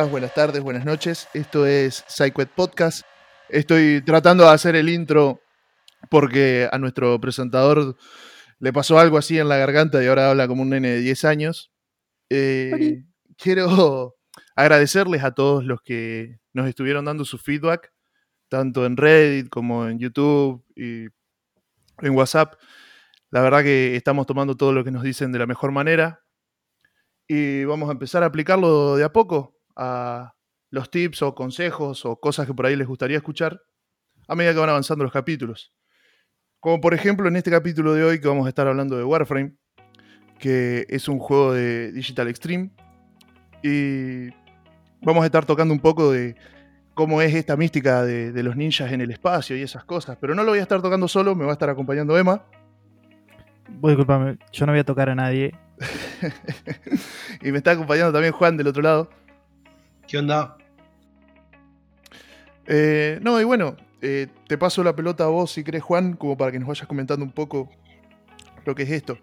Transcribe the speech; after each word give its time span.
Días, 0.00 0.10
buenas 0.10 0.32
tardes, 0.32 0.62
buenas 0.62 0.86
noches. 0.86 1.28
Esto 1.34 1.66
es 1.66 2.06
PsyQuet 2.08 2.48
Podcast. 2.48 3.02
Estoy 3.50 4.00
tratando 4.00 4.44
de 4.44 4.50
hacer 4.50 4.74
el 4.74 4.88
intro 4.88 5.42
porque 6.08 6.66
a 6.72 6.78
nuestro 6.78 7.20
presentador 7.20 7.98
le 8.60 8.72
pasó 8.72 8.98
algo 8.98 9.18
así 9.18 9.38
en 9.38 9.50
la 9.50 9.58
garganta 9.58 10.02
y 10.02 10.06
ahora 10.06 10.30
habla 10.30 10.48
como 10.48 10.62
un 10.62 10.70
nene 10.70 10.88
de 10.88 11.00
10 11.00 11.24
años. 11.26 11.70
Eh, 12.30 13.02
quiero 13.36 14.16
agradecerles 14.56 15.22
a 15.22 15.32
todos 15.32 15.64
los 15.64 15.82
que 15.82 16.38
nos 16.54 16.66
estuvieron 16.66 17.04
dando 17.04 17.26
su 17.26 17.36
feedback, 17.36 17.92
tanto 18.48 18.86
en 18.86 18.96
Reddit 18.96 19.50
como 19.50 19.86
en 19.86 19.98
YouTube 19.98 20.64
y 20.74 21.08
en 21.98 22.16
WhatsApp. 22.16 22.54
La 23.28 23.42
verdad 23.42 23.62
que 23.62 23.96
estamos 23.96 24.26
tomando 24.26 24.56
todo 24.56 24.72
lo 24.72 24.82
que 24.82 24.92
nos 24.92 25.02
dicen 25.02 25.30
de 25.30 25.40
la 25.40 25.46
mejor 25.46 25.72
manera 25.72 26.22
y 27.28 27.64
vamos 27.64 27.90
a 27.90 27.92
empezar 27.92 28.22
a 28.22 28.26
aplicarlo 28.26 28.96
de 28.96 29.04
a 29.04 29.12
poco 29.12 29.59
a 29.76 30.34
los 30.70 30.90
tips 30.90 31.22
o 31.22 31.34
consejos 31.34 32.04
o 32.06 32.18
cosas 32.20 32.46
que 32.46 32.54
por 32.54 32.66
ahí 32.66 32.76
les 32.76 32.86
gustaría 32.86 33.16
escuchar 33.16 33.60
a 34.28 34.34
medida 34.34 34.52
que 34.52 34.60
van 34.60 34.70
avanzando 34.70 35.04
los 35.04 35.12
capítulos. 35.12 35.72
Como 36.60 36.80
por 36.80 36.94
ejemplo 36.94 37.26
en 37.28 37.36
este 37.36 37.50
capítulo 37.50 37.94
de 37.94 38.04
hoy 38.04 38.20
que 38.20 38.28
vamos 38.28 38.46
a 38.46 38.50
estar 38.50 38.68
hablando 38.68 38.96
de 38.96 39.04
Warframe, 39.04 39.56
que 40.38 40.86
es 40.88 41.08
un 41.08 41.18
juego 41.18 41.52
de 41.52 41.92
Digital 41.92 42.28
Extreme. 42.28 42.70
Y 43.62 44.30
vamos 45.02 45.22
a 45.22 45.26
estar 45.26 45.44
tocando 45.44 45.74
un 45.74 45.80
poco 45.80 46.12
de 46.12 46.34
cómo 46.94 47.22
es 47.22 47.34
esta 47.34 47.56
mística 47.56 48.02
de, 48.04 48.42
los 48.42 48.56
ninjas 48.56 48.92
en 48.92 49.00
el 49.00 49.10
espacio 49.10 49.56
y 49.56 49.62
esas 49.62 49.84
cosas. 49.84 50.16
Pero 50.20 50.34
no 50.34 50.42
lo 50.42 50.50
voy 50.50 50.58
a 50.58 50.62
estar 50.62 50.82
tocando 50.82 51.08
solo, 51.08 51.34
me 51.34 51.44
va 51.44 51.50
a 51.50 51.54
estar 51.54 51.70
acompañando 51.70 52.16
Emma. 52.18 52.44
Disculpame, 53.82 54.38
yo 54.52 54.66
no 54.66 54.72
voy 54.72 54.80
a 54.80 54.84
tocar 54.84 55.08
a 55.10 55.14
nadie. 55.14 55.54
y 57.42 57.52
me 57.52 57.58
está 57.58 57.72
acompañando 57.72 58.12
también 58.12 58.32
Juan 58.32 58.56
del 58.56 58.66
otro 58.66 58.82
lado. 58.82 59.10
¿Qué 60.10 60.18
onda? 60.18 60.56
Eh, 62.66 63.20
no, 63.22 63.40
y 63.40 63.44
bueno, 63.44 63.76
eh, 64.02 64.26
te 64.48 64.58
paso 64.58 64.82
la 64.82 64.96
pelota 64.96 65.22
a 65.22 65.28
vos 65.28 65.52
si 65.52 65.62
crees, 65.62 65.84
Juan, 65.84 66.14
como 66.14 66.36
para 66.36 66.50
que 66.50 66.58
nos 66.58 66.66
vayas 66.66 66.88
comentando 66.88 67.24
un 67.24 67.30
poco 67.30 67.70
lo 68.64 68.74
que 68.74 68.82
es 68.82 68.90
esto. 68.90 69.16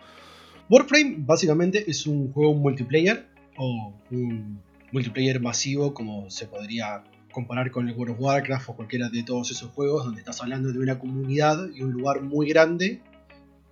Warframe 0.69 1.17
básicamente 1.19 1.83
es 1.91 2.07
un 2.07 2.31
juego 2.31 2.53
multiplayer 2.53 3.27
o 3.57 3.94
un 4.11 4.61
multiplayer 4.94 5.41
masivo 5.41 5.94
como 5.94 6.29
se 6.29 6.47
podría 6.47 7.03
comparar 7.33 7.69
con 7.69 7.89
el 7.89 7.94
World 7.94 8.13
of 8.13 8.22
Warcraft 8.22 8.69
o 8.69 8.75
cualquiera 8.77 9.09
de 9.09 9.23
todos 9.23 9.51
esos 9.51 9.69
juegos 9.72 10.05
donde 10.05 10.22
estás 10.22 10.41
hablando 10.41 10.72
de 10.72 10.79
una 10.79 10.97
comunidad 10.97 11.67
y 11.75 11.81
un 11.81 11.91
lugar 11.91 12.22
muy 12.22 12.47
grande 12.47 13.01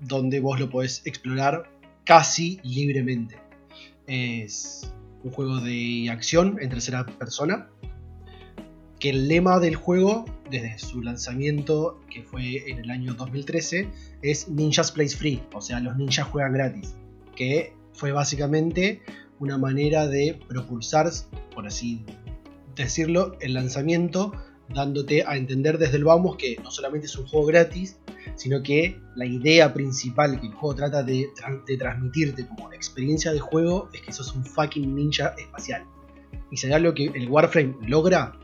donde 0.01 0.41
vos 0.41 0.59
lo 0.59 0.69
podés 0.69 1.01
explorar 1.05 1.71
casi 2.03 2.59
libremente. 2.61 3.37
Es 4.05 4.91
un 5.25 5.31
juego 5.31 5.59
de 5.59 6.07
acción 6.09 6.57
en 6.61 6.69
tercera 6.69 7.05
persona. 7.05 7.67
Que 8.99 9.09
el 9.09 9.27
lema 9.27 9.59
del 9.59 9.75
juego, 9.75 10.25
desde 10.49 10.77
su 10.79 11.01
lanzamiento, 11.01 11.99
que 12.09 12.23
fue 12.23 12.69
en 12.69 12.79
el 12.79 12.89
año 12.91 13.13
2013, 13.15 13.89
es 14.21 14.47
Ninjas 14.47 14.91
Plays 14.91 15.17
Free, 15.17 15.43
o 15.53 15.61
sea, 15.61 15.79
los 15.79 15.97
ninjas 15.97 16.27
juegan 16.27 16.53
gratis. 16.53 16.95
Que 17.35 17.73
fue 17.93 18.11
básicamente 18.11 19.01
una 19.39 19.57
manera 19.57 20.07
de 20.07 20.39
propulsar, 20.47 21.11
por 21.53 21.67
así 21.67 22.05
decirlo, 22.75 23.35
el 23.41 23.55
lanzamiento, 23.55 24.31
dándote 24.69 25.23
a 25.25 25.37
entender 25.37 25.77
desde 25.77 25.97
el 25.97 26.03
vamos 26.03 26.37
que 26.37 26.57
no 26.63 26.71
solamente 26.71 27.07
es 27.07 27.15
un 27.17 27.27
juego 27.27 27.45
gratis, 27.45 27.97
sino 28.35 28.63
que 28.63 28.99
la 29.15 29.25
idea 29.25 29.73
principal 29.73 30.39
que 30.39 30.47
el 30.47 30.53
juego 30.53 30.75
trata 30.75 31.03
de, 31.03 31.29
transmitirte 31.77 32.47
como 32.47 32.71
experiencia 32.73 33.31
de 33.31 33.39
juego 33.39 33.89
es 33.93 34.01
que 34.01 34.11
sos 34.11 34.33
un 34.33 34.45
fucking 34.45 34.95
ninja 34.95 35.33
espacial. 35.37 35.83
Y 36.51 36.57
si 36.57 36.67
hay 36.67 36.73
algo 36.73 36.93
que 36.93 37.05
el 37.05 37.29
Warframe 37.29 37.75
logra, 37.87 38.37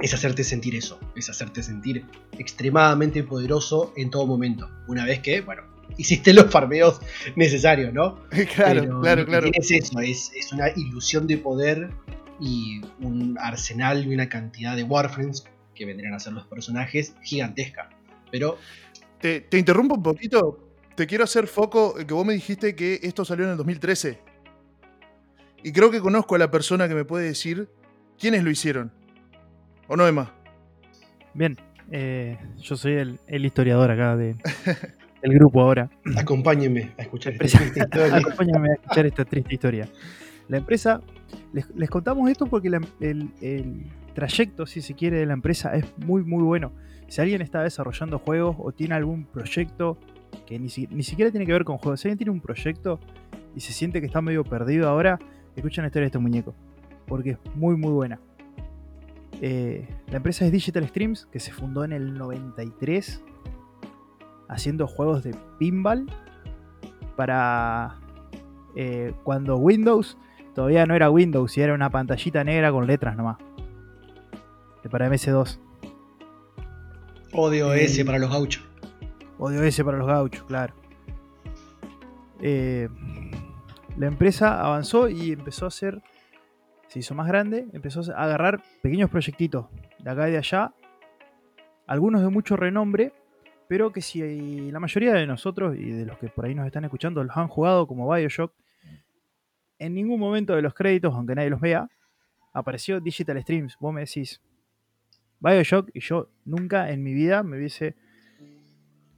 es 0.00 0.14
hacerte 0.14 0.44
sentir 0.44 0.74
eso, 0.74 0.98
es 1.14 1.28
hacerte 1.28 1.62
sentir 1.62 2.04
extremadamente 2.38 3.22
poderoso 3.22 3.92
en 3.96 4.10
todo 4.10 4.26
momento. 4.26 4.68
Una 4.88 5.04
vez 5.04 5.20
que, 5.20 5.40
bueno, 5.42 5.62
hiciste 5.96 6.32
los 6.32 6.50
farmeos 6.50 7.00
necesarios, 7.36 7.92
¿no? 7.92 8.20
claro, 8.54 9.00
claro, 9.00 9.26
claro. 9.26 9.50
Es 9.52 9.70
eso, 9.70 10.00
es, 10.00 10.32
es, 10.34 10.52
una 10.52 10.68
ilusión 10.74 11.26
de 11.26 11.38
poder 11.38 11.90
y 12.40 12.80
un 13.00 13.36
arsenal 13.38 14.06
y 14.06 14.14
una 14.14 14.28
cantidad 14.28 14.74
de 14.74 14.82
Warframes 14.82 15.44
que 15.74 15.84
vendrían 15.84 16.14
a 16.14 16.20
ser 16.20 16.32
los 16.32 16.46
personajes 16.46 17.14
gigantesca. 17.22 17.90
Pero 18.30 18.58
te, 19.20 19.46
interrumpo 19.52 19.94
un 19.94 20.02
poquito. 20.02 20.66
Te 20.94 21.06
quiero 21.06 21.24
hacer 21.24 21.46
foco 21.46 21.94
que 21.94 22.14
vos 22.14 22.26
me 22.26 22.34
dijiste 22.34 22.74
que 22.74 23.00
esto 23.02 23.24
salió 23.24 23.44
en 23.44 23.52
el 23.52 23.56
2013. 23.56 24.18
Y 25.62 25.72
creo 25.72 25.90
que 25.90 26.00
conozco 26.00 26.34
a 26.34 26.38
la 26.38 26.50
persona 26.50 26.88
que 26.88 26.94
me 26.94 27.04
puede 27.04 27.26
decir 27.26 27.68
quiénes 28.18 28.42
lo 28.42 28.50
hicieron. 28.50 28.92
¿O 29.88 29.96
no, 29.96 30.06
Emma? 30.06 30.34
Bien, 31.34 31.56
eh, 31.90 32.38
yo 32.58 32.76
soy 32.76 32.94
el, 33.26 33.44
historiador 33.44 33.90
acá 33.90 34.16
de, 34.16 34.36
del 35.22 35.34
grupo 35.34 35.60
ahora. 35.60 35.90
Acompáñenme 36.16 36.92
a 36.98 37.02
escuchar 37.02 37.34
esta 37.34 37.58
triste 37.58 37.80
historia. 37.80 38.16
Acompáñenme 38.16 38.70
a 38.70 38.74
escuchar 38.74 39.06
esta 39.06 39.24
triste 39.24 39.54
historia. 39.54 39.88
La 40.48 40.58
empresa, 40.58 41.00
les, 41.52 41.90
contamos 41.90 42.30
esto 42.30 42.46
porque 42.46 42.68
el, 42.68 43.86
trayecto, 44.14 44.66
si 44.66 44.82
se 44.82 44.94
quiere, 44.94 45.18
de 45.18 45.26
la 45.26 45.34
empresa 45.34 45.74
es 45.74 45.86
muy, 45.98 46.22
muy 46.22 46.42
bueno. 46.42 46.72
Si 47.08 47.20
alguien 47.20 47.42
está 47.42 47.62
desarrollando 47.62 48.18
juegos 48.18 48.56
o 48.58 48.72
tiene 48.72 48.94
algún 48.94 49.24
proyecto 49.24 49.98
que 50.46 50.58
ni, 50.58 50.68
siquiera 50.68 51.30
tiene 51.30 51.46
que 51.46 51.52
ver 51.52 51.64
con 51.64 51.78
juegos, 51.78 52.00
si 52.00 52.08
alguien 52.08 52.18
tiene 52.18 52.30
un 52.30 52.40
proyecto 52.40 53.00
y 53.54 53.60
se 53.60 53.72
siente 53.72 54.00
que 54.00 54.06
está 54.06 54.20
medio 54.20 54.44
perdido 54.44 54.88
ahora, 54.88 55.18
escuchen 55.56 55.82
la 55.82 55.88
historia 55.88 56.04
de 56.04 56.08
este 56.08 56.18
muñeco, 56.18 56.54
porque 57.06 57.30
es 57.30 57.38
muy 57.54 57.76
muy 57.76 57.92
buena. 57.92 58.20
Eh, 59.40 59.88
la 60.08 60.18
empresa 60.18 60.44
es 60.44 60.52
Digital 60.52 60.86
Streams, 60.86 61.26
que 61.26 61.40
se 61.40 61.52
fundó 61.52 61.84
en 61.84 61.92
el 61.92 62.14
93, 62.14 63.22
haciendo 64.48 64.86
juegos 64.86 65.22
de 65.24 65.34
pinball 65.58 66.06
para 67.16 67.98
eh, 68.76 69.12
cuando 69.24 69.56
Windows 69.56 70.16
todavía 70.54 70.86
no 70.86 70.94
era 70.94 71.10
Windows 71.10 71.56
y 71.56 71.60
era 71.60 71.74
una 71.74 71.90
pantallita 71.90 72.44
negra 72.44 72.70
con 72.72 72.86
letras 72.86 73.16
nomás. 73.16 73.38
Para 74.90 75.08
MS2. 75.08 75.58
Odio 77.32 77.72
ese 77.74 78.04
para 78.04 78.18
los 78.18 78.30
gauchos. 78.30 78.64
Odio 79.38 79.62
ese 79.62 79.84
para 79.84 79.98
los 79.98 80.06
gauchos, 80.06 80.42
claro. 80.44 80.74
Eh, 82.40 82.88
la 83.96 84.06
empresa 84.06 84.60
avanzó 84.60 85.08
y 85.08 85.32
empezó 85.32 85.66
a 85.66 85.68
hacer, 85.68 86.02
se 86.88 86.98
hizo 86.98 87.14
más 87.14 87.28
grande, 87.28 87.66
empezó 87.72 88.00
a 88.12 88.24
agarrar 88.24 88.62
pequeños 88.82 89.10
proyectitos 89.10 89.66
de 89.98 90.10
acá 90.10 90.28
y 90.28 90.32
de 90.32 90.38
allá, 90.38 90.72
algunos 91.86 92.22
de 92.22 92.28
mucho 92.28 92.56
renombre, 92.56 93.12
pero 93.68 93.92
que 93.92 94.00
si 94.00 94.70
la 94.70 94.80
mayoría 94.80 95.12
de 95.12 95.26
nosotros 95.26 95.76
y 95.76 95.90
de 95.90 96.06
los 96.06 96.18
que 96.18 96.28
por 96.28 96.46
ahí 96.46 96.54
nos 96.54 96.66
están 96.66 96.84
escuchando 96.84 97.22
los 97.22 97.36
han 97.36 97.48
jugado 97.48 97.86
como 97.86 98.12
Bioshock, 98.12 98.52
en 99.80 99.94
ningún 99.94 100.20
momento 100.20 100.54
de 100.54 100.62
los 100.62 100.74
créditos, 100.74 101.14
aunque 101.14 101.34
nadie 101.34 101.50
los 101.50 101.60
vea, 101.60 101.88
apareció 102.52 103.00
Digital 103.00 103.40
Streams. 103.42 103.76
Vos 103.80 103.92
me 103.92 104.02
decís, 104.02 104.40
Bioshock 105.40 105.90
y 105.94 106.00
yo 106.00 106.28
nunca 106.44 106.90
en 106.90 107.02
mi 107.02 107.12
vida 107.12 107.42
me 107.42 107.56
hubiese 107.56 107.96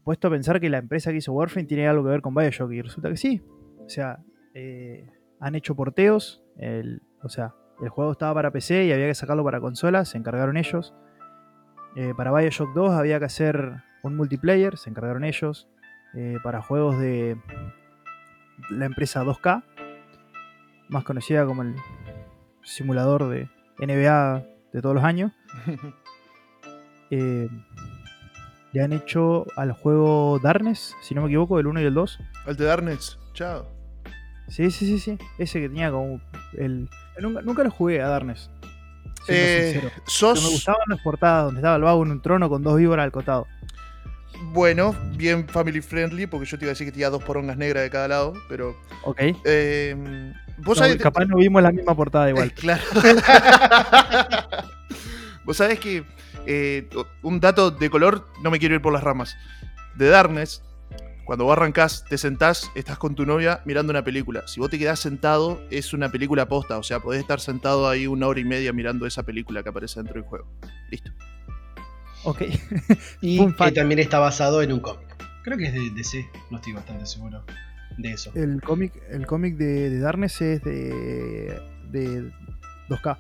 puesto 0.05 0.29
a 0.29 0.31
pensar 0.31 0.61
que 0.61 0.71
la 0.71 0.79
empresa 0.79 1.11
que 1.11 1.19
hizo 1.19 1.33
Warframe 1.33 1.67
tiene 1.67 1.87
algo 1.87 2.05
que 2.05 2.11
ver 2.11 2.23
con 2.23 2.35
Bioshock 2.35 2.73
y 2.73 2.83
resulta 2.83 3.11
que 3.11 3.17
sí. 3.17 3.43
O 3.85 3.89
sea, 3.89 4.21
eh, 4.55 5.11
han 5.41 5.55
hecho 5.55 5.75
porteos, 5.75 6.43
o 7.23 7.29
sea, 7.29 7.55
el 7.83 7.89
juego 7.89 8.13
estaba 8.13 8.35
para 8.35 8.51
PC 8.53 8.87
y 8.87 8.93
había 8.93 9.09
que 9.09 9.15
sacarlo 9.15 9.45
para 9.45 9.61
consolas, 9.61 10.09
se 10.09 10.19
encargaron 10.19 10.57
ellos. 10.57 10.95
Eh, 11.97 12.15
para 12.17 12.33
Bioshock 12.33 12.73
2 12.73 12.93
había 12.93 13.19
que 13.19 13.25
hacer 13.25 13.83
un 14.03 14.17
multiplayer, 14.17 14.79
se 14.79 14.91
encargaron 14.91 15.25
ellos. 15.25 15.69
Eh, 16.15 16.37
para 16.43 16.61
juegos 16.61 16.99
de 16.99 17.39
la 18.71 18.85
empresa 18.85 19.25
2K, 19.25 19.65
más 20.93 21.05
conocida 21.05 21.47
como 21.47 21.63
el 21.63 21.75
simulador 22.63 23.29
de 23.29 23.49
NBA 23.79 24.45
de 24.73 24.83
todos 24.83 24.95
los 24.95 25.05
años. 25.05 25.33
Eh, 27.15 27.47
le 28.73 28.83
han 28.83 28.95
hecho 28.95 29.45
al 29.57 29.73
juego 29.73 30.41
Darkness, 30.43 30.97
si 31.03 31.15
no 31.15 31.21
me 31.21 31.27
equivoco, 31.27 31.61
el 31.61 31.67
1 31.67 31.83
y 31.83 31.85
el 31.85 31.93
2. 31.93 32.19
El 32.47 32.57
de 32.57 32.65
Darkness, 32.65 33.19
chao. 33.35 33.67
Sí, 34.49 34.71
sí, 34.71 34.87
sí, 34.87 34.99
sí. 34.99 35.19
Ese 35.37 35.61
que 35.61 35.69
tenía 35.69 35.91
como 35.91 36.23
el. 36.57 36.89
Nunca, 37.21 37.65
lo 37.65 37.71
jugué 37.71 38.01
a 38.01 38.09
Darkness. 38.09 38.49
Eh, 39.29 39.91
sos... 40.07 40.43
me 40.43 40.49
gustaban 40.53 40.81
las 40.89 41.03
portadas 41.03 41.45
donde 41.45 41.61
estaba 41.61 41.77
el 41.77 41.83
vago 41.83 42.03
en 42.03 42.13
un 42.13 42.23
trono 42.23 42.49
con 42.49 42.63
dos 42.63 42.79
víboras 42.79 43.05
al 43.05 43.13
costado. 43.13 43.47
Bueno, 44.55 44.97
bien 45.15 45.47
family 45.47 45.83
friendly, 45.83 46.27
porque 46.27 46.47
yo 46.47 46.59
te 46.59 46.65
iba 46.65 46.71
a 46.71 46.73
decir 46.73 46.87
que 46.87 46.93
tenía 46.93 47.11
dos 47.11 47.23
porongas 47.23 47.59
negras 47.59 47.83
de 47.83 47.91
cada 47.91 48.09
lado, 48.09 48.33
pero. 48.49 48.75
Ok. 49.05 49.21
Eh, 49.45 50.33
¿vos 50.65 50.81
capaz 51.01 51.25
no 51.27 51.37
vimos 51.37 51.63
la 51.63 51.73
misma 51.73 51.95
portada 51.95 52.29
igual. 52.29 52.53
claro. 52.55 52.83
Vos 55.45 55.57
sabés 55.57 55.79
que 55.81 56.05
eh, 56.47 56.89
un 57.23 57.41
dato 57.41 57.71
de 57.71 57.91
color, 57.91 58.29
no 58.43 58.51
me 58.51 58.59
quiero 58.59 58.75
ir 58.75 58.83
por 58.83 58.93
las 58.93 59.03
ramas. 59.03 59.37
De 59.97 60.09
Darkness, 60.09 60.63
Cuando 61.25 61.45
vos 61.45 61.53
arrancás, 61.53 62.05
te 62.09 62.19
sentás, 62.19 62.71
estás 62.75 62.99
con 62.99 63.15
tu 63.15 63.27
novia 63.27 63.61
mirando 63.65 63.91
una 63.91 64.03
película. 64.03 64.47
Si 64.47 64.59
vos 64.61 64.71
te 64.71 64.79
quedás 64.79 64.99
sentado, 65.01 65.61
es 65.71 65.93
una 65.93 66.11
película 66.11 66.49
posta. 66.49 66.79
O 66.79 66.83
sea, 66.83 67.01
podés 67.01 67.21
estar 67.21 67.41
sentado 67.41 67.89
ahí 67.89 68.07
una 68.07 68.27
hora 68.27 68.41
y 68.41 68.45
media 68.45 68.73
mirando 68.73 69.07
esa 69.07 69.23
película 69.23 69.63
que 69.63 69.69
aparece 69.69 70.01
dentro 70.01 70.15
del 70.15 70.25
juego. 70.25 70.49
Listo. 70.91 71.11
Ok. 72.25 72.43
Y 73.21 73.39
que 73.39 73.53
fact. 73.53 73.75
también 73.75 74.01
está 74.01 74.19
basado 74.19 74.63
en 74.63 74.73
un 74.73 74.81
cómic. 74.81 75.17
Creo 75.43 75.59
que 75.59 75.67
es 75.67 75.73
de 75.73 75.91
DC, 75.91 76.29
no 76.51 76.57
estoy 76.59 76.73
bastante 76.73 77.07
seguro 77.07 77.45
de 77.99 78.13
eso. 78.13 78.33
El 78.35 78.61
cómic 78.63 78.93
el 79.11 79.27
cómic 79.27 79.57
de, 79.57 79.91
de 79.91 79.99
Darkness 79.99 80.41
es 80.43 80.63
de, 80.63 81.59
de 81.91 82.31
2K. 82.89 83.17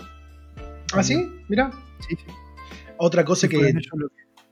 ¿Ah, 0.94 1.02
sí? 1.02 1.28
Mira. 1.48 1.70
Sí, 2.08 2.16
sí. 2.16 2.24
Otra 2.98 3.24
cosa 3.24 3.46
Sí, 3.48 3.56
que, 3.56 3.72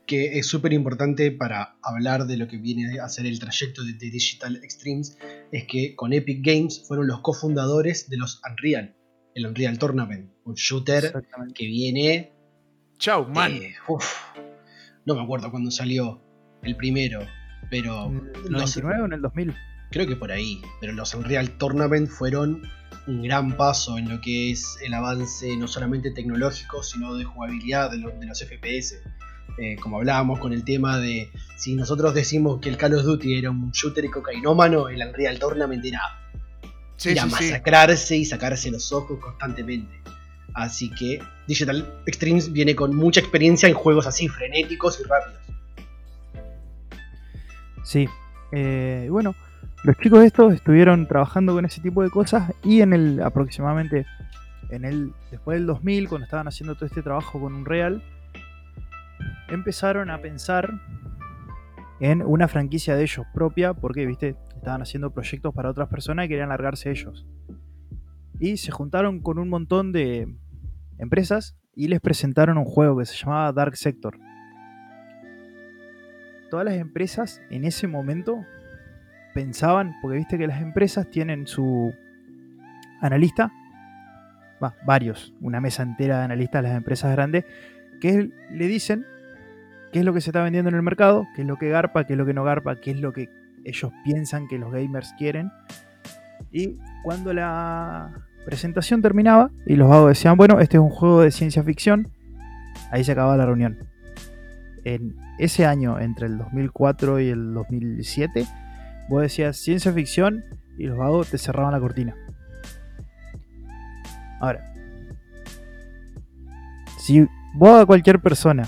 que 0.07 0.39
es 0.39 0.45
súper 0.47 0.73
importante 0.73 1.31
para 1.31 1.75
hablar 1.83 2.25
de 2.25 2.35
lo 2.37 2.47
que 2.47 2.57
viene 2.57 2.99
a 2.99 3.07
ser 3.07 3.25
el 3.25 3.39
trayecto 3.39 3.83
de, 3.83 3.93
de 3.93 4.09
Digital 4.09 4.57
Extremes 4.63 5.17
es 5.51 5.65
que 5.67 5.95
con 5.95 6.11
Epic 6.13 6.45
Games 6.45 6.83
fueron 6.87 7.07
los 7.07 7.21
cofundadores 7.21 8.09
de 8.09 8.17
los 8.17 8.41
Unreal, 8.49 8.95
el 9.35 9.45
Unreal 9.45 9.77
Tournament, 9.77 10.31
un 10.43 10.55
shooter 10.55 11.13
que 11.55 11.65
viene 11.67 12.31
Chau, 12.97 13.27
man. 13.29 13.53
uf, 13.87 14.05
no 15.05 15.15
me 15.15 15.21
acuerdo 15.23 15.49
cuándo 15.51 15.71
salió 15.71 16.21
el 16.63 16.75
primero, 16.75 17.21
pero 17.69 18.07
¿En 18.07 18.17
el 18.17 18.51
los- 18.51 18.75
99 18.77 19.01
o 19.01 19.05
en 19.05 19.13
el 19.13 19.21
2000? 19.21 19.53
Creo 19.91 20.07
que 20.07 20.15
por 20.15 20.31
ahí, 20.31 20.61
pero 20.79 20.93
los 20.93 21.13
Unreal 21.13 21.51
Tournament 21.51 22.09
fueron 22.09 22.61
un 23.07 23.21
gran 23.23 23.57
paso 23.57 23.97
en 23.97 24.09
lo 24.09 24.21
que 24.21 24.51
es 24.51 24.77
el 24.83 24.93
avance 24.93 25.55
no 25.57 25.67
solamente 25.67 26.11
tecnológico, 26.11 26.81
sino 26.83 27.15
de 27.15 27.23
jugabilidad 27.25 27.91
de, 27.91 27.97
lo- 27.97 28.11
de 28.11 28.25
los 28.25 28.39
FPS. 28.43 28.95
Eh, 29.57 29.75
como 29.81 29.97
hablábamos 29.97 30.39
con 30.39 30.53
el 30.53 30.63
tema 30.63 30.97
de 30.97 31.29
si 31.57 31.75
nosotros 31.75 32.13
decimos 32.13 32.61
que 32.61 32.69
el 32.69 32.77
Call 32.77 32.93
of 32.95 33.03
Duty 33.03 33.37
era 33.37 33.49
un 33.51 33.71
shooter 33.71 34.05
y 34.05 34.09
cocainómano, 34.09 34.87
el 34.87 35.01
Unreal 35.05 35.37
Tournament 35.39 35.83
era 35.83 35.99
Sí, 36.95 37.09
ir 37.09 37.19
a 37.19 37.23
sí, 37.23 37.29
sí. 37.29 37.35
masacrarse 37.35 38.15
y 38.17 38.25
sacarse 38.25 38.71
los 38.71 38.91
ojos 38.93 39.19
constantemente. 39.19 39.91
Así 40.53 40.89
que 40.91 41.19
Digital 41.47 41.91
Extremes 42.05 42.51
viene 42.53 42.75
con 42.75 42.95
mucha 42.95 43.19
experiencia 43.19 43.67
en 43.67 43.73
juegos 43.75 44.05
así, 44.07 44.27
frenéticos 44.27 44.99
y 44.99 45.03
rápidos. 45.03 45.39
Sí. 47.83 48.07
Eh, 48.51 49.07
bueno, 49.09 49.35
los 49.83 49.97
chicos 49.97 50.23
estos 50.23 50.53
estuvieron 50.53 51.07
trabajando 51.07 51.53
con 51.53 51.65
ese 51.65 51.81
tipo 51.81 52.03
de 52.03 52.09
cosas 52.09 52.53
y 52.63 52.81
en 52.81 52.93
el 52.93 53.21
aproximadamente 53.21 54.05
en 54.69 54.85
el 54.85 55.13
después 55.31 55.57
del 55.57 55.65
2000 55.65 56.07
cuando 56.07 56.25
estaban 56.25 56.47
haciendo 56.47 56.75
todo 56.75 56.85
este 56.85 57.01
trabajo 57.01 57.39
con 57.39 57.53
Unreal 57.53 58.03
empezaron 59.49 60.09
a 60.09 60.21
pensar 60.21 60.71
en 61.99 62.21
una 62.21 62.47
franquicia 62.47 62.95
de 62.95 63.03
ellos 63.03 63.25
propia 63.33 63.73
porque 63.73 64.05
viste 64.05 64.35
estaban 64.61 64.83
haciendo 64.83 65.11
proyectos 65.11 65.53
para 65.55 65.71
otras 65.71 65.89
personas 65.89 66.25
y 66.25 66.29
querían 66.29 66.49
largarse 66.49 66.91
ellos. 66.91 67.25
Y 68.39 68.57
se 68.57 68.71
juntaron 68.71 69.21
con 69.21 69.39
un 69.39 69.49
montón 69.49 69.91
de 69.91 70.35
empresas 70.99 71.57
y 71.75 71.87
les 71.87 71.99
presentaron 71.99 72.59
un 72.59 72.65
juego 72.65 72.97
que 72.97 73.05
se 73.05 73.15
llamaba 73.15 73.51
Dark 73.53 73.75
Sector. 73.75 74.19
Todas 76.51 76.65
las 76.65 76.75
empresas 76.75 77.41
en 77.49 77.65
ese 77.65 77.87
momento 77.87 78.45
pensaban, 79.33 79.95
porque 80.01 80.17
viste 80.17 80.37
que 80.37 80.47
las 80.47 80.61
empresas 80.61 81.09
tienen 81.09 81.47
su 81.47 81.93
analista, 83.01 83.51
va, 84.63 84.75
varios, 84.85 85.33
una 85.41 85.59
mesa 85.59 85.83
entera 85.83 86.19
de 86.19 86.25
analistas, 86.25 86.63
las 86.63 86.75
empresas 86.75 87.11
grandes, 87.11 87.45
que 87.99 88.29
le 88.51 88.67
dicen 88.67 89.05
qué 89.91 89.99
es 89.99 90.05
lo 90.05 90.13
que 90.13 90.21
se 90.21 90.29
está 90.29 90.43
vendiendo 90.43 90.69
en 90.69 90.75
el 90.75 90.81
mercado, 90.81 91.27
qué 91.35 91.41
es 91.41 91.47
lo 91.47 91.57
que 91.57 91.69
garpa, 91.69 92.05
qué 92.05 92.13
es 92.13 92.17
lo 92.17 92.25
que 92.25 92.33
no 92.33 92.43
garpa, 92.43 92.75
qué 92.75 92.91
es 92.91 92.99
lo 92.99 93.13
que 93.13 93.29
ellos 93.63 93.91
piensan 94.03 94.47
que 94.47 94.57
los 94.57 94.71
gamers 94.71 95.13
quieren. 95.17 95.51
Y 96.51 96.77
cuando 97.03 97.33
la 97.33 98.11
presentación 98.45 99.01
terminaba 99.01 99.51
y 99.65 99.75
los 99.75 99.89
vagos 99.89 100.09
decían, 100.09 100.37
bueno, 100.37 100.59
este 100.59 100.77
es 100.77 100.81
un 100.81 100.89
juego 100.89 101.21
de 101.21 101.31
ciencia 101.31 101.63
ficción, 101.63 102.07
ahí 102.91 103.03
se 103.03 103.11
acababa 103.11 103.37
la 103.37 103.45
reunión. 103.45 103.77
En 104.83 105.15
ese 105.37 105.65
año, 105.65 105.99
entre 105.99 106.27
el 106.27 106.37
2004 106.37 107.19
y 107.19 107.29
el 107.29 107.53
2007, 107.53 108.47
vos 109.09 109.21
decías 109.21 109.57
ciencia 109.57 109.91
ficción 109.91 110.43
y 110.77 110.85
los 110.85 110.97
vagos 110.97 111.29
te 111.29 111.37
cerraban 111.37 111.73
la 111.73 111.79
cortina. 111.79 112.15
Ahora, 114.39 114.73
si 116.97 117.27
vos 117.53 117.81
a 117.81 117.85
cualquier 117.85 118.19
persona 118.19 118.67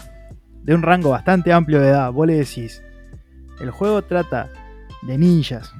de 0.63 0.75
un 0.75 0.81
rango 0.81 1.09
bastante 1.09 1.51
amplio 1.51 1.81
de 1.81 1.89
edad, 1.89 2.11
vos 2.11 2.27
le 2.27 2.35
decís, 2.35 2.83
el 3.59 3.71
juego 3.71 4.03
trata 4.03 4.49
de 5.01 5.17
ninjas 5.17 5.73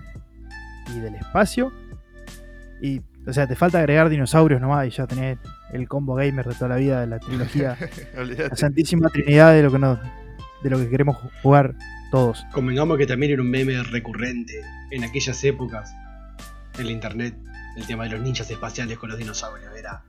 y 0.95 0.99
del 0.99 1.15
espacio, 1.15 1.71
y, 2.81 3.01
o 3.25 3.31
sea, 3.31 3.47
te 3.47 3.55
falta 3.55 3.79
agregar 3.79 4.09
dinosaurios 4.09 4.59
nomás 4.59 4.87
y 4.87 4.89
ya 4.89 5.07
tenés 5.07 5.37
el 5.71 5.87
combo 5.87 6.15
gamer 6.15 6.45
de 6.45 6.53
toda 6.53 6.69
la 6.69 6.75
vida 6.75 6.99
de 7.01 7.07
la 7.07 7.19
trilogía, 7.19 7.77
la 8.49 8.55
santísima 8.55 9.09
trinidad 9.09 9.53
de 9.53 9.63
lo 9.63 9.71
que 9.71 9.79
de 9.79 10.69
lo 10.69 10.77
que 10.77 10.89
queremos 10.89 11.17
jugar 11.41 11.75
todos. 12.13 12.45
Convengamos 12.51 12.99
que 12.99 13.07
también 13.07 13.31
era 13.31 13.41
un 13.41 13.49
meme 13.49 13.81
recurrente 13.81 14.61
en 14.91 15.03
aquellas 15.03 15.43
épocas 15.43 15.91
en 16.77 16.85
la 16.85 16.91
internet, 16.91 17.35
el 17.75 17.87
tema 17.87 18.03
de 18.03 18.11
los 18.11 18.21
ninjas 18.21 18.51
espaciales 18.51 18.99
con 18.99 19.09
los 19.09 19.17
dinosaurios. 19.17 19.75
Era 19.75 20.03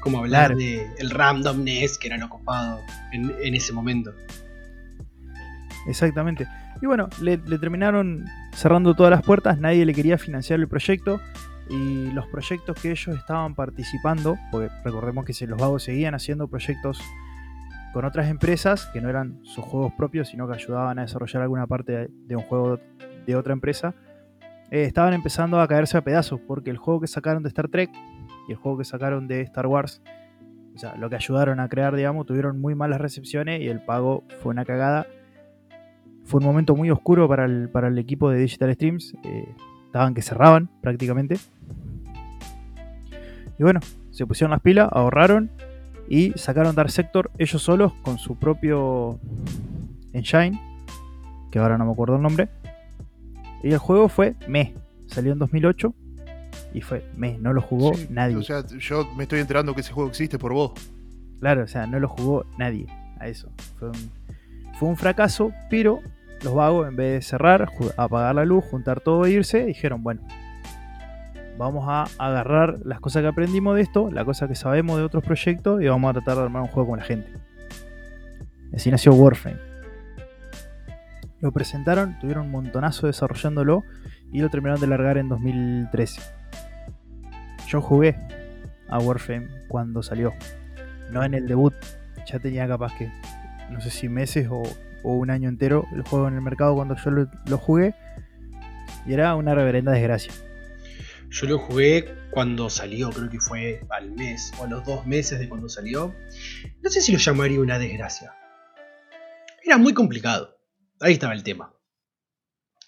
como 0.00 0.18
hablar 0.18 0.48
Claro. 0.48 0.58
de 0.58 0.86
el 0.98 1.08
randomness 1.10 1.96
que 1.96 2.08
era 2.08 2.18
lo 2.18 2.28
copado 2.28 2.82
en, 3.10 3.32
en 3.42 3.54
ese 3.54 3.72
momento. 3.72 4.12
Exactamente. 5.86 6.46
Y 6.82 6.86
bueno, 6.86 7.08
le, 7.22 7.38
le 7.38 7.58
terminaron 7.58 8.26
cerrando 8.54 8.94
todas 8.94 9.10
las 9.10 9.22
puertas, 9.22 9.58
nadie 9.58 9.86
le 9.86 9.94
quería 9.94 10.18
financiar 10.18 10.60
el 10.60 10.68
proyecto 10.68 11.22
y 11.70 12.10
los 12.10 12.26
proyectos 12.26 12.78
que 12.80 12.90
ellos 12.90 13.16
estaban 13.16 13.54
participando, 13.54 14.36
porque 14.52 14.68
recordemos 14.84 15.24
que 15.24 15.32
se, 15.32 15.46
los 15.46 15.58
vagos 15.58 15.84
seguían 15.84 16.14
haciendo 16.14 16.48
proyectos 16.48 17.00
con 17.96 18.04
otras 18.04 18.28
empresas 18.28 18.90
que 18.92 19.00
no 19.00 19.08
eran 19.08 19.40
sus 19.42 19.64
juegos 19.64 19.90
propios, 19.94 20.28
sino 20.28 20.46
que 20.46 20.52
ayudaban 20.52 20.98
a 20.98 21.02
desarrollar 21.02 21.42
alguna 21.42 21.66
parte 21.66 22.10
de, 22.10 22.36
un 22.36 22.42
juego 22.42 22.78
de 23.24 23.36
otra 23.36 23.54
empresa, 23.54 23.94
eh, 24.70 24.82
estaban 24.82 25.14
empezando 25.14 25.58
a 25.62 25.66
caerse 25.66 25.96
a 25.96 26.02
pedazos, 26.02 26.38
porque 26.46 26.68
el 26.68 26.76
juego 26.76 27.00
que 27.00 27.06
sacaron 27.06 27.42
de 27.42 27.48
Star 27.48 27.68
Trek 27.68 27.88
y 28.48 28.52
el 28.52 28.58
juego 28.58 28.76
que 28.76 28.84
sacaron 28.84 29.26
de 29.28 29.40
Star 29.40 29.66
Wars, 29.66 30.02
o 30.74 30.78
sea, 30.78 30.94
lo 30.96 31.08
que 31.08 31.16
ayudaron 31.16 31.58
a 31.58 31.70
crear, 31.70 31.96
digamos, 31.96 32.26
tuvieron 32.26 32.60
muy 32.60 32.74
malas 32.74 33.00
recepciones 33.00 33.62
y 33.62 33.68
el 33.68 33.80
pago 33.80 34.24
fue 34.42 34.50
una 34.50 34.66
cagada 34.66 35.06
fue 36.24 36.40
un 36.40 36.44
momento 36.44 36.76
muy 36.76 36.90
oscuro 36.90 37.26
para 37.26 37.46
el, 37.46 37.70
para 37.70 37.88
el 37.88 37.96
equipo 37.96 38.28
de 38.28 38.40
Digital 38.40 38.74
Streams. 38.74 39.14
eh, 39.24 39.48
estaban 39.86 40.12
que 40.12 40.20
cerraban 40.20 40.68
prácticamente. 40.82 41.36
Y 43.58 43.62
bueno, 43.62 43.80
se 44.10 44.26
pusieron 44.26 44.50
las 44.50 44.60
pilas, 44.60 44.86
ahorraron 44.92 45.50
y 46.08 46.32
sacaron 46.36 46.74
Dark 46.74 46.90
Sector 46.90 47.30
ellos 47.38 47.62
solos 47.62 47.92
con 48.02 48.18
su 48.18 48.36
propio 48.36 49.18
engine, 50.12 50.60
que 51.50 51.58
ahora 51.58 51.78
no 51.78 51.86
me 51.86 51.92
acuerdo 51.92 52.16
el 52.16 52.22
nombre. 52.22 52.48
Y 53.62 53.72
el 53.72 53.78
juego 53.78 54.08
fue 54.08 54.34
me, 54.46 54.74
salió 55.06 55.32
en 55.32 55.38
2008 55.38 55.94
y 56.74 56.80
fue 56.80 57.04
me, 57.16 57.38
no 57.38 57.52
lo 57.52 57.60
jugó 57.62 57.94
Sí, 57.94 58.06
nadie. 58.10 58.36
O 58.36 58.42
sea, 58.42 58.64
yo 58.66 59.08
me 59.16 59.24
estoy 59.24 59.40
enterando 59.40 59.74
que 59.74 59.80
ese 59.80 59.92
juego 59.92 60.08
existe 60.08 60.38
por 60.38 60.52
vos. 60.52 60.72
Claro, 61.40 61.64
o 61.64 61.68
sea, 61.68 61.86
no 61.86 61.98
lo 61.98 62.08
jugó 62.08 62.44
nadie 62.58 62.86
a 63.18 63.28
eso. 63.28 63.50
Fue 63.78 63.88
un, 63.88 64.10
fue 64.78 64.88
un 64.88 64.96
fracaso, 64.96 65.52
pero 65.70 66.00
los 66.42 66.54
vagos, 66.54 66.88
en 66.88 66.96
vez 66.96 67.12
de 67.14 67.22
cerrar, 67.22 67.70
apagar 67.96 68.34
la 68.34 68.44
luz, 68.44 68.64
juntar 68.64 69.00
todo 69.00 69.24
e 69.26 69.30
irse, 69.30 69.64
dijeron, 69.64 70.02
bueno, 70.02 70.22
vamos 71.58 71.84
a 71.88 72.04
agarrar 72.18 72.78
las 72.84 73.00
cosas 73.00 73.22
que 73.22 73.28
aprendimos 73.28 73.76
de 73.76 73.82
esto, 73.82 74.10
las 74.10 74.24
cosas 74.24 74.48
que 74.48 74.54
sabemos 74.54 74.98
de 74.98 75.04
otros 75.04 75.24
proyectos 75.24 75.82
y 75.82 75.86
vamos 75.86 76.10
a 76.10 76.14
tratar 76.14 76.36
de 76.36 76.42
armar 76.42 76.62
un 76.62 76.68
juego 76.68 76.90
con 76.90 76.98
la 76.98 77.04
gente. 77.04 77.30
Así 78.74 78.90
nació 78.90 79.14
Warframe. 79.14 79.58
Lo 81.40 81.52
presentaron, 81.52 82.18
tuvieron 82.18 82.46
un 82.46 82.52
montonazo 82.52 83.06
desarrollándolo 83.06 83.84
y 84.32 84.40
lo 84.40 84.50
terminaron 84.50 84.80
de 84.80 84.86
largar 84.86 85.18
en 85.18 85.28
2013. 85.28 86.20
Yo 87.68 87.80
jugué 87.80 88.16
a 88.88 88.98
Warframe 88.98 89.48
cuando 89.68 90.02
salió 90.02 90.32
no 91.10 91.24
en 91.24 91.34
el 91.34 91.46
debut. 91.46 91.74
Ya 92.26 92.38
tenía 92.38 92.66
capaz 92.66 92.92
que, 92.96 93.10
no 93.70 93.80
sé 93.80 93.90
si 93.90 94.08
meses 94.08 94.48
o, 94.50 94.62
un 95.02 95.30
año 95.30 95.48
entero 95.48 95.86
el 95.92 96.02
juego 96.02 96.26
en 96.26 96.34
el 96.34 96.40
mercado 96.40 96.74
cuando 96.74 96.96
yo 96.96 97.10
lo 97.10 97.58
jugué. 97.58 97.94
Y 99.06 99.12
era 99.12 99.36
una 99.36 99.54
reverenda 99.54 99.92
desgracia. 99.92 100.32
Yo 101.38 101.46
lo 101.46 101.58
jugué 101.58 102.06
cuando 102.30 102.70
salió, 102.70 103.10
creo 103.10 103.28
que 103.28 103.40
fue 103.40 103.82
al 103.90 104.10
mes 104.10 104.52
o 104.58 104.64
a 104.64 104.68
los 104.68 104.86
dos 104.86 105.06
meses 105.06 105.38
de 105.38 105.50
cuando 105.50 105.68
salió. 105.68 106.14
No 106.80 106.88
sé 106.88 107.02
si 107.02 107.12
lo 107.12 107.18
llamaría 107.18 107.60
una 107.60 107.78
desgracia. 107.78 108.34
Era 109.62 109.76
muy 109.76 109.92
complicado. 109.92 110.56
Ahí 110.98 111.12
estaba 111.12 111.34
el 111.34 111.42
tema. 111.42 111.74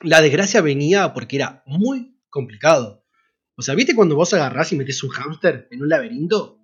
La 0.00 0.22
desgracia 0.22 0.62
venía 0.62 1.12
porque 1.12 1.36
era 1.36 1.62
muy 1.66 2.18
complicado. 2.30 3.04
O 3.54 3.60
sea, 3.60 3.74
¿viste 3.74 3.94
cuando 3.94 4.16
vos 4.16 4.32
agarrás 4.32 4.72
y 4.72 4.76
metes 4.76 5.02
un 5.02 5.10
hámster 5.10 5.68
en 5.70 5.82
un 5.82 5.90
laberinto? 5.90 6.58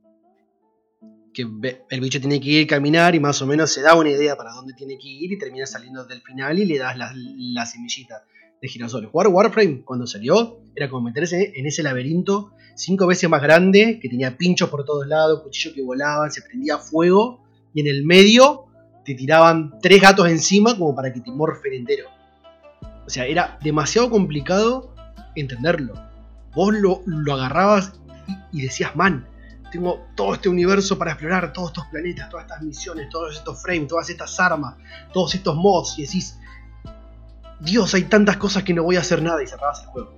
Que 1.34 1.46
el 1.90 2.00
bicho 2.00 2.18
tiene 2.18 2.40
que 2.40 2.48
ir, 2.48 2.66
caminar 2.66 3.14
y 3.14 3.20
más 3.20 3.42
o 3.42 3.46
menos 3.46 3.70
se 3.70 3.82
da 3.82 3.94
una 3.94 4.08
idea 4.08 4.36
para 4.36 4.52
dónde 4.52 4.72
tiene 4.72 4.96
que 4.96 5.08
ir 5.08 5.32
y 5.32 5.38
termina 5.38 5.66
saliendo 5.66 6.06
del 6.06 6.22
final 6.22 6.58
y 6.58 6.64
le 6.64 6.78
das 6.78 6.96
la, 6.96 7.12
la 7.14 7.66
semillita 7.66 8.24
de 8.64 8.70
girasoles. 8.70 9.10
Jugar 9.10 9.28
Warframe 9.28 9.82
cuando 9.84 10.06
salió 10.06 10.56
era 10.74 10.88
como 10.88 11.02
meterse 11.02 11.52
en 11.54 11.66
ese 11.66 11.82
laberinto 11.82 12.52
cinco 12.74 13.06
veces 13.06 13.28
más 13.28 13.42
grande, 13.42 13.98
que 14.00 14.08
tenía 14.08 14.38
pinchos 14.38 14.70
por 14.70 14.86
todos 14.86 15.06
lados, 15.06 15.42
cuchillos 15.42 15.74
que 15.74 15.82
volaban, 15.82 16.32
se 16.32 16.40
prendía 16.40 16.78
fuego, 16.78 17.44
y 17.74 17.82
en 17.82 17.88
el 17.88 18.04
medio 18.04 18.64
te 19.04 19.14
tiraban 19.14 19.74
tres 19.82 20.00
gatos 20.00 20.28
encima 20.28 20.76
como 20.78 20.94
para 20.96 21.12
que 21.12 21.20
te 21.20 21.30
morfen 21.30 21.74
entero. 21.74 22.08
O 23.06 23.10
sea, 23.10 23.26
era 23.26 23.58
demasiado 23.62 24.08
complicado 24.08 24.94
entenderlo. 25.36 25.92
Vos 26.54 26.72
lo, 26.72 27.02
lo 27.04 27.34
agarrabas 27.34 27.92
y, 28.26 28.60
y 28.60 28.62
decías, 28.62 28.96
man, 28.96 29.28
tengo 29.70 30.06
todo 30.14 30.32
este 30.32 30.48
universo 30.48 30.96
para 30.96 31.10
explorar, 31.10 31.52
todos 31.52 31.68
estos 31.68 31.86
planetas, 31.88 32.30
todas 32.30 32.46
estas 32.46 32.62
misiones, 32.62 33.10
todos 33.10 33.36
estos 33.36 33.60
frames, 33.60 33.88
todas 33.88 34.08
estas 34.08 34.40
armas, 34.40 34.76
todos 35.12 35.34
estos 35.34 35.54
mods, 35.54 35.98
y 35.98 36.06
decís, 36.06 36.38
Dios, 37.64 37.94
hay 37.94 38.04
tantas 38.04 38.36
cosas 38.36 38.62
que 38.62 38.74
no 38.74 38.82
voy 38.82 38.96
a 38.96 39.00
hacer 39.00 39.22
nada 39.22 39.42
y 39.42 39.46
cerrabas 39.46 39.82
el 39.82 39.88
juego. 39.88 40.12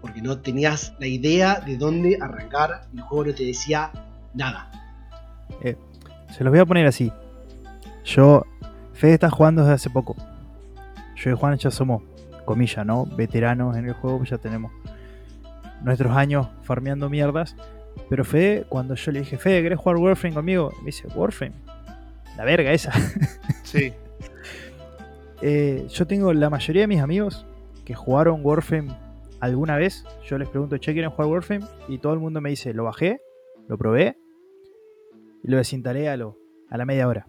Porque 0.00 0.22
no 0.22 0.38
tenías 0.38 0.94
la 0.98 1.06
idea 1.06 1.60
de 1.60 1.76
dónde 1.76 2.18
arrancar, 2.20 2.86
y 2.92 2.98
el 2.98 3.02
juego 3.04 3.26
no 3.26 3.34
te 3.34 3.44
decía 3.44 3.90
nada. 4.34 4.70
Se 6.36 6.42
los 6.42 6.50
voy 6.50 6.58
a 6.58 6.66
poner 6.66 6.84
así. 6.86 7.12
Yo, 8.04 8.44
Fede 8.92 9.14
está 9.14 9.30
jugando 9.30 9.62
desde 9.62 9.74
hace 9.74 9.90
poco. 9.90 10.16
Yo 11.14 11.30
y 11.30 11.34
Juan 11.34 11.56
ya 11.58 11.70
somos, 11.70 12.02
comillas, 12.44 12.84
¿no? 12.84 13.06
Veteranos 13.06 13.76
en 13.76 13.86
el 13.86 13.92
juego, 13.94 14.24
ya 14.24 14.36
tenemos 14.38 14.72
nuestros 15.82 16.16
años 16.16 16.48
farmeando 16.64 17.08
mierdas. 17.08 17.54
Pero 18.10 18.24
Fede, 18.24 18.66
cuando 18.68 18.96
yo 18.96 19.12
le 19.12 19.20
dije, 19.20 19.38
Fede, 19.38 19.62
¿querés 19.62 19.78
jugar 19.78 19.96
Warframe 19.96 20.34
conmigo? 20.34 20.72
Me 20.80 20.86
dice, 20.86 21.06
Warframe. 21.14 21.54
La 22.36 22.44
verga 22.44 22.72
esa. 22.72 22.92
Sí. 23.62 23.92
Eh, 25.42 25.86
yo 25.88 26.06
tengo 26.06 26.32
la 26.32 26.50
mayoría 26.50 26.82
de 26.82 26.88
mis 26.88 27.00
amigos 27.00 27.46
que 27.84 27.94
jugaron 27.94 28.40
Warframe 28.42 28.96
alguna 29.40 29.76
vez. 29.76 30.04
Yo 30.26 30.38
les 30.38 30.48
pregunto, 30.48 30.76
che, 30.78 30.92
¿quieren 30.92 31.10
jugar 31.10 31.28
Warframe? 31.28 31.66
Y 31.88 31.98
todo 31.98 32.12
el 32.12 32.20
mundo 32.20 32.40
me 32.40 32.50
dice, 32.50 32.72
lo 32.72 32.84
bajé, 32.84 33.20
lo 33.68 33.76
probé 33.76 34.16
y 35.42 35.50
lo 35.50 35.58
desinstalé 35.58 36.08
a, 36.08 36.16
lo, 36.16 36.38
a 36.70 36.78
la 36.78 36.84
media 36.86 37.06
hora. 37.06 37.28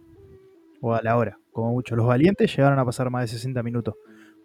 O 0.82 0.94
a 0.94 1.02
la 1.02 1.18
hora. 1.18 1.40
Como 1.52 1.72
mucho. 1.72 1.96
Los 1.96 2.08
valientes 2.08 2.56
llegaron 2.56 2.80
a 2.80 2.86
pasar 2.86 3.10
más 3.10 3.24
de 3.24 3.28
60 3.28 3.62
minutos. 3.64 3.96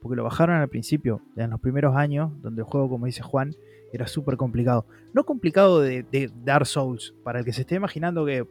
Porque 0.00 0.16
lo 0.16 0.24
bajaron 0.24 0.56
al 0.56 0.68
principio, 0.68 1.20
en 1.36 1.50
los 1.50 1.60
primeros 1.60 1.94
años, 1.94 2.32
donde 2.40 2.62
el 2.62 2.66
juego, 2.66 2.88
como 2.88 3.06
dice 3.06 3.22
Juan, 3.22 3.54
era 3.92 4.06
súper 4.06 4.36
complicado. 4.36 4.86
No 5.12 5.24
complicado 5.24 5.80
de, 5.80 6.04
de 6.04 6.30
Dark 6.42 6.66
Souls. 6.66 7.14
Para 7.22 7.40
el 7.40 7.44
que 7.44 7.52
se 7.52 7.62
esté 7.62 7.74
imaginando 7.74 8.24
que 8.24 8.46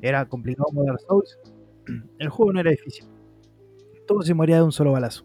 era 0.00 0.28
complicado 0.28 0.66
como 0.66 0.84
Dark 0.84 1.00
Souls, 1.00 1.38
el 2.18 2.28
juego 2.28 2.52
no 2.52 2.60
era 2.60 2.70
difícil. 2.70 3.06
Todo 4.06 4.22
se 4.22 4.34
moría 4.34 4.56
de 4.56 4.62
un 4.62 4.72
solo 4.72 4.92
balazo. 4.92 5.24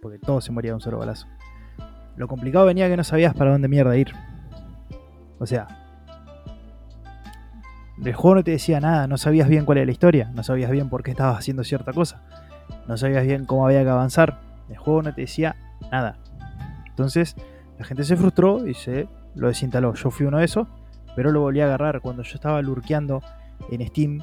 Porque 0.00 0.18
todo 0.18 0.40
se 0.40 0.52
moría 0.52 0.72
de 0.72 0.76
un 0.76 0.80
solo 0.80 0.98
balazo. 0.98 1.26
Lo 2.16 2.28
complicado 2.28 2.66
venía 2.66 2.88
que 2.88 2.96
no 2.96 3.04
sabías 3.04 3.34
para 3.34 3.52
dónde 3.52 3.68
mierda 3.68 3.96
ir. 3.96 4.12
O 5.38 5.46
sea, 5.46 5.66
el 8.02 8.14
juego 8.14 8.36
no 8.36 8.44
te 8.44 8.52
decía 8.52 8.80
nada, 8.80 9.06
no 9.06 9.16
sabías 9.16 9.48
bien 9.48 9.64
cuál 9.64 9.78
era 9.78 9.86
la 9.86 9.92
historia, 9.92 10.30
no 10.34 10.42
sabías 10.42 10.70
bien 10.70 10.88
por 10.88 11.02
qué 11.02 11.12
estabas 11.12 11.38
haciendo 11.38 11.64
cierta 11.64 11.92
cosa, 11.92 12.22
no 12.86 12.96
sabías 12.96 13.24
bien 13.24 13.46
cómo 13.46 13.66
había 13.66 13.82
que 13.82 13.90
avanzar. 13.90 14.40
El 14.68 14.76
juego 14.76 15.02
no 15.02 15.14
te 15.14 15.22
decía 15.22 15.56
nada. 15.90 16.18
Entonces, 16.88 17.36
la 17.78 17.84
gente 17.84 18.04
se 18.04 18.16
frustró 18.16 18.66
y 18.66 18.74
se 18.74 19.08
lo 19.34 19.48
desinstaló. 19.48 19.94
Yo 19.94 20.10
fui 20.10 20.26
uno 20.26 20.38
de 20.38 20.44
esos, 20.44 20.68
pero 21.16 21.32
lo 21.32 21.40
volví 21.40 21.60
a 21.60 21.64
agarrar 21.64 22.00
cuando 22.00 22.22
yo 22.22 22.34
estaba 22.34 22.62
lurkeando 22.62 23.22
en 23.70 23.86
Steam 23.86 24.20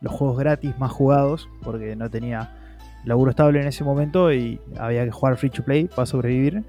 los 0.00 0.12
juegos 0.12 0.38
gratis 0.38 0.78
más 0.78 0.92
jugados, 0.92 1.48
porque 1.62 1.96
no 1.96 2.10
tenía 2.10 2.63
laburo 3.04 3.30
estable 3.30 3.60
en 3.60 3.66
ese 3.66 3.84
momento 3.84 4.32
y 4.32 4.60
había 4.78 5.04
que 5.04 5.10
jugar 5.10 5.36
free 5.36 5.50
to 5.50 5.64
play 5.64 5.84
para 5.86 6.06
sobrevivir. 6.06 6.64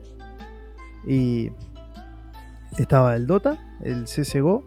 Y 1.08 1.52
estaba 2.78 3.16
el 3.16 3.28
Dota, 3.28 3.58
el 3.82 4.06
CSGO, 4.06 4.64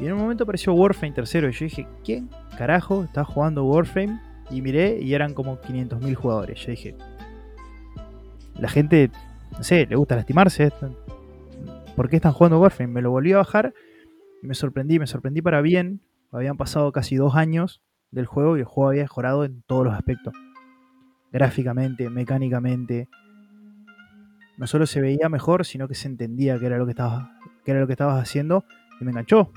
y 0.00 0.06
en 0.06 0.12
un 0.12 0.20
momento 0.20 0.44
apareció 0.44 0.72
Warframe 0.74 1.14
tercero. 1.14 1.48
Y 1.48 1.52
yo 1.52 1.64
dije, 1.64 1.86
¿quién 2.04 2.30
carajo 2.56 3.04
está 3.04 3.24
jugando 3.24 3.64
Warframe? 3.64 4.20
Y 4.50 4.62
miré 4.62 4.98
y 5.00 5.14
eran 5.14 5.34
como 5.34 5.60
500.000 5.60 6.14
jugadores. 6.14 6.60
Yo 6.60 6.70
dije, 6.70 6.96
la 8.58 8.68
gente, 8.68 9.10
no 9.52 9.62
sé, 9.62 9.86
le 9.86 9.96
gusta 9.96 10.16
lastimarse. 10.16 10.72
¿Por 11.96 12.08
qué 12.08 12.16
están 12.16 12.32
jugando 12.32 12.60
Warframe? 12.60 12.92
Me 12.92 13.02
lo 13.02 13.10
volví 13.10 13.32
a 13.32 13.38
bajar 13.38 13.74
y 14.42 14.46
me 14.46 14.54
sorprendí, 14.54 14.98
me 14.98 15.06
sorprendí 15.06 15.42
para 15.42 15.60
bien. 15.60 16.00
Habían 16.30 16.56
pasado 16.56 16.92
casi 16.92 17.16
dos 17.16 17.34
años 17.34 17.82
del 18.10 18.26
juego 18.26 18.56
y 18.56 18.60
el 18.60 18.66
juego 18.66 18.90
había 18.90 19.02
mejorado 19.02 19.44
en 19.44 19.62
todos 19.62 19.84
los 19.84 19.94
aspectos. 19.94 20.32
Gráficamente, 21.38 22.10
mecánicamente. 22.10 23.08
No 24.56 24.66
solo 24.66 24.86
se 24.86 25.00
veía 25.00 25.28
mejor, 25.28 25.64
sino 25.64 25.86
que 25.86 25.94
se 25.94 26.08
entendía 26.08 26.58
que 26.58 26.66
era 26.66 26.78
lo 26.78 26.84
que 26.84 26.90
estabas, 26.90 27.28
que 27.64 27.70
era 27.70 27.80
lo 27.80 27.86
que 27.86 27.92
estabas 27.92 28.20
haciendo 28.20 28.64
y 29.00 29.04
me 29.04 29.12
enganchó. 29.12 29.52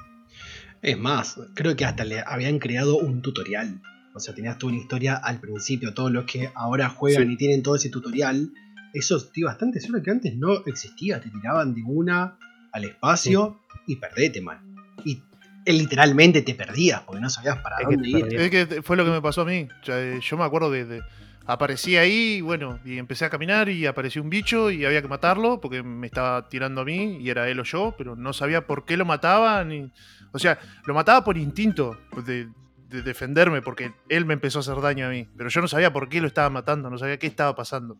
Es 0.83 0.97
más, 0.99 1.39
creo 1.55 1.75
que 1.75 1.85
hasta 1.85 2.05
le 2.05 2.21
habían 2.25 2.59
creado 2.59 2.97
un 2.99 3.21
tutorial. 3.23 3.81
O 4.13 4.19
sea, 4.19 4.35
tenías 4.35 4.57
toda 4.59 4.73
una 4.73 4.81
historia 4.81 5.15
al 5.15 5.39
principio. 5.39 5.93
Todos 5.93 6.11
los 6.11 6.25
que 6.25 6.51
ahora 6.53 6.89
juegan 6.89 7.27
Sí. 7.27 7.33
y 7.33 7.37
tienen 7.37 7.63
todo 7.63 7.75
ese 7.75 7.89
tutorial. 7.89 8.51
Eso 8.93 9.17
estoy 9.17 9.43
bastante 9.43 9.79
seguro 9.79 10.03
que 10.03 10.11
antes 10.11 10.35
no 10.35 10.63
existía. 10.65 11.19
Te 11.19 11.29
tiraban 11.29 11.73
de 11.73 11.81
una 11.83 12.37
al 12.73 12.83
espacio 12.83 13.59
y 13.87 13.95
perdete, 13.95 14.41
man. 14.41 14.59
Y 15.03 15.23
eh, 15.65 15.73
literalmente 15.73 16.41
te 16.43 16.53
perdías 16.53 17.01
porque 17.01 17.21
no 17.21 17.29
sabías 17.29 17.57
para 17.59 17.77
Es 17.77 17.83
dónde 17.85 18.03
te 18.03 18.09
ir. 18.35 18.35
Es 18.39 18.49
que 18.51 18.81
fue 18.83 18.97
lo 18.97 19.05
que 19.05 19.11
me 19.11 19.21
pasó 19.21 19.41
a 19.41 19.45
mí. 19.45 19.67
Eh, 19.87 20.19
Yo 20.21 20.37
me 20.37 20.43
acuerdo 20.43 20.69
de, 20.69 20.85
de- 20.85 21.01
Aparecí 21.45 21.97
ahí, 21.97 22.39
bueno, 22.41 22.79
y 22.85 22.97
empecé 22.97 23.25
a 23.25 23.29
caminar 23.29 23.67
y 23.67 23.85
apareció 23.85 24.21
un 24.21 24.29
bicho 24.29 24.69
y 24.69 24.85
había 24.85 25.01
que 25.01 25.07
matarlo 25.07 25.59
porque 25.59 25.81
me 25.81 26.07
estaba 26.07 26.47
tirando 26.47 26.81
a 26.81 26.85
mí 26.85 27.17
y 27.17 27.29
era 27.29 27.49
él 27.49 27.59
o 27.59 27.63
yo, 27.63 27.95
pero 27.97 28.15
no 28.15 28.31
sabía 28.31 28.67
por 28.67 28.85
qué 28.85 28.95
lo 28.95 29.05
mataba. 29.05 29.63
Ni... 29.63 29.91
O 30.31 30.39
sea, 30.39 30.59
lo 30.85 30.93
mataba 30.93 31.23
por 31.23 31.37
instinto 31.37 31.97
de, 32.25 32.47
de 32.89 33.01
defenderme 33.01 33.61
porque 33.61 33.93
él 34.07 34.25
me 34.25 34.33
empezó 34.33 34.59
a 34.59 34.61
hacer 34.61 34.79
daño 34.81 35.07
a 35.07 35.09
mí, 35.09 35.27
pero 35.35 35.49
yo 35.49 35.61
no 35.61 35.67
sabía 35.67 35.91
por 35.91 36.09
qué 36.09 36.21
lo 36.21 36.27
estaba 36.27 36.49
matando, 36.49 36.89
no 36.89 36.97
sabía 36.97 37.17
qué 37.17 37.27
estaba 37.27 37.55
pasando. 37.55 37.97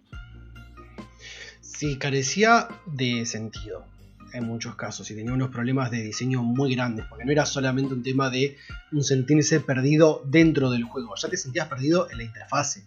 Sí, 1.61 1.97
carecía 1.97 2.67
de 2.85 3.25
sentido 3.25 3.85
en 4.33 4.45
muchos 4.45 4.75
casos 4.75 5.09
y 5.11 5.15
tenía 5.15 5.33
unos 5.33 5.49
problemas 5.49 5.91
de 5.91 6.01
diseño 6.01 6.43
muy 6.43 6.75
grandes, 6.75 7.05
porque 7.09 7.25
no 7.25 7.31
era 7.31 7.45
solamente 7.45 7.93
un 7.93 8.03
tema 8.03 8.29
de 8.29 8.57
un 8.91 9.03
sentirse 9.03 9.59
perdido 9.59 10.21
dentro 10.25 10.69
del 10.69 10.83
juego, 10.83 11.15
ya 11.15 11.29
te 11.29 11.37
sentías 11.37 11.67
perdido 11.67 12.09
en 12.11 12.17
la 12.17 12.23
interfase. 12.23 12.85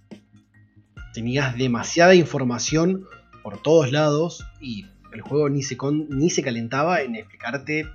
Tenías 1.14 1.56
demasiada 1.56 2.14
información 2.14 3.06
por 3.42 3.62
todos 3.62 3.92
lados 3.92 4.44
y 4.60 4.86
el 5.12 5.20
juego 5.20 5.48
ni 5.48 5.62
se, 5.62 5.76
con- 5.76 6.08
ni 6.10 6.28
se 6.28 6.42
calentaba 6.42 7.00
en 7.02 7.14
explicarte 7.14 7.86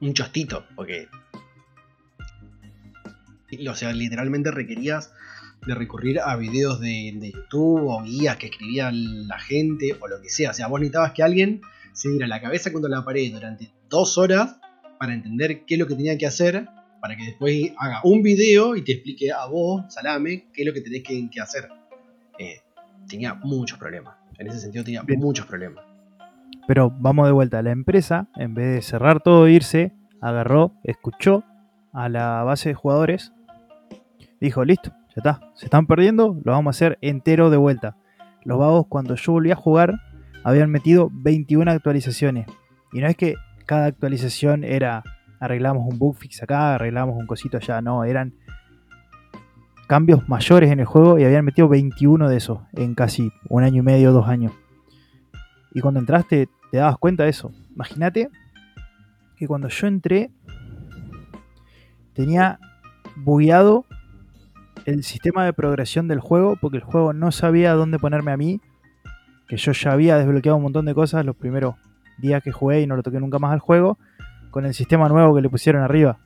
un 0.00 0.14
chostito, 0.14 0.64
porque... 0.74 1.08
O 3.68 3.74
sea, 3.74 3.92
literalmente 3.92 4.50
requerías 4.50 5.12
de 5.66 5.74
recurrir 5.74 6.20
a 6.20 6.36
videos 6.36 6.80
de, 6.80 7.32
YouTube 7.32 7.86
o 7.88 8.02
guías 8.02 8.36
que 8.36 8.46
escribía 8.46 8.90
la 8.92 9.38
gente 9.38 9.96
o 10.00 10.08
lo 10.08 10.20
que 10.20 10.28
sea. 10.28 10.50
O 10.50 10.54
sea, 10.54 10.68
vos 10.68 10.80
necesitabas 10.80 11.12
que 11.12 11.22
alguien 11.22 11.60
se 11.92 12.10
diera 12.10 12.26
la 12.26 12.40
cabeza 12.40 12.72
contra 12.72 12.90
la 12.90 13.04
pared 13.04 13.32
durante 13.32 13.70
dos 13.88 14.16
horas 14.18 14.56
para 14.98 15.14
entender 15.14 15.64
qué 15.66 15.74
es 15.74 15.80
lo 15.80 15.86
que 15.86 15.94
tenía 15.94 16.16
que 16.16 16.26
hacer, 16.26 16.68
para 17.00 17.16
que 17.16 17.24
después 17.24 17.72
haga 17.78 18.00
un 18.04 18.22
video 18.22 18.76
y 18.76 18.82
te 18.82 18.92
explique 18.92 19.32
a 19.32 19.46
vos, 19.46 19.92
Salame, 19.92 20.46
qué 20.52 20.62
es 20.62 20.66
lo 20.66 20.74
que 20.74 20.80
tenés 20.80 21.02
que 21.02 21.40
hacer. 21.40 21.68
Eh, 22.38 22.60
tenía 23.08 23.34
muchos 23.34 23.78
problemas. 23.78 24.14
En 24.38 24.46
ese 24.46 24.60
sentido 24.60 24.84
tenía 24.84 25.02
Bien. 25.02 25.20
muchos 25.20 25.46
problemas. 25.46 25.84
Pero 26.66 26.90
vamos 26.90 27.26
de 27.26 27.32
vuelta. 27.32 27.62
La 27.62 27.70
empresa, 27.70 28.28
en 28.36 28.54
vez 28.54 28.74
de 28.74 28.82
cerrar 28.82 29.20
todo 29.20 29.46
e 29.46 29.52
irse, 29.52 29.92
agarró, 30.20 30.72
escuchó 30.84 31.44
a 31.92 32.08
la 32.08 32.42
base 32.44 32.68
de 32.70 32.74
jugadores, 32.74 33.32
dijo, 34.40 34.64
listo, 34.64 34.90
ya 35.08 35.14
está, 35.16 35.40
se 35.54 35.66
están 35.66 35.86
perdiendo, 35.86 36.36
lo 36.44 36.52
vamos 36.52 36.74
a 36.74 36.76
hacer 36.76 36.98
entero 37.00 37.50
de 37.50 37.56
vuelta. 37.56 37.96
Los 38.44 38.58
vagos, 38.58 38.86
cuando 38.88 39.14
yo 39.14 39.32
volví 39.32 39.50
a 39.50 39.56
jugar, 39.56 39.94
habían 40.44 40.70
metido 40.70 41.10
21 41.12 41.70
actualizaciones. 41.70 42.46
Y 42.92 43.00
no 43.00 43.08
es 43.08 43.16
que 43.16 43.34
cada 43.66 43.86
actualización 43.86 44.64
era 44.64 45.02
arreglamos 45.40 45.86
un 45.86 45.98
bug 45.98 46.16
fix 46.16 46.42
acá, 46.42 46.74
arreglamos 46.74 47.16
un 47.16 47.26
cosito 47.26 47.56
allá, 47.58 47.80
no, 47.80 48.04
eran 48.04 48.34
cambios 49.88 50.28
mayores 50.28 50.70
en 50.70 50.78
el 50.78 50.86
juego 50.86 51.18
y 51.18 51.24
habían 51.24 51.44
metido 51.44 51.68
21 51.68 52.28
de 52.28 52.36
esos 52.36 52.60
en 52.74 52.94
casi 52.94 53.32
un 53.48 53.64
año 53.64 53.80
y 53.80 53.82
medio, 53.82 54.12
dos 54.12 54.28
años. 54.28 54.52
Y 55.72 55.80
cuando 55.80 55.98
entraste 55.98 56.48
te 56.70 56.76
dabas 56.76 56.98
cuenta 56.98 57.24
de 57.24 57.30
eso. 57.30 57.50
Imagínate 57.74 58.28
que 59.36 59.48
cuando 59.48 59.68
yo 59.68 59.86
entré 59.86 60.30
tenía 62.12 62.60
bugueado 63.16 63.86
el 64.84 65.02
sistema 65.02 65.44
de 65.44 65.52
progresión 65.52 66.06
del 66.06 66.20
juego 66.20 66.56
porque 66.60 66.76
el 66.76 66.84
juego 66.84 67.12
no 67.12 67.32
sabía 67.32 67.72
dónde 67.72 67.98
ponerme 67.98 68.30
a 68.30 68.36
mí. 68.36 68.60
Que 69.48 69.56
yo 69.56 69.72
ya 69.72 69.92
había 69.92 70.18
desbloqueado 70.18 70.58
un 70.58 70.64
montón 70.64 70.84
de 70.84 70.94
cosas 70.94 71.24
los 71.24 71.34
primeros 71.34 71.76
días 72.18 72.42
que 72.42 72.52
jugué 72.52 72.82
y 72.82 72.86
no 72.86 72.96
lo 72.96 73.02
toqué 73.02 73.18
nunca 73.18 73.38
más 73.38 73.52
al 73.52 73.60
juego 73.60 73.98
con 74.50 74.66
el 74.66 74.74
sistema 74.74 75.08
nuevo 75.08 75.34
que 75.34 75.40
le 75.40 75.48
pusieron 75.48 75.82
arriba. 75.82 76.18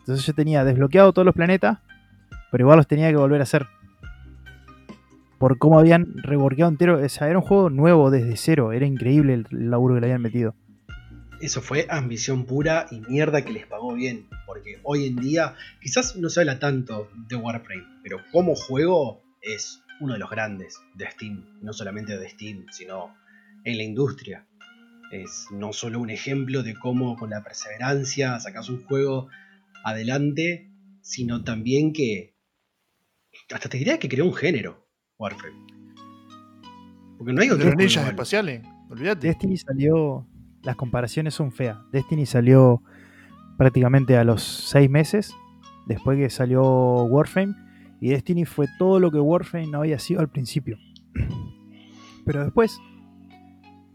Entonces 0.00 0.24
yo 0.24 0.34
tenía 0.34 0.62
desbloqueado 0.64 1.12
todos 1.12 1.26
los 1.26 1.34
planetas, 1.34 1.78
pero 2.50 2.64
igual 2.64 2.78
los 2.78 2.86
tenía 2.86 3.10
que 3.10 3.16
volver 3.16 3.40
a 3.40 3.44
hacer. 3.44 3.66
por 5.38 5.58
cómo 5.58 5.78
habían 5.78 6.14
reborqueado 6.22 6.70
entero. 6.70 6.98
O 7.02 7.08
sea, 7.08 7.28
era 7.28 7.38
un 7.38 7.44
juego 7.44 7.68
nuevo 7.70 8.10
desde 8.10 8.36
cero. 8.36 8.72
Era 8.72 8.86
increíble 8.86 9.34
el 9.34 9.70
laburo 9.70 9.94
que 9.94 10.00
le 10.00 10.06
habían 10.06 10.22
metido. 10.22 10.54
Eso 11.40 11.60
fue 11.60 11.86
ambición 11.90 12.46
pura 12.46 12.86
y 12.90 13.00
mierda 13.00 13.44
que 13.44 13.52
les 13.52 13.66
pagó 13.66 13.94
bien. 13.94 14.26
Porque 14.46 14.80
hoy 14.82 15.06
en 15.06 15.16
día, 15.16 15.54
quizás 15.82 16.16
no 16.16 16.30
se 16.30 16.40
habla 16.40 16.58
tanto 16.58 17.10
de 17.28 17.36
Warframe, 17.36 17.84
pero 18.02 18.20
como 18.32 18.54
juego 18.54 19.22
es 19.42 19.82
uno 20.00 20.14
de 20.14 20.18
los 20.18 20.30
grandes 20.30 20.80
de 20.94 21.10
Steam. 21.10 21.44
No 21.60 21.74
solamente 21.74 22.16
de 22.16 22.28
Steam, 22.30 22.66
sino 22.70 23.14
en 23.64 23.76
la 23.76 23.82
industria. 23.82 24.46
Es 25.12 25.48
no 25.50 25.72
solo 25.72 26.00
un 26.00 26.10
ejemplo 26.10 26.62
de 26.62 26.74
cómo 26.74 27.16
con 27.16 27.30
la 27.30 27.42
perseverancia 27.44 28.40
sacas 28.40 28.70
un 28.70 28.82
juego 28.84 29.28
adelante, 29.84 30.70
sino 31.02 31.44
también 31.44 31.92
que 31.92 32.34
hasta 33.52 33.68
te 33.68 33.78
diría 33.78 33.98
que 33.98 34.08
creó 34.08 34.24
un 34.24 34.34
género, 34.34 34.86
Warframe. 35.18 35.56
Porque 37.18 37.32
no 37.32 37.40
hay 37.40 37.50
otros 37.50 37.74
espaciales, 37.78 38.62
olvídate. 38.90 39.28
Destiny 39.28 39.56
salió, 39.56 40.26
las 40.62 40.76
comparaciones 40.76 41.34
son 41.34 41.52
feas. 41.52 41.78
Destiny 41.92 42.26
salió 42.26 42.82
prácticamente 43.56 44.16
a 44.16 44.24
los 44.24 44.42
6 44.42 44.90
meses 44.90 45.34
después 45.86 46.18
que 46.18 46.28
salió 46.28 46.62
Warframe 47.04 47.54
y 48.00 48.10
Destiny 48.10 48.44
fue 48.44 48.66
todo 48.78 49.00
lo 49.00 49.10
que 49.10 49.18
Warframe 49.18 49.68
no 49.68 49.78
había 49.78 49.98
sido 49.98 50.20
al 50.20 50.28
principio. 50.28 50.78
Pero 52.26 52.44
después 52.44 52.78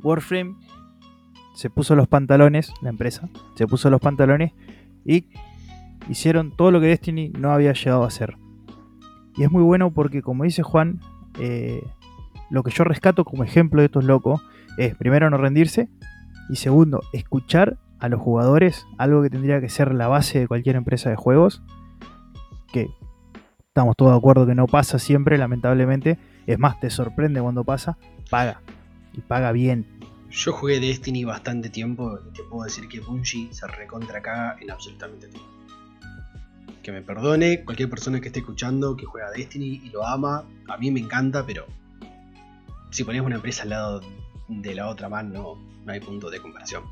Warframe 0.01 0.55
se 1.53 1.69
puso 1.69 1.95
los 1.95 2.07
pantalones, 2.07 2.73
la 2.81 2.89
empresa, 2.89 3.29
se 3.55 3.67
puso 3.67 3.89
los 3.89 4.01
pantalones 4.01 4.53
y 5.05 5.27
hicieron 6.09 6.55
todo 6.55 6.71
lo 6.71 6.79
que 6.79 6.87
Destiny 6.87 7.29
no 7.29 7.51
había 7.51 7.73
llegado 7.73 8.03
a 8.03 8.07
hacer. 8.07 8.35
Y 9.37 9.43
es 9.43 9.51
muy 9.51 9.63
bueno 9.63 9.91
porque, 9.91 10.21
como 10.21 10.43
dice 10.43 10.63
Juan, 10.63 10.99
eh, 11.39 11.83
lo 12.49 12.63
que 12.63 12.71
yo 12.71 12.83
rescato 12.83 13.23
como 13.25 13.43
ejemplo 13.43 13.81
de 13.81 13.85
estos 13.85 14.03
locos 14.03 14.41
es, 14.77 14.95
primero, 14.95 15.29
no 15.29 15.37
rendirse 15.37 15.89
y 16.49 16.57
segundo, 16.57 17.01
escuchar 17.13 17.77
a 17.99 18.09
los 18.09 18.19
jugadores, 18.19 18.85
algo 18.97 19.21
que 19.21 19.29
tendría 19.29 19.61
que 19.61 19.69
ser 19.69 19.93
la 19.93 20.07
base 20.07 20.39
de 20.39 20.47
cualquier 20.47 20.75
empresa 20.75 21.09
de 21.09 21.15
juegos, 21.15 21.61
que 22.73 22.89
estamos 23.67 23.95
todos 23.95 24.11
de 24.11 24.17
acuerdo 24.17 24.45
que 24.45 24.55
no 24.55 24.67
pasa 24.67 24.99
siempre, 24.99 25.37
lamentablemente, 25.37 26.17
es 26.47 26.59
más, 26.59 26.79
te 26.79 26.89
sorprende 26.89 27.41
cuando 27.41 27.63
pasa, 27.63 27.97
paga, 28.29 28.61
y 29.13 29.21
paga 29.21 29.51
bien. 29.51 29.85
Yo 30.29 30.51
jugué 30.51 30.79
Destiny 30.79 31.23
bastante 31.25 31.69
tiempo 31.69 32.19
y 32.27 32.33
te 32.33 32.43
puedo 32.43 32.63
decir 32.63 32.87
que 32.87 32.99
Bungie 32.99 33.53
se 33.53 33.67
recontra 33.67 34.21
caga 34.21 34.57
en 34.59 34.71
absolutamente 34.71 35.27
todo 35.27 35.60
que 36.83 36.91
me 36.91 37.01
perdone 37.01 37.63
cualquier 37.63 37.89
persona 37.89 38.19
que 38.19 38.27
esté 38.27 38.39
escuchando 38.39 38.95
que 38.95 39.05
juega 39.05 39.31
Destiny 39.31 39.81
y 39.83 39.89
lo 39.89 40.05
ama. 40.05 40.43
A 40.67 40.77
mí 40.77 40.91
me 40.91 40.99
encanta, 40.99 41.45
pero 41.45 41.65
si 42.89 43.03
pones 43.03 43.21
una 43.21 43.35
empresa 43.35 43.63
al 43.63 43.69
lado 43.69 44.01
de 44.47 44.75
la 44.75 44.89
otra 44.89 45.09
mano, 45.09 45.57
no, 45.85 45.91
hay 45.91 45.99
punto 45.99 46.29
de 46.29 46.39
comparación. 46.39 46.83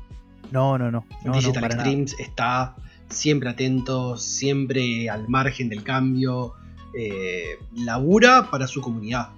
No, 0.50 0.78
no, 0.78 0.90
no. 0.90 1.04
Digital 1.32 1.64
Extremes 1.64 2.16
está 2.18 2.74
siempre 3.08 3.50
atento, 3.50 4.16
siempre 4.16 5.10
al 5.10 5.28
margen 5.28 5.68
del 5.68 5.82
cambio. 5.84 6.54
Eh, 6.98 7.58
labura 7.76 8.50
para 8.50 8.66
su 8.66 8.80
comunidad. 8.80 9.30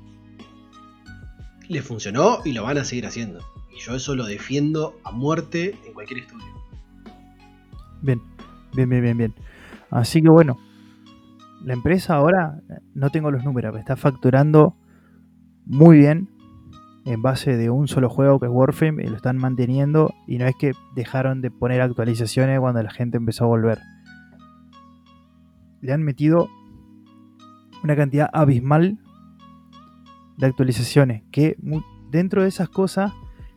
Le 1.69 1.83
funcionó 1.83 2.41
y 2.45 2.53
lo 2.53 2.65
van 2.65 2.79
a 2.79 2.85
seguir 2.85 3.07
haciendo. 3.07 3.41
Y 3.75 3.81
yo 3.81 3.95
eso 3.95 4.15
lo 4.15 4.25
defiendo 4.25 4.99
a 5.05 5.11
muerte 5.11 5.77
en 5.87 5.93
cualquier 5.93 6.21
estudio. 6.21 6.47
Bien, 8.01 8.21
bien, 8.75 8.89
bien, 8.89 9.03
bien, 9.03 9.19
bien. 9.19 9.35
Así 9.93 10.23
que 10.23 10.31
bueno, 10.31 10.59
la 11.63 11.75
empresa 11.75 12.15
ahora, 12.15 12.63
no 12.95 13.11
tengo 13.11 13.31
los 13.31 13.45
números, 13.45 13.77
está 13.77 13.95
facturando 13.95 14.75
muy 15.67 15.99
bien 15.99 16.31
en 17.05 17.21
base 17.21 17.57
de 17.57 17.69
un 17.69 17.89
solo 17.89 18.09
juego 18.09 18.41
que 18.41 18.47
es 18.47 18.53
Warframe 18.53 19.05
y 19.05 19.09
lo 19.09 19.17
están 19.17 19.37
manteniendo 19.37 20.15
y 20.27 20.39
no 20.39 20.47
es 20.47 20.55
que 20.57 20.73
dejaron 20.95 21.43
de 21.43 21.51
poner 21.51 21.83
actualizaciones 21.83 22.59
cuando 22.59 22.83
la 22.83 22.91
gente 22.91 23.19
empezó 23.19 23.45
a 23.45 23.49
volver. 23.49 23.81
Le 25.83 25.93
han 25.93 26.03
metido 26.03 26.49
una 27.85 27.95
cantidad 27.95 28.31
abismal 28.33 28.99
de 30.39 30.47
actualizaciones 30.47 31.23
que 31.31 31.57
dentro 32.11 32.43
de 32.43 32.49
esas 32.49 32.71
cosas 32.71 33.13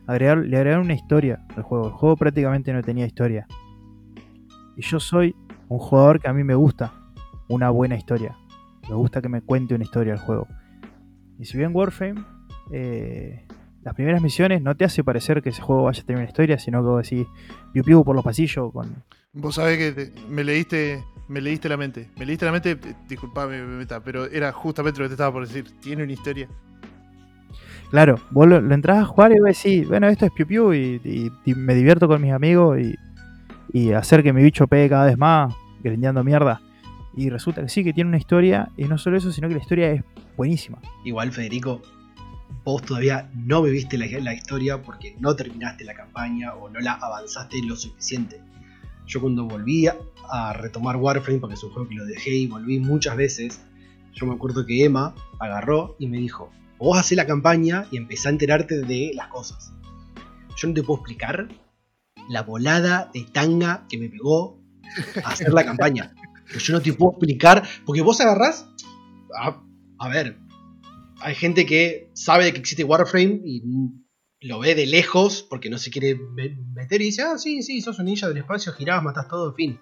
le 0.06 0.28
agregaron 0.28 0.84
una 0.84 0.94
historia 0.94 1.46
al 1.56 1.62
juego. 1.62 1.86
El 1.86 1.92
juego 1.92 2.16
prácticamente 2.16 2.72
no 2.72 2.82
tenía 2.82 3.06
historia. 3.06 3.46
Y 4.76 4.82
yo 4.82 5.00
soy 5.00 5.34
un 5.68 5.78
jugador 5.78 6.20
que 6.20 6.28
a 6.28 6.32
mí 6.32 6.44
me 6.44 6.54
gusta 6.54 6.92
una 7.48 7.70
buena 7.70 7.96
historia. 7.96 8.36
Me 8.88 8.94
gusta 8.94 9.20
que 9.20 9.28
me 9.28 9.42
cuente 9.42 9.74
una 9.74 9.84
historia 9.84 10.12
el 10.12 10.18
juego. 10.18 10.46
Y 11.38 11.44
si 11.44 11.58
bien 11.58 11.70
Warframe, 11.74 12.24
eh, 12.72 13.46
las 13.82 13.94
primeras 13.94 14.22
misiones 14.22 14.62
no 14.62 14.76
te 14.76 14.84
hace 14.84 15.04
parecer 15.04 15.42
que 15.42 15.50
ese 15.50 15.62
juego 15.62 15.84
vaya 15.84 16.02
a 16.02 16.04
tener 16.04 16.20
una 16.20 16.28
historia, 16.28 16.58
sino 16.58 16.82
que 16.82 16.88
vos 16.88 17.02
decís 17.02 17.26
piu 17.72 17.84
piu 17.84 18.04
por 18.04 18.14
los 18.14 18.24
pasillos 18.24 18.72
con. 18.72 19.04
Vos 19.32 19.56
sabés 19.56 19.78
que 19.78 20.12
me 20.28 20.44
leíste. 20.44 21.04
Me 21.28 21.40
leíste 21.40 21.68
la 21.68 21.76
mente. 21.76 22.08
Me 22.16 22.24
leíste 22.24 22.46
la 22.46 22.52
mente, 22.52 22.78
disculpame, 23.08 23.84
pero 24.04 24.26
era 24.26 24.52
justamente 24.52 25.00
lo 25.00 25.06
que 25.06 25.08
te 25.08 25.14
estaba 25.14 25.32
por 25.32 25.44
decir. 25.44 25.64
Tiene 25.80 26.04
una 26.04 26.12
historia. 26.12 26.48
Claro, 27.90 28.20
vos 28.30 28.46
lo, 28.46 28.58
entras 28.58 28.98
a 28.98 29.04
jugar 29.04 29.32
y 29.32 29.40
vos 29.40 29.48
decís, 29.48 29.88
bueno, 29.88 30.06
esto 30.06 30.24
es 30.26 30.32
piu 30.32 30.46
piu 30.46 30.72
y 30.72 31.32
me 31.44 31.74
divierto 31.74 32.06
con 32.06 32.22
mis 32.22 32.32
amigos 32.32 32.78
y 32.78 32.94
y 33.72 33.92
hacer 33.92 34.22
que 34.22 34.32
mi 34.32 34.42
bicho 34.42 34.66
pegue 34.66 34.88
cada 34.88 35.06
vez 35.06 35.18
más, 35.18 35.54
grindeando 35.82 36.22
mierda. 36.24 36.60
Y 37.16 37.30
resulta 37.30 37.62
que 37.62 37.68
sí, 37.68 37.82
que 37.82 37.92
tiene 37.92 38.08
una 38.08 38.18
historia, 38.18 38.70
y 38.76 38.84
no 38.84 38.98
solo 38.98 39.16
eso, 39.16 39.32
sino 39.32 39.48
que 39.48 39.54
la 39.54 39.60
historia 39.60 39.90
es 39.90 40.02
buenísima. 40.36 40.78
Igual, 41.04 41.32
Federico, 41.32 41.80
vos 42.64 42.82
todavía 42.82 43.30
no 43.34 43.62
viviste 43.62 43.96
la, 43.96 44.06
la 44.20 44.34
historia 44.34 44.82
porque 44.82 45.16
no 45.18 45.34
terminaste 45.34 45.84
la 45.84 45.94
campaña 45.94 46.54
o 46.54 46.68
no 46.68 46.80
la 46.80 46.92
avanzaste 46.92 47.62
lo 47.62 47.76
suficiente. 47.76 48.40
Yo 49.06 49.20
cuando 49.20 49.44
volví 49.44 49.86
a 49.86 50.52
retomar 50.52 50.96
Warframe, 50.96 51.38
porque 51.38 51.54
es 51.54 51.62
un 51.62 51.70
juego 51.70 51.88
que 51.88 51.94
lo 51.94 52.04
dejé 52.04 52.34
y 52.34 52.46
volví 52.48 52.80
muchas 52.80 53.16
veces, 53.16 53.62
yo 54.12 54.26
me 54.26 54.34
acuerdo 54.34 54.66
que 54.66 54.84
Emma 54.84 55.14
agarró 55.38 55.94
y 55.98 56.08
me 56.08 56.18
dijo, 56.18 56.50
vos 56.78 56.98
hacés 56.98 57.16
la 57.16 57.26
campaña 57.26 57.86
y 57.90 57.98
empecé 57.98 58.28
a 58.28 58.32
enterarte 58.32 58.80
de 58.80 59.12
las 59.14 59.28
cosas. 59.28 59.72
Yo 60.56 60.68
no 60.68 60.74
te 60.74 60.82
puedo 60.82 61.00
explicar 61.00 61.48
la 62.28 62.42
volada 62.42 63.10
de 63.12 63.24
tanga 63.24 63.86
que 63.88 63.98
me 63.98 64.08
pegó 64.08 64.62
a 65.22 65.30
hacer 65.30 65.52
la 65.52 65.64
campaña. 65.64 66.14
Que 66.50 66.58
yo 66.58 66.72
no 66.72 66.80
te 66.80 66.92
puedo 66.92 67.12
explicar, 67.12 67.66
porque 67.84 68.02
vos 68.02 68.20
agarrás. 68.20 68.68
A, 69.98 70.08
ver, 70.08 70.38
hay 71.20 71.34
gente 71.34 71.66
que 71.66 72.10
sabe 72.14 72.52
que 72.52 72.60
existe 72.60 72.84
Warframe 72.84 73.40
y 73.44 73.62
lo 74.40 74.60
ve 74.60 74.74
de 74.74 74.86
lejos 74.86 75.42
porque 75.42 75.70
no 75.70 75.78
se 75.78 75.90
quiere 75.90 76.18
meter 76.74 77.00
y 77.00 77.06
dice: 77.06 77.22
Ah, 77.22 77.38
sí, 77.38 77.62
sí, 77.62 77.80
sos 77.80 77.98
un 77.98 78.06
ninja 78.06 78.28
del 78.28 78.38
espacio, 78.38 78.72
girás, 78.72 79.02
matás 79.02 79.28
todo, 79.28 79.50
en 79.50 79.54
fin. 79.54 79.80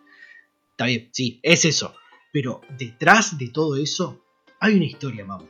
Está 0.71 0.87
bien, 0.87 1.11
sí, 1.13 1.41
es 1.43 1.65
eso. 1.65 1.95
Pero 2.33 2.63
detrás 2.79 3.39
de 3.39 3.49
todo 3.51 3.77
eso 3.77 4.25
hay 4.61 4.75
una 4.75 4.87
historia, 4.87 5.25
mamá. 5.25 5.49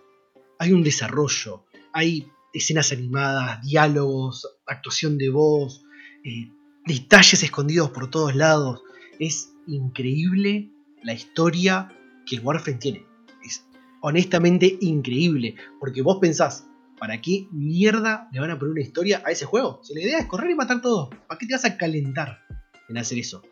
Hay 0.59 0.73
un 0.73 0.83
desarrollo, 0.83 1.65
hay 1.93 2.27
escenas 2.53 2.93
animadas, 2.93 3.63
diálogos, 3.63 4.47
actuación 4.67 5.19
de 5.19 5.31
voz, 5.31 5.83
eh, 6.25 6.51
detalles 6.87 7.43
escondidos 7.43 7.91
por 7.91 8.11
todos 8.11 8.35
lados. 8.35 8.83
Es 9.19 9.53
increíble 9.67 10.71
la 11.03 11.13
historia 11.13 11.89
que 12.27 12.37
el 12.37 12.43
Warframe 12.43 12.79
tiene. 12.79 13.07
Es 13.45 13.65
honestamente 14.01 14.79
increíble. 14.81 15.57
Porque 15.81 16.03
vos 16.03 16.19
pensás, 16.21 16.67
¿para 16.99 17.21
qué 17.21 17.47
mierda 17.53 18.29
le 18.33 18.41
van 18.41 18.51
a 18.51 18.59
poner 18.59 18.73
una 18.73 18.83
historia 18.83 19.23
a 19.25 19.31
ese 19.31 19.47
juego? 19.47 19.81
Si 19.83 19.95
la 19.95 20.03
idea 20.03 20.19
es 20.19 20.27
correr 20.27 20.51
y 20.51 20.55
matar 20.55 20.81
todo, 20.81 21.11
¿para 21.29 21.39
qué 21.39 21.47
te 21.47 21.55
vas 21.55 21.65
a 21.65 21.77
calentar 21.77 22.41
en 22.89 22.99
hacer 22.99 23.19
eso? 23.19 23.43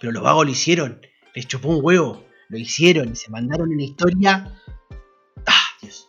Pero 0.00 0.12
los 0.12 0.22
vagos 0.22 0.46
lo 0.46 0.52
hicieron, 0.52 1.00
les 1.34 1.46
chupó 1.46 1.68
un 1.68 1.84
huevo, 1.84 2.24
lo 2.48 2.58
hicieron 2.58 3.12
y 3.12 3.16
se 3.16 3.30
mandaron 3.30 3.70
una 3.70 3.84
historia. 3.84 4.52
¡Ah, 5.46 5.66
Dios! 5.80 6.08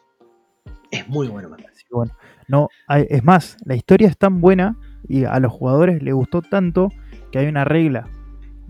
Es 0.89 1.07
muy 1.07 1.27
bueno, 1.27 1.49
man. 1.49 1.63
bueno. 1.91 2.17
No, 2.47 2.69
es 2.89 3.23
más, 3.23 3.55
la 3.65 3.75
historia 3.75 4.09
es 4.09 4.17
tan 4.17 4.41
buena 4.41 4.77
y 5.07 5.25
a 5.25 5.39
los 5.39 5.51
jugadores 5.51 6.01
les 6.01 6.13
gustó 6.13 6.41
tanto 6.41 6.89
que 7.31 7.39
hay 7.39 7.47
una 7.47 7.65
regla 7.65 8.07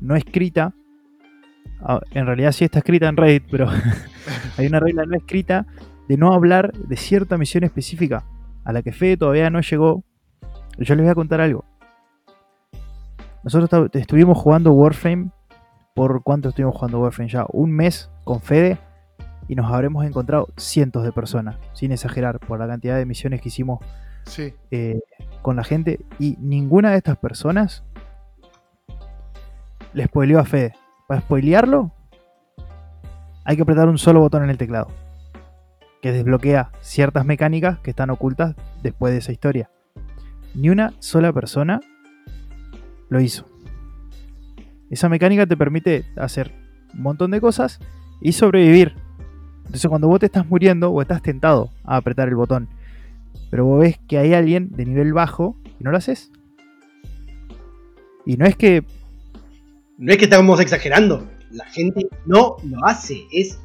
no 0.04 0.16
escrita. 0.16 0.74
Ah, 1.82 2.02
en 2.12 2.26
realidad 2.26 2.52
sí 2.52 2.66
está 2.66 2.80
escrita 2.80 3.08
en 3.08 3.18
Reddit, 3.18 3.46
pero 3.50 3.68
hay 4.58 4.68
una 4.68 4.80
regla 4.80 5.06
no 5.06 5.16
escrita 5.16 5.66
de 6.08 6.18
no 6.18 6.34
hablar 6.34 6.74
de 6.74 6.98
cierta 6.98 7.38
misión 7.38 7.64
específica 7.64 8.26
a 8.64 8.74
la 8.74 8.82
que 8.82 8.92
Fede 8.92 9.18
todavía 9.18 9.50
no 9.50 9.62
llegó. 9.62 10.04
Yo 10.78 10.96
les 10.96 11.04
voy 11.04 11.12
a 11.12 11.16
contar 11.16 11.42
algo. 11.42 11.66
Nosotros 13.44 13.90
estuvimos 13.94 14.38
jugando 14.38 14.72
Warframe. 14.74 15.32
¿Por 15.96 16.24
cuánto 16.24 16.50
estuvimos 16.50 16.76
jugando 16.76 17.00
Warframe 17.02 17.30
ya? 17.30 17.46
Un 17.50 17.72
mes 17.72 18.10
con 18.24 18.42
Fede 18.42 18.78
y 19.48 19.56
nos 19.56 19.72
habremos 19.72 20.06
encontrado 20.06 20.48
cientos 20.58 21.04
de 21.04 21.12
personas, 21.12 21.58
sin 21.74 21.92
exagerar, 21.92 22.40
por 22.40 22.60
la 22.60 22.68
cantidad 22.68 22.98
de 22.98 23.06
misiones 23.06 23.42
que 23.42 23.50
hicimos 23.50 23.80
sí. 24.26 24.54
Eh, 24.72 25.00
con 25.42 25.56
la 25.56 25.64
gente 25.64 26.00
y 26.20 26.38
ninguna 26.40 26.92
de 26.92 26.98
estas 26.98 27.18
personas 27.18 27.84
le 29.94 30.06
spoileó 30.06 30.40
a 30.40 30.46
Fede. 30.46 30.74
Para 31.08 31.22
spoilearlo, 31.22 31.92
hay 33.46 33.56
que 33.56 33.62
apretar 33.62 33.88
un 33.88 33.98
solo 33.98 34.22
botón 34.22 34.44
en 34.44 34.50
el 34.50 34.58
teclado. 34.58 34.88
que 36.02 36.12
desbloquea 36.12 36.70
ciertas 36.82 37.26
mecánicas 37.26 37.80
que 37.80 37.92
están 37.92 38.10
ocultas 38.10 38.56
después 38.82 39.14
de 39.14 39.20
esa 39.20 39.32
historia. 39.32 39.70
Ni 40.54 40.70
una 40.70 40.92
sola 41.00 41.32
persona 41.32 41.80
lo 43.08 43.22
hizo. 43.22 43.46
Esa 44.90 45.08
mecánica 45.08 45.46
te 45.48 45.56
permite 45.56 46.06
hacer 46.18 46.52
un 46.94 47.04
montón 47.04 47.32
de 47.32 47.40
cosas 47.40 47.80
y 48.20 48.34
sobrevivir. 48.34 48.98
Entonces 49.60 49.88
cuando 49.88 50.10
vos 50.10 50.20
te 50.20 50.26
estás 50.26 50.46
muriendo 50.46 50.92
o 50.92 51.02
estás 51.02 51.22
tentado 51.22 51.70
a 51.86 51.96
apretar 51.96 52.28
el 52.28 52.36
botón, 52.36 52.68
pero 53.50 53.66
vos 53.66 53.82
ves 53.82 54.00
que 54.08 54.18
hay 54.18 54.34
alguien 54.34 54.72
de 54.72 54.86
nivel 54.86 55.14
bajo 55.14 55.58
y 55.80 55.84
no 55.84 55.92
lo 55.92 55.98
haces. 55.98 56.32
Y 58.26 58.38
no 58.38 58.46
es 58.46 58.56
que... 58.56 58.84
No 59.98 60.12
es 60.12 60.18
que 60.18 60.26
estamos 60.26 60.60
exagerando. 60.60 61.30
La 61.52 61.66
gente 61.66 62.08
no 62.26 62.58
lo 62.64 62.86
hace. 62.86 63.22
Es 63.32 63.60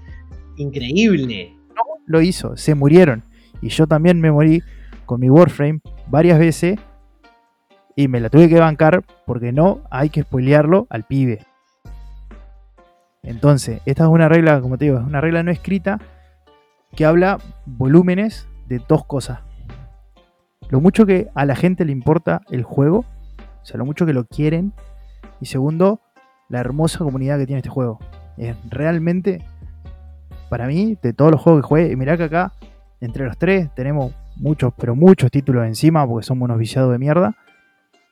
increíble. 0.57 1.55
No 1.69 1.83
lo 2.07 2.21
hizo, 2.21 2.57
se 2.57 2.75
murieron. 2.75 3.25
Y 3.63 3.69
yo 3.69 3.87
también 3.87 4.21
me 4.21 4.31
morí 4.31 4.63
con 5.07 5.21
mi 5.21 5.31
Warframe 5.31 5.81
varias 6.09 6.39
veces 6.39 6.79
y 7.97 8.09
me 8.09 8.21
la 8.21 8.29
tuve 8.29 8.49
que 8.49 8.61
bancar 8.61 9.05
porque 9.27 9.53
no 9.53 9.81
hay 9.91 10.11
que 10.11 10.23
spoilearlo 10.23 10.87
al 10.91 11.05
pibe. 11.05 11.45
Entonces, 13.23 13.81
esta 13.87 14.05
es 14.05 14.09
una 14.09 14.29
regla, 14.29 14.61
como 14.61 14.79
te 14.79 14.85
digo, 14.85 14.99
es 14.99 15.05
una 15.05 15.21
regla 15.21 15.43
no 15.43 15.51
escrita 15.51 15.99
que 16.95 17.05
habla 17.05 17.39
volúmenes 17.67 18.47
de 18.67 18.81
dos 18.87 19.05
cosas. 19.05 19.41
Lo 20.71 20.81
mucho 20.81 21.07
que 21.07 21.29
a 21.35 21.45
la 21.47 21.57
gente 21.57 21.85
le 21.85 21.93
importa 21.93 22.43
el 22.51 22.63
juego, 22.63 23.05
o 23.63 23.65
sea, 23.65 23.79
lo 23.79 23.87
mucho 23.87 24.07
que 24.07 24.13
lo 24.13 24.27
quieren. 24.27 24.73
Y 25.41 25.47
segundo, 25.47 26.01
la 26.49 26.61
hermosa 26.61 26.99
comunidad 26.99 27.39
que 27.39 27.47
tiene 27.47 27.59
este 27.59 27.71
juego. 27.71 27.99
Es 28.37 28.57
realmente, 28.69 29.45
para 30.51 30.67
mí, 30.67 30.99
de 31.03 31.13
todos 31.13 31.31
los 31.31 31.41
juegos 31.41 31.63
que 31.63 31.69
jugué, 31.69 31.93
y 31.93 31.97
mirá 31.97 32.17
que 32.17 32.25
acá, 32.25 32.53
entre 33.01 33.25
los 33.25 33.39
tres, 33.39 33.75
tenemos 33.75 34.13
muchos, 34.37 34.73
pero 34.77 34.95
muchos 34.95 35.31
títulos 35.31 35.67
encima, 35.67 36.07
porque 36.07 36.27
somos 36.27 36.47
unos 36.47 36.59
viciados 36.59 36.93
de 36.93 36.99
mierda. 36.99 37.37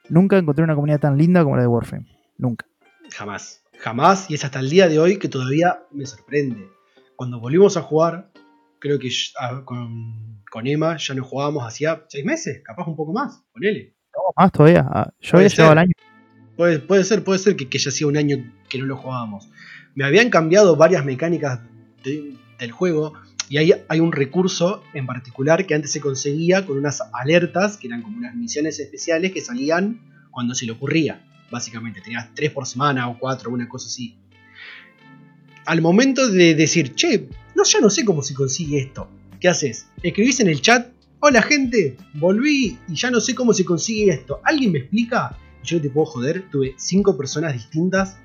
Nunca 0.08 0.38
encontré 0.38 0.64
una 0.64 0.74
comunidad 0.74 1.00
tan 1.00 1.18
linda 1.18 1.42
como 1.42 1.56
la 1.56 1.62
de 1.62 1.68
Warframe. 1.68 2.06
Nunca. 2.38 2.66
Jamás. 3.14 3.62
Jamás. 3.78 4.30
Y 4.30 4.34
es 4.34 4.44
hasta 4.44 4.60
el 4.60 4.70
día 4.70 4.88
de 4.88 4.98
hoy 4.98 5.18
que 5.18 5.28
todavía 5.28 5.80
me 5.92 6.06
sorprende. 6.06 6.68
Cuando 7.16 7.40
volvimos 7.40 7.76
a 7.76 7.82
jugar, 7.82 8.30
creo 8.78 8.98
que 8.98 9.10
ah, 9.40 9.62
con, 9.64 10.42
con 10.50 10.66
Emma 10.66 10.96
ya 10.96 11.14
no 11.14 11.24
jugábamos 11.24 11.66
hacía 11.66 12.04
seis 12.08 12.24
meses, 12.24 12.62
capaz 12.64 12.86
un 12.86 12.96
poco 12.96 13.12
más. 13.12 13.42
Ponele. 13.52 13.94
No, 14.14 14.32
más 14.36 14.52
todavía. 14.52 14.86
Ah, 14.88 15.10
Yo 15.20 15.36
había 15.36 15.48
llegado 15.48 15.72
al 15.72 15.78
año. 15.78 15.92
Puede, 16.56 16.78
puede 16.78 17.04
ser, 17.04 17.22
puede 17.22 17.38
ser 17.38 17.54
que, 17.56 17.68
que 17.68 17.78
ya 17.78 17.90
hacía 17.90 18.06
un 18.06 18.16
año 18.16 18.38
que 18.68 18.78
no 18.78 18.86
lo 18.86 18.96
jugábamos. 18.96 19.48
Me 19.94 20.04
habían 20.04 20.30
cambiado 20.30 20.76
varias 20.76 21.04
mecánicas 21.04 21.60
de- 22.02 22.34
del 22.58 22.72
juego 22.72 23.12
y 23.48 23.58
hay, 23.58 23.72
hay 23.88 24.00
un 24.00 24.10
recurso 24.12 24.82
en 24.94 25.06
particular 25.06 25.66
que 25.66 25.74
antes 25.74 25.92
se 25.92 26.00
conseguía 26.00 26.64
con 26.66 26.78
unas 26.78 27.02
alertas, 27.12 27.76
que 27.76 27.86
eran 27.88 28.02
como 28.02 28.16
unas 28.16 28.34
misiones 28.34 28.80
especiales 28.80 29.32
que 29.32 29.40
salían 29.42 30.00
cuando 30.30 30.54
se 30.54 30.64
le 30.66 30.72
ocurría. 30.72 31.22
Básicamente, 31.50 32.00
tenías 32.00 32.28
tres 32.34 32.50
por 32.50 32.66
semana 32.66 33.08
o 33.08 33.18
cuatro, 33.18 33.50
una 33.52 33.68
cosa 33.68 33.86
así. 33.86 34.18
Al 35.66 35.80
momento 35.82 36.28
de 36.30 36.54
decir, 36.54 36.94
che, 36.94 37.28
no, 37.56 37.64
ya 37.64 37.80
no 37.80 37.90
sé 37.90 38.04
cómo 38.04 38.22
se 38.22 38.34
consigue 38.34 38.78
esto. 38.78 39.08
¿Qué 39.40 39.48
haces? 39.48 39.86
Escribís 40.02 40.40
en 40.40 40.48
el 40.48 40.60
chat, 40.60 40.92
hola 41.20 41.42
gente, 41.42 41.96
volví 42.14 42.78
y 42.86 42.94
ya 42.94 43.10
no 43.10 43.20
sé 43.20 43.34
cómo 43.34 43.52
se 43.52 43.64
consigue 43.64 44.12
esto. 44.12 44.40
¿Alguien 44.44 44.72
me 44.72 44.78
explica? 44.78 45.36
yo 45.66 45.80
te 45.80 45.90
puedo 45.90 46.06
joder, 46.06 46.48
tuve 46.50 46.74
cinco 46.76 47.16
personas 47.16 47.52
distintas 47.52 48.16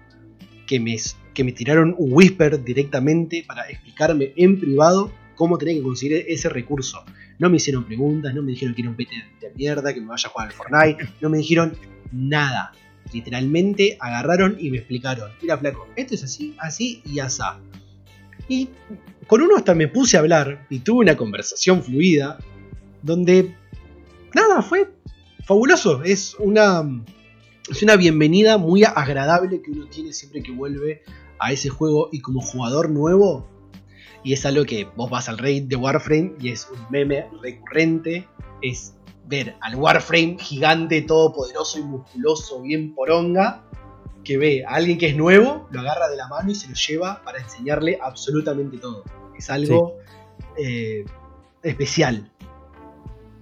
que 0.68 0.80
me, 0.80 0.96
que 1.34 1.44
me 1.44 1.52
tiraron 1.52 1.96
un 1.98 2.14
whisper 2.14 2.64
directamente 2.64 3.44
para 3.46 3.68
explicarme 3.70 4.32
en 4.36 4.60
privado 4.60 5.12
cómo 5.36 5.58
tenía 5.58 5.76
que 5.76 5.82
conseguir 5.82 6.26
ese 6.28 6.50
recurso. 6.50 7.04
No 7.40 7.50
me 7.50 7.58
hicieron 7.58 7.84
preguntas, 7.86 8.34
no 8.36 8.44
me 8.44 8.52
dijeron 8.52 8.76
que 8.76 8.82
era 8.82 8.92
un 8.92 8.96
pete 8.96 9.16
de 9.42 9.52
mierda, 9.56 9.94
que 9.94 10.02
me 10.02 10.08
vaya 10.08 10.30
a 10.30 10.32
jugar 10.32 10.48
al 10.48 10.54
Fortnite, 10.54 11.14
no 11.20 11.30
me 11.30 11.40
dijeron 11.40 11.74
nada. 12.12 12.74
Literalmente 13.12 13.98
agarraron 14.00 14.56
y 14.60 14.70
me 14.70 14.78
explicaron. 14.78 15.32
Mira, 15.42 15.58
flaco, 15.58 15.88
esto 15.96 16.14
es 16.14 16.24
así, 16.24 16.56
así 16.60 17.02
y 17.06 17.20
asá. 17.20 17.60
Y 18.48 18.70
con 19.32 19.42
uno 19.42 19.56
hasta 19.56 19.74
me 19.74 19.88
puse 19.88 20.18
a 20.18 20.20
hablar 20.20 20.68
y 20.70 20.80
tuve 20.80 21.06
una 21.06 21.16
conversación 21.16 21.82
fluida 21.82 22.38
donde 23.02 23.56
nada, 24.36 24.62
fue 24.62 24.94
fabuloso. 25.46 26.04
Es 26.04 26.36
una, 26.38 26.84
es 27.70 27.82
una 27.82 27.96
bienvenida 27.96 28.58
muy 28.58 28.84
agradable 28.84 29.62
que 29.62 29.72
uno 29.72 29.88
tiene 29.88 30.12
siempre 30.12 30.44
que 30.44 30.52
vuelve 30.52 31.04
a 31.40 31.54
ese 31.54 31.70
juego 31.70 32.10
y 32.12 32.20
como 32.20 32.42
jugador 32.42 32.90
nuevo. 32.90 33.48
Y 34.22 34.34
es 34.34 34.46
algo 34.46 34.66
que 34.66 34.90
vos 34.98 35.10
vas 35.10 35.30
al 35.30 35.38
raid 35.38 35.64
de 35.64 35.78
Warframe 35.78 36.34
y 36.38 36.50
es 36.50 36.68
un 36.70 36.86
meme 36.90 37.30
recurrente. 37.42 38.28
Es 38.62 38.96
ver 39.28 39.56
al 39.62 39.76
Warframe 39.76 40.40
gigante, 40.42 41.04
todopoderoso 41.04 41.80
y 41.80 41.84
musculoso, 41.84 42.62
bien 42.64 42.94
poronga, 42.94 43.64
que 44.26 44.38
ve 44.38 44.66
a 44.68 44.72
alguien 44.72 44.98
que 44.98 45.08
es 45.08 45.16
nuevo, 45.16 45.70
lo 45.72 45.80
agarra 45.80 46.10
de 46.10 46.18
la 46.18 46.28
mano 46.28 46.52
y 46.52 46.56
se 46.56 46.68
lo 46.68 46.76
lleva 46.76 47.24
para 47.24 47.40
enseñarle 47.40 47.98
absolutamente 48.02 48.78
todo. 48.78 49.06
Es 49.42 49.50
algo 49.50 49.98
eh, 50.56 51.04
especial. 51.64 52.32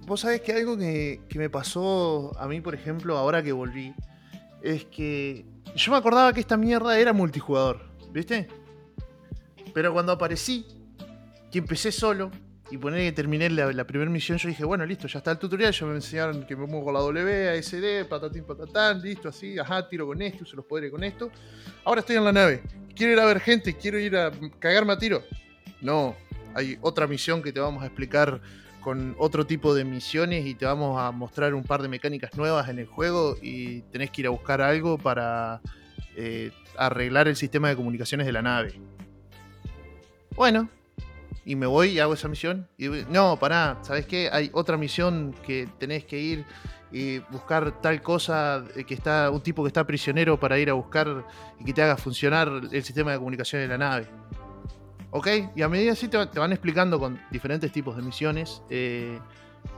Vos 0.06 0.20
sabés 0.20 0.40
que 0.40 0.54
algo 0.54 0.78
que, 0.78 1.20
que 1.28 1.38
me 1.38 1.50
pasó 1.50 2.32
a 2.38 2.48
mí, 2.48 2.62
por 2.62 2.74
ejemplo, 2.74 3.18
ahora 3.18 3.42
que 3.42 3.52
volví, 3.52 3.94
es 4.62 4.86
que 4.86 5.44
yo 5.76 5.92
me 5.92 5.98
acordaba 5.98 6.32
que 6.32 6.40
esta 6.40 6.56
mierda 6.56 6.98
era 6.98 7.12
multijugador, 7.12 7.82
¿viste? 8.12 8.48
Pero 9.74 9.92
cuando 9.92 10.12
aparecí, 10.12 10.64
que 11.52 11.58
empecé 11.58 11.92
solo, 11.92 12.30
y 12.70 12.78
poner 12.78 13.00
que 13.00 13.12
terminé 13.12 13.50
la, 13.50 13.70
la 13.72 13.84
primera 13.84 14.10
misión, 14.10 14.38
yo 14.38 14.48
dije, 14.48 14.64
bueno, 14.64 14.86
listo, 14.86 15.06
ya 15.06 15.18
está 15.18 15.32
el 15.32 15.38
tutorial, 15.38 15.72
ya 15.72 15.86
me 15.86 15.96
enseñaron 15.96 16.46
que 16.46 16.56
me 16.56 16.66
muevo 16.66 16.86
con 16.86 16.94
la 16.94 17.00
W, 17.00 17.50
ASD, 17.50 18.08
patatín, 18.08 18.44
patatán, 18.44 19.02
listo, 19.02 19.28
así, 19.28 19.58
ajá, 19.58 19.86
tiro 19.86 20.06
con 20.06 20.22
esto, 20.22 20.44
uso 20.44 20.56
los 20.56 20.64
poderes 20.64 20.90
con 20.90 21.04
esto. 21.04 21.30
Ahora 21.84 22.00
estoy 22.00 22.16
en 22.16 22.24
la 22.24 22.32
nave, 22.32 22.62
quiero 22.94 23.12
ir 23.12 23.18
a 23.18 23.26
ver 23.26 23.40
gente, 23.40 23.76
quiero 23.76 23.98
ir 23.98 24.16
a 24.16 24.30
cagarme 24.58 24.92
a 24.92 24.98
tiro. 24.98 25.22
No, 25.80 26.16
hay 26.54 26.78
otra 26.80 27.06
misión 27.06 27.42
que 27.42 27.52
te 27.52 27.60
vamos 27.60 27.82
a 27.82 27.86
explicar 27.86 28.40
con 28.80 29.14
otro 29.18 29.46
tipo 29.46 29.74
de 29.74 29.84
misiones 29.84 30.46
y 30.46 30.54
te 30.54 30.64
vamos 30.64 31.00
a 31.00 31.10
mostrar 31.10 31.54
un 31.54 31.62
par 31.62 31.82
de 31.82 31.88
mecánicas 31.88 32.34
nuevas 32.36 32.68
en 32.68 32.78
el 32.78 32.86
juego 32.86 33.36
y 33.40 33.82
tenés 33.82 34.10
que 34.10 34.22
ir 34.22 34.26
a 34.26 34.30
buscar 34.30 34.62
algo 34.62 34.98
para 34.98 35.60
eh, 36.16 36.50
arreglar 36.76 37.28
el 37.28 37.36
sistema 37.36 37.68
de 37.68 37.76
comunicaciones 37.76 38.26
de 38.26 38.32
la 38.32 38.42
nave. 38.42 38.80
Bueno, 40.34 40.68
y 41.44 41.56
me 41.56 41.66
voy 41.66 41.90
y 41.90 41.98
hago 41.98 42.14
esa 42.14 42.28
misión. 42.28 42.68
Y 42.78 42.88
no, 42.88 43.38
pará, 43.38 43.78
¿sabes 43.82 44.06
qué? 44.06 44.30
Hay 44.32 44.50
otra 44.52 44.76
misión 44.76 45.34
que 45.44 45.68
tenés 45.78 46.04
que 46.04 46.18
ir 46.18 46.44
y 46.92 47.18
buscar 47.30 47.80
tal 47.80 48.02
cosa 48.02 48.64
que 48.86 48.94
está 48.94 49.30
un 49.30 49.40
tipo 49.42 49.62
que 49.62 49.68
está 49.68 49.86
prisionero 49.86 50.40
para 50.40 50.58
ir 50.58 50.70
a 50.70 50.72
buscar 50.72 51.24
y 51.58 51.64
que 51.64 51.72
te 51.72 51.82
haga 51.82 51.96
funcionar 51.96 52.48
el 52.70 52.82
sistema 52.82 53.12
de 53.12 53.18
comunicaciones 53.18 53.68
de 53.68 53.78
la 53.78 53.78
nave. 53.78 54.08
¿Ok? 55.10 55.28
Y 55.56 55.62
a 55.62 55.68
medida 55.68 55.92
así 55.92 56.08
te, 56.08 56.24
te 56.26 56.38
van 56.38 56.52
explicando 56.52 56.98
con 56.98 57.20
diferentes 57.30 57.72
tipos 57.72 57.96
de 57.96 58.02
misiones, 58.02 58.62
eh, 58.70 59.18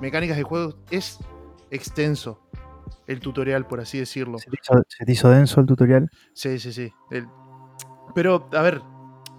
mecánicas 0.01 0.37
de 0.37 0.43
juego. 0.43 0.75
Es 0.91 1.19
extenso 1.71 2.41
el 3.07 3.21
tutorial, 3.21 3.67
por 3.67 3.81
así 3.81 3.99
decirlo. 3.99 4.39
¿Se 4.39 4.51
te 4.51 4.57
hizo, 4.63 4.83
se 4.89 5.05
te 5.05 5.13
hizo 5.13 5.31
denso 5.31 5.61
el 5.61 5.67
tutorial? 5.67 6.11
Sí, 6.35 6.59
sí, 6.59 6.73
sí. 6.73 6.93
El- 7.11 7.27
Pero, 8.15 8.49
a 8.53 8.61
ver, 8.63 8.83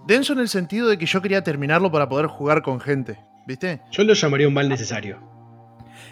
denso 0.06 0.32
en 0.32 0.40
el 0.40 0.48
sentido 0.48 0.88
de 0.88 0.98
que 0.98 1.06
yo 1.06 1.22
quería 1.22 1.42
terminarlo 1.44 1.90
para 1.92 2.08
poder 2.08 2.26
jugar 2.26 2.62
con 2.62 2.80
gente, 2.80 3.18
¿viste? 3.46 3.80
Yo 3.92 4.02
lo 4.04 4.14
llamaría 4.14 4.48
un 4.48 4.54
mal 4.54 4.68
necesario. 4.68 5.20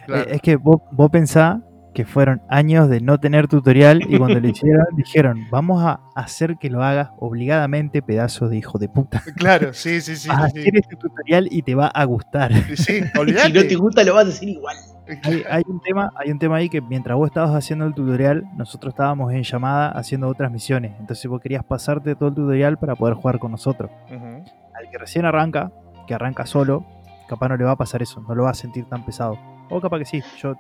Claro. 0.07 0.31
Eh, 0.31 0.37
es 0.37 0.42
que 0.42 0.57
vos, 0.57 0.81
vos 0.92 1.11
pensás 1.11 1.59
que 1.94 2.05
fueron 2.07 2.42
años 2.48 2.88
de 2.88 3.00
no 3.00 3.18
tener 3.18 3.48
tutorial 3.48 4.02
y 4.09 4.18
cuando 4.18 4.40
lo 4.40 4.48
hicieron 4.48 4.87
dijeron, 4.96 5.46
vamos 5.50 5.83
a 5.83 6.00
hacer 6.14 6.57
que 6.59 6.70
lo 6.70 6.83
hagas 6.83 7.11
obligadamente, 7.18 8.00
pedazo 8.02 8.48
de 8.48 8.57
hijo 8.57 8.78
de 8.78 8.88
puta. 8.88 9.22
Claro, 9.37 9.72
sí, 9.74 10.00
sí, 10.00 10.16
sí. 10.16 10.28
Vas 10.28 10.44
a 10.44 10.48
sí, 10.50 10.61
hacer 10.61 10.76
este 10.76 10.96
tutorial 10.96 11.48
y 11.50 11.62
te 11.62 11.74
va 11.74 11.88
a 11.88 12.05
gustar. 12.05 12.52
sí. 12.52 12.74
Sí, 12.83 13.02
Si 13.12 13.18
olvidate. 13.18 13.52
no 13.52 13.68
te 13.68 13.74
gusta, 13.76 14.05
lo 14.05 14.14
vas 14.14 14.26
a 14.26 14.28
hacer 14.28 14.48
igual. 14.48 14.76
Hay, 15.24 15.42
hay 15.50 15.62
un 15.66 15.81
tema, 15.81 16.11
hay 16.16 16.31
un 16.31 16.38
tema 16.38 16.57
ahí 16.57 16.68
que 16.68 16.81
mientras 16.81 17.16
vos 17.16 17.26
estabas 17.26 17.55
haciendo 17.55 17.85
el 17.85 17.92
tutorial, 17.94 18.44
nosotros 18.57 18.92
estábamos 18.94 19.33
en 19.33 19.42
llamada 19.42 19.90
haciendo 19.90 20.28
otras 20.28 20.50
misiones. 20.50 20.92
Entonces 21.00 21.26
vos 21.28 21.40
querías 21.40 21.64
pasarte 21.64 22.14
todo 22.14 22.28
el 22.31 22.35
tutorial 22.35 22.78
para 22.78 22.94
poder 22.94 23.14
jugar 23.14 23.38
con 23.38 23.50
nosotros. 23.50 23.90
Al 24.11 24.90
que 24.90 24.98
recién 24.98 25.24
arranca, 25.24 25.70
que 26.07 26.14
arranca 26.14 26.46
solo, 26.46 26.87
capaz 27.28 27.48
no 27.48 27.57
le 27.57 27.64
va 27.64 27.72
a 27.72 27.76
pasar 27.76 28.00
eso, 28.02 28.20
no 28.26 28.35
lo 28.35 28.44
va 28.44 28.50
a 28.50 28.55
sentir 28.55 28.85
tan 28.87 29.05
pesado. 29.05 29.38
O 29.70 29.81
capaz 29.81 29.98
que 29.98 30.05
sí, 30.05 30.22
yo 30.40 30.55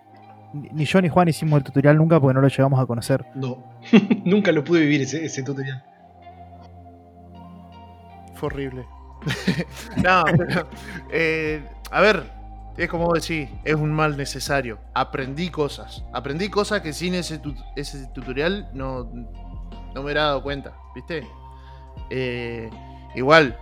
ni 0.52 0.84
yo 0.84 1.00
ni 1.00 1.08
Juan 1.08 1.28
hicimos 1.28 1.58
el 1.58 1.64
tutorial 1.64 1.96
nunca 1.96 2.20
porque 2.20 2.34
no 2.34 2.40
lo 2.40 2.48
llegamos 2.48 2.78
a 2.80 2.86
conocer. 2.86 3.24
No, 3.34 3.58
nunca 4.24 4.52
lo 4.52 4.62
pude 4.64 4.80
vivir 4.80 5.02
ese, 5.02 5.24
ese 5.24 5.42
tutorial. 5.42 5.82
Fue 8.34 8.46
horrible. 8.48 8.84
no, 10.02 10.24
pero, 10.36 10.66
eh, 11.12 11.64
a 11.90 12.00
ver, 12.00 12.24
es 12.76 12.88
como 12.88 13.06
vos 13.06 13.26
decís, 13.26 13.48
es 13.64 13.74
un 13.74 13.92
mal 13.92 14.16
necesario. 14.16 14.78
Aprendí 14.94 15.48
cosas. 15.50 16.04
Aprendí 16.12 16.48
cosas 16.48 16.80
que 16.80 16.92
sin 16.92 17.14
ese, 17.14 17.38
tu- 17.38 17.54
ese 17.76 18.06
tutorial 18.08 18.68
no, 18.74 19.04
no 19.04 19.94
me 19.94 20.00
hubiera 20.00 20.22
dado 20.24 20.42
cuenta, 20.42 20.74
¿viste? 20.94 21.26
Eh, 22.10 22.68
igual, 23.14 23.56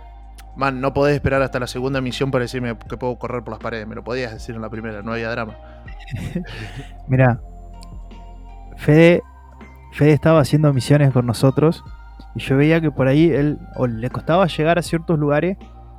Man, 0.55 0.81
no 0.81 0.93
podés 0.93 1.15
esperar 1.15 1.41
hasta 1.41 1.59
la 1.59 1.67
segunda 1.67 2.01
misión 2.01 2.29
para 2.29 2.43
decirme 2.43 2.77
que 2.77 2.97
puedo 2.97 3.17
correr 3.17 3.43
por 3.43 3.53
las 3.53 3.59
paredes. 3.59 3.87
Me 3.87 3.95
lo 3.95 4.03
podías 4.03 4.33
decir 4.33 4.55
en 4.55 4.61
la 4.61 4.69
primera, 4.69 5.01
no 5.01 5.13
había 5.13 5.29
drama. 5.29 5.55
Mira, 7.07 7.39
Fede, 8.77 9.21
estaba 9.99 10.39
haciendo 10.39 10.73
misiones 10.73 11.11
con 11.11 11.25
nosotros 11.25 11.83
y 12.35 12.39
yo 12.39 12.57
veía 12.57 12.81
que 12.81 12.91
por 12.91 13.07
ahí 13.07 13.29
él 13.29 13.59
le 13.89 14.09
costaba 14.09 14.47
llegar 14.47 14.79
a 14.79 14.81
ciertos 14.81 15.19
lugares, 15.19 15.57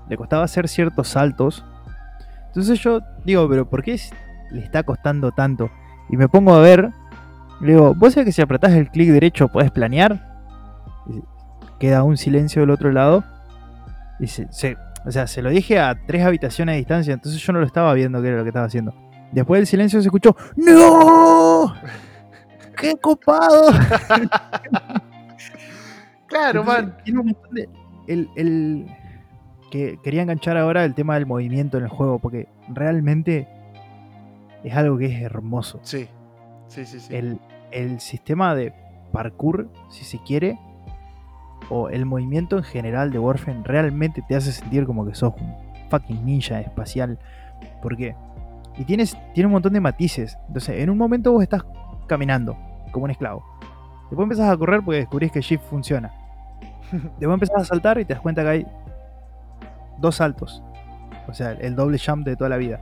le 0.09 0.17
costaba 0.17 0.45
hacer 0.45 0.69
ciertos 0.69 1.09
saltos. 1.09 1.65
Entonces 2.49 2.81
yo 2.81 3.01
digo, 3.25 3.49
pero 3.49 3.69
¿por 3.69 3.83
qué 3.83 4.01
le 4.51 4.65
está 4.65 4.83
costando 4.83 5.31
tanto? 5.33 5.71
Y 6.11 6.17
me 6.17 6.29
pongo 6.29 6.55
a 6.55 6.61
ver, 6.61 6.91
le 7.61 7.73
digo, 7.73 7.95
¿vos 7.95 8.15
sabés 8.15 8.27
que 8.27 8.33
si 8.33 8.43
apretás 8.43 8.73
el 8.73 8.91
clic 8.91 9.11
derecho 9.11 9.49
podés 9.49 9.71
planear? 9.71 10.43
Queda 11.79 12.03
un 12.03 12.17
silencio 12.17 12.63
del 12.63 12.71
otro 12.71 12.93
lado. 12.93 13.25
Y 14.23 14.27
se, 14.29 14.51
se- 14.53 14.77
o 15.05 15.11
sea, 15.11 15.27
se 15.27 15.43
lo 15.43 15.51
dije 15.51 15.79
a 15.79 15.99
tres 16.07 16.25
habitaciones 16.25 16.75
de 16.75 16.79
distancia, 16.79 17.13
entonces 17.13 17.43
yo 17.43 17.53
no 17.53 17.59
lo 17.61 17.67
estaba 17.67 17.93
viendo 17.93 18.23
qué 18.23 18.29
era 18.29 18.37
lo 18.39 18.45
que 18.45 18.49
estaba 18.51 18.67
haciendo. 18.67 18.95
Después 19.33 19.59
del 19.59 19.67
silencio 19.67 20.01
se 20.01 20.09
escuchó, 20.09 20.35
¡No! 20.57 21.75
¡Qué 22.79 22.95
copado! 22.97 23.71
Claro, 26.27 26.61
Entonces, 26.61 26.85
man. 26.85 26.97
tiene 27.05 27.21
un 27.21 27.27
montón 27.27 27.55
de- 27.55 27.69
el, 28.09 28.29
el- 28.37 28.87
que 29.71 29.99
quería 30.03 30.23
enganchar 30.23 30.57
ahora 30.57 30.85
el 30.85 30.95
tema 30.95 31.15
del 31.15 31.27
movimiento 31.27 31.77
en 31.79 31.85
el 31.85 31.91
juego, 31.91 32.19
porque 32.19 32.49
realmente 32.69 33.49
es 34.65 34.75
algo 34.75 34.97
que 34.99 35.07
es 35.07 35.23
hermoso. 35.23 35.81
Sí, 35.83 36.09
sí, 36.69 36.85
sí. 36.87 37.01
sí. 37.01 37.15
El, 37.15 37.39
el 37.71 38.01
sistema 38.01 38.55
de 38.55 38.73
parkour, 39.13 39.69
si 39.91 40.05
se 40.05 40.19
quiere, 40.23 40.59
o 41.69 41.89
el 41.89 42.07
movimiento 42.07 42.59
en 42.59 42.65
general 42.65 43.11
de 43.11 43.19
Warframe 43.19 43.63
realmente 43.65 44.23
te 44.27 44.37
hace 44.37 44.53
sentir 44.53 44.87
como 44.87 45.07
que 45.07 45.15
sos 45.15 45.35
un 45.41 45.55
fucking 45.91 46.25
ninja 46.25 46.61
espacial. 46.61 47.19
Porque. 47.81 48.15
Y 48.79 48.85
tienes, 48.85 49.17
tiene 49.35 49.47
un 49.47 49.53
montón 49.53 49.75
de 49.75 49.81
matices. 49.81 50.39
Entonces, 50.49 50.81
en 50.81 50.89
un 50.89 50.97
momento 50.97 51.33
vos 51.33 51.43
estás 51.43 51.63
caminando 52.07 52.57
como 52.91 53.05
un 53.05 53.11
esclavo. 53.11 53.45
Después 54.05 54.25
empezás 54.25 54.51
a 54.51 54.57
correr 54.57 54.83
porque 54.83 55.01
descubrís 55.01 55.33
que 55.33 55.41
Shift 55.41 55.65
funciona. 55.65 56.13
Después 56.93 57.35
empezás 57.35 57.63
a 57.63 57.65
saltar 57.65 57.99
y 57.99 58.05
te 58.05 58.15
das 58.15 58.23
cuenta 58.23 58.43
que 58.43 58.49
hay 58.49 58.67
dos 59.99 60.17
saltos. 60.17 60.63
O 61.29 61.35
sea, 61.35 61.53
el 61.53 61.77
doble 61.77 61.99
jump 61.99 62.27
de 62.27 62.37
toda 62.37 62.51
la 62.51 62.57
vida. 62.57 62.81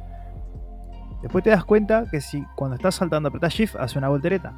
Después 1.22 1.44
te 1.44 1.50
das 1.50 1.64
cuenta 1.64 2.06
que 2.10 2.20
si 2.20 2.44
cuando 2.56 2.76
estás 2.76 2.94
saltando 2.94 3.28
apretás 3.28 3.52
Shift 3.52 3.76
hace 3.76 3.98
una 3.98 4.08
voltereta. 4.08 4.52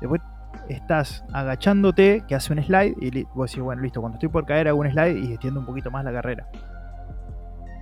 Después 0.00 0.20
estás 0.68 1.24
agachándote 1.32 2.24
que 2.26 2.34
hace 2.34 2.52
un 2.52 2.62
slide 2.62 2.94
y 3.00 3.24
vos 3.34 3.50
decís, 3.50 3.62
bueno, 3.62 3.82
listo, 3.82 4.00
cuando 4.00 4.16
estoy 4.16 4.28
por 4.28 4.46
caer 4.46 4.68
hago 4.68 4.80
un 4.80 4.90
slide 4.90 5.18
y 5.18 5.32
extiendo 5.32 5.60
un 5.60 5.66
poquito 5.66 5.90
más 5.90 6.04
la 6.04 6.12
carrera. 6.12 6.48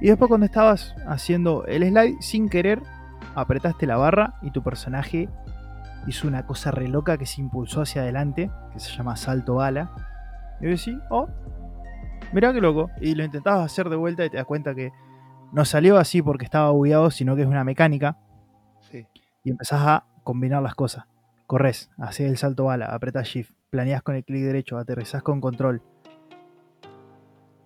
Y 0.01 0.09
después 0.09 0.29
cuando 0.29 0.47
estabas 0.47 0.95
haciendo 1.07 1.64
el 1.66 1.88
slide 1.88 2.16
sin 2.21 2.49
querer, 2.49 2.83
apretaste 3.35 3.87
la 3.87 3.97
barra 3.97 4.35
y 4.42 4.51
tu 4.51 4.62
personaje 4.62 5.29
hizo 6.07 6.27
una 6.27 6.47
cosa 6.47 6.71
re 6.71 6.88
loca 6.88 7.16
que 7.16 7.27
se 7.27 7.40
impulsó 7.40 7.83
hacia 7.83 8.03
adelante, 8.03 8.51
que 8.73 8.81
se 8.81 8.90
llama 8.90 9.16
salto 9.16 9.55
bala. 9.55 9.90
Y 10.61 10.64
yo 10.64 10.71
decís, 10.71 10.99
oh, 11.11 11.29
mirá 12.33 12.53
qué 12.53 12.61
loco. 12.61 12.90
Y 13.01 13.14
lo 13.14 13.25
intentabas 13.25 13.64
hacer 13.64 13.88
de 13.88 13.97
vuelta 13.97 14.25
y 14.25 14.31
te 14.31 14.37
das 14.37 14.47
cuenta 14.47 14.75
que 14.75 14.92
no 15.53 15.64
salió 15.64 15.99
así 15.99 16.23
porque 16.23 16.45
estaba 16.45 16.71
bugueado, 16.71 17.11
sino 17.11 17.37
que 17.37 17.42
es 17.42 17.49
una 17.49 17.62
mecánica. 17.62 18.16
Sí. 18.81 19.07
Y 19.45 19.51
empezás 19.51 19.83
a 19.83 20.05
combinar 20.25 20.62
las 20.62 20.75
cosas. 20.75 21.05
Corres, 21.53 21.91
haces 21.99 22.31
el 22.31 22.38
salto 22.38 22.65
bala, 22.65 22.87
apretás 22.87 23.29
shift, 23.29 23.53
planeás 23.69 24.03
con 24.03 24.15
el 24.15 24.25
clic 24.25 24.43
derecho, 24.43 24.79
aterrizás 24.79 25.23
con 25.23 25.43
control. 25.43 25.83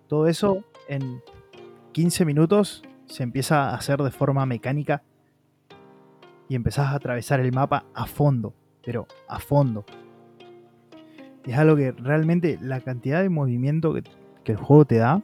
Todo 0.07 0.27
eso 0.27 0.65
en 0.89 1.21
15 1.93 2.25
minutos 2.25 2.83
se 3.05 3.23
empieza 3.23 3.69
a 3.69 3.75
hacer 3.75 3.99
de 4.01 4.11
forma 4.11 4.45
mecánica 4.45 5.03
y 6.49 6.55
empezás 6.55 6.87
a 6.87 6.95
atravesar 6.95 7.39
el 7.39 7.53
mapa 7.53 7.85
a 7.93 8.07
fondo, 8.07 8.53
pero 8.83 9.07
a 9.29 9.39
fondo. 9.39 9.85
Es 11.45 11.57
algo 11.57 11.77
que 11.77 11.93
realmente 11.93 12.59
la 12.61 12.81
cantidad 12.81 13.21
de 13.21 13.29
movimiento 13.29 13.93
que, 13.93 14.03
el 14.51 14.57
juego 14.57 14.83
te 14.83 14.97
da 14.97 15.23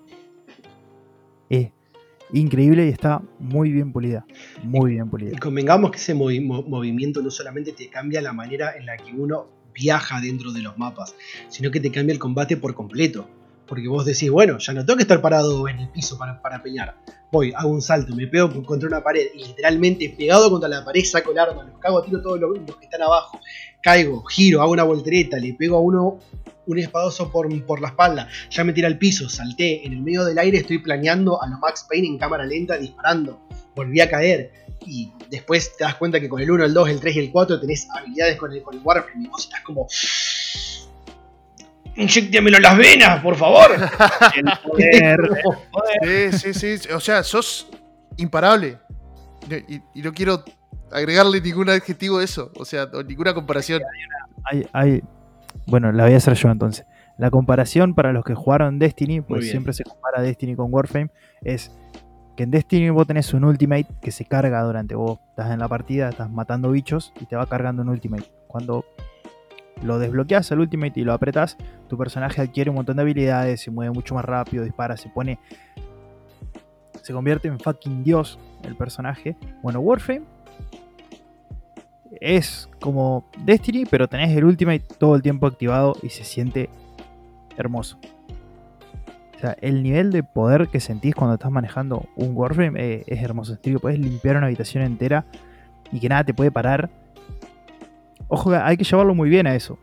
increíble 2.34 2.86
y 2.86 2.90
está 2.90 3.22
muy 3.40 3.72
bien 3.72 3.92
pulida. 3.94 4.26
Muy 4.64 4.92
bien 4.94 5.06
Y 5.06 5.10
pulida. 5.10 5.40
convengamos 5.40 5.92
que 5.92 5.98
ese 5.98 6.16
movi- 6.16 6.46
mo- 6.46 6.64
movimiento 6.64 7.22
no 7.22 7.30
solamente 7.32 7.72
te 7.72 7.88
cambia 7.90 8.22
la 8.22 8.34
manera 8.34 8.76
en 8.78 8.86
la 8.86 8.98
que 8.98 9.14
uno 9.14 9.48
viaja 9.74 10.20
dentro 10.22 10.52
de 10.52 10.62
los 10.62 10.78
mapas, 10.78 11.16
sino 11.50 11.72
que 11.72 11.80
te 11.80 11.92
cambia 11.92 12.14
el 12.14 12.20
combate 12.20 12.58
por 12.58 12.74
completo. 12.76 13.28
Porque 13.74 13.88
vos 13.88 14.06
decís, 14.06 14.30
bueno, 14.30 14.60
ya 14.60 14.72
no 14.72 14.86
tengo 14.86 14.98
que 14.98 15.02
estar 15.02 15.20
parado 15.20 15.68
en 15.68 15.80
el 15.80 15.90
piso 15.90 16.16
para, 16.16 16.40
para. 16.40 16.62
Voy, 17.32 17.52
hago 17.56 17.70
un 17.70 17.82
salto, 17.82 18.16
me 18.16 18.28
pego 18.28 18.64
contra 18.64 18.88
una 18.88 19.02
pared 19.02 19.26
y 19.34 19.46
literalmente 19.46 20.14
pegado 20.16 20.52
contra 20.52 20.70
la 20.70 20.86
pared 20.86 21.04
saco 21.04 21.32
el 21.32 21.40
arma, 21.40 21.64
los 21.64 21.80
cago 21.80 22.04
tiro 22.04 22.22
todos 22.22 22.40
los, 22.40 22.56
los 22.56 22.78
que 22.78 22.86
están 22.86 23.02
abajo. 23.02 23.40
Caigo, 23.82 24.24
giro, 24.26 24.62
hago 24.62 24.74
una 24.74 24.84
voltereta, 24.84 25.38
le 25.38 25.56
pego 25.56 25.78
a 25.78 25.80
uno 25.80 26.20
un 26.68 26.78
espadazo 26.78 27.32
por, 27.32 27.66
por 27.66 27.82
la 27.82 27.88
espalda, 27.88 28.30
ya 28.52 28.64
me 28.64 28.74
tira 28.74 28.88
al 28.88 29.00
piso, 29.00 29.28
salté, 29.28 29.84
en 29.88 29.94
el 29.94 30.02
medio 30.04 30.24
del 30.24 30.38
aire 30.38 30.60
estoy 30.60 30.78
planeando 30.78 31.42
a 31.42 31.48
lo 31.48 31.58
Max 31.58 31.88
Payne 31.90 32.10
en 32.10 32.20
cámara 32.20 32.46
lenta 32.46 32.78
disparando, 32.78 33.42
volví 33.76 34.00
a 34.00 34.08
caer, 34.08 34.52
y 34.86 35.12
después 35.32 35.76
te 35.76 35.86
das 35.86 35.96
cuenta 35.96 36.20
que 36.20 36.30
con 36.30 36.40
el 36.40 36.52
1, 36.52 36.66
el 36.66 36.74
2, 36.74 36.90
el 36.90 37.00
3 37.00 37.16
y 37.16 37.20
el 37.20 37.32
4 37.32 37.60
tenés 37.60 37.88
habilidades 37.90 38.38
con 38.38 38.54
el, 38.54 38.62
con 38.62 38.76
el 38.76 38.82
Warframe 38.84 39.26
y 39.26 39.28
vos 39.28 39.44
estás 39.44 39.62
como. 39.62 39.88
Inyéctemelo 41.96 42.58
en 42.58 42.64
las 42.64 42.78
venas, 42.78 43.22
por 43.22 43.36
favor. 43.36 43.68
El 44.36 44.46
poder. 44.64 45.20
Sí, 46.34 46.54
sí, 46.54 46.78
sí. 46.78 46.90
O 46.94 47.00
sea, 47.00 47.24
sos 47.24 47.70
imparable. 48.18 48.78
Y, 49.68 49.82
y 49.94 50.02
no 50.02 50.14
quiero 50.14 50.44
agregarle 50.92 51.42
ningún 51.42 51.70
adjetivo 51.70 52.20
a 52.20 52.24
eso. 52.24 52.52
O 52.58 52.66
sea, 52.66 52.86
o 52.94 53.04
ninguna 53.04 53.34
comparación. 53.34 53.82
hay, 54.46 54.66
hay- 54.74 55.04
bueno, 55.68 55.92
la 55.92 56.06
voy 56.06 56.14
a 56.14 56.18
hacer 56.18 56.34
yo 56.34 56.50
entonces. 56.50 56.86
La 57.18 57.30
comparación 57.30 57.94
para 57.94 58.12
los 58.12 58.26
que 58.26 58.34
jugaron 58.34 58.80
Destiny, 58.80 59.22
pues 59.22 59.50
siempre 59.52 59.72
se 59.74 59.84
compara 59.84 60.22
Destiny 60.24 60.56
con 60.56 60.74
Warframe, 60.74 61.10
es 61.44 61.72
que 62.36 62.42
en 62.44 62.50
Destiny 62.50 62.90
vos 62.90 63.06
tenés 63.06 63.32
un 63.36 63.44
ultimate 63.44 63.86
que 64.02 64.10
se 64.12 64.26
carga 64.26 64.64
durante 64.64 64.96
vos 64.96 65.20
estás 65.30 65.52
en 65.52 65.60
la 65.60 65.68
partida, 65.68 66.10
estás 66.10 66.32
matando 66.32 66.72
bichos 66.72 67.14
y 67.22 67.26
te 67.28 67.36
va 67.36 67.46
cargando 67.46 67.84
un 67.84 67.90
ultimate. 67.90 68.26
Cuando 68.48 68.84
lo 69.84 70.00
desbloqueas 70.00 70.50
el 70.52 70.60
ultimate 70.60 71.00
y 71.00 71.04
lo 71.04 71.14
apretas, 71.14 71.58
tu 71.88 71.98
personaje 71.98 72.42
adquiere 72.42 72.70
un 72.70 72.78
montón 72.78 72.96
de 72.96 73.02
habilidades, 73.02 73.62
se 73.62 73.72
mueve 73.72 73.92
mucho 73.92 74.16
más 74.16 74.26
rápido, 74.26 74.64
dispara, 74.64 74.98
se 74.98 75.10
pone. 75.10 75.40
Se 77.02 77.12
convierte 77.12 77.50
en 77.50 77.60
fucking 77.60 78.04
dios 78.04 78.40
el 78.64 78.76
personaje. 78.76 79.36
Bueno, 79.62 79.80
Warframe 79.82 80.24
es 82.22 82.70
como 82.80 83.26
Destiny, 83.40 83.86
pero 83.86 84.08
tenés 84.08 84.36
el 84.36 84.46
Ultimate 84.46 84.84
todo 84.98 85.16
el 85.16 85.22
tiempo 85.22 85.48
activado 85.48 85.96
y 86.02 86.10
se 86.10 86.24
siente 86.24 86.70
hermoso. 87.58 88.00
O 89.36 89.40
sea, 89.40 89.58
el 89.60 89.84
nivel 89.84 90.12
de 90.12 90.24
poder 90.24 90.70
que 90.70 90.80
sentís 90.80 91.16
cuando 91.16 91.34
estás 91.34 91.52
manejando 91.52 92.06
un 92.16 92.32
Warframe 92.34 92.80
eh, 92.82 93.04
es 93.08 93.22
hermoso. 93.22 93.54
Sentido, 93.54 93.80
puedes 93.80 94.00
limpiar 94.00 94.38
una 94.38 94.46
habitación 94.46 94.84
entera 94.84 95.26
y 95.92 96.00
que 96.00 96.08
nada 96.08 96.24
te 96.24 96.34
puede 96.34 96.52
parar. 96.52 96.90
Ojo, 98.34 98.52
hay 98.52 98.78
que 98.78 98.84
llevarlo 98.84 99.14
muy 99.14 99.30
bien 99.30 99.46
a 99.46 99.54
eso. 99.54 99.78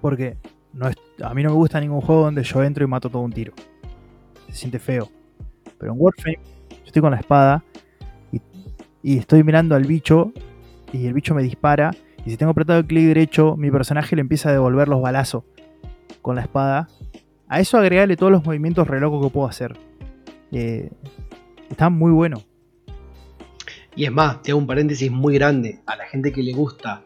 Porque 0.00 0.36
a 1.20 1.34
mí 1.34 1.42
no 1.42 1.50
me 1.50 1.56
gusta 1.56 1.80
ningún 1.80 2.00
juego 2.00 2.22
donde 2.22 2.44
yo 2.44 2.62
entro 2.62 2.84
y 2.84 2.86
mato 2.86 3.10
todo 3.10 3.22
un 3.22 3.32
tiro. 3.32 3.54
Se 4.46 4.52
siente 4.54 4.78
feo. 4.78 5.10
Pero 5.80 5.94
en 5.94 5.98
Warframe, 6.00 6.38
yo 6.70 6.84
estoy 6.86 7.02
con 7.02 7.10
la 7.10 7.18
espada 7.18 7.64
y, 9.02 9.18
estoy 9.18 9.42
mirando 9.42 9.74
al 9.74 9.82
bicho 9.82 10.32
y 10.92 11.06
el 11.06 11.12
bicho 11.12 11.34
me 11.34 11.42
dispara. 11.42 11.90
Y 12.24 12.30
si 12.30 12.36
tengo 12.36 12.52
apretado 12.52 12.78
el 12.78 12.86
clic 12.86 13.06
derecho, 13.06 13.56
mi 13.56 13.68
personaje 13.68 14.14
le 14.14 14.20
empieza 14.20 14.50
a 14.50 14.52
devolver 14.52 14.86
los 14.86 15.02
balazos 15.02 15.42
con 16.22 16.36
la 16.36 16.42
espada. 16.42 16.86
A 17.48 17.58
eso 17.58 17.78
agregarle 17.78 18.16
todos 18.16 18.30
los 18.30 18.44
movimientos 18.44 18.86
re 18.86 19.00
locos 19.00 19.26
que 19.26 19.32
puedo 19.32 19.48
hacer. 19.48 19.76
Eh, 20.52 20.88
está 21.68 21.90
muy 21.90 22.12
bueno. 22.12 22.44
Y 23.98 24.04
es 24.04 24.12
más, 24.12 24.40
te 24.42 24.52
hago 24.52 24.60
un 24.60 24.66
paréntesis 24.68 25.10
muy 25.10 25.34
grande. 25.34 25.80
A 25.84 25.96
la 25.96 26.06
gente 26.06 26.30
que 26.30 26.40
le 26.40 26.52
gusta 26.52 27.02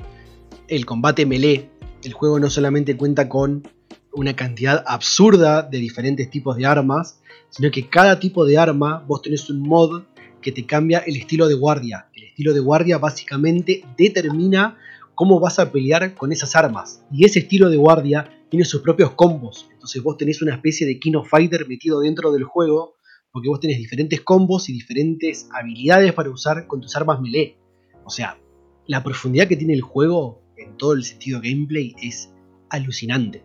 el 0.68 0.84
combate 0.84 1.24
melee, 1.24 1.70
el 2.04 2.12
juego 2.12 2.38
no 2.38 2.50
solamente 2.50 2.98
cuenta 2.98 3.30
con 3.30 3.66
una 4.12 4.36
cantidad 4.36 4.84
absurda 4.86 5.62
de 5.62 5.78
diferentes 5.78 6.28
tipos 6.28 6.54
de 6.58 6.66
armas, 6.66 7.18
sino 7.48 7.70
que 7.70 7.88
cada 7.88 8.20
tipo 8.20 8.44
de 8.44 8.58
arma 8.58 9.02
vos 9.08 9.22
tenés 9.22 9.48
un 9.48 9.60
mod 9.60 10.02
que 10.42 10.52
te 10.52 10.66
cambia 10.66 10.98
el 10.98 11.16
estilo 11.16 11.48
de 11.48 11.54
guardia. 11.54 12.08
El 12.14 12.24
estilo 12.24 12.52
de 12.52 12.60
guardia 12.60 12.98
básicamente 12.98 13.86
determina 13.96 14.76
cómo 15.14 15.40
vas 15.40 15.58
a 15.58 15.72
pelear 15.72 16.12
con 16.12 16.30
esas 16.30 16.54
armas. 16.56 17.02
Y 17.10 17.24
ese 17.24 17.38
estilo 17.38 17.70
de 17.70 17.78
guardia 17.78 18.28
tiene 18.50 18.66
sus 18.66 18.82
propios 18.82 19.12
combos. 19.12 19.66
Entonces 19.72 20.02
vos 20.02 20.18
tenés 20.18 20.42
una 20.42 20.52
especie 20.52 20.86
de 20.86 21.00
King 21.00 21.14
of 21.14 21.30
Fighter 21.30 21.66
metido 21.66 22.00
dentro 22.00 22.32
del 22.32 22.44
juego 22.44 22.96
porque 23.32 23.48
vos 23.48 23.60
tenés 23.60 23.78
diferentes 23.78 24.20
combos 24.20 24.68
y 24.68 24.74
diferentes 24.74 25.48
habilidades 25.52 26.12
para 26.12 26.30
usar 26.30 26.66
con 26.66 26.80
tus 26.80 26.94
armas 26.96 27.20
melee. 27.20 27.56
O 28.04 28.10
sea, 28.10 28.38
la 28.86 29.02
profundidad 29.02 29.48
que 29.48 29.56
tiene 29.56 29.72
el 29.72 29.80
juego 29.80 30.42
en 30.56 30.76
todo 30.76 30.92
el 30.92 31.02
sentido 31.02 31.40
gameplay 31.40 31.94
es 32.02 32.32
alucinante. 32.68 33.42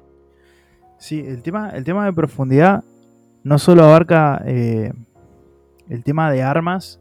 Sí, 0.97 1.19
el 1.19 1.41
tema, 1.41 1.69
el 1.69 1.84
tema 1.84 2.06
de 2.06 2.13
profundidad 2.13 2.84
no 3.43 3.60
solo 3.60 3.84
abarca 3.84 4.43
eh, 4.45 4.91
el 5.89 6.04
tema 6.04 6.32
de 6.32 6.43
armas 6.43 7.00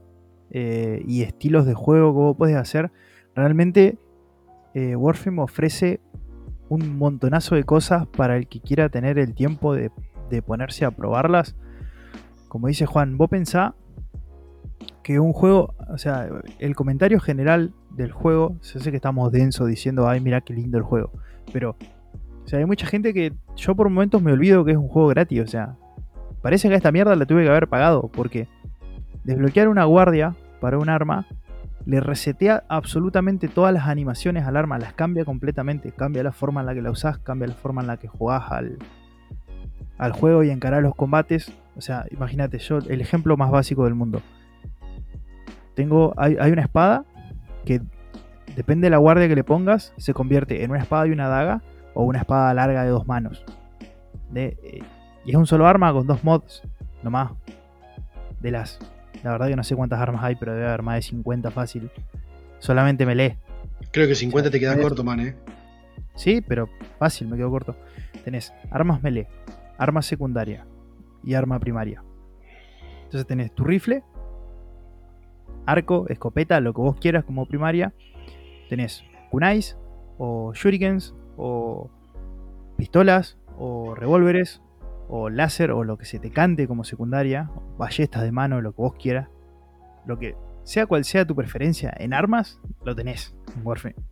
eh, 0.50 1.02
y 1.08 1.22
estilos 1.22 1.66
de 1.66 1.74
juego 1.74 2.12
que 2.12 2.18
vos 2.18 2.36
puedes 2.36 2.56
hacer, 2.56 2.92
realmente 3.34 3.98
eh, 4.74 4.94
Warframe 4.94 5.42
ofrece 5.42 6.00
un 6.68 6.98
montonazo 6.98 7.54
de 7.56 7.64
cosas 7.64 8.06
para 8.06 8.36
el 8.36 8.46
que 8.46 8.60
quiera 8.60 8.88
tener 8.90 9.18
el 9.18 9.34
tiempo 9.34 9.74
de 9.74 9.90
ponerse 10.42 10.84
a 10.84 10.90
probarlas. 10.90 11.56
Como 12.48 12.68
dice 12.68 12.86
Juan, 12.86 13.16
vos 13.16 13.28
pensá 13.28 13.74
que 15.02 15.20
un 15.20 15.32
juego, 15.32 15.74
o 15.88 15.98
sea, 15.98 16.28
el 16.58 16.74
comentario 16.74 17.20
general 17.20 17.72
del 17.90 18.12
juego, 18.12 18.56
se 18.60 18.80
sé 18.80 18.90
que 18.90 18.96
estamos 18.96 19.30
denso 19.32 19.66
diciendo, 19.66 20.08
ay, 20.08 20.20
mira 20.20 20.40
qué 20.40 20.52
lindo 20.52 20.78
el 20.78 20.84
juego, 20.84 21.12
pero, 21.52 21.76
o 22.44 22.48
sea, 22.48 22.58
hay 22.58 22.66
mucha 22.66 22.86
gente 22.86 23.14
que 23.14 23.32
yo 23.56 23.74
por 23.74 23.88
momentos 23.88 24.20
me 24.20 24.32
olvido 24.32 24.64
que 24.64 24.72
es 24.72 24.76
un 24.76 24.88
juego 24.88 25.08
gratis, 25.08 25.40
o 25.40 25.46
sea, 25.46 25.76
parece 26.42 26.68
que 26.68 26.74
esta 26.74 26.92
mierda 26.92 27.14
la 27.16 27.24
tuve 27.24 27.44
que 27.44 27.50
haber 27.50 27.68
pagado, 27.68 28.10
porque 28.12 28.48
desbloquear 29.24 29.68
una 29.68 29.84
guardia 29.84 30.34
para 30.60 30.78
un 30.78 30.88
arma 30.88 31.26
le 31.86 32.00
resetea 32.00 32.64
absolutamente 32.68 33.46
todas 33.46 33.72
las 33.72 33.86
animaciones 33.86 34.44
al 34.44 34.56
arma, 34.56 34.78
las 34.78 34.92
cambia 34.92 35.24
completamente, 35.24 35.92
cambia 35.92 36.24
la 36.24 36.32
forma 36.32 36.60
en 36.60 36.66
la 36.66 36.74
que 36.74 36.82
la 36.82 36.90
usás, 36.90 37.18
cambia 37.18 37.46
la 37.46 37.54
forma 37.54 37.80
en 37.80 37.86
la 37.86 37.96
que 37.96 38.08
jugás 38.08 38.50
al, 38.50 38.78
al 39.96 40.12
juego 40.12 40.42
y 40.42 40.50
encarar 40.50 40.82
los 40.82 40.96
combates. 40.96 41.52
O 41.76 41.80
sea, 41.80 42.06
imagínate, 42.10 42.58
yo, 42.58 42.78
el 42.78 43.00
ejemplo 43.00 43.36
más 43.36 43.50
básico 43.50 43.84
del 43.84 43.94
mundo. 43.94 44.22
Tengo, 45.74 46.14
hay, 46.16 46.36
hay 46.40 46.50
una 46.50 46.62
espada 46.62 47.04
que 47.66 47.82
depende 48.56 48.86
de 48.86 48.90
la 48.90 48.96
guardia 48.96 49.28
que 49.28 49.34
le 49.34 49.44
pongas, 49.44 49.92
se 49.98 50.14
convierte 50.14 50.64
en 50.64 50.70
una 50.70 50.80
espada 50.80 51.06
y 51.06 51.10
una 51.10 51.28
daga 51.28 51.62
o 51.92 52.04
una 52.04 52.20
espada 52.20 52.54
larga 52.54 52.82
de 52.82 52.88
dos 52.88 53.06
manos. 53.06 53.44
De, 54.30 54.56
eh, 54.62 54.82
y 55.26 55.30
es 55.30 55.36
un 55.36 55.46
solo 55.46 55.66
arma 55.66 55.92
con 55.92 56.06
dos 56.06 56.24
mods, 56.24 56.62
nomás. 57.02 57.32
De 58.40 58.50
las. 58.50 58.78
La 59.22 59.32
verdad 59.32 59.48
que 59.48 59.56
no 59.56 59.64
sé 59.64 59.76
cuántas 59.76 60.00
armas 60.00 60.24
hay, 60.24 60.36
pero 60.36 60.54
debe 60.54 60.66
haber 60.66 60.82
más 60.82 60.96
de 60.96 61.02
50 61.02 61.50
fácil. 61.50 61.90
Solamente 62.58 63.04
me 63.04 63.14
lee. 63.14 63.36
Creo 63.90 64.08
que 64.08 64.14
50 64.14 64.50
te 64.50 64.60
queda 64.60 64.80
corto, 64.80 65.04
man, 65.04 65.20
eh. 65.20 65.36
Sí, 66.14 66.40
pero 66.40 66.68
fácil, 66.98 67.28
me 67.28 67.36
quedo 67.36 67.50
corto. 67.50 67.76
Tenés 68.24 68.52
armas 68.70 69.02
melee, 69.02 69.26
arma 69.78 70.00
secundaria 70.00 70.64
y 71.26 71.34
arma 71.34 71.58
primaria. 71.58 72.02
Entonces 73.04 73.26
tenés 73.26 73.52
tu 73.52 73.64
rifle, 73.64 74.02
arco, 75.66 76.06
escopeta, 76.08 76.60
lo 76.60 76.72
que 76.72 76.80
vos 76.80 76.96
quieras 76.96 77.24
como 77.24 77.46
primaria. 77.46 77.92
Tenés 78.70 79.04
kunais, 79.30 79.76
o 80.16 80.54
shurikens, 80.54 81.14
o 81.36 81.90
pistolas, 82.76 83.38
o 83.58 83.94
revólveres, 83.94 84.62
o 85.08 85.28
láser, 85.28 85.72
o 85.72 85.84
lo 85.84 85.98
que 85.98 86.04
se 86.04 86.18
te 86.18 86.30
cante 86.30 86.66
como 86.66 86.84
secundaria, 86.84 87.50
ballestas 87.76 88.22
de 88.22 88.32
mano, 88.32 88.60
lo 88.60 88.72
que 88.72 88.82
vos 88.82 88.94
quieras. 88.94 89.28
Lo 90.06 90.18
que 90.18 90.36
sea 90.62 90.86
cual 90.86 91.04
sea 91.04 91.26
tu 91.26 91.34
preferencia 91.34 91.92
en 91.98 92.14
armas, 92.14 92.60
lo 92.84 92.94
tenés. 92.94 93.36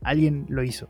Alguien 0.02 0.46
lo 0.48 0.62
hizo. 0.62 0.88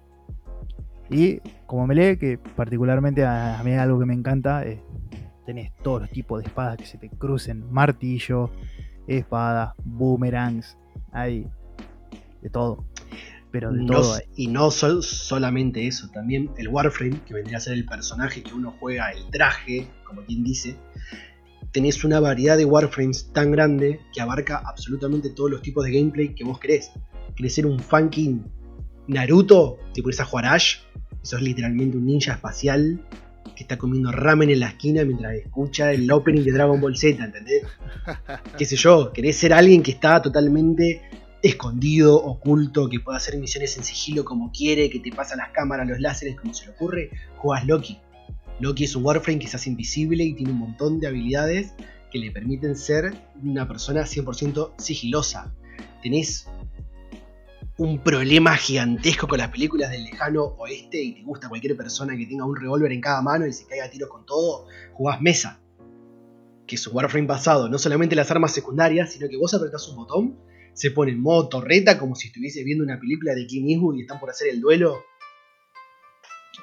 Y 1.10 1.40
como 1.66 1.86
melee, 1.86 2.18
que 2.18 2.38
particularmente 2.38 3.24
a, 3.24 3.60
a 3.60 3.62
mí 3.62 3.72
es 3.72 3.78
algo 3.78 3.98
que 3.98 4.06
me 4.06 4.14
encanta, 4.14 4.64
eh, 4.64 4.82
tenés 5.44 5.72
todos 5.82 6.02
los 6.02 6.10
tipos 6.10 6.42
de 6.42 6.48
espadas 6.48 6.76
que 6.76 6.86
se 6.86 6.98
te 6.98 7.08
crucen, 7.10 7.70
martillo, 7.72 8.50
espada, 9.06 9.74
boomerangs, 9.84 10.76
hay 11.12 11.46
de 12.42 12.50
todo. 12.50 12.84
Pero 13.50 13.70
de 13.72 13.82
No 13.82 13.92
todo 14.00 14.14
hay. 14.14 14.22
y 14.34 14.46
no 14.48 14.70
sol- 14.70 15.02
solamente 15.04 15.86
eso, 15.86 16.08
también 16.10 16.50
el 16.56 16.68
Warframe, 16.68 17.20
que 17.24 17.34
vendría 17.34 17.58
a 17.58 17.60
ser 17.60 17.74
el 17.74 17.84
personaje 17.84 18.42
que 18.42 18.52
uno 18.52 18.74
juega, 18.80 19.10
el 19.12 19.30
traje, 19.30 19.88
como 20.04 20.22
quien 20.24 20.42
dice, 20.42 20.76
tenés 21.70 22.02
una 22.04 22.18
variedad 22.20 22.56
de 22.56 22.64
Warframes 22.64 23.32
tan 23.32 23.52
grande 23.52 24.00
que 24.12 24.20
abarca 24.20 24.60
absolutamente 24.66 25.30
todos 25.30 25.50
los 25.50 25.62
tipos 25.62 25.84
de 25.84 25.92
gameplay 25.92 26.34
que 26.34 26.42
vos 26.44 26.58
querés. 26.58 26.90
¿Querés 27.36 27.54
ser 27.54 27.66
un 27.66 27.78
funky 27.78 28.40
Naruto? 29.06 29.78
¿Te 29.92 30.02
pones 30.02 30.18
a 30.20 30.24
jugar 30.24 30.46
Ash? 30.46 30.78
Eso 31.22 31.36
es 31.36 31.42
literalmente 31.42 31.96
un 31.96 32.06
ninja 32.06 32.32
espacial 32.34 33.00
que 33.54 33.64
está 33.64 33.78
comiendo 33.78 34.10
ramen 34.12 34.50
en 34.50 34.60
la 34.60 34.68
esquina 34.68 35.04
mientras 35.04 35.34
escucha 35.34 35.92
el 35.92 36.10
opening 36.10 36.42
de 36.42 36.52
Dragon 36.52 36.80
Ball 36.80 36.96
Z, 36.96 37.22
¿entendés? 37.24 37.62
qué 38.58 38.64
sé 38.64 38.76
yo, 38.76 39.12
querés 39.12 39.36
ser 39.36 39.52
alguien 39.52 39.82
que 39.82 39.92
está 39.92 40.20
totalmente 40.20 41.02
escondido, 41.42 42.16
oculto, 42.16 42.88
que 42.88 43.00
pueda 43.00 43.18
hacer 43.18 43.36
misiones 43.36 43.76
en 43.76 43.84
sigilo 43.84 44.24
como 44.24 44.50
quiere, 44.50 44.88
que 44.88 44.98
te 44.98 45.12
pasa 45.12 45.36
las 45.36 45.50
cámaras, 45.50 45.86
los 45.86 46.00
láseres 46.00 46.36
como 46.36 46.54
se 46.54 46.66
le 46.66 46.72
ocurre, 46.72 47.10
juegas 47.36 47.66
Loki. 47.66 47.98
Loki 48.60 48.84
es 48.84 48.96
un 48.96 49.04
Warframe 49.04 49.38
que 49.38 49.48
se 49.48 49.56
hace 49.56 49.68
invisible 49.68 50.24
y 50.24 50.34
tiene 50.34 50.52
un 50.52 50.58
montón 50.58 51.00
de 51.00 51.08
habilidades 51.08 51.74
que 52.10 52.18
le 52.18 52.30
permiten 52.30 52.76
ser 52.76 53.12
una 53.42 53.68
persona 53.68 54.02
100% 54.02 54.72
sigilosa. 54.78 55.52
Tenés 56.02 56.46
un 57.76 57.98
problema 57.98 58.56
gigantesco 58.56 59.26
con 59.26 59.38
las 59.38 59.48
películas 59.48 59.90
del 59.90 60.04
lejano 60.04 60.44
oeste 60.58 61.02
y 61.02 61.14
te 61.14 61.22
gusta 61.22 61.48
cualquier 61.48 61.76
persona 61.76 62.16
que 62.16 62.26
tenga 62.26 62.44
un 62.44 62.54
revólver 62.54 62.92
en 62.92 63.00
cada 63.00 63.20
mano 63.20 63.46
y 63.46 63.52
se 63.52 63.66
caiga 63.66 63.86
a 63.86 63.90
tiros 63.90 64.08
con 64.08 64.24
todo, 64.24 64.66
jugás 64.92 65.20
Mesa 65.20 65.60
que 66.66 66.76
es 66.76 66.86
un 66.86 66.96
Warframe 66.96 67.26
basado 67.26 67.68
no 67.68 67.78
solamente 67.78 68.14
en 68.14 68.18
las 68.18 68.30
armas 68.30 68.52
secundarias, 68.52 69.12
sino 69.12 69.28
que 69.28 69.36
vos 69.36 69.52
apretás 69.54 69.88
un 69.88 69.96
botón, 69.96 70.38
se 70.72 70.90
pone 70.90 71.12
en 71.12 71.20
modo 71.20 71.48
torreta 71.48 71.98
como 71.98 72.14
si 72.14 72.28
estuviese 72.28 72.64
viendo 72.64 72.84
una 72.84 72.98
película 72.98 73.34
de 73.34 73.46
Clint 73.46 73.70
Eastwood 73.70 73.96
y 73.96 74.02
están 74.02 74.18
por 74.18 74.30
hacer 74.30 74.48
el 74.48 74.60
duelo 74.60 75.04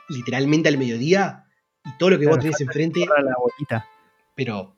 literalmente 0.10 0.70
al 0.70 0.78
mediodía 0.78 1.46
y 1.86 1.98
todo 1.98 2.12
lo 2.12 2.20
que 2.20 2.28
vos 2.28 2.40
tenés 2.40 2.60
enfrente, 2.62 3.06
la 3.06 3.36
bolita. 3.38 3.88
pero 4.36 4.76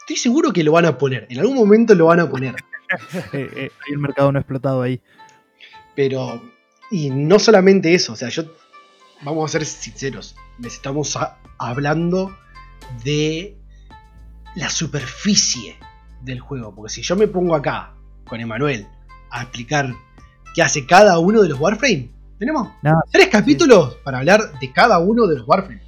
estoy 0.00 0.16
seguro 0.16 0.52
que 0.52 0.64
lo 0.64 0.72
van 0.72 0.86
a 0.86 0.98
poner, 0.98 1.26
en 1.28 1.38
algún 1.38 1.56
momento 1.56 1.94
lo 1.94 2.06
van 2.06 2.20
a 2.20 2.30
poner, 2.30 2.54
Eh, 3.32 3.48
eh, 3.56 3.70
hay 3.86 3.94
un 3.94 4.02
mercado 4.02 4.30
no 4.32 4.38
explotado 4.38 4.82
ahí. 4.82 5.00
Pero 5.94 6.42
y 6.90 7.10
no 7.10 7.38
solamente 7.38 7.94
eso, 7.94 8.12
o 8.12 8.16
sea, 8.16 8.28
yo 8.28 8.44
vamos 9.22 9.48
a 9.50 9.52
ser 9.52 9.64
sinceros, 9.66 10.34
estamos 10.64 11.16
a- 11.16 11.38
hablando 11.58 12.36
de 13.04 13.56
la 14.56 14.68
superficie 14.68 15.76
del 16.22 16.40
juego. 16.40 16.74
Porque 16.74 16.92
si 16.92 17.02
yo 17.02 17.16
me 17.16 17.28
pongo 17.28 17.54
acá 17.54 17.94
con 18.28 18.40
Emanuel 18.40 18.86
a 19.30 19.42
explicar 19.42 19.92
qué 20.54 20.62
hace 20.62 20.86
cada 20.86 21.18
uno 21.18 21.42
de 21.42 21.48
los 21.48 21.58
Warframe, 21.58 22.10
tenemos 22.38 22.68
No, 22.82 23.00
tres 23.10 23.28
capítulos 23.28 23.96
para 24.04 24.18
hablar 24.18 24.58
de 24.58 24.72
cada 24.72 24.98
uno 24.98 25.26
de 25.26 25.38
los 25.38 25.48
Warframe. 25.48 25.80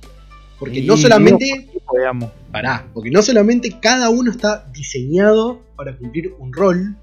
Porque 0.59 0.83
no 0.83 0.97
solamente. 0.97 1.69
digamos, 1.93 2.31
Pará, 2.51 2.87
porque 2.95 3.11
no 3.11 3.21
solamente 3.23 3.79
cada 3.81 4.09
uno 4.09 4.31
está 4.31 4.64
diseñado 4.73 5.61
para 5.77 5.97
cumplir 5.97 6.33
un 6.38 6.53
rol, 6.53 6.97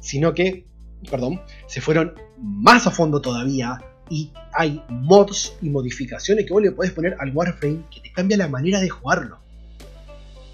sino 0.00 0.32
que, 0.32 0.64
perdón, 1.10 1.40
se 1.66 1.80
fueron 1.80 2.14
más 2.38 2.86
a 2.86 2.90
fondo 2.90 3.20
todavía 3.20 3.78
y 4.08 4.32
hay 4.52 4.82
mods 4.88 5.56
y 5.62 5.68
modificaciones 5.68 6.46
que 6.46 6.52
vos 6.52 6.62
le 6.62 6.72
podés 6.72 6.92
poner 6.92 7.16
al 7.18 7.34
Warframe 7.34 7.84
que 7.90 8.00
te 8.00 8.12
cambia 8.12 8.36
la 8.36 8.48
manera 8.48 8.80
de 8.80 8.88
jugarlo. 8.88 9.38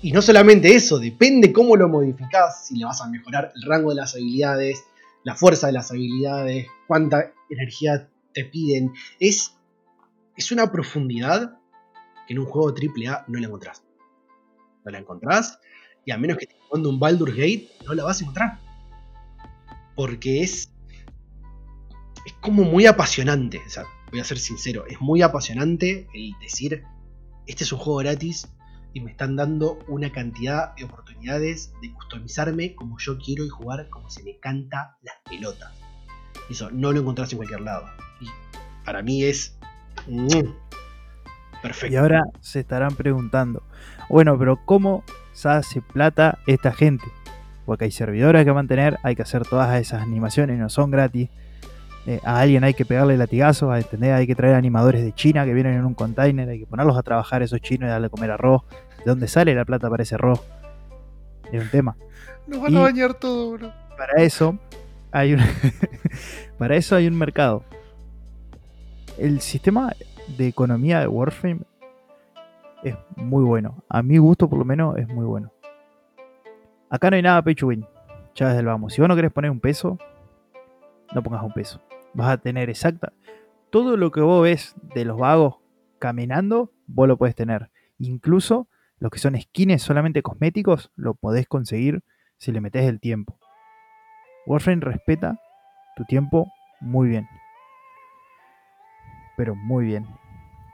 Y 0.01 0.11
no 0.11 0.20
solamente 0.20 0.74
eso, 0.74 0.99
depende 0.99 1.53
cómo 1.53 1.76
lo 1.76 1.89
modificás, 1.89 2.66
si 2.66 2.76
le 2.76 2.85
vas 2.85 3.01
a 3.01 3.09
mejorar 3.09 3.53
el 3.55 3.62
rango 3.62 3.91
de 3.91 3.97
las 3.97 4.14
habilidades, 4.14 4.83
la 5.22 5.37
fuerza 5.37 5.68
de 5.68 5.74
las 5.74 5.91
habilidades, 5.93 6.66
cuánta 6.89 7.33
energía 7.49 8.09
te 8.33 8.45
piden. 8.45 8.93
Es, 9.20 9.55
es 10.37 10.51
una 10.51 10.72
profundidad 10.72 11.57
que 12.26 12.33
en 12.35 12.41
un 12.41 12.47
juego 12.47 12.70
AAA 12.70 13.26
no 13.29 13.39
la 13.39 13.47
encontrás. 13.47 13.85
No 14.85 14.91
la 14.91 14.99
encontrás, 14.99 15.61
y 16.05 16.11
a 16.11 16.18
menos 16.18 16.37
que 16.37 16.45
estés 16.45 16.59
jugando 16.68 16.91
un 16.91 16.99
Baldur's 16.99 17.37
Gate, 17.37 17.68
no 17.87 17.95
la 17.95 18.03
vas 18.05 18.20
a 18.20 18.24
encontrar. 18.24 18.59
Porque 19.95 20.43
es. 20.43 20.72
Es 22.24 22.32
como 22.40 22.62
muy 22.62 22.86
apasionante. 22.86 23.61
O 23.66 23.70
sea, 23.70 23.84
voy 24.11 24.20
a 24.20 24.24
ser 24.24 24.38
sincero, 24.38 24.86
es 24.86 25.01
muy 25.01 25.22
apasionante 25.22 26.07
el 26.14 26.32
decir: 26.40 26.84
Este 27.47 27.64
es 27.64 27.72
un 27.72 27.78
juego 27.78 27.99
gratis 27.99 28.49
y 28.95 29.01
me 29.01 29.11
están 29.11 29.36
dando 29.36 29.78
una 29.88 30.12
cantidad 30.12 30.74
de 30.76 30.84
oportunidades 30.84 31.72
de 31.80 31.93
customizarme 31.93 32.74
como 32.74 32.99
yo 32.99 33.18
quiero 33.18 33.45
y 33.45 33.49
jugar 33.49 33.88
como 33.88 34.11
se 34.11 34.22
me 34.22 34.38
canta 34.38 34.97
las 35.03 35.16
pelotas. 35.28 35.72
Eso 36.51 36.70
no 36.70 36.93
lo 36.93 37.01
encontrás 37.01 37.32
en 37.32 37.38
cualquier 37.38 37.62
lado. 37.62 37.86
Y 38.20 38.26
para 38.84 39.03
mí 39.03 39.24
es. 39.24 39.57
Perfecto. 41.62 41.95
Y 41.95 41.97
ahora 41.97 42.24
se 42.40 42.61
estarán 42.61 42.95
preguntando, 42.97 43.62
bueno, 44.09 44.36
pero 44.38 44.61
¿cómo 44.64 45.05
se 45.32 45.49
hace 45.49 45.80
plata 45.80 46.38
esta 46.47 46.72
gente? 46.72 47.05
Porque 47.67 47.85
hay 47.85 47.91
servidores 47.91 48.45
que 48.45 48.53
mantener, 48.53 48.99
hay 49.03 49.15
que 49.15 49.23
hacer 49.23 49.45
todas 49.47 49.81
esas 49.81 50.03
animaciones, 50.03 50.59
no 50.59 50.69
son 50.69 50.91
gratis. 50.91 51.29
Eh, 52.07 52.19
a 52.25 52.41
alguien 52.41 52.65
hay 52.65 52.75
que 52.75 52.85
pegarle 52.85 53.17
latigazos, 53.17 53.71
a 53.71 53.79
entender, 53.79 54.13
hay 54.13 54.27
que 54.27 54.35
traer 54.35 54.57
animadores 54.57 55.05
de 55.05 55.13
China 55.13 55.45
que 55.45 55.55
vienen 55.55 55.75
en 55.75 55.85
un 55.85 55.95
container, 55.95 56.49
hay 56.49 56.59
que 56.59 56.67
ponerlos 56.67 56.99
a 56.99 57.03
trabajar 57.05 57.43
esos 57.43 57.61
chinos 57.61 57.87
y 57.87 57.91
darle 57.91 58.09
a 58.09 58.11
comer 58.11 58.33
arroz. 58.33 58.63
¿De 58.99 59.05
dónde 59.07 59.29
sale 59.29 59.55
la 59.55 59.65
plata 59.65 59.89
para 59.89 60.03
ese 60.03 60.17
arroz? 60.17 60.41
Es 61.53 61.63
un 61.63 61.71
tema. 61.71 61.97
Nos 62.49 62.61
van 62.61 62.73
Y- 62.73 62.77
a 62.77 62.81
bañar 62.81 63.15
todo, 63.15 63.53
bro. 63.53 63.73
Para 63.97 64.21
eso 64.23 64.59
hay 65.13 65.35
un, 65.35 65.41
para 66.59 66.75
eso 66.75 66.97
hay 66.97 67.07
un 67.07 67.17
mercado. 67.17 67.63
El 69.19 69.41
sistema 69.41 69.93
de 70.37 70.49
economía 70.49 70.99
de 71.01 71.07
Warframe 71.07 71.61
es 72.83 72.97
muy 73.15 73.45
bueno. 73.45 73.85
A 73.89 74.03
mi 74.03 74.19
gusto, 74.19 74.49
por 74.49 74.59
lo 74.59 74.65
menos, 74.65 74.97
es 74.99 75.07
muy 75.07 75.25
bueno. 75.25 75.53
Acá 76.93 77.09
no 77.09 77.16
hay 77.16 77.22
nada 77.22 77.40
pay 77.40 77.55
to 77.55 77.68
win. 77.68 77.86
Ya 78.34 78.49
desde 78.49 78.62
vamos. 78.62 78.93
Si 78.93 79.01
vos 79.01 79.09
no 79.09 79.16
querés 79.16 79.32
poner 79.32 79.51
un 79.51 79.61
peso, 79.61 79.97
no 81.14 81.22
pongas 81.22 81.43
un 81.43 81.55
peso. 81.55 81.80
Vas 82.12 82.28
a 82.28 82.36
tener 82.36 82.68
exacta. 82.68 83.14
Todo 83.70 83.97
lo 83.97 84.11
que 84.11 84.20
vos 84.20 84.43
ves 84.43 84.74
de 84.95 85.07
los 85.07 85.16
vagos 85.16 85.57
caminando, 85.99 86.70
vos 86.86 87.09
lo 87.09 87.16
puedes 87.16 87.34
tener. 87.34 87.70
Incluso 87.97 88.68
los 88.99 89.11
que 89.11 89.18
son 89.18 89.40
skins 89.40 89.80
solamente 89.80 90.20
cosméticos, 90.22 90.93
lo 90.95 91.14
podés 91.14 91.47
conseguir 91.49 92.05
si 92.36 92.53
le 92.53 92.61
metes 92.61 92.84
el 92.84 93.01
tiempo. 93.01 93.38
Warframe 94.45 94.82
respeta 94.82 95.40
tu 95.97 96.05
tiempo 96.05 96.53
muy 96.82 97.09
bien. 97.09 97.26
Pero 99.38 99.55
muy 99.55 99.86
bien. 99.86 100.07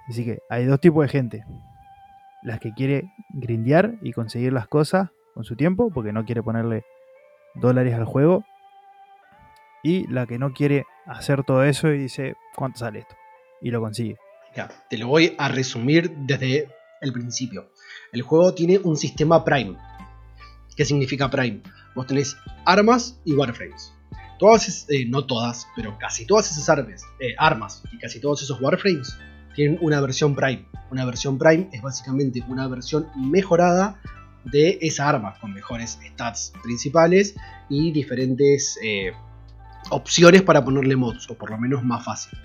Así 0.08 0.24
que 0.24 0.40
hay 0.50 0.64
dos 0.64 0.80
tipos 0.80 1.04
de 1.04 1.08
gente. 1.10 1.44
Las 2.42 2.58
que 2.58 2.72
quiere 2.72 3.08
grindear 3.30 3.94
y 4.02 4.12
conseguir 4.12 4.52
las 4.52 4.66
cosas 4.66 5.10
con 5.38 5.44
su 5.44 5.54
tiempo, 5.54 5.88
porque 5.94 6.12
no 6.12 6.24
quiere 6.24 6.42
ponerle 6.42 6.84
dólares 7.54 7.94
al 7.94 8.04
juego. 8.04 8.44
Y 9.84 10.04
la 10.08 10.26
que 10.26 10.36
no 10.36 10.52
quiere 10.52 10.84
hacer 11.06 11.44
todo 11.44 11.62
eso 11.62 11.92
y 11.92 11.98
dice, 11.98 12.34
¿cuánto 12.56 12.80
sale 12.80 12.98
esto? 12.98 13.14
Y 13.62 13.70
lo 13.70 13.80
consigue. 13.80 14.16
Ya, 14.56 14.68
te 14.90 14.98
lo 14.98 15.06
voy 15.06 15.36
a 15.38 15.46
resumir 15.46 16.10
desde 16.26 16.68
el 17.00 17.12
principio. 17.12 17.70
El 18.10 18.22
juego 18.22 18.52
tiene 18.52 18.78
un 18.78 18.96
sistema 18.96 19.44
Prime. 19.44 19.76
¿Qué 20.74 20.84
significa 20.84 21.30
Prime? 21.30 21.62
Vos 21.94 22.08
tenés 22.08 22.36
armas 22.64 23.20
y 23.24 23.34
Warframes. 23.34 23.94
Todas, 24.40 24.86
eh, 24.88 25.06
no 25.08 25.24
todas, 25.24 25.68
pero 25.76 25.96
casi 25.98 26.26
todas 26.26 26.50
esas 26.50 26.68
armas, 26.68 27.04
eh, 27.20 27.36
armas 27.38 27.84
y 27.92 27.98
casi 27.98 28.20
todos 28.20 28.42
esos 28.42 28.60
Warframes 28.60 29.16
tienen 29.54 29.78
una 29.82 30.00
versión 30.00 30.34
Prime. 30.34 30.66
Una 30.90 31.04
versión 31.04 31.38
Prime 31.38 31.68
es 31.70 31.80
básicamente 31.80 32.42
una 32.48 32.66
versión 32.66 33.06
mejorada 33.14 34.00
de 34.50 34.78
esa 34.82 35.08
arma, 35.08 35.34
con 35.40 35.52
mejores 35.52 35.98
stats 36.12 36.52
principales 36.62 37.34
y 37.68 37.92
diferentes 37.92 38.78
eh, 38.82 39.12
opciones 39.90 40.42
para 40.42 40.64
ponerle 40.64 40.96
mods, 40.96 41.30
o 41.30 41.34
por 41.34 41.50
lo 41.50 41.58
menos 41.58 41.84
más 41.84 42.04
fácil. 42.04 42.38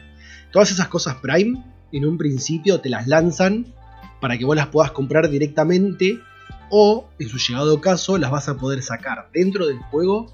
Todas 0.52 0.72
esas 0.72 0.88
cosas 0.88 1.16
Prime, 1.16 1.64
en 1.92 2.06
un 2.06 2.18
principio 2.18 2.80
te 2.80 2.90
las 2.90 3.08
lanzan 3.08 3.74
para 4.20 4.38
que 4.38 4.46
vos 4.46 4.56
las 4.56 4.68
puedas 4.68 4.92
comprar 4.92 5.30
directamente 5.30 6.20
o, 6.70 7.10
en 7.20 7.30
su 7.30 7.38
llegado 7.38 7.80
caso, 7.82 8.18
las 8.18 8.32
vas 8.32 8.50
a 8.50 8.58
poder 8.58 8.82
sacar 8.82 9.30
dentro 9.34 9.68
del 9.68 9.78
juego 9.78 10.34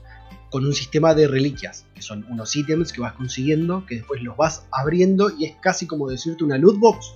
con 0.50 0.66
un 0.66 0.74
sistema 0.74 1.14
de 1.14 1.28
reliquias, 1.28 1.86
que 1.94 2.02
son 2.02 2.26
unos 2.30 2.56
ítems 2.56 2.92
que 2.92 3.02
vas 3.02 3.14
consiguiendo, 3.14 3.86
que 3.86 3.96
después 3.96 4.22
los 4.22 4.36
vas 4.36 4.66
abriendo 4.72 5.32
y 5.38 5.46
es 5.46 5.56
casi 5.62 5.86
como 5.86 6.10
decirte 6.10 6.44
una 6.44 6.58
loot 6.58 6.80
box, 6.80 7.14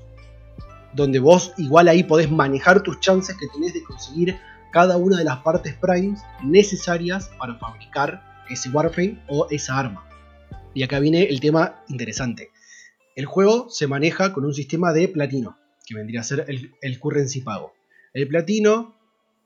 donde 0.95 1.19
vos 1.19 1.53
igual 1.57 1.87
ahí 1.87 2.03
podés 2.03 2.29
manejar 2.29 2.83
tus 2.83 2.99
chances 2.99 3.35
que 3.37 3.47
tenés 3.47 3.73
de 3.73 3.83
conseguir 3.83 4.37
cada 4.71 4.97
una 4.97 5.17
de 5.17 5.23
las 5.23 5.37
partes 5.39 5.75
primes 5.75 6.21
necesarias 6.43 7.29
para 7.37 7.55
fabricar 7.55 8.43
ese 8.49 8.69
Warframe 8.69 9.19
o 9.27 9.47
esa 9.49 9.77
arma. 9.77 10.07
Y 10.73 10.83
acá 10.83 10.99
viene 10.99 11.23
el 11.23 11.39
tema 11.39 11.83
interesante. 11.87 12.51
El 13.15 13.25
juego 13.25 13.69
se 13.69 13.87
maneja 13.87 14.33
con 14.33 14.45
un 14.45 14.53
sistema 14.53 14.91
de 14.91 15.07
platino 15.07 15.57
que 15.85 15.95
vendría 15.95 16.21
a 16.21 16.23
ser 16.23 16.45
el, 16.47 16.99
currency 16.99 17.41
pago. 17.41 17.73
El 18.13 18.27
platino 18.27 18.95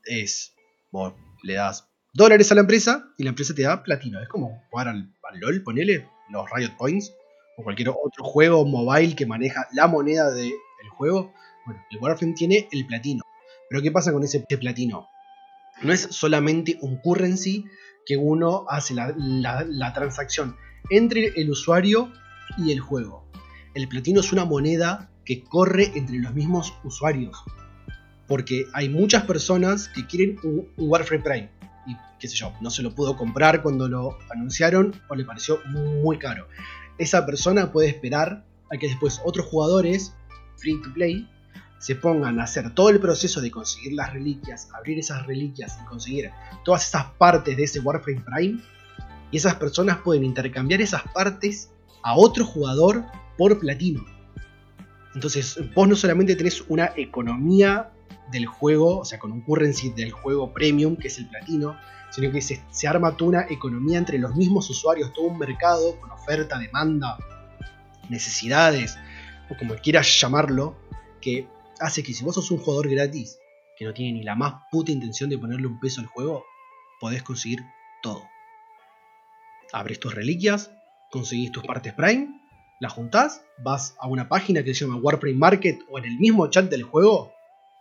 es, 0.06 0.54
vos 0.91 1.14
le 1.43 1.56
das 1.56 1.89
dólares 2.14 2.52
a 2.52 2.56
la 2.56 2.62
empresa 2.62 3.10
y 3.18 3.24
la 3.24 3.30
empresa 3.30 3.54
te 3.54 3.64
da 3.64 3.84
platino. 3.84 4.22
Es 4.22 4.30
como 4.30 4.64
jugar 4.70 4.88
al, 4.88 5.14
LOL, 5.34 5.64
ponele, 5.64 6.08
los 6.30 6.50
Riot 6.50 6.78
Points, 6.78 7.14
o 7.58 7.64
cualquier 7.64 7.89
otro 7.89 8.24
juego 8.24 8.66
mobile 8.66 9.16
que 9.16 9.26
maneja 9.26 9.68
la 9.74 9.88
moneda 9.88 10.32
del 10.80 10.89
juego. 10.89 11.34
Bueno, 11.65 11.84
el 11.89 11.97
Warframe 11.99 12.34
tiene 12.34 12.67
el 12.71 12.86
platino. 12.86 13.23
Pero 13.69 13.82
¿qué 13.82 13.91
pasa 13.91 14.11
con 14.11 14.23
ese 14.23 14.39
platino? 14.41 15.09
No 15.82 15.93
es 15.93 16.01
solamente 16.11 16.78
un 16.82 16.97
currency 16.97 17.65
que 18.05 18.17
uno 18.17 18.65
hace 18.69 18.93
la, 18.93 19.13
la 19.17 19.93
transacción 19.93 20.55
entre 20.89 21.34
el 21.36 21.49
usuario 21.49 22.11
y 22.57 22.71
el 22.71 22.80
juego. 22.80 23.25
El 23.73 23.88
platino 23.88 24.21
es 24.21 24.32
una 24.32 24.45
moneda 24.45 25.09
que 25.25 25.43
corre 25.43 25.91
entre 25.95 26.17
los 26.19 26.34
mismos 26.34 26.73
usuarios. 26.84 27.43
Porque 28.28 28.65
hay 28.73 28.89
muchas 28.89 29.23
personas 29.23 29.89
que 29.89 30.07
quieren 30.07 30.39
un, 30.43 30.69
Warframe 30.78 31.23
Prime 31.23 31.49
y 31.86 31.95
qué 32.19 32.28
sé 32.28 32.36
yo, 32.36 32.53
no 32.61 32.69
se 32.69 32.82
lo 32.82 32.95
pudo 32.95 33.15
comprar 33.15 33.61
cuando 33.61 33.88
lo 33.88 34.17
anunciaron 34.30 34.99
o 35.09 35.15
le 35.15 35.25
pareció 35.25 35.59
muy 35.65 36.17
caro. 36.17 36.47
Esa 36.97 37.25
persona 37.25 37.71
puede 37.71 37.89
esperar 37.89 38.45
a 38.71 38.78
que 38.78 38.88
después 38.88 39.21
otros 39.23 39.45
jugadores 39.45 40.13
free 40.58 40.82
to 40.82 40.93
play 40.93 41.28
se 41.80 41.95
pongan 41.95 42.39
a 42.39 42.43
hacer 42.43 42.74
todo 42.74 42.89
el 42.89 42.99
proceso 42.99 43.39
de 43.39 43.51
conseguir 43.51 43.93
las 43.93 44.12
reliquias, 44.12 44.70
abrir 44.74 44.97
esas 44.97 45.26
reliquias 45.28 45.78
y 45.82 45.86
conseguir 45.86 46.32
todas 46.66 46.88
esas 46.88 47.05
partes 47.18 47.55
de 47.55 47.64
ese 47.64 47.80
Warframe 47.80 48.22
Prime. 48.22 48.60
Y 49.32 49.38
esas 49.38 49.55
personas 49.55 49.97
pueden 49.97 50.24
intercambiar 50.24 50.82
esas 50.82 51.03
partes 51.14 51.70
a 52.03 52.16
otro 52.16 52.45
jugador 52.45 53.05
por 53.38 53.60
platino. 53.60 54.03
Entonces, 55.14 55.60
vos 55.76 55.88
no 55.88 55.95
solamente 55.95 56.36
tenés 56.36 56.64
una 56.68 56.91
economía 56.95 57.91
del 58.32 58.45
juego, 58.45 58.99
o 58.99 59.05
sea, 59.05 59.20
con 59.20 59.32
un 59.32 59.41
currency 59.41 59.89
del 59.89 60.12
juego 60.12 60.53
premium, 60.53 60.95
que 60.95 61.08
es 61.08 61.18
el 61.18 61.28
platino, 61.30 61.78
sino 62.10 62.32
que 62.32 62.41
se, 62.41 62.88
arma 62.88 63.16
toda 63.16 63.30
una 63.30 63.45
economía 63.49 63.97
entre 63.97 64.18
los 64.18 64.36
mismos 64.36 64.70
usuarios, 64.70 65.14
todo 65.14 65.26
un 65.26 65.38
mercado 65.38 65.99
con 65.99 66.12
oferta, 66.12 66.58
demanda, 66.58 67.18
necesidades, 68.10 68.97
o 69.50 69.58
como 69.58 69.76
quieras 69.76 70.20
llamarlo, 70.20 70.78
que 71.22 71.48
hace 71.80 72.04
que 72.04 72.14
si 72.14 72.24
vos 72.24 72.36
sos 72.36 72.52
un 72.52 72.60
jugador 72.60 72.89
gratis, 72.89 73.39
que 73.78 73.86
no 73.86 73.93
tiene 73.93 74.14
ni 74.14 74.24
la 74.24 74.36
más 74.36 74.64
puta 74.72 74.91
intención 74.91 75.30
de 75.30 75.38
ponerle 75.38 75.68
un 75.68 75.80
peso 75.80 76.02
al 76.02 76.08
juego, 76.08 76.45
podés 77.00 77.24
conseguir 77.24 77.64
todo. 78.02 78.24
Abres 79.72 80.00
tus 80.00 80.14
reliquias, 80.14 80.72
conseguís 81.12 81.52
tus 81.52 81.64
partes 81.64 81.93
Prime 81.93 82.38
la 82.80 82.89
juntás, 82.89 83.43
vas 83.58 83.95
a 84.00 84.08
una 84.08 84.30
página 84.30 84.64
que 84.64 84.74
se 84.74 84.86
llama 84.86 85.00
Warframe 85.02 85.38
Market 85.38 85.80
o 85.89 85.98
en 85.98 86.06
el 86.06 86.20
mismo 86.20 86.48
chat 86.48 86.70
del 86.70 86.84
juego, 86.84 87.34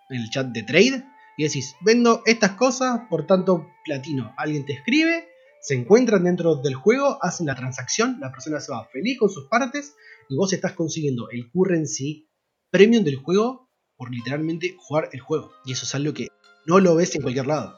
en 0.08 0.22
el 0.22 0.30
chat 0.30 0.46
de 0.46 0.62
trade, 0.62 1.04
y 1.36 1.42
decís, 1.42 1.76
vendo 1.82 2.22
estas 2.24 2.52
cosas 2.52 3.02
por 3.10 3.26
tanto 3.26 3.70
platino. 3.84 4.32
Alguien 4.38 4.64
te 4.64 4.72
escribe, 4.72 5.28
se 5.66 5.74
encuentran 5.74 6.22
dentro 6.22 6.54
del 6.54 6.76
juego, 6.76 7.18
hacen 7.22 7.46
la 7.46 7.56
transacción, 7.56 8.18
la 8.20 8.30
persona 8.30 8.60
se 8.60 8.70
va 8.70 8.84
feliz 8.84 9.18
con 9.18 9.28
sus 9.28 9.48
partes 9.48 9.96
y 10.28 10.36
vos 10.36 10.52
estás 10.52 10.74
consiguiendo 10.74 11.28
el 11.32 11.50
currency 11.50 12.30
premium 12.70 13.02
del 13.02 13.16
juego 13.16 13.68
por 13.96 14.12
literalmente 14.12 14.76
jugar 14.78 15.08
el 15.10 15.18
juego. 15.18 15.50
Y 15.64 15.72
eso 15.72 15.84
es 15.84 15.92
algo 15.96 16.14
que 16.14 16.28
no 16.66 16.78
lo 16.78 16.94
ves 16.94 17.16
en 17.16 17.22
cualquier 17.22 17.48
lado. 17.48 17.76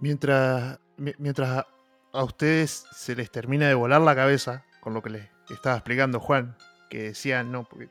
Mientras, 0.00 0.80
mientras 0.96 1.66
a 2.12 2.24
ustedes 2.24 2.84
se 2.92 3.14
les 3.14 3.30
termina 3.30 3.68
de 3.68 3.74
volar 3.74 4.00
la 4.00 4.16
cabeza 4.16 4.64
con 4.80 4.92
lo 4.92 5.02
que 5.02 5.10
les 5.10 5.28
estaba 5.50 5.76
explicando 5.76 6.18
Juan, 6.18 6.56
que 6.90 7.04
decía, 7.04 7.44
no, 7.44 7.62
porque, 7.62 7.90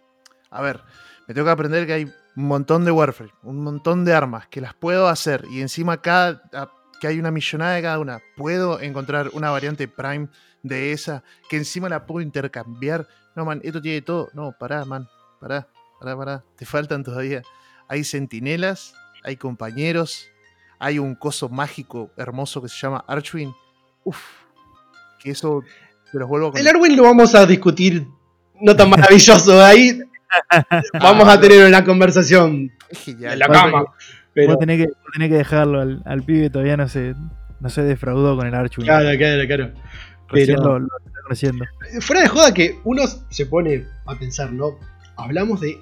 a 0.49 0.61
ver, 0.61 0.81
me 1.29 1.33
tengo 1.33 1.45
que 1.45 1.51
aprender 1.51 1.87
que 1.87 1.93
hay 1.93 2.03
un 2.35 2.43
montón 2.43 2.83
de 2.83 2.91
Warframe, 2.91 3.31
un 3.43 3.63
montón 3.63 4.03
de 4.03 4.13
armas 4.13 4.49
que 4.49 4.59
las 4.59 4.73
puedo 4.73 5.07
hacer 5.07 5.45
y 5.49 5.61
encima 5.61 6.01
cada, 6.01 6.41
que 7.01 7.07
hay 7.07 7.19
una 7.19 7.31
millonada 7.31 7.73
de 7.73 7.81
cada 7.81 7.97
una, 7.97 8.21
puedo 8.37 8.79
encontrar 8.79 9.31
una 9.33 9.49
variante 9.49 9.87
Prime 9.87 10.27
de 10.61 10.91
esa 10.91 11.23
que 11.49 11.57
encima 11.57 11.89
la 11.89 12.05
puedo 12.05 12.21
intercambiar. 12.21 13.07
No, 13.35 13.43
man, 13.43 13.59
esto 13.63 13.81
tiene 13.81 14.03
todo. 14.03 14.29
No, 14.35 14.55
pará, 14.57 14.85
man, 14.85 15.09
pará, 15.39 15.67
pará, 15.99 16.15
pará. 16.15 16.43
Te 16.55 16.65
faltan 16.65 17.03
todavía. 17.03 17.41
Hay 17.87 18.03
sentinelas, 18.03 18.93
hay 19.23 19.35
compañeros, 19.35 20.29
hay 20.77 20.99
un 20.99 21.15
coso 21.15 21.49
mágico 21.49 22.11
hermoso 22.17 22.61
que 22.61 22.69
se 22.69 22.77
llama 22.77 23.03
Archwing. 23.07 23.51
Uf, 24.03 24.19
que 25.19 25.31
eso 25.31 25.63
el 26.13 26.67
Arwin 26.67 26.97
lo 26.97 27.03
vamos 27.03 27.33
a 27.35 27.45
discutir 27.45 28.05
no 28.59 28.75
tan 28.75 28.89
maravilloso. 28.89 29.63
Ahí 29.63 29.99
vamos 31.01 31.27
a 31.27 31.39
tener 31.39 31.65
una 31.65 31.83
conversación 31.83 32.71
en 33.05 33.39
la 33.39 33.47
cama. 33.47 33.85
Pero... 34.33 34.49
Vos 34.49 34.59
tenés 34.59 34.87
que, 34.87 35.29
que 35.29 35.35
dejarlo 35.35 35.81
al, 35.81 36.23
pibe, 36.23 36.49
todavía 36.49 36.77
no 36.77 36.87
se, 36.87 37.15
no 37.59 37.69
se 37.69 37.83
defraudó 37.83 38.35
con 38.35 38.47
el 38.47 38.55
Archwing. 38.55 38.85
Claro, 38.85 39.17
claro, 39.17 39.47
claro. 39.47 39.73
Pero, 40.31 40.87
Fuera 41.99 42.21
de 42.21 42.27
joda 42.29 42.53
que 42.53 42.79
uno 42.85 43.03
se 43.29 43.45
pone 43.45 43.85
a 44.05 44.17
pensar, 44.17 44.53
¿no? 44.53 44.79
Hablamos 45.17 45.59
de 45.59 45.81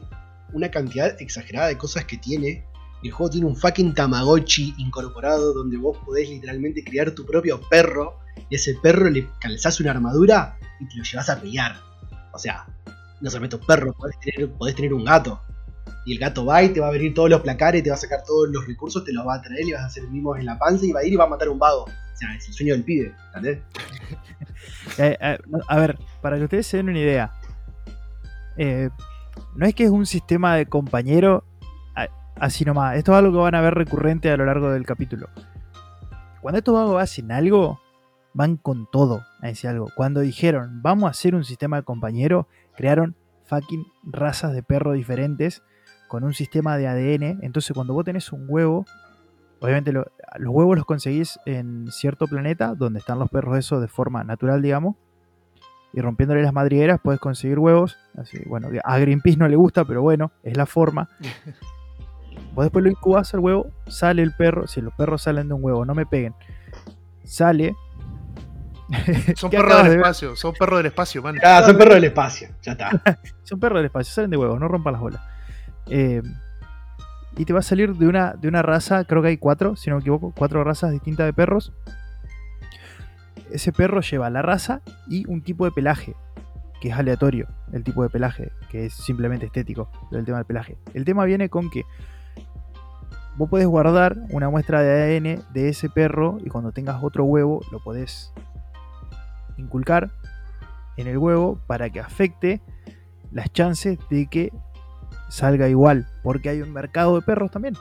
una 0.53 0.69
cantidad 0.71 1.21
exagerada 1.21 1.67
de 1.67 1.77
cosas 1.77 2.05
que 2.05 2.17
tiene. 2.17 2.65
El 3.03 3.11
juego 3.11 3.29
tiene 3.29 3.47
un 3.47 3.55
fucking 3.55 3.93
Tamagotchi 3.93 4.73
incorporado 4.77 5.53
donde 5.53 5.77
vos 5.77 5.97
podés 6.05 6.29
literalmente 6.29 6.83
criar 6.83 7.11
tu 7.11 7.25
propio 7.25 7.61
perro 7.69 8.19
y 8.49 8.55
ese 8.55 8.75
perro 8.81 9.09
le 9.09 9.29
calzás 9.39 9.79
una 9.79 9.91
armadura 9.91 10.57
y 10.79 10.87
te 10.87 10.97
lo 10.97 11.03
llevas 11.03 11.29
a 11.29 11.39
pelear. 11.39 11.77
O 12.33 12.39
sea, 12.39 12.65
no 13.21 13.29
solamente 13.29 13.55
un 13.57 13.65
perro, 13.65 13.93
podés 13.93 14.75
tener, 14.75 14.93
un 14.93 15.05
gato. 15.05 15.41
Y 16.05 16.13
el 16.13 16.19
gato 16.19 16.45
va 16.45 16.63
y 16.63 16.69
te 16.69 16.79
va 16.79 16.87
a 16.87 16.91
venir 16.91 17.13
todos 17.13 17.29
los 17.29 17.41
placares, 17.41 17.83
te 17.83 17.89
va 17.89 17.95
a 17.95 17.99
sacar 17.99 18.23
todos 18.25 18.49
los 18.49 18.65
recursos, 18.65 19.03
te 19.03 19.13
los 19.13 19.25
va 19.27 19.35
a 19.35 19.41
traer 19.41 19.67
y 19.67 19.73
vas 19.73 19.83
a 19.83 19.85
hacer 19.85 20.03
mimos 20.09 20.37
en 20.39 20.45
la 20.45 20.57
panza 20.57 20.85
y 20.85 20.91
va 20.91 21.01
a 21.01 21.03
ir 21.03 21.13
y 21.13 21.15
va 21.15 21.25
a 21.25 21.29
matar 21.29 21.49
un 21.49 21.59
vago. 21.59 21.83
O 21.83 22.17
sea, 22.17 22.33
es 22.35 22.47
el 22.47 22.53
sueño 22.53 22.73
del 22.73 22.83
pibe, 22.83 23.13
¿entendés? 23.27 23.59
Eh, 24.97 25.17
eh, 25.21 25.37
a 25.67 25.79
ver, 25.79 25.97
para 26.21 26.37
que 26.37 26.43
ustedes 26.43 26.67
se 26.67 26.77
den 26.77 26.89
una 26.89 26.99
idea. 26.99 27.31
Eh, 28.57 28.89
no 29.55 29.65
es 29.65 29.73
que 29.73 29.85
es 29.85 29.89
un 29.89 30.05
sistema 30.05 30.55
de 30.55 30.65
compañero 30.65 31.45
así 32.35 32.65
nomás. 32.65 32.97
Esto 32.97 33.13
es 33.13 33.19
algo 33.19 33.31
que 33.31 33.37
van 33.37 33.55
a 33.55 33.61
ver 33.61 33.73
recurrente 33.73 34.29
a 34.29 34.37
lo 34.37 34.45
largo 34.45 34.69
del 34.71 34.85
capítulo. 34.85 35.29
Cuando 36.41 36.57
estos 36.57 36.73
vagos 36.73 37.01
hacen 37.01 37.31
algo, 37.31 37.79
van 38.33 38.57
con 38.57 38.87
todo 38.91 39.25
a 39.41 39.47
decir 39.47 39.69
algo. 39.69 39.87
Cuando 39.95 40.21
dijeron, 40.21 40.81
vamos 40.81 41.07
a 41.07 41.11
hacer 41.11 41.35
un 41.35 41.43
sistema 41.43 41.77
de 41.77 41.83
compañero, 41.83 42.47
crearon 42.75 43.15
fucking 43.45 43.85
razas 44.03 44.53
de 44.53 44.63
perros 44.63 44.95
diferentes 44.95 45.63
con 46.09 46.25
un 46.25 46.33
sistema 46.33 46.75
de 46.75 46.87
ADN. 46.89 47.39
Entonces, 47.41 47.71
cuando 47.73 47.93
vos 47.93 48.03
tenés 48.03 48.33
un 48.33 48.45
huevo, 48.49 48.85
obviamente 49.61 49.93
lo- 49.93 50.05
los 50.37 50.53
huevos 50.53 50.75
los 50.75 50.85
conseguís 50.85 51.39
en 51.45 51.87
cierto 51.91 52.27
planeta 52.27 52.75
donde 52.75 52.99
están 52.99 53.17
los 53.19 53.29
perros 53.29 53.57
esos 53.57 53.79
de 53.79 53.87
forma 53.87 54.25
natural, 54.25 54.61
digamos. 54.61 54.95
Y 55.93 56.01
rompiéndole 56.01 56.43
las 56.43 56.53
madrigueras 56.53 56.99
puedes 57.01 57.19
conseguir 57.21 57.57
huevos. 57.59 57.97
Así, 58.17 58.37
bueno, 58.45 58.67
a 58.83 58.97
Greenpeace 58.99 59.37
no 59.37 59.47
le 59.47 59.55
gusta, 59.55 59.85
pero 59.85 60.01
bueno, 60.01 60.31
es 60.43 60.57
la 60.57 60.65
forma. 60.65 61.07
Vos 62.53 62.65
después 62.65 62.83
lo 62.83 62.89
incubás 62.91 63.33
al 63.33 63.39
huevo, 63.41 63.67
sale 63.87 64.21
el 64.21 64.33
perro. 64.35 64.67
Si 64.67 64.81
los 64.81 64.93
perros 64.95 65.21
salen 65.21 65.47
de 65.47 65.53
un 65.53 65.63
huevo, 65.63 65.85
no 65.85 65.93
me 65.95 66.05
peguen. 66.05 66.33
Sale. 67.23 67.75
Son 69.35 69.49
¿Qué 69.51 69.57
perros 69.57 69.83
del 69.83 69.89
de 69.91 69.95
espacio, 69.97 70.35
son 70.35 70.53
perros 70.53 70.79
del 70.79 70.85
espacio, 70.87 71.21
man. 71.21 71.35
Ah, 71.43 71.61
son 71.63 71.77
perros 71.77 71.93
del 71.95 72.05
espacio. 72.05 72.49
Ya 72.63 72.71
está. 72.71 72.89
Son 73.43 73.59
perros 73.59 73.77
del 73.79 73.85
espacio, 73.85 74.11
salen 74.13 74.31
de 74.31 74.37
huevos, 74.37 74.59
no 74.59 74.67
rompan 74.67 74.93
las 74.93 75.01
bolas. 75.01 75.21
Eh, 75.89 76.21
y 77.37 77.45
te 77.45 77.53
va 77.53 77.59
a 77.59 77.63
salir 77.63 77.95
de 77.95 78.07
una, 78.07 78.33
de 78.33 78.47
una 78.47 78.61
raza, 78.61 79.05
creo 79.05 79.21
que 79.21 79.29
hay 79.29 79.37
cuatro, 79.37 79.75
si 79.75 79.89
no 79.89 79.95
me 79.95 80.01
equivoco, 80.01 80.33
cuatro 80.35 80.63
razas 80.63 80.91
distintas 80.91 81.25
de 81.25 81.33
perros. 81.33 81.73
Ese 83.51 83.71
perro 83.71 84.01
lleva 84.01 84.29
la 84.29 84.41
raza 84.41 84.81
y 85.07 85.25
un 85.27 85.41
tipo 85.41 85.65
de 85.65 85.71
pelaje, 85.71 86.15
que 86.81 86.89
es 86.89 86.95
aleatorio, 86.95 87.47
el 87.71 87.83
tipo 87.83 88.03
de 88.03 88.09
pelaje, 88.09 88.51
que 88.69 88.87
es 88.87 88.93
simplemente 88.93 89.45
estético, 89.45 89.89
el 90.11 90.25
tema 90.25 90.37
del 90.37 90.45
pelaje. 90.45 90.77
El 90.93 91.05
tema 91.05 91.25
viene 91.25 91.49
con 91.49 91.69
que 91.69 91.83
vos 93.37 93.49
podés 93.49 93.67
guardar 93.67 94.17
una 94.31 94.49
muestra 94.49 94.81
de 94.81 94.91
ADN 94.91 95.53
de 95.53 95.69
ese 95.69 95.89
perro 95.89 96.39
y 96.43 96.49
cuando 96.49 96.73
tengas 96.73 97.01
otro 97.01 97.23
huevo 97.23 97.61
lo 97.71 97.81
podés 97.81 98.33
inculcar 99.57 100.11
en 100.97 101.07
el 101.07 101.17
huevo 101.17 101.57
para 101.67 101.89
que 101.89 102.01
afecte 102.01 102.61
las 103.31 103.51
chances 103.53 103.97
de 104.09 104.27
que 104.27 104.51
salga 105.29 105.69
igual, 105.69 106.07
porque 106.23 106.49
hay 106.49 106.61
un 106.61 106.73
mercado 106.73 107.15
de 107.15 107.21
perros 107.21 107.51
también, 107.51 107.75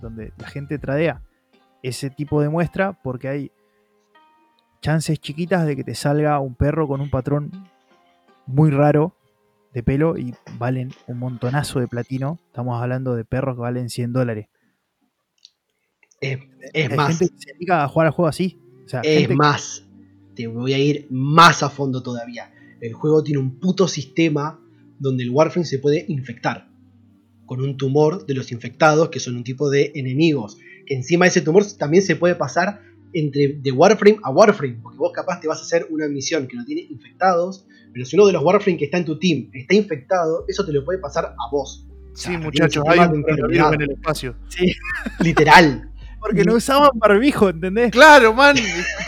donde 0.00 0.32
la 0.36 0.48
gente 0.48 0.78
tradea 0.78 1.22
ese 1.82 2.10
tipo 2.10 2.40
de 2.40 2.48
muestra 2.48 2.92
porque 3.02 3.28
hay 3.28 3.52
chances 4.80 5.18
chiquitas 5.20 5.66
de 5.66 5.76
que 5.76 5.84
te 5.84 5.94
salga 5.94 6.38
un 6.40 6.54
perro 6.54 6.86
con 6.86 7.00
un 7.00 7.10
patrón 7.10 7.50
muy 8.46 8.70
raro 8.70 9.16
de 9.72 9.82
pelo 9.82 10.18
y 10.18 10.34
valen 10.58 10.92
un 11.06 11.18
montonazo 11.18 11.80
de 11.80 11.88
platino. 11.88 12.38
Estamos 12.46 12.80
hablando 12.82 13.14
de 13.14 13.24
perros 13.24 13.56
que 13.56 13.62
valen 13.62 13.88
100 13.88 14.12
dólares. 14.12 14.46
Es, 16.20 16.38
es 16.72 16.94
más, 16.94 17.18
gente 17.18 17.34
que 17.34 17.40
se 17.42 17.52
dedica 17.54 17.82
a 17.82 17.88
jugar 17.88 18.08
al 18.08 18.12
juego 18.12 18.28
así. 18.28 18.60
O 18.84 18.88
sea, 18.88 19.00
es 19.00 19.20
gente- 19.20 19.34
más. 19.34 19.86
Te 20.34 20.46
voy 20.46 20.72
a 20.72 20.78
ir 20.78 21.06
más 21.10 21.62
a 21.62 21.70
fondo 21.70 22.02
todavía. 22.02 22.52
El 22.80 22.94
juego 22.94 23.22
tiene 23.22 23.40
un 23.40 23.60
puto 23.60 23.86
sistema 23.86 24.60
donde 24.98 25.24
el 25.24 25.30
Warframe 25.30 25.66
se 25.66 25.78
puede 25.78 26.04
infectar 26.08 26.71
con 27.52 27.60
un 27.60 27.76
tumor 27.76 28.24
de 28.24 28.32
los 28.32 28.50
infectados, 28.50 29.10
que 29.10 29.20
son 29.20 29.36
un 29.36 29.44
tipo 29.44 29.68
de 29.68 29.92
enemigos. 29.94 30.56
Que 30.86 30.94
encima 30.94 31.26
ese 31.26 31.42
tumor 31.42 31.62
también 31.78 32.02
se 32.02 32.16
puede 32.16 32.34
pasar 32.34 32.80
entre 33.12 33.58
de 33.60 33.70
Warframe 33.70 34.16
a 34.22 34.30
Warframe, 34.30 34.78
porque 34.82 34.96
vos 34.96 35.12
capaz 35.12 35.38
te 35.38 35.48
vas 35.48 35.58
a 35.58 35.60
hacer 35.60 35.86
una 35.90 36.08
misión 36.08 36.48
que 36.48 36.56
no 36.56 36.64
tiene 36.64 36.80
infectados, 36.88 37.66
pero 37.92 38.06
si 38.06 38.16
uno 38.16 38.26
de 38.26 38.32
los 38.32 38.42
Warframe 38.42 38.78
que 38.78 38.86
está 38.86 38.96
en 38.96 39.04
tu 39.04 39.18
team 39.18 39.50
está 39.52 39.74
infectado, 39.74 40.46
eso 40.48 40.64
te 40.64 40.72
lo 40.72 40.82
puede 40.82 40.98
pasar 40.98 41.26
a 41.26 41.50
vos. 41.50 41.86
Sí, 42.14 42.28
tiene 42.28 42.44
muchachos, 42.44 42.84
un 42.86 42.90
hay 42.90 43.00
un 43.00 43.22
coronavirus 43.22 43.72
en 43.74 43.82
el 43.82 43.90
espacio. 43.90 44.34
Sí, 44.48 44.72
Literal. 45.20 45.90
porque 46.20 46.44
no 46.44 46.54
usaban 46.54 46.92
barbijo, 46.94 47.50
¿entendés? 47.50 47.90
Claro, 47.90 48.32
man. 48.32 48.56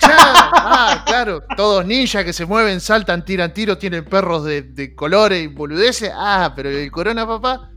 Ah, 0.02 1.02
claro. 1.06 1.42
Todos 1.56 1.86
ninjas 1.86 2.24
que 2.24 2.34
se 2.34 2.44
mueven, 2.44 2.78
saltan, 2.80 3.24
tiran 3.24 3.54
tiros, 3.54 3.78
tienen 3.78 4.04
perros 4.04 4.44
de, 4.44 4.60
de 4.60 4.94
colores 4.94 5.42
y 5.42 5.46
boludeces. 5.46 6.10
Ah, 6.14 6.52
pero 6.54 6.68
el 6.68 6.90
corona, 6.90 7.26
papá. 7.26 7.70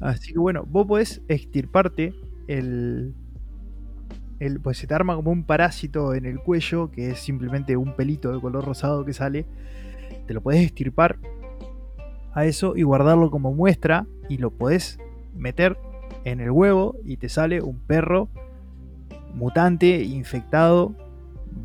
Así 0.00 0.32
que 0.32 0.38
bueno, 0.38 0.64
vos 0.66 0.86
podés 0.86 1.22
extirparte 1.28 2.14
el. 2.46 3.14
Pues 4.62 4.78
se 4.78 4.86
te 4.86 4.94
arma 4.94 5.16
como 5.16 5.32
un 5.32 5.42
parásito 5.42 6.14
en 6.14 6.24
el 6.24 6.38
cuello, 6.38 6.90
que 6.90 7.10
es 7.10 7.18
simplemente 7.18 7.76
un 7.76 7.96
pelito 7.96 8.32
de 8.32 8.40
color 8.40 8.64
rosado 8.64 9.04
que 9.04 9.12
sale. 9.12 9.46
Te 10.26 10.34
lo 10.34 10.40
podés 10.40 10.62
extirpar 10.62 11.18
a 12.32 12.44
eso 12.44 12.76
y 12.76 12.82
guardarlo 12.82 13.30
como 13.30 13.52
muestra. 13.52 14.06
Y 14.28 14.38
lo 14.38 14.50
podés 14.50 14.98
meter 15.34 15.76
en 16.24 16.40
el 16.40 16.50
huevo 16.50 16.96
y 17.04 17.16
te 17.16 17.28
sale 17.28 17.62
un 17.62 17.78
perro 17.80 18.28
mutante, 19.34 20.02
infectado, 20.02 20.94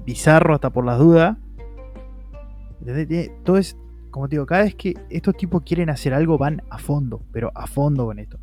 bizarro 0.06 0.54
hasta 0.54 0.70
por 0.72 0.86
las 0.86 1.00
dudas. 1.00 1.38
Todo 3.44 3.58
es, 3.58 3.78
como 4.14 4.30
te 4.30 4.36
digo, 4.36 4.45
cada 4.45 4.61
vez 4.61 4.76
que 4.76 4.93
estos 5.09 5.36
tipos 5.36 5.64
quieren 5.64 5.89
hacer 5.89 6.14
algo 6.14 6.38
van 6.38 6.61
a 6.70 6.78
fondo, 6.78 7.24
pero 7.32 7.51
a 7.55 7.66
fondo 7.66 8.05
con 8.05 8.20
esto. 8.20 8.38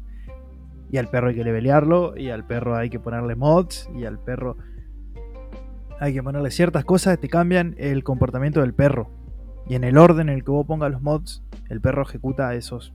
Y 0.90 0.96
al 0.96 1.06
perro 1.06 1.28
hay 1.28 1.36
que 1.36 1.44
levelearlo, 1.44 2.16
y 2.16 2.30
al 2.30 2.44
perro 2.44 2.76
hay 2.76 2.90
que 2.90 2.98
ponerle 2.98 3.36
mods, 3.36 3.88
y 3.94 4.04
al 4.04 4.18
perro 4.18 4.56
hay 6.00 6.12
que 6.12 6.24
ponerle 6.24 6.50
ciertas 6.50 6.84
cosas 6.84 7.14
que 7.14 7.22
te 7.22 7.28
cambian 7.28 7.76
el 7.78 8.02
comportamiento 8.02 8.62
del 8.62 8.74
perro. 8.74 9.12
Y 9.68 9.76
en 9.76 9.84
el 9.84 9.96
orden 9.96 10.28
en 10.28 10.34
el 10.34 10.44
que 10.44 10.50
vos 10.50 10.66
pongas 10.66 10.90
los 10.90 11.02
mods, 11.02 11.44
el 11.68 11.80
perro 11.80 12.02
ejecuta 12.02 12.52
esos 12.54 12.92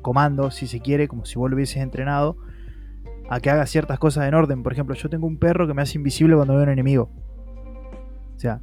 comandos, 0.00 0.54
si 0.54 0.66
se 0.66 0.80
quiere, 0.80 1.08
como 1.08 1.26
si 1.26 1.38
vos 1.38 1.50
lo 1.50 1.56
hubieses 1.56 1.82
entrenado, 1.82 2.38
a 3.28 3.38
que 3.40 3.50
haga 3.50 3.66
ciertas 3.66 3.98
cosas 3.98 4.26
en 4.26 4.32
orden. 4.32 4.62
Por 4.62 4.72
ejemplo, 4.72 4.94
yo 4.94 5.10
tengo 5.10 5.26
un 5.26 5.36
perro 5.36 5.66
que 5.66 5.74
me 5.74 5.82
hace 5.82 5.98
invisible 5.98 6.36
cuando 6.36 6.54
veo 6.54 6.62
un 6.62 6.70
enemigo. 6.70 7.10
O 8.34 8.38
sea, 8.38 8.62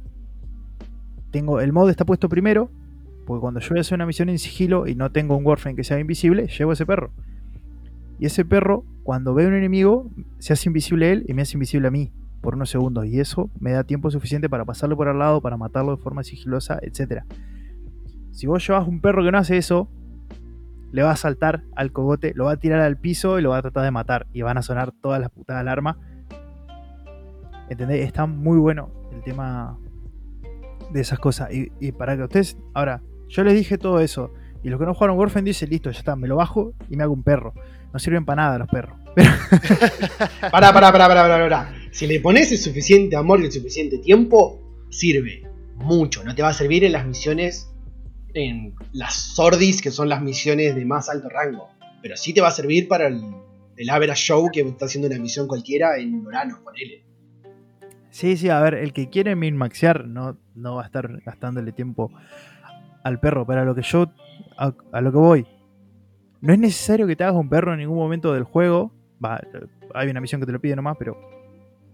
tengo 1.30 1.60
el 1.60 1.72
mod 1.72 1.90
está 1.90 2.04
puesto 2.04 2.28
primero, 2.28 2.72
porque 3.28 3.42
cuando 3.42 3.60
yo 3.60 3.68
voy 3.68 3.78
a 3.78 3.80
hacer 3.82 3.94
una 3.94 4.06
misión 4.06 4.30
en 4.30 4.38
sigilo 4.38 4.86
y 4.86 4.94
no 4.94 5.12
tengo 5.12 5.36
un 5.36 5.44
Warframe 5.44 5.76
que 5.76 5.84
sea 5.84 6.00
invisible, 6.00 6.46
llevo 6.46 6.72
ese 6.72 6.86
perro. 6.86 7.10
Y 8.18 8.24
ese 8.24 8.42
perro, 8.46 8.86
cuando 9.02 9.34
ve 9.34 9.46
un 9.46 9.52
enemigo, 9.52 10.10
se 10.38 10.54
hace 10.54 10.70
invisible 10.70 11.12
él 11.12 11.26
y 11.28 11.34
me 11.34 11.42
hace 11.42 11.58
invisible 11.58 11.88
a 11.88 11.90
mí 11.90 12.10
por 12.40 12.54
unos 12.54 12.70
segundos. 12.70 13.04
Y 13.04 13.20
eso 13.20 13.50
me 13.60 13.72
da 13.72 13.84
tiempo 13.84 14.10
suficiente 14.10 14.48
para 14.48 14.64
pasarlo 14.64 14.96
por 14.96 15.08
al 15.08 15.18
lado, 15.18 15.42
para 15.42 15.58
matarlo 15.58 15.94
de 15.94 16.02
forma 16.02 16.22
sigilosa, 16.22 16.78
etc. 16.80 17.22
Si 18.30 18.46
vos 18.46 18.66
llevas 18.66 18.88
un 18.88 19.02
perro 19.02 19.22
que 19.22 19.30
no 19.30 19.36
hace 19.36 19.58
eso, 19.58 19.90
le 20.90 21.02
va 21.02 21.10
a 21.10 21.16
saltar 21.16 21.64
al 21.76 21.92
cogote, 21.92 22.32
lo 22.34 22.46
va 22.46 22.52
a 22.52 22.56
tirar 22.56 22.80
al 22.80 22.96
piso 22.96 23.38
y 23.38 23.42
lo 23.42 23.50
va 23.50 23.58
a 23.58 23.62
tratar 23.62 23.84
de 23.84 23.90
matar. 23.90 24.26
Y 24.32 24.40
van 24.40 24.56
a 24.56 24.62
sonar 24.62 24.92
todas 25.02 25.20
las 25.20 25.28
putas 25.28 25.58
alarmas. 25.58 25.96
¿Entendés? 27.68 28.06
Está 28.06 28.24
muy 28.24 28.56
bueno 28.56 28.88
el 29.12 29.20
tema 29.22 29.76
de 30.94 31.02
esas 31.02 31.18
cosas. 31.18 31.50
Y 31.52 31.92
para 31.92 32.16
que 32.16 32.22
ustedes. 32.22 32.56
Ahora, 32.72 33.02
yo 33.28 33.44
les 33.44 33.54
dije 33.54 33.78
todo 33.78 34.00
eso. 34.00 34.32
Y 34.62 34.70
los 34.70 34.80
que 34.80 34.86
no 34.86 34.94
jugaron 34.94 35.16
Warframe 35.18 35.46
dicen, 35.46 35.70
listo, 35.70 35.90
ya 35.90 35.98
está, 35.98 36.16
me 36.16 36.26
lo 36.26 36.36
bajo 36.36 36.74
y 36.90 36.96
me 36.96 37.04
hago 37.04 37.12
un 37.12 37.22
perro. 37.22 37.54
No 37.92 37.98
sirven 37.98 38.24
para 38.24 38.42
nada 38.42 38.58
los 38.58 38.68
perros. 38.68 38.98
Pero, 39.14 39.30
Pará, 40.50 40.72
pará, 40.72 40.92
pará, 40.92 41.08
pará, 41.08 41.22
pará, 41.22 41.38
pará. 41.38 41.74
Si 41.90 42.06
le 42.06 42.20
pones 42.20 42.52
el 42.52 42.58
suficiente 42.58 43.16
amor 43.16 43.40
y 43.40 43.46
el 43.46 43.52
suficiente 43.52 43.98
tiempo, 43.98 44.60
sirve 44.90 45.42
mucho. 45.76 46.22
No 46.24 46.34
te 46.34 46.42
va 46.42 46.48
a 46.48 46.52
servir 46.52 46.84
en 46.84 46.92
las 46.92 47.06
misiones, 47.06 47.70
en 48.34 48.74
las 48.92 49.14
sordis, 49.14 49.80
que 49.80 49.90
son 49.90 50.08
las 50.08 50.22
misiones 50.22 50.74
de 50.74 50.84
más 50.84 51.08
alto 51.08 51.28
rango. 51.28 51.68
Pero 52.02 52.16
sí 52.16 52.32
te 52.32 52.40
va 52.40 52.48
a 52.48 52.52
servir 52.52 52.88
para 52.88 53.08
el, 53.08 53.22
el 53.76 53.90
average 53.90 54.22
show 54.22 54.50
que 54.52 54.60
está 54.60 54.86
haciendo 54.86 55.08
una 55.08 55.18
misión 55.18 55.46
cualquiera 55.48 55.96
en 55.98 56.26
Urano, 56.26 56.60
ponele. 56.62 57.02
sí, 58.10 58.36
sí, 58.36 58.48
a 58.50 58.60
ver, 58.60 58.74
el 58.74 58.92
que 58.92 59.08
quiere 59.08 59.34
minmaxear 59.34 60.06
no, 60.06 60.36
no 60.54 60.76
va 60.76 60.82
a 60.82 60.86
estar 60.86 61.20
gastándole 61.22 61.72
tiempo 61.72 62.12
al 63.04 63.20
perro. 63.20 63.46
Pero 63.46 63.60
a 63.60 63.64
lo 63.64 63.74
que 63.74 63.82
yo. 63.82 64.10
A, 64.56 64.72
a 64.92 65.00
lo 65.00 65.10
que 65.12 65.18
voy. 65.18 65.46
No 66.40 66.52
es 66.52 66.58
necesario 66.58 67.06
que 67.06 67.16
te 67.16 67.24
hagas 67.24 67.36
un 67.36 67.48
perro 67.48 67.72
en 67.72 67.80
ningún 67.80 67.96
momento 67.96 68.32
del 68.32 68.44
juego. 68.44 68.92
Va, 69.24 69.40
hay 69.94 70.08
una 70.08 70.20
misión 70.20 70.40
que 70.40 70.46
te 70.46 70.52
lo 70.52 70.60
pide 70.60 70.76
nomás, 70.76 70.96
pero 70.98 71.16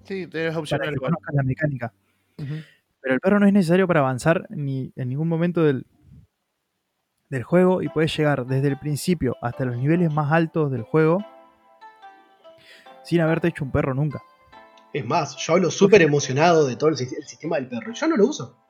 Sí, 0.05 0.22
es 0.24 0.28
para 0.30 0.59
opcional 0.59 0.94
igual. 0.94 1.12
la 1.32 1.42
mecánica. 1.42 1.92
Pero 2.36 3.14
el 3.14 3.20
perro 3.20 3.40
no 3.40 3.46
es 3.46 3.52
necesario 3.52 3.86
para 3.86 4.00
avanzar 4.00 4.46
ni 4.50 4.92
en 4.96 5.09
ningún 5.09 5.28
momento 5.28 5.62
del, 5.62 5.86
del 7.30 7.42
juego 7.42 7.80
y 7.82 7.88
puedes 7.88 8.14
llegar 8.16 8.44
desde 8.46 8.68
el 8.68 8.78
principio 8.78 9.36
hasta 9.40 9.64
los 9.64 9.76
niveles 9.78 10.12
más 10.12 10.30
altos 10.32 10.70
del 10.70 10.82
juego 10.82 11.24
sin 13.02 13.20
haberte 13.20 13.48
hecho 13.48 13.64
un 13.64 13.70
perro 13.72 13.94
nunca. 13.94 14.22
Es 14.92 15.05
más, 15.07 15.36
yo 15.36 15.55
hablo 15.55 15.70
súper 15.70 16.02
emocionado 16.02 16.66
de 16.66 16.76
todo 16.76 16.90
el 16.90 16.96
sistema 16.96 17.57
del 17.57 17.68
perro. 17.68 17.92
Yo 17.92 18.07
no 18.09 18.16
lo 18.16 18.26
uso. 18.26 18.63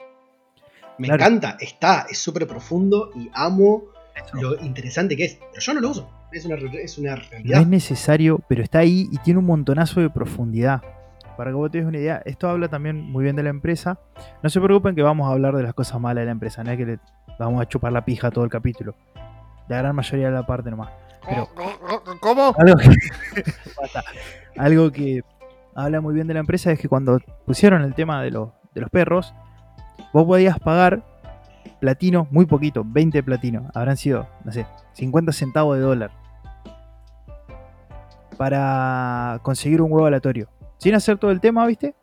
Me 0.99 1.09
Claro. 1.09 1.23
encanta, 1.25 1.57
está, 1.61 2.07
es 2.11 2.19
súper 2.19 2.47
profundo 2.47 3.11
y 3.17 3.31
amo 3.35 3.85
Eso. 4.15 4.37
lo 4.41 4.61
interesante 4.65 5.17
que 5.17 5.25
es. 5.25 5.39
Pero 5.51 5.61
yo 5.61 5.75
no 5.75 5.81
lo 5.81 5.91
uso. 5.91 6.11
Es 6.33 6.45
una, 6.45 6.57
es 6.57 6.99
una 6.99 7.15
No 7.17 7.23
realidad. 7.31 7.61
es 7.61 7.67
necesario, 7.69 8.41
pero 8.49 8.63
está 8.63 8.81
ahí 8.81 9.09
y 9.13 9.19
tiene 9.19 9.39
un 9.39 9.47
montonazo 9.47 10.01
de 10.01 10.11
profundidad. 10.11 10.83
Para 11.37 11.51
que 11.51 11.55
vos 11.55 11.71
te 11.71 11.79
des 11.79 11.87
una 11.87 11.99
idea, 11.99 12.23
esto 12.25 12.49
habla 12.49 12.69
también 12.69 13.01
muy 13.03 13.25
bien 13.25 13.35
de 13.37 13.43
la 13.43 13.51
empresa. 13.51 13.99
No 14.43 14.49
se 14.51 14.61
preocupen 14.61 14.95
que 14.95 15.03
vamos 15.03 15.29
a 15.29 15.33
hablar 15.33 15.55
de 15.57 15.63
las 15.65 15.75
cosas 15.75 16.01
malas 16.01 16.23
de 16.23 16.27
la 16.27 16.33
empresa, 16.33 16.63
no 16.63 16.71
es 16.71 16.77
que 16.79 16.87
le 16.87 16.99
vamos 17.39 17.61
a 17.61 17.67
chupar 17.69 17.93
la 17.93 18.05
pija 18.05 18.31
todo 18.31 18.45
el 18.45 18.51
capítulo. 18.51 18.95
La 19.69 19.79
gran 19.79 19.97
mayoría 19.97 20.27
de 20.27 20.33
la 20.33 20.47
parte 20.47 20.71
nomás. 20.71 20.91
Pero 21.29 21.49
¿Cómo? 22.21 22.55
algo 22.57 22.77
que. 22.77 22.91
Algo 24.57 24.93
que 24.93 25.23
habla 25.75 26.01
muy 26.01 26.15
bien 26.15 26.27
de 26.29 26.35
la 26.35 26.41
empresa 26.41 26.71
es 26.71 26.79
que 26.79 26.89
cuando 26.89 27.19
pusieron 27.47 27.83
el 27.83 27.95
tema 27.95 28.23
de 28.23 28.31
los, 28.31 28.51
de 28.75 28.81
los 28.83 28.91
perros, 28.91 29.35
vos 30.15 30.25
podías 30.25 30.61
pagar 30.61 31.03
platino, 31.81 32.29
muy 32.31 32.47
poquito, 32.47 32.85
20 32.87 33.21
platino, 33.25 33.69
habrán 33.75 33.97
sido, 33.97 34.29
no 34.45 34.53
sé, 34.53 34.65
50 34.93 35.33
centavos 35.33 35.77
de 35.77 35.83
dólar, 35.83 36.13
para 38.39 39.41
conseguir 39.43 39.83
un 39.83 39.91
huevo 39.91 40.07
aleatorio. 40.07 40.49
Sin 40.79 40.95
hacer 40.95 41.19
todo 41.19 41.33
el 41.33 41.41
tema, 41.41 41.67
¿viste? 41.67 41.97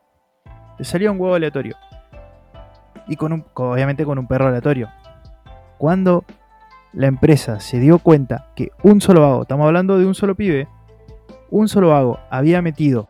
Te 0.78 0.84
salía 0.84 1.10
un 1.10 1.22
huevo 1.22 1.36
aleatorio. 1.36 1.78
Y 3.08 3.16
con 3.16 3.46
obviamente 3.54 4.04
con 4.04 4.20
un 4.20 4.28
perro 4.28 4.50
aleatorio. 4.50 4.90
Cuando 5.78 6.26
la 6.92 7.08
empresa 7.08 7.62
se 7.62 7.80
dio 7.80 7.98
cuenta 8.00 8.50
que 8.56 8.72
un 8.84 9.00
solo 9.00 9.22
vago, 9.22 9.44
estamos 9.44 9.66
hablando 9.66 9.98
de 9.98 10.06
un 10.06 10.16
solo 10.16 10.36
pibe, 10.36 10.68
un 11.50 11.70
solo 11.70 11.90
vago 11.90 12.20
había 12.30 12.62
metido 12.62 13.08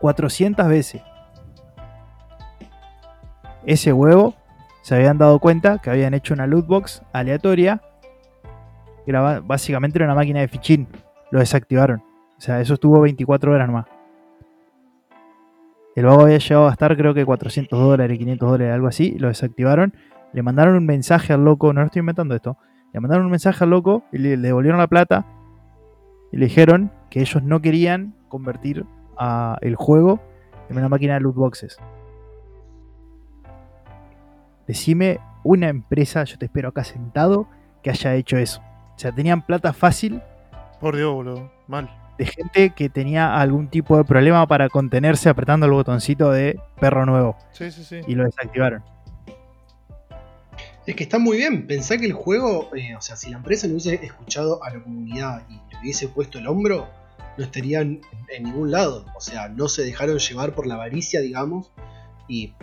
400 0.00 0.68
veces 0.68 1.02
ese 3.66 3.92
huevo, 3.92 4.34
se 4.82 4.94
habían 4.94 5.18
dado 5.18 5.40
cuenta 5.40 5.78
que 5.78 5.90
habían 5.90 6.14
hecho 6.14 6.32
una 6.32 6.46
loot 6.46 6.66
box 6.66 7.02
aleatoria. 7.12 7.82
Era, 9.06 9.40
básicamente 9.40 9.98
era 9.98 10.06
una 10.06 10.14
máquina 10.14 10.40
de 10.40 10.48
fichín. 10.48 10.88
Lo 11.30 11.40
desactivaron. 11.40 12.02
O 12.38 12.40
sea, 12.40 12.60
eso 12.60 12.74
estuvo 12.74 13.00
24 13.00 13.52
horas 13.52 13.68
más. 13.68 13.86
El 15.96 16.04
vago 16.04 16.22
había 16.22 16.38
llegado 16.38 16.66
a 16.66 16.68
gastar 16.68 16.96
creo 16.96 17.14
que 17.14 17.24
400 17.24 17.78
dólares, 17.78 18.18
500 18.18 18.48
dólares, 18.48 18.74
algo 18.74 18.86
así. 18.86 19.18
Lo 19.18 19.28
desactivaron. 19.28 19.94
Le 20.32 20.42
mandaron 20.42 20.76
un 20.76 20.86
mensaje 20.86 21.32
al 21.32 21.44
loco. 21.44 21.72
No 21.72 21.80
lo 21.80 21.86
estoy 21.86 22.00
inventando 22.00 22.34
esto. 22.34 22.58
Le 22.92 23.00
mandaron 23.00 23.24
un 23.24 23.30
mensaje 23.30 23.64
al 23.64 23.70
loco 23.70 24.04
y 24.12 24.18
le, 24.18 24.36
le 24.36 24.48
devolvieron 24.48 24.78
la 24.78 24.86
plata. 24.86 25.26
Y 26.30 26.36
le 26.36 26.46
dijeron 26.46 26.92
que 27.10 27.20
ellos 27.20 27.42
no 27.42 27.60
querían 27.60 28.14
convertir 28.28 28.84
el 29.62 29.74
juego 29.74 30.20
en 30.68 30.78
una 30.78 30.88
máquina 30.88 31.14
de 31.14 31.20
loot 31.20 31.34
boxes. 31.34 31.78
Decime 34.66 35.20
una 35.44 35.68
empresa, 35.68 36.24
yo 36.24 36.38
te 36.38 36.46
espero 36.46 36.70
acá 36.70 36.84
sentado, 36.84 37.48
que 37.82 37.90
haya 37.90 38.14
hecho 38.14 38.36
eso. 38.36 38.60
O 38.94 38.98
sea, 38.98 39.12
tenían 39.12 39.44
plata 39.44 39.72
fácil 39.72 40.20
Por 40.80 40.96
Dios, 40.96 41.12
boludo. 41.12 41.52
Mal. 41.68 41.90
de 42.18 42.26
gente 42.26 42.70
que 42.70 42.88
tenía 42.88 43.36
algún 43.38 43.68
tipo 43.68 43.96
de 43.98 44.04
problema 44.04 44.46
para 44.46 44.68
contenerse 44.68 45.28
apretando 45.28 45.66
el 45.66 45.72
botoncito 45.72 46.30
de 46.30 46.58
perro 46.80 47.04
nuevo 47.06 47.36
Sí, 47.52 47.70
sí, 47.70 47.84
sí. 47.84 48.00
y 48.06 48.14
lo 48.14 48.24
desactivaron. 48.24 48.82
Es 50.86 50.94
que 50.94 51.02
está 51.02 51.18
muy 51.18 51.36
bien. 51.38 51.66
Pensá 51.66 51.98
que 51.98 52.06
el 52.06 52.12
juego, 52.12 52.70
eh, 52.76 52.94
o 52.96 53.00
sea, 53.00 53.16
si 53.16 53.30
la 53.30 53.38
empresa 53.38 53.66
no 53.66 53.72
hubiese 53.74 53.94
escuchado 54.04 54.62
a 54.62 54.70
la 54.72 54.80
comunidad 54.82 55.42
y 55.48 55.54
le 55.54 55.80
hubiese 55.80 56.08
puesto 56.08 56.38
el 56.38 56.46
hombro, 56.46 56.88
no 57.36 57.44
estarían 57.44 58.00
en 58.34 58.42
ningún 58.44 58.70
lado. 58.70 59.04
O 59.16 59.20
sea, 59.20 59.48
no 59.48 59.68
se 59.68 59.82
dejaron 59.82 60.18
llevar 60.18 60.54
por 60.54 60.66
la 60.66 60.74
avaricia, 60.74 61.20
digamos, 61.20 61.72
y 62.28 62.54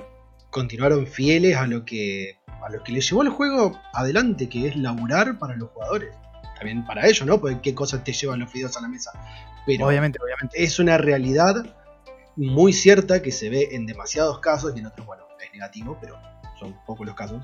continuaron 0.54 1.08
fieles 1.08 1.58
a 1.58 1.68
lo 1.68 1.84
que 1.84 2.38
a 2.64 2.70
lo 2.70 2.82
que 2.82 2.94
les 2.94 3.10
llevó 3.10 3.24
el 3.24 3.30
juego 3.30 3.78
adelante, 3.94 4.48
que 4.48 4.70
es 4.70 4.78
laburar 4.78 5.38
para 5.38 5.58
los 5.58 5.70
jugadores. 5.72 6.16
También 6.56 6.86
para 6.86 7.06
ellos, 7.06 7.28
¿no? 7.28 7.42
Porque 7.42 7.60
qué 7.60 7.76
cosas 7.76 8.06
te 8.06 8.14
llevan 8.14 8.40
los 8.40 8.50
fideos 8.50 8.78
a 8.78 8.82
la 8.82 8.88
mesa. 8.88 9.12
Pero 9.66 9.88
Obviamente, 9.88 10.20
obviamente. 10.24 10.64
es 10.64 10.80
una 10.80 10.98
realidad 10.98 11.66
muy 12.38 12.72
cierta 12.72 13.22
que 13.22 13.32
se 13.32 13.50
ve 13.50 13.70
en 13.74 13.86
demasiados 13.86 14.40
casos 14.40 14.72
y 14.76 14.80
en 14.80 14.86
otros, 14.86 15.06
bueno, 15.06 15.24
es 15.44 15.52
negativo, 15.52 15.98
pero 16.00 16.18
son 16.58 16.74
pocos 16.86 17.06
los 17.06 17.16
casos, 17.16 17.44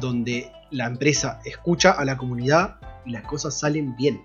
donde 0.00 0.50
la 0.70 0.86
empresa 0.86 1.40
escucha 1.44 1.90
a 1.90 2.04
la 2.06 2.16
comunidad 2.16 2.76
y 3.04 3.10
las 3.10 3.24
cosas 3.24 3.58
salen 3.58 3.94
bien. 3.96 4.24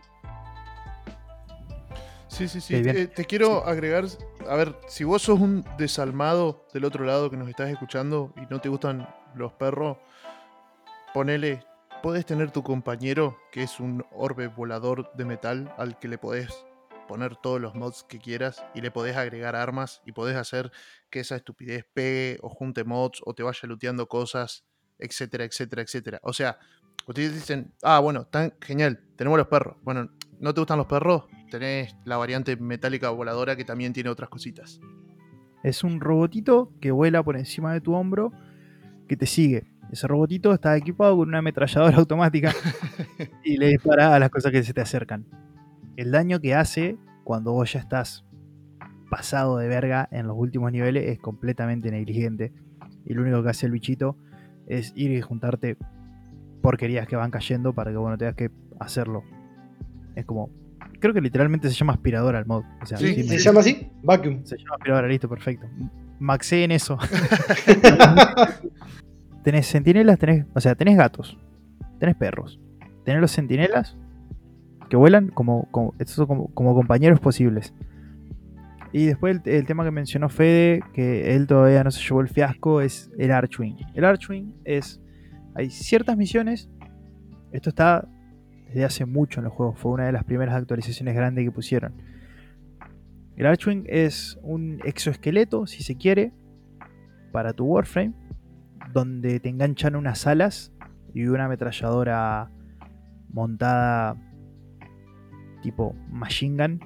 Sí, 2.27 2.47
sí, 2.47 2.61
sí. 2.61 2.75
Eh, 2.75 3.07
te 3.07 3.25
quiero 3.25 3.65
agregar, 3.65 4.05
a 4.47 4.55
ver, 4.55 4.75
si 4.87 5.03
vos 5.03 5.21
sos 5.21 5.39
un 5.39 5.65
desalmado 5.77 6.65
del 6.73 6.85
otro 6.85 7.05
lado 7.05 7.29
que 7.29 7.37
nos 7.37 7.49
estás 7.49 7.69
escuchando 7.69 8.33
y 8.37 8.41
no 8.51 8.59
te 8.59 8.69
gustan 8.69 9.07
los 9.35 9.53
perros, 9.53 9.97
ponele, 11.13 11.63
podés 12.01 12.25
tener 12.25 12.51
tu 12.51 12.63
compañero 12.63 13.37
que 13.51 13.63
es 13.63 13.79
un 13.79 14.05
orbe 14.11 14.47
volador 14.47 15.11
de 15.13 15.25
metal 15.25 15.73
al 15.77 15.99
que 15.99 16.07
le 16.07 16.17
podés 16.17 16.65
poner 17.07 17.35
todos 17.35 17.59
los 17.59 17.75
mods 17.75 18.03
que 18.03 18.19
quieras 18.19 18.63
y 18.75 18.81
le 18.81 18.91
podés 18.91 19.17
agregar 19.17 19.55
armas 19.55 20.01
y 20.05 20.11
podés 20.11 20.37
hacer 20.37 20.71
que 21.09 21.21
esa 21.21 21.35
estupidez 21.35 21.85
pegue 21.93 22.37
o 22.41 22.49
junte 22.49 22.83
mods 22.83 23.21
o 23.25 23.33
te 23.33 23.43
vaya 23.43 23.67
looteando 23.67 24.07
cosas, 24.07 24.63
etcétera, 24.99 25.43
etcétera, 25.43 25.81
etcétera. 25.81 26.19
O 26.21 26.33
sea, 26.33 26.59
ustedes 27.07 27.33
dicen, 27.33 27.73
ah, 27.81 27.99
bueno, 27.99 28.25
tan 28.27 28.53
genial, 28.61 29.03
tenemos 29.15 29.39
los 29.39 29.47
perros. 29.47 29.77
Bueno, 29.81 30.09
¿no 30.39 30.53
te 30.53 30.61
gustan 30.61 30.77
los 30.77 30.87
perros? 30.87 31.23
Tenés 31.49 31.95
la 32.05 32.17
variante 32.17 32.55
metálica 32.57 33.09
voladora 33.09 33.55
que 33.55 33.65
también 33.65 33.93
tiene 33.93 34.09
otras 34.09 34.29
cositas. 34.29 34.79
Es 35.63 35.83
un 35.83 35.99
robotito 35.99 36.71
que 36.79 36.91
vuela 36.91 37.23
por 37.23 37.37
encima 37.37 37.73
de 37.73 37.81
tu 37.81 37.93
hombro 37.93 38.31
que 39.07 39.17
te 39.17 39.25
sigue. 39.25 39.65
Ese 39.91 40.07
robotito 40.07 40.53
está 40.53 40.77
equipado 40.77 41.17
con 41.17 41.27
una 41.27 41.39
ametralladora 41.39 41.97
automática 41.97 42.53
y 43.43 43.57
le 43.57 43.67
dispara 43.69 44.15
a 44.15 44.19
las 44.19 44.29
cosas 44.29 44.51
que 44.51 44.63
se 44.63 44.73
te 44.73 44.81
acercan. 44.81 45.25
El 45.97 46.11
daño 46.11 46.39
que 46.39 46.55
hace 46.55 46.97
cuando 47.23 47.51
vos 47.51 47.73
ya 47.73 47.79
estás 47.79 48.25
pasado 49.09 49.57
de 49.57 49.67
verga 49.67 50.07
en 50.11 50.27
los 50.27 50.37
últimos 50.37 50.71
niveles 50.71 51.05
es 51.07 51.19
completamente 51.19 51.91
negligente. 51.91 52.53
Y 53.05 53.13
lo 53.13 53.23
único 53.23 53.43
que 53.43 53.49
hace 53.49 53.65
el 53.65 53.71
bichito 53.71 54.15
es 54.67 54.93
ir 54.95 55.11
y 55.11 55.21
juntarte 55.21 55.77
porquerías 56.61 57.07
que 57.07 57.15
van 57.15 57.31
cayendo 57.31 57.73
para 57.73 57.91
que 57.91 57.97
vos 57.97 58.09
no 58.09 58.17
tengas 58.17 58.35
que 58.35 58.51
hacerlo. 58.79 59.23
Es 60.15 60.25
como. 60.25 60.49
Creo 60.99 61.13
que 61.13 61.21
literalmente 61.21 61.69
se 61.69 61.75
llama 61.75 61.93
aspiradora 61.93 62.39
al 62.39 62.45
mod. 62.45 62.63
O 62.81 62.85
sea, 62.85 62.97
Sí, 62.97 63.23
¿Se 63.23 63.37
llama 63.37 63.61
así? 63.61 63.89
Vacuum. 64.03 64.43
Se 64.43 64.57
llama 64.57 64.75
aspiradora, 64.75 65.07
listo, 65.07 65.29
perfecto. 65.29 65.67
Maxé 66.19 66.63
en 66.63 66.71
eso. 66.71 66.97
tenés 69.43 69.67
centinelas, 69.67 70.19
tenés. 70.19 70.45
O 70.53 70.59
sea, 70.59 70.75
tenés 70.75 70.97
gatos. 70.97 71.37
Tenés 71.99 72.15
perros. 72.15 72.59
Tenés 73.05 73.21
los 73.21 73.31
centinelas 73.31 73.97
que 74.89 74.97
vuelan 74.97 75.29
como, 75.29 75.67
como, 75.71 75.93
como 76.53 76.75
compañeros 76.75 77.19
posibles. 77.19 77.73
Y 78.91 79.05
después 79.05 79.39
el, 79.45 79.53
el 79.53 79.65
tema 79.65 79.83
que 79.83 79.91
mencionó 79.91 80.29
Fede, 80.29 80.81
que 80.93 81.35
él 81.35 81.45
todavía 81.45 81.83
no 81.83 81.91
se 81.91 82.01
llevó 82.01 82.21
el 82.21 82.27
fiasco, 82.27 82.81
es 82.81 83.11
el 83.17 83.31
Archwing. 83.31 83.77
El 83.93 84.03
Archwing 84.03 84.53
es. 84.65 84.99
Hay 85.55 85.69
ciertas 85.69 86.17
misiones. 86.17 86.69
Esto 87.51 87.69
está 87.69 88.07
desde 88.69 88.85
hace 88.85 89.05
mucho 89.05 89.39
en 89.39 89.45
los 89.45 89.53
juegos. 89.53 89.77
Fue 89.77 89.91
una 89.91 90.05
de 90.05 90.11
las 90.11 90.23
primeras 90.23 90.55
actualizaciones 90.55 91.15
grandes 91.15 91.43
que 91.43 91.51
pusieron. 91.51 91.93
El 93.35 93.45
Archwing 93.45 93.85
es 93.87 94.37
un 94.41 94.79
exoesqueleto, 94.83 95.65
si 95.65 95.83
se 95.83 95.95
quiere, 95.95 96.33
para 97.31 97.53
tu 97.53 97.65
Warframe, 97.65 98.13
donde 98.93 99.39
te 99.39 99.49
enganchan 99.49 99.95
unas 99.95 100.27
alas 100.27 100.73
y 101.13 101.25
una 101.25 101.45
ametralladora 101.45 102.51
montada 103.29 104.17
tipo 105.61 105.95
machine 106.09 106.55
gun 106.61 106.79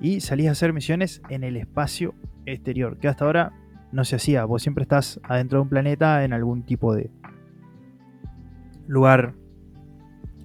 y 0.00 0.20
salís 0.20 0.48
a 0.48 0.52
hacer 0.52 0.72
misiones 0.72 1.22
en 1.28 1.44
el 1.44 1.56
espacio 1.56 2.14
exterior, 2.44 2.98
que 2.98 3.08
hasta 3.08 3.24
ahora 3.24 3.52
no 3.92 4.04
se 4.04 4.16
hacía. 4.16 4.44
Vos 4.44 4.62
siempre 4.62 4.82
estás 4.82 5.20
adentro 5.22 5.58
de 5.58 5.62
un 5.62 5.68
planeta 5.68 6.24
en 6.24 6.32
algún 6.32 6.64
tipo 6.64 6.94
de 6.94 7.10
lugar 8.86 9.34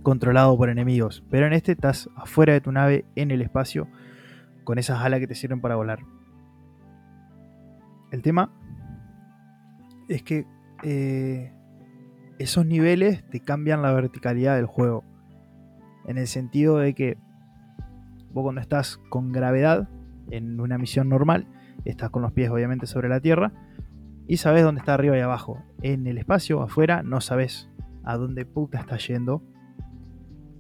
controlado 0.08 0.56
por 0.56 0.70
enemigos, 0.70 1.22
pero 1.30 1.48
en 1.48 1.52
este 1.52 1.74
estás 1.74 2.10
afuera 2.16 2.54
de 2.54 2.62
tu 2.62 2.72
nave 2.72 3.04
en 3.18 3.30
el 3.30 3.42
espacio 3.42 3.90
con 4.64 4.80
esas 4.80 5.02
alas 5.02 5.20
que 5.20 5.28
te 5.28 5.36
sirven 5.36 5.60
para 5.60 5.76
volar. 5.76 6.00
El 8.14 8.22
tema 8.22 8.50
es 10.08 10.24
que 10.24 10.46
eh, 10.84 11.52
esos 12.40 12.66
niveles 12.66 13.30
te 13.30 13.42
cambian 13.42 13.82
la 13.82 13.92
verticalidad 13.92 14.56
del 14.56 14.66
juego. 14.66 15.04
En 16.06 16.18
el 16.18 16.28
sentido 16.28 16.78
de 16.78 16.94
que 16.94 17.18
vos 18.32 18.44
cuando 18.44 18.62
estás 18.62 19.02
con 19.10 19.34
gravedad 19.34 19.90
en 20.32 20.62
una 20.62 20.78
misión 20.78 21.10
normal, 21.10 21.48
estás 21.84 22.12
con 22.12 22.22
los 22.22 22.32
pies 22.32 22.50
obviamente 22.50 22.88
sobre 22.88 23.10
la 23.10 23.20
tierra 23.20 23.52
y 24.26 24.38
sabes 24.38 24.64
dónde 24.64 24.80
está 24.80 24.94
arriba 24.94 25.18
y 25.18 25.20
abajo. 25.20 25.62
En 25.82 26.08
el 26.08 26.18
espacio, 26.18 26.62
afuera, 26.62 27.04
no 27.04 27.20
sabes 27.20 27.70
a 28.06 28.16
dónde 28.16 28.46
puta 28.46 28.80
está 28.80 28.96
yendo. 28.96 29.44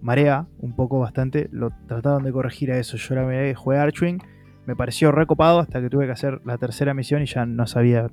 Marea 0.01 0.47
un 0.59 0.75
poco 0.75 0.99
bastante, 0.99 1.49
lo 1.51 1.71
trataron 1.87 2.23
de 2.23 2.31
corregir 2.31 2.71
a 2.71 2.77
eso. 2.77 2.97
Yo 2.97 3.15
la 3.15 3.23
miré, 3.23 3.55
jugué 3.55 3.77
Archwing, 3.77 4.21
me 4.65 4.75
pareció 4.75 5.11
recopado 5.11 5.59
hasta 5.59 5.81
que 5.81 5.89
tuve 5.89 6.05
que 6.05 6.11
hacer 6.11 6.41
la 6.45 6.57
tercera 6.57 6.93
misión 6.93 7.21
y 7.21 7.25
ya 7.25 7.45
no 7.45 7.65
sabía 7.67 8.09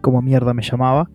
cómo 0.00 0.22
mierda 0.22 0.54
me 0.54 0.62
llamaba. 0.62 1.08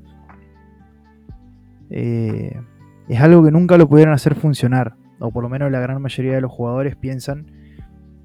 Eh, 1.90 2.60
es 3.08 3.22
algo 3.22 3.44
que 3.44 3.52
nunca 3.52 3.78
lo 3.78 3.88
pudieron 3.88 4.14
hacer 4.14 4.36
funcionar, 4.36 4.96
o 5.20 5.32
por 5.32 5.44
lo 5.44 5.50
menos 5.50 5.72
la 5.72 5.80
gran 5.80 6.02
mayoría 6.02 6.34
de 6.34 6.42
los 6.42 6.52
jugadores 6.52 6.96
piensan 6.96 7.52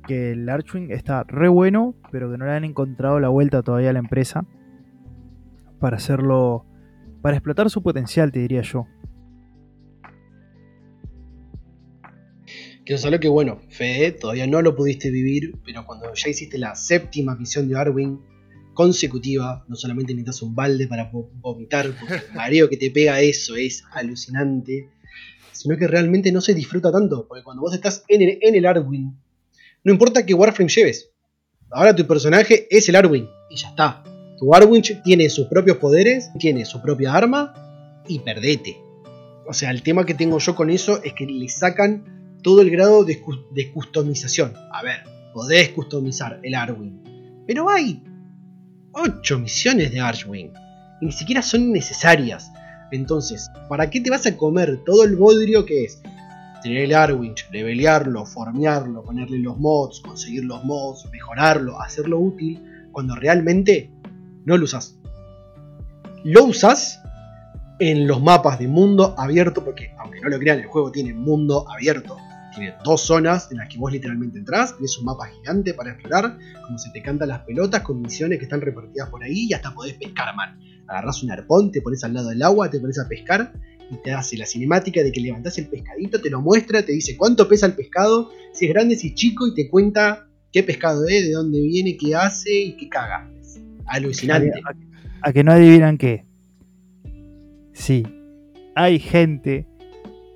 que 0.06 0.32
el 0.32 0.48
Archwing 0.48 0.90
está 0.90 1.24
re 1.24 1.48
bueno, 1.48 1.94
pero 2.10 2.30
que 2.30 2.38
no 2.38 2.44
le 2.46 2.52
han 2.52 2.64
encontrado 2.64 3.20
la 3.20 3.28
vuelta 3.28 3.62
todavía 3.62 3.90
a 3.90 3.92
la 3.92 4.00
empresa 4.00 4.44
para 5.78 5.96
hacerlo, 5.96 6.64
para 7.22 7.36
explotar 7.36 7.70
su 7.70 7.82
potencial, 7.82 8.32
te 8.32 8.40
diría 8.40 8.62
yo. 8.62 8.86
Que 12.84 12.94
es 12.94 13.04
algo 13.04 13.20
que, 13.20 13.28
bueno, 13.28 13.60
Fede, 13.68 14.12
todavía 14.12 14.46
no 14.46 14.60
lo 14.60 14.74
pudiste 14.74 15.10
vivir, 15.10 15.54
pero 15.64 15.86
cuando 15.86 16.12
ya 16.14 16.28
hiciste 16.28 16.58
la 16.58 16.74
séptima 16.74 17.36
misión 17.36 17.68
de 17.68 17.78
Arwing 17.78 18.20
consecutiva, 18.74 19.64
no 19.68 19.76
solamente 19.76 20.12
necesitas 20.14 20.42
un 20.42 20.54
balde 20.54 20.88
para 20.88 21.10
vomitar, 21.12 21.92
porque 21.98 22.14
el 22.14 22.34
mareo 22.34 22.68
que 22.68 22.76
te 22.76 22.90
pega 22.90 23.20
eso 23.20 23.54
es 23.54 23.84
alucinante, 23.92 24.88
sino 25.52 25.76
que 25.76 25.86
realmente 25.86 26.32
no 26.32 26.40
se 26.40 26.54
disfruta 26.54 26.90
tanto, 26.90 27.26
porque 27.28 27.44
cuando 27.44 27.62
vos 27.62 27.74
estás 27.74 28.02
en 28.08 28.22
el, 28.22 28.38
en 28.40 28.54
el 28.54 28.66
Arwing, 28.66 29.14
no 29.84 29.92
importa 29.92 30.26
qué 30.26 30.34
Warframe 30.34 30.70
lleves, 30.70 31.10
ahora 31.70 31.94
tu 31.94 32.06
personaje 32.06 32.66
es 32.70 32.88
el 32.88 32.96
Arwing, 32.96 33.28
y 33.50 33.56
ya 33.56 33.68
está. 33.68 34.02
Tu 34.38 34.52
Arwing 34.52 34.82
tiene 35.04 35.28
sus 35.30 35.46
propios 35.46 35.76
poderes, 35.76 36.30
tiene 36.40 36.64
su 36.64 36.82
propia 36.82 37.14
arma, 37.14 37.54
y 38.08 38.18
perdete. 38.18 38.76
O 39.46 39.52
sea, 39.52 39.70
el 39.70 39.82
tema 39.82 40.04
que 40.04 40.14
tengo 40.14 40.38
yo 40.38 40.56
con 40.56 40.70
eso 40.70 41.00
es 41.04 41.12
que 41.12 41.26
le 41.26 41.48
sacan 41.48 42.21
todo 42.42 42.60
el 42.60 42.70
grado 42.70 43.04
de, 43.04 43.22
customización. 43.72 44.54
A 44.72 44.82
ver, 44.82 45.04
podés 45.32 45.70
customizar 45.70 46.40
el 46.42 46.54
Arwing, 46.54 47.44
pero 47.46 47.68
hay 47.70 48.02
8 48.92 49.38
misiones 49.38 49.92
de 49.92 50.00
Archwing, 50.00 50.52
y 51.00 51.06
ni 51.06 51.12
siquiera 51.12 51.42
son 51.42 51.72
necesarias. 51.72 52.52
Entonces, 52.90 53.50
¿para 53.68 53.88
qué 53.88 54.00
te 54.00 54.10
vas 54.10 54.26
a 54.26 54.36
comer 54.36 54.82
todo 54.84 55.04
el 55.04 55.16
bodrio 55.16 55.64
que 55.64 55.84
es 55.84 56.02
tener 56.62 56.84
el 56.84 56.94
Arwinch, 56.94 57.48
levelearlo, 57.50 58.26
formearlo, 58.26 59.02
ponerle 59.02 59.38
los 59.38 59.58
mods, 59.58 60.00
conseguir 60.00 60.44
los 60.44 60.62
mods, 60.64 61.08
mejorarlo, 61.10 61.80
hacerlo 61.80 62.20
útil, 62.20 62.62
cuando 62.92 63.16
realmente 63.16 63.90
no 64.44 64.58
lo 64.58 64.64
usas? 64.64 64.98
Lo 66.24 66.44
usas 66.44 67.00
en 67.78 68.06
los 68.06 68.22
mapas 68.22 68.58
de 68.58 68.68
mundo 68.68 69.14
abierto, 69.18 69.64
porque 69.64 69.92
aunque 69.98 70.20
no 70.20 70.28
lo 70.28 70.38
crean, 70.38 70.60
el 70.60 70.66
juego 70.66 70.92
tiene 70.92 71.14
mundo 71.14 71.68
abierto. 71.68 72.16
Tiene 72.54 72.74
dos 72.84 73.02
zonas 73.02 73.50
en 73.50 73.58
las 73.58 73.68
que 73.68 73.78
vos 73.78 73.90
literalmente 73.92 74.38
entrás, 74.38 74.76
tienes 74.76 74.98
un 74.98 75.06
mapa 75.06 75.26
gigante 75.26 75.74
para 75.74 75.92
explorar, 75.92 76.38
como 76.66 76.78
se 76.78 76.90
te 76.90 77.02
cantan 77.02 77.28
las 77.28 77.40
pelotas 77.40 77.82
con 77.82 78.00
misiones 78.00 78.38
que 78.38 78.44
están 78.44 78.60
repartidas 78.60 79.08
por 79.08 79.22
ahí 79.22 79.46
y 79.48 79.54
hasta 79.54 79.72
podés 79.72 79.94
pescar, 79.94 80.34
man 80.36 80.58
agarras 80.92 81.22
un 81.22 81.30
arpón, 81.30 81.72
te 81.72 81.80
pones 81.80 82.04
al 82.04 82.14
lado 82.14 82.28
del 82.28 82.42
agua, 82.42 82.70
te 82.70 82.78
pones 82.78 82.98
a 82.98 83.08
pescar 83.08 83.52
y 83.90 83.96
te 84.02 84.12
hace 84.12 84.36
la 84.36 84.46
cinemática 84.46 85.02
de 85.02 85.12
que 85.12 85.20
levantás 85.20 85.58
el 85.58 85.66
pescadito, 85.66 86.20
te 86.20 86.30
lo 86.30 86.40
muestra, 86.40 86.84
te 86.84 86.92
dice 86.92 87.16
cuánto 87.16 87.48
pesa 87.48 87.66
el 87.66 87.74
pescado, 87.74 88.30
si 88.52 88.66
es 88.66 88.72
grande, 88.72 88.96
si 88.96 89.08
es 89.08 89.14
chico 89.14 89.46
y 89.46 89.54
te 89.54 89.68
cuenta 89.68 90.28
qué 90.52 90.62
pescado 90.62 91.06
es, 91.06 91.26
de 91.26 91.32
dónde 91.32 91.60
viene, 91.60 91.96
qué 91.96 92.14
hace 92.14 92.52
y 92.52 92.76
qué 92.76 92.88
caga. 92.88 93.30
alucinante. 93.86 94.52
A, 95.22 95.32
que 95.32 95.44
no 95.44 95.52
adivinan 95.52 95.98
qué. 95.98 96.24
Sí, 97.72 98.04
hay 98.74 98.98
gente 98.98 99.66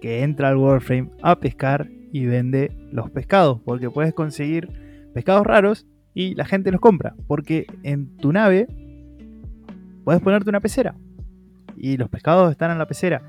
que 0.00 0.22
entra 0.22 0.48
al 0.48 0.56
Warframe 0.56 1.10
a 1.22 1.38
pescar 1.38 1.90
y 2.16 2.24
vende 2.24 2.72
los 2.92 3.10
pescados, 3.10 3.60
porque 3.62 3.90
puedes 3.90 4.14
conseguir 4.14 4.70
pescados 5.12 5.46
raros 5.46 5.86
y 6.14 6.34
la 6.34 6.46
gente 6.46 6.72
los 6.72 6.80
compra, 6.80 7.14
porque 7.26 7.66
en 7.82 8.16
tu 8.16 8.32
nave 8.32 8.68
puedes 10.02 10.22
ponerte 10.22 10.48
una 10.48 10.60
pecera. 10.60 10.94
Y 11.76 11.98
los 11.98 12.08
pescados 12.08 12.50
están 12.50 12.70
en 12.70 12.78
la 12.78 12.86
pecera. 12.86 13.20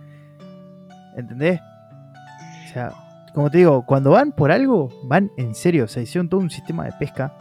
¿Entendés? 1.17 1.59
O 1.59 2.73
sea, 2.73 2.93
como 3.33 3.51
te 3.51 3.57
digo, 3.57 3.85
cuando 3.85 4.11
van 4.11 4.31
por 4.31 4.53
algo, 4.53 4.89
van 5.03 5.31
en 5.35 5.53
serio. 5.53 5.83
O 5.83 5.87
sea, 5.89 6.01
hicieron 6.01 6.29
todo 6.29 6.39
un 6.39 6.49
sistema 6.49 6.85
de 6.85 6.93
pesca 6.93 7.37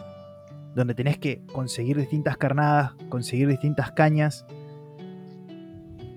donde 0.75 0.95
tenés 0.95 1.17
que 1.17 1.47
conseguir 1.53 1.97
distintas 1.97 2.37
carnadas, 2.39 2.91
conseguir 3.09 3.47
distintas 3.47 3.93
cañas. 3.93 4.45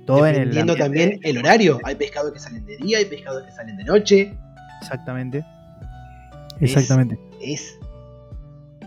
Todo 0.07 0.25
en 0.25 0.37
el. 0.37 0.75
también 0.75 1.19
el 1.21 1.37
horario. 1.37 1.79
Hay 1.83 1.93
pescados 1.93 2.33
que 2.33 2.39
salen 2.39 2.65
de 2.65 2.77
día, 2.77 2.97
hay 2.97 3.05
pescados 3.05 3.43
que 3.43 3.51
salen 3.51 3.77
de 3.77 3.83
noche. 3.83 4.35
Exactamente. 4.81 5.45
Exactamente. 6.59 7.19
Es, 7.41 7.77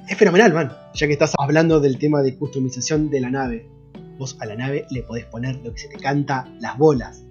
es, 0.09 0.17
fenomenal, 0.17 0.53
man. 0.53 0.73
Ya 0.95 1.07
que 1.07 1.13
estás 1.15 1.33
hablando 1.39 1.81
del 1.81 1.99
tema 1.99 2.23
de 2.23 2.37
customización 2.37 3.11
de 3.11 3.21
la 3.21 3.31
nave 3.31 3.73
vos 4.19 4.37
a 4.41 4.47
la 4.47 4.57
nave 4.57 4.87
le 4.91 5.03
podés 5.03 5.25
poner 5.27 5.57
lo 5.65 5.73
que 5.73 5.81
se 5.81 5.89
te 5.89 5.97
canta 5.97 6.47
las 6.61 6.77
bolas. 6.79 7.25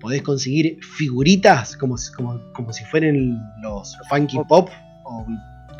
Podés 0.00 0.22
conseguir 0.22 0.78
figuritas 0.82 1.76
como, 1.76 1.96
como, 2.16 2.40
como 2.52 2.72
si 2.72 2.84
fueran 2.84 3.38
los 3.62 3.96
Funky 4.08 4.38
Pop. 4.48 4.68
O, 5.04 5.26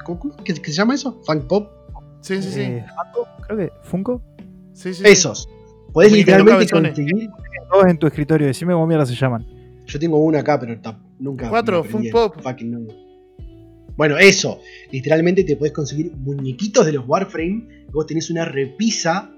¿cómo, 0.05 0.37
¿Qué, 0.45 0.55
se 0.55 0.72
llama 0.72 0.95
eso? 0.95 1.20
¿Funk 1.24 1.47
Pop? 1.47 1.70
Sí, 2.20 2.43
sí, 2.43 2.51
sí. 2.51 2.61
Eh, 2.62 2.87
creo 3.47 3.59
que 3.59 3.72
Funko. 3.82 4.22
Sí, 4.72 4.95
sí, 4.95 5.03
Esos. 5.07 5.49
Podés 5.93 6.12
literalmente 6.12 6.68
conseguir. 6.68 7.30
Todos 7.70 7.87
en 7.87 7.99
tu 7.99 8.07
escritorio, 8.07 8.47
decime 8.47 8.72
cómo 8.72 8.87
mierda 8.87 9.07
se 9.07 9.14
llaman. 9.14 9.45
Yo 9.87 9.99
tengo 9.99 10.18
uno 10.18 10.39
acá, 10.39 10.59
pero 10.59 10.72
nunca. 11.19 11.49
Cuatro, 11.49 11.85
Funk 11.85 12.11
Pop. 12.11 12.37
Bueno, 13.97 14.19
eso. 14.19 14.61
Literalmente 14.93 15.45
te 15.45 15.57
podés 15.57 15.73
conseguir 15.73 16.12
muñequitos 16.17 16.87
de 16.87 16.93
los 16.93 17.07
Warframe. 17.07 17.87
Vos 17.93 18.07
tenés 18.07 18.31
una 18.31 18.45
repisa 18.45 19.35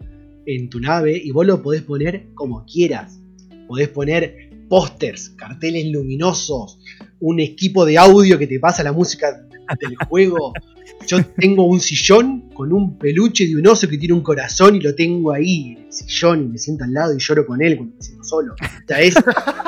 en 0.47 0.69
tu 0.69 0.81
nave 0.81 1.21
y 1.23 1.31
vos 1.31 1.47
lo 1.47 1.63
podés 1.63 1.83
poner 1.83 2.29
como 2.35 2.65
quieras. 2.65 3.21
Podés 3.69 3.89
poner 3.89 4.51
pósters, 4.69 5.31
carteles 5.31 5.87
luminosos, 5.87 6.79
un 7.21 7.41
equipo 7.41 7.85
de 7.85 7.99
audio 7.99 8.39
que 8.39 8.47
te 8.47 8.59
pasa 8.59 8.83
la 8.83 8.93
música 8.93 9.47
del 9.81 9.97
juego. 10.09 10.53
Yo 11.07 11.25
tengo 11.25 11.65
un 11.65 11.81
sillón 11.81 12.51
con 12.51 12.73
un 12.73 12.99
peluche 12.99 13.47
de 13.47 13.57
un 13.57 13.67
oso 13.67 13.89
que 13.89 13.97
tiene 13.97 14.15
un 14.15 14.23
corazón 14.23 14.77
y 14.77 14.81
lo 14.81 14.95
tengo 14.95 15.33
ahí 15.33 15.73
en 15.73 15.87
el 15.87 15.93
sillón 15.93 16.45
y 16.45 16.49
me 16.49 16.59
siento 16.59 16.85
al 16.85 16.93
lado 16.93 17.15
y 17.15 17.19
lloro 17.19 17.47
con 17.47 17.63
él 17.63 17.77
cuando 17.77 17.95
me 17.97 18.03
siento 18.03 18.25
solo. 18.25 18.55
O 18.55 18.87
sea, 18.87 19.01
es, 19.01 19.15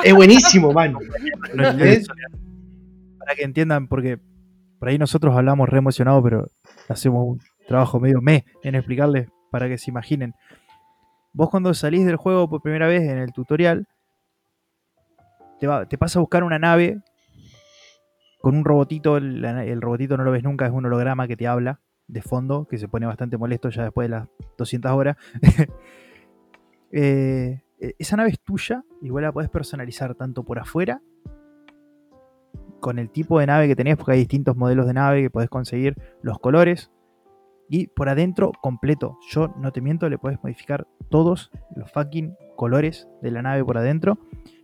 es 0.03 0.13
buenísimo, 0.13 0.71
mano. 0.71 0.99
Para 3.17 3.35
que 3.35 3.43
entiendan, 3.43 3.87
porque 3.87 4.19
por 4.79 4.89
ahí 4.89 4.97
nosotros 4.97 5.35
hablamos 5.35 5.69
re 5.69 5.77
emocionados, 5.77 6.23
pero 6.23 6.47
hacemos 6.89 7.23
un 7.27 7.39
trabajo 7.67 7.99
medio 7.99 8.21
me 8.21 8.45
en 8.63 8.75
explicarles 8.75 9.29
para 9.51 9.67
que 9.67 9.77
se 9.77 9.91
imaginen. 9.91 10.33
Vos 11.33 11.49
cuando 11.49 11.73
salís 11.73 12.05
del 12.05 12.17
juego 12.17 12.49
por 12.49 12.61
primera 12.61 12.87
vez 12.87 13.03
en 13.03 13.17
el 13.17 13.31
tutorial, 13.31 13.87
te, 15.59 15.67
va, 15.67 15.85
te 15.85 15.97
pasa 15.97 16.19
a 16.19 16.21
buscar 16.21 16.43
una 16.43 16.59
nave 16.59 16.99
con 18.41 18.55
un 18.55 18.65
robotito, 18.65 19.17
el, 19.17 19.81
robotito 19.81 20.17
no 20.17 20.23
lo 20.23 20.31
ves 20.31 20.43
nunca, 20.43 20.65
es 20.65 20.71
un 20.71 20.85
holograma 20.85 21.27
que 21.27 21.37
te 21.37 21.47
habla 21.47 21.79
de 22.07 22.21
fondo, 22.21 22.67
que 22.67 22.77
se 22.77 22.87
pone 22.87 23.05
bastante 23.05 23.37
molesto 23.37 23.69
ya 23.69 23.83
después 23.83 24.05
de 24.05 24.09
las 24.09 24.27
200 24.57 24.91
horas. 24.91 25.17
Eh, 26.93 27.63
e, 27.79 27.95
esa 27.99 28.17
nave 28.17 28.31
es 28.31 28.39
tuya, 28.41 28.83
igual 29.01 29.23
la 29.23 29.31
podés 29.31 29.49
personalizar 29.49 30.13
tanto 30.13 30.43
por 30.43 30.59
afuera, 30.59 31.01
con 32.81 32.99
el 32.99 33.09
tipo 33.09 33.39
de 33.39 33.47
nave 33.47 33.69
que 33.69 33.77
tenés, 33.77 33.95
porque 33.95 34.11
hay 34.11 34.19
distintos 34.19 34.57
modelos 34.57 34.87
de 34.87 34.93
nave 34.93 35.21
que 35.21 35.29
podés 35.29 35.47
conseguir, 35.47 35.95
los 36.21 36.37
colores, 36.39 36.91
y 37.69 37.87
por 37.87 38.09
adentro 38.09 38.51
completo. 38.61 39.17
Yo 39.29 39.53
no 39.57 39.71
te 39.71 39.79
miento, 39.79 40.09
le 40.09 40.17
puedes 40.17 40.43
modificar 40.43 40.89
todos 41.09 41.51
los 41.73 41.89
fucking 41.89 42.35
colores 42.57 43.07
de 43.21 43.31
la 43.31 43.41
nave 43.41 43.63
por 43.63 43.77
adentro. 43.77 44.17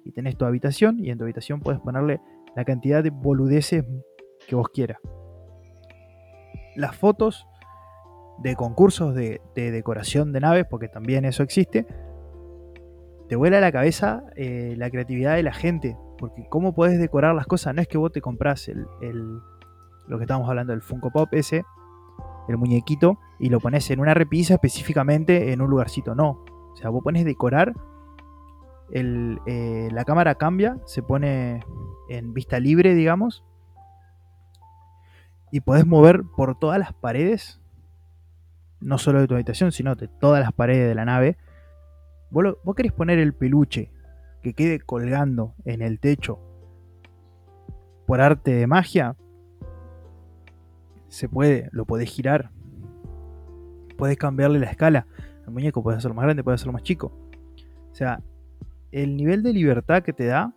Y 0.04 0.12
tenés 0.12 0.38
tu 0.38 0.44
habitación 0.44 1.00
y 1.00 1.10
en 1.10 1.18
tu 1.18 1.24
habitación 1.24 1.62
puedes 1.62 1.80
ponerle 1.80 2.20
la 2.58 2.66
cantidad 2.66 3.04
de 3.04 3.12
boludeces 3.12 3.86
que 4.48 4.56
vos 4.56 4.70
quieras. 4.74 4.98
Las 6.76 6.96
fotos 6.96 7.46
de 8.40 8.56
concursos 8.56 9.14
de, 9.14 9.40
decoración 9.54 10.34
de 10.34 10.40
naves, 10.40 10.66
porque 10.68 10.88
también 10.88 11.24
eso 11.24 11.44
existe, 11.44 11.86
te 13.30 13.36
vuela 13.36 13.60
a 13.60 13.62
la 13.62 13.72
cabeza 13.72 14.24
eh, 14.36 14.74
la 14.76 14.90
creatividad 14.90 15.36
de 15.36 15.44
la 15.44 15.54
gente. 15.54 15.96
Porque 16.18 16.48
cómo 16.50 16.74
puedes 16.74 17.00
decorar 17.00 17.36
las 17.36 17.46
cosas, 17.46 17.76
no 17.76 17.82
es 17.84 17.88
que 17.88 18.00
vos 18.00 18.12
te 18.12 18.22
compras 18.22 18.68
el, 18.70 18.88
lo 20.08 20.18
que 20.18 20.24
estábamos 20.24 20.50
hablando, 20.50 20.74
el 20.74 20.82
Funko 20.82 21.12
Pop 21.12 21.30
ese, 21.34 21.64
el 22.48 22.58
muñequito 22.58 23.20
y 23.38 23.50
lo 23.50 23.60
pones 23.60 23.88
en 23.92 24.00
una 24.00 24.16
repisa 24.16 24.56
específicamente 24.56 25.54
en 25.54 25.62
un 25.62 25.70
lugarcito. 25.70 26.16
No. 26.16 26.44
O 26.74 26.76
sea, 26.76 26.90
vos 26.90 27.04
pones 27.04 27.24
decorar. 27.24 27.72
Eh, 28.92 29.90
la 29.92 30.06
cámara 30.06 30.36
cambia, 30.36 30.78
se 30.86 31.04
pone 31.04 31.64
en 32.10 32.34
vista 32.34 32.60
libre, 32.60 32.94
digamos. 32.94 33.44
Y 35.52 35.62
podés 35.62 35.86
mover 35.86 36.24
por 36.36 36.58
todas 36.58 36.80
las 36.80 36.94
paredes. 36.94 37.62
No 38.80 38.98
solo 38.98 39.20
de 39.20 39.28
tu 39.28 39.34
habitación, 39.34 39.72
sino 39.72 39.96
de 39.96 40.08
todas 40.08 40.42
las 40.42 40.54
paredes 40.54 40.88
de 40.88 40.96
la 40.96 41.06
nave. 41.06 41.38
Vos, 42.30 42.58
vos 42.64 42.76
querés 42.76 42.92
poner 42.92 43.20
el 43.20 43.34
peluche 43.34 43.92
que 44.42 44.54
quede 44.54 44.80
colgando 44.80 45.56
en 45.66 45.82
el 45.82 46.00
techo 46.00 46.40
por 48.08 48.22
arte 48.22 48.52
de 48.52 48.68
magia, 48.68 49.16
se 51.10 51.28
puede, 51.30 51.70
lo 51.72 51.86
podés 51.86 52.10
girar. 52.10 52.52
Puedes 53.98 54.18
cambiarle 54.18 54.60
la 54.60 54.68
escala. 54.68 55.06
El 55.46 55.52
muñeco 55.52 55.84
puede 55.84 55.98
hacerlo 55.98 56.16
más 56.16 56.24
grande, 56.24 56.44
puede 56.44 56.56
hacerlo 56.56 56.74
más 56.74 56.84
chico. 56.84 57.12
O 57.92 57.96
sea, 57.96 58.22
el 58.92 59.18
nivel 59.18 59.44
de 59.44 59.54
libertad 59.54 60.04
que 60.04 60.14
te 60.14 60.26
da 60.26 60.54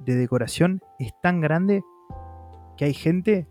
de 0.00 0.14
decoración 0.14 0.82
es 0.98 1.12
tan 1.22 1.40
grande 1.40 1.82
que 2.76 2.84
hay 2.86 2.94
gente 2.94 3.46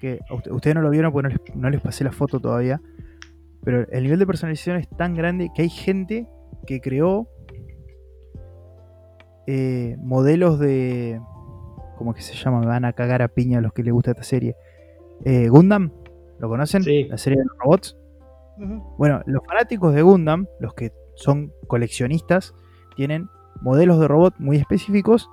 que 0.00 0.20
ustedes 0.50 0.74
no 0.74 0.82
lo 0.82 0.90
vieron 0.90 1.12
porque 1.12 1.36
no 1.54 1.68
les, 1.68 1.80
pasé 1.80 2.04
la 2.04 2.12
foto 2.12 2.40
todavía. 2.40 2.80
Pero 3.62 3.86
el 3.90 4.04
nivel 4.04 4.18
de 4.18 4.26
personalización 4.26 4.76
es 4.76 4.88
tan 4.88 5.14
grande 5.14 5.50
que 5.54 5.62
hay 5.62 5.68
gente 5.68 6.26
que 6.66 6.80
creó 6.80 7.28
eh, 9.46 9.96
modelos 9.98 10.58
de. 10.58 11.20
¿cómo 11.98 12.14
que 12.14 12.22
se 12.22 12.34
llama? 12.34 12.60
Me 12.60 12.66
van 12.66 12.86
a 12.86 12.94
cagar 12.94 13.20
a 13.20 13.28
piña 13.28 13.60
los 13.60 13.74
que 13.74 13.82
les 13.82 13.92
gusta 13.92 14.12
esta 14.12 14.22
serie. 14.22 14.56
Eh, 15.24 15.48
Gundam, 15.48 15.92
¿lo 16.38 16.48
conocen? 16.48 16.82
Sí. 16.82 17.04
La 17.04 17.18
serie 17.18 17.38
de 17.38 17.44
los 17.44 17.58
robots. 17.58 17.96
Bueno, 18.96 19.22
los 19.26 19.44
fanáticos 19.46 19.94
de 19.94 20.02
Gundam, 20.02 20.46
los 20.60 20.72
que 20.72 20.92
son 21.14 21.52
coleccionistas, 21.66 22.54
tienen 22.96 23.28
modelos 23.60 24.00
de 24.00 24.08
robot 24.08 24.34
muy 24.38 24.56
específicos 24.56 25.30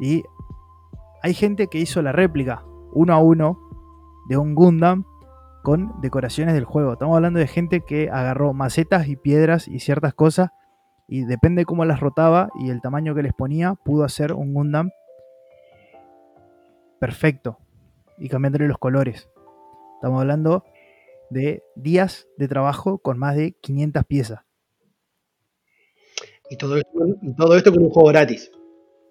y 0.00 0.24
hay 1.22 1.34
gente 1.34 1.68
que 1.68 1.78
hizo 1.78 2.02
la 2.02 2.12
réplica 2.12 2.64
uno 2.92 3.12
a 3.12 3.18
uno 3.18 3.58
de 4.28 4.36
un 4.36 4.54
Gundam 4.54 5.04
con 5.62 6.00
decoraciones 6.00 6.54
del 6.54 6.64
juego. 6.64 6.94
Estamos 6.94 7.16
hablando 7.16 7.38
de 7.38 7.46
gente 7.46 7.82
que 7.82 8.08
agarró 8.10 8.52
macetas 8.54 9.08
y 9.08 9.16
piedras 9.16 9.68
y 9.68 9.80
ciertas 9.80 10.14
cosas 10.14 10.50
y 11.06 11.24
depende 11.24 11.64
cómo 11.64 11.84
las 11.84 12.00
rotaba 12.00 12.50
y 12.58 12.70
el 12.70 12.80
tamaño 12.80 13.14
que 13.14 13.22
les 13.22 13.34
ponía, 13.34 13.74
pudo 13.74 14.04
hacer 14.04 14.32
un 14.32 14.54
Gundam 14.54 14.90
perfecto 16.98 17.58
y 18.18 18.28
cambiándole 18.28 18.68
los 18.68 18.78
colores. 18.78 19.28
Estamos 19.96 20.20
hablando 20.20 20.64
de 21.30 21.62
días 21.76 22.26
de 22.36 22.48
trabajo 22.48 22.98
con 22.98 23.18
más 23.18 23.36
de 23.36 23.52
500 23.60 24.04
piezas. 24.04 24.40
Y 26.50 26.56
todo 26.56 26.76
esto, 26.76 26.90
todo 27.36 27.56
esto 27.56 27.72
con 27.72 27.84
un 27.84 27.90
juego 27.90 28.08
gratis. 28.08 28.50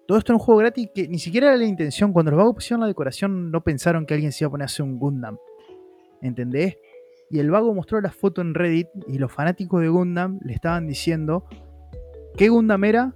Todo 0.06 0.18
esto 0.18 0.32
en 0.32 0.34
un 0.34 0.40
juego 0.40 0.58
gratis 0.60 0.90
que 0.94 1.08
ni 1.08 1.18
siquiera 1.18 1.48
era 1.48 1.56
la 1.56 1.64
intención. 1.64 2.12
Cuando 2.12 2.30
los 2.30 2.38
vagos 2.38 2.54
pusieron 2.54 2.82
la 2.82 2.86
decoración, 2.86 3.50
no 3.50 3.62
pensaron 3.62 4.04
que 4.04 4.12
alguien 4.12 4.30
se 4.30 4.44
iba 4.44 4.48
a 4.48 4.50
poner 4.50 4.64
a 4.64 4.66
hacer 4.66 4.84
un 4.84 4.98
Gundam. 4.98 5.38
¿Entendés? 6.20 6.76
Y 7.30 7.38
el 7.38 7.50
vago 7.50 7.72
mostró 7.72 8.00
la 8.00 8.10
foto 8.10 8.42
en 8.42 8.54
Reddit 8.54 8.88
y 9.06 9.18
los 9.18 9.32
fanáticos 9.32 9.80
de 9.80 9.88
Gundam 9.88 10.38
le 10.44 10.52
estaban 10.52 10.86
diciendo 10.86 11.46
qué 12.36 12.48
Gundam 12.50 12.84
era, 12.84 13.14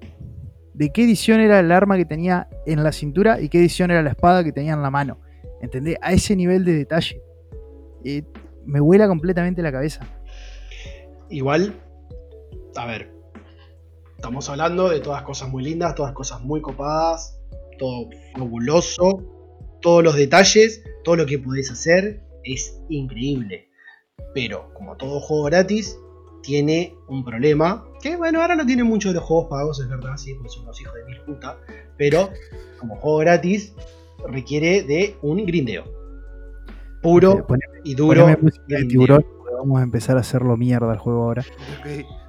de 0.73 0.91
qué 0.91 1.05
edición 1.05 1.41
era 1.41 1.61
el 1.61 1.71
arma 1.71 1.97
que 1.97 2.07
tenía 2.07 2.49
en 2.65 2.83
la 2.83 2.93
cintura 2.93 3.41
y 3.41 3.51
qué 3.51 3.59
edición 3.59 3.91
era 3.91 4.03
la 4.03 4.11
espada 4.11 4.43
que 4.43 4.53
tenía 4.53 4.73
en 4.73 4.83
la 4.83 4.91
mano. 4.91 5.21
¿Entendés? 5.61 5.97
A 6.01 6.15
ese 6.15 6.35
nivel 6.35 6.65
de 6.65 6.73
detalle. 6.73 7.21
Eh, 8.05 8.23
me 8.65 8.81
vuela 8.81 9.07
completamente 9.07 9.61
la 9.61 9.73
cabeza. 9.73 10.07
Igual, 11.29 11.75
a 12.77 12.87
ver, 12.87 13.14
estamos 14.25 14.49
hablando 14.49 14.89
de 14.89 15.01
todas 15.01 15.23
cosas 15.23 15.51
muy 15.51 15.63
lindas, 15.63 15.95
todas 15.95 16.15
cosas 16.15 16.41
muy 16.41 16.63
copadas, 16.63 17.39
todo 17.79 18.09
fabuloso, 18.35 19.23
todos 19.83 20.03
los 20.03 20.17
detalles, 20.17 20.83
todo 21.05 21.17
lo 21.17 21.27
que 21.27 21.39
podés 21.39 21.71
hacer 21.71 22.23
es 22.43 22.81
increíble. 22.89 23.69
Pero 24.33 24.73
como 24.73 24.97
todo 24.97 25.21
juego 25.21 25.43
gratis, 25.45 25.99
tiene 26.43 26.95
un 27.07 27.23
problema. 27.23 27.87
Que 28.01 28.17
bueno, 28.17 28.41
ahora 28.41 28.57
no 28.57 28.65
tiene 28.65 28.83
mucho 28.83 29.09
de 29.09 29.17
los 29.17 29.25
juegos 29.25 29.49
pagos, 29.51 29.79
es 29.79 29.91
verdad, 29.91 30.17
sí, 30.17 30.33
porque 30.33 30.49
son 30.49 30.63
unos 30.63 30.81
hijos 30.81 30.95
de 30.95 31.05
mil 31.05 31.21
puta. 31.27 31.59
Pero 31.99 32.31
como 32.79 32.97
juego 32.97 33.19
gratis, 33.19 33.75
requiere 34.27 34.85
de 34.85 35.19
un 35.21 35.45
grindeo. 35.45 35.85
Puro 37.03 37.47
Poneme- 37.47 37.83
y 37.85 37.95
duro. 37.95 38.25
grindeo. 38.25 38.89
tiburón, 38.89 39.27
vamos 39.59 39.81
a 39.81 39.83
empezar 39.83 40.17
a 40.17 40.21
hacerlo 40.21 40.57
mierda 40.57 40.91
el 40.95 40.99
juego 40.99 41.25
ahora. 41.25 41.45
Ok. 41.79 42.24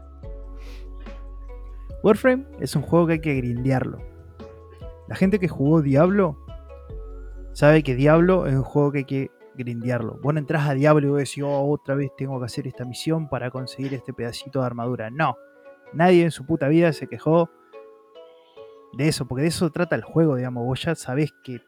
Warframe 2.05 2.45
es 2.59 2.75
un 2.75 2.83
juego 2.83 3.07
que 3.07 3.13
hay 3.13 3.19
que 3.19 3.33
grindearlo. 3.33 3.97
La 5.07 5.15
gente 5.15 5.39
que 5.39 5.47
jugó 5.47 5.81
Diablo 5.81 6.37
sabe 7.53 7.81
que 7.81 7.95
Diablo 7.95 8.45
es 8.45 8.53
un 8.53 8.61
juego 8.61 8.91
que 8.91 8.99
hay 8.99 9.05
que 9.05 9.31
grindearlo. 9.55 10.19
Vos 10.21 10.31
no 10.31 10.39
entras 10.39 10.69
a 10.69 10.75
Diablo 10.75 11.07
y 11.07 11.09
vos 11.09 11.17
decís, 11.17 11.43
oh, 11.43 11.67
otra 11.67 11.95
vez 11.95 12.11
tengo 12.15 12.37
que 12.39 12.45
hacer 12.45 12.67
esta 12.67 12.85
misión 12.85 13.27
para 13.27 13.49
conseguir 13.49 13.95
este 13.95 14.13
pedacito 14.13 14.59
de 14.59 14.67
armadura. 14.67 15.09
No, 15.09 15.35
nadie 15.93 16.21
en 16.21 16.29
su 16.29 16.45
puta 16.45 16.67
vida 16.67 16.93
se 16.93 17.07
quejó 17.07 17.49
de 18.95 19.07
eso, 19.07 19.27
porque 19.27 19.41
de 19.41 19.47
eso 19.47 19.71
trata 19.71 19.95
el 19.95 20.03
juego, 20.03 20.35
digamos. 20.35 20.63
Vos 20.63 20.83
ya 20.83 20.93
sabés 20.93 21.33
que 21.43 21.63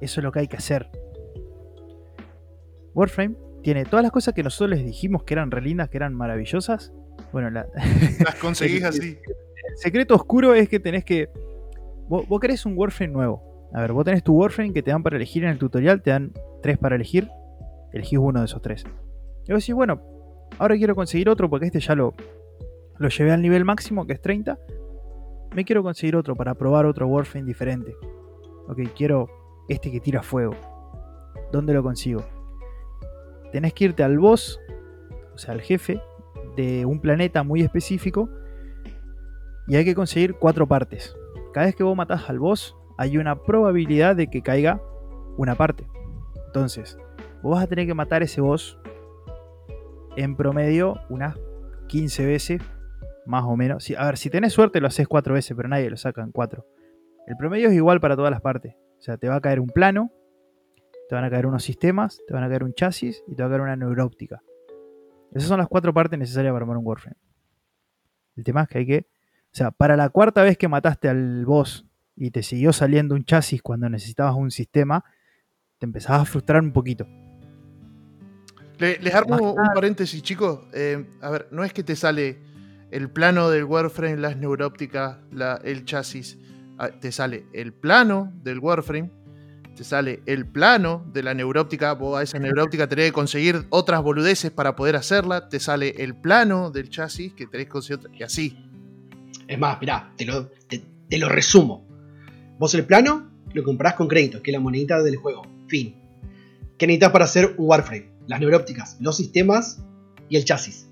eso 0.00 0.20
es 0.20 0.24
lo 0.24 0.32
que 0.32 0.38
hay 0.38 0.48
que 0.48 0.56
hacer. 0.56 0.88
Warframe 2.94 3.36
tiene 3.62 3.84
todas 3.84 4.02
las 4.02 4.12
cosas 4.12 4.32
que 4.32 4.42
nosotros 4.42 4.78
les 4.78 4.86
dijimos 4.86 5.24
que 5.24 5.34
eran 5.34 5.50
re 5.50 5.60
lindas, 5.60 5.90
que 5.90 5.98
eran 5.98 6.14
maravillosas. 6.14 6.94
Bueno, 7.32 7.50
la, 7.50 7.66
Las 8.24 8.36
conseguís 8.36 8.82
así. 8.84 9.18
Secreto 9.76 10.14
oscuro 10.14 10.54
es 10.54 10.68
que 10.68 10.80
tenés 10.80 11.04
que. 11.04 11.28
Vos, 12.08 12.26
vos 12.28 12.40
querés 12.40 12.66
un 12.66 12.76
Warframe 12.76 13.12
nuevo. 13.12 13.68
A 13.72 13.80
ver, 13.80 13.92
vos 13.92 14.04
tenés 14.04 14.22
tu 14.22 14.34
Warframe 14.34 14.72
que 14.72 14.82
te 14.82 14.90
dan 14.90 15.02
para 15.02 15.16
elegir 15.16 15.44
en 15.44 15.50
el 15.50 15.58
tutorial, 15.58 16.02
te 16.02 16.10
dan 16.10 16.32
tres 16.62 16.78
para 16.78 16.94
elegir. 16.94 17.28
Elegís 17.92 18.18
uno 18.18 18.40
de 18.40 18.46
esos 18.46 18.62
tres. 18.62 18.84
Y 19.46 19.52
vos 19.52 19.62
decís, 19.62 19.74
bueno, 19.74 20.00
ahora 20.58 20.76
quiero 20.76 20.94
conseguir 20.94 21.28
otro 21.28 21.50
porque 21.50 21.66
este 21.66 21.80
ya 21.80 21.94
lo, 21.94 22.14
lo 22.98 23.08
llevé 23.08 23.32
al 23.32 23.42
nivel 23.42 23.64
máximo, 23.64 24.06
que 24.06 24.12
es 24.14 24.20
30. 24.20 24.58
Me 25.54 25.64
quiero 25.64 25.82
conseguir 25.82 26.16
otro 26.16 26.34
para 26.34 26.54
probar 26.54 26.86
otro 26.86 27.06
Warframe 27.06 27.46
diferente. 27.46 27.94
Ok, 28.68 28.78
quiero 28.96 29.28
este 29.68 29.90
que 29.90 30.00
tira 30.00 30.22
fuego. 30.22 30.54
¿Dónde 31.52 31.74
lo 31.74 31.82
consigo? 31.82 32.24
Tenés 33.52 33.72
que 33.72 33.84
irte 33.84 34.02
al 34.02 34.18
boss, 34.18 34.60
o 35.34 35.38
sea, 35.38 35.54
al 35.54 35.60
jefe 35.60 36.00
de 36.56 36.84
un 36.86 37.00
planeta 37.00 37.42
muy 37.42 37.62
específico 37.62 38.28
y 39.66 39.76
hay 39.76 39.84
que 39.84 39.94
conseguir 39.94 40.34
cuatro 40.34 40.66
partes. 40.66 41.16
Cada 41.52 41.66
vez 41.66 41.76
que 41.76 41.82
vos 41.82 41.96
matás 41.96 42.28
al 42.28 42.38
boss, 42.38 42.76
hay 42.98 43.16
una 43.18 43.42
probabilidad 43.42 44.16
de 44.16 44.28
que 44.28 44.42
caiga 44.42 44.80
una 45.36 45.54
parte. 45.54 45.86
Entonces, 46.46 46.98
vos 47.42 47.54
vas 47.54 47.64
a 47.64 47.66
tener 47.66 47.86
que 47.86 47.94
matar 47.94 48.22
ese 48.22 48.40
boss 48.40 48.78
en 50.16 50.36
promedio 50.36 51.00
unas 51.08 51.36
15 51.88 52.26
veces, 52.26 52.62
más 53.26 53.44
o 53.44 53.56
menos. 53.56 53.90
A 53.96 54.06
ver, 54.06 54.16
si 54.16 54.30
tenés 54.30 54.52
suerte 54.52 54.80
lo 54.80 54.86
haces 54.86 55.08
cuatro 55.08 55.34
veces, 55.34 55.56
pero 55.56 55.68
nadie 55.68 55.90
lo 55.90 55.96
saca 55.96 56.22
en 56.22 56.32
cuatro. 56.32 56.66
El 57.26 57.36
promedio 57.36 57.68
es 57.68 57.74
igual 57.74 58.00
para 58.00 58.16
todas 58.16 58.30
las 58.30 58.40
partes. 58.40 58.74
O 58.98 59.02
sea, 59.02 59.16
te 59.16 59.28
va 59.28 59.36
a 59.36 59.40
caer 59.40 59.60
un 59.60 59.68
plano, 59.68 60.12
te 61.08 61.14
van 61.14 61.24
a 61.24 61.30
caer 61.30 61.46
unos 61.46 61.62
sistemas, 61.62 62.20
te 62.26 62.34
van 62.34 62.44
a 62.44 62.48
caer 62.48 62.64
un 62.64 62.74
chasis 62.74 63.22
y 63.26 63.34
te 63.34 63.42
va 63.42 63.48
a 63.48 63.50
caer 63.50 63.60
una 63.62 63.76
neuróptica. 63.76 64.42
Esas 65.32 65.48
son 65.48 65.58
las 65.58 65.68
cuatro 65.68 65.92
partes 65.92 66.18
necesarias 66.18 66.52
para 66.52 66.62
armar 66.62 66.76
un 66.76 66.86
Warframe. 66.86 67.16
El 68.36 68.44
tema 68.44 68.62
es 68.62 68.68
que 68.68 68.78
hay 68.78 68.86
que. 68.86 69.06
O 69.54 69.56
sea, 69.56 69.70
para 69.70 69.96
la 69.96 70.08
cuarta 70.08 70.42
vez 70.42 70.58
que 70.58 70.66
mataste 70.66 71.08
al 71.08 71.44
boss 71.46 71.86
y 72.16 72.32
te 72.32 72.42
siguió 72.42 72.72
saliendo 72.72 73.14
un 73.14 73.24
chasis 73.24 73.62
cuando 73.62 73.88
necesitabas 73.88 74.34
un 74.34 74.50
sistema, 74.50 75.04
te 75.78 75.86
empezabas 75.86 76.22
a 76.22 76.24
frustrar 76.24 76.60
un 76.60 76.72
poquito. 76.72 77.06
Le- 78.78 78.98
les 78.98 79.14
armo 79.14 79.52
un 79.52 79.68
paréntesis, 79.72 80.20
chicos. 80.24 80.58
Eh, 80.72 81.06
a 81.20 81.30
ver, 81.30 81.46
no 81.52 81.62
es 81.62 81.72
que 81.72 81.84
te 81.84 81.94
sale 81.94 82.38
el 82.90 83.08
plano 83.10 83.48
del 83.48 83.62
Warframe, 83.62 84.16
las 84.16 84.36
neurópticas, 84.36 85.18
la- 85.30 85.60
el 85.62 85.84
chasis. 85.84 86.36
Ah, 86.76 86.88
te 86.88 87.12
sale 87.12 87.46
el 87.52 87.72
plano 87.72 88.32
del 88.42 88.58
Warframe, 88.58 89.12
te 89.76 89.84
sale 89.84 90.20
el 90.26 90.46
plano 90.46 91.08
de 91.12 91.22
la 91.22 91.32
neuróptica. 91.32 91.92
Vos 91.92 92.18
a 92.18 92.22
esa 92.24 92.40
neuróptica 92.40 92.88
tenés 92.88 93.06
que 93.06 93.12
conseguir 93.12 93.66
otras 93.70 94.02
boludeces 94.02 94.50
para 94.50 94.74
poder 94.74 94.96
hacerla. 94.96 95.48
Te 95.48 95.60
sale 95.60 95.90
el 96.02 96.16
plano 96.16 96.72
del 96.72 96.88
chasis 96.90 97.32
que 97.34 97.46
tenés 97.46 97.66
que 97.66 97.70
conseguir 97.72 97.98
otra- 98.04 98.10
y 98.18 98.24
así. 98.24 98.58
Es 99.48 99.58
más, 99.58 99.80
mirá, 99.80 100.12
te 100.16 100.24
lo, 100.24 101.28
resumo. 101.28 101.86
Vos 102.58 102.74
el 102.74 102.84
plano 102.84 103.30
lo 103.52 103.62
comprás 103.62 103.94
con 103.94 104.08
créditos, 104.08 104.40
que 104.40 104.50
es 104.50 104.54
la 104.54 104.60
monedita 104.60 105.02
del 105.02 105.16
juego. 105.16 105.42
Fin. 105.68 105.94
¿Qué 106.78 106.86
necesitas 106.86 107.10
para 107.12 107.24
hacer 107.26 107.54
un 107.58 107.66
Warframe? 107.68 108.10
Las 108.26 108.40
neurópticas, 108.40 108.96
los 109.00 109.16
sistemas 109.16 109.82
y 110.28 110.36
el 110.36 110.44
chasis. 110.44 110.88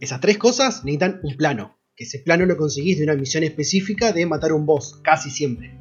Esas 0.00 0.20
tres 0.20 0.38
cosas 0.38 0.84
necesitan 0.84 1.20
un 1.22 1.36
plano. 1.36 1.76
Que 1.96 2.04
ese 2.04 2.18
plano 2.20 2.46
lo 2.46 2.56
conseguís 2.56 2.98
de 2.98 3.04
una 3.04 3.14
misión 3.14 3.42
específica 3.44 4.12
de 4.12 4.26
matar 4.26 4.52
un 4.52 4.64
boss, 4.66 4.98
casi 5.02 5.30
siempre. 5.30 5.76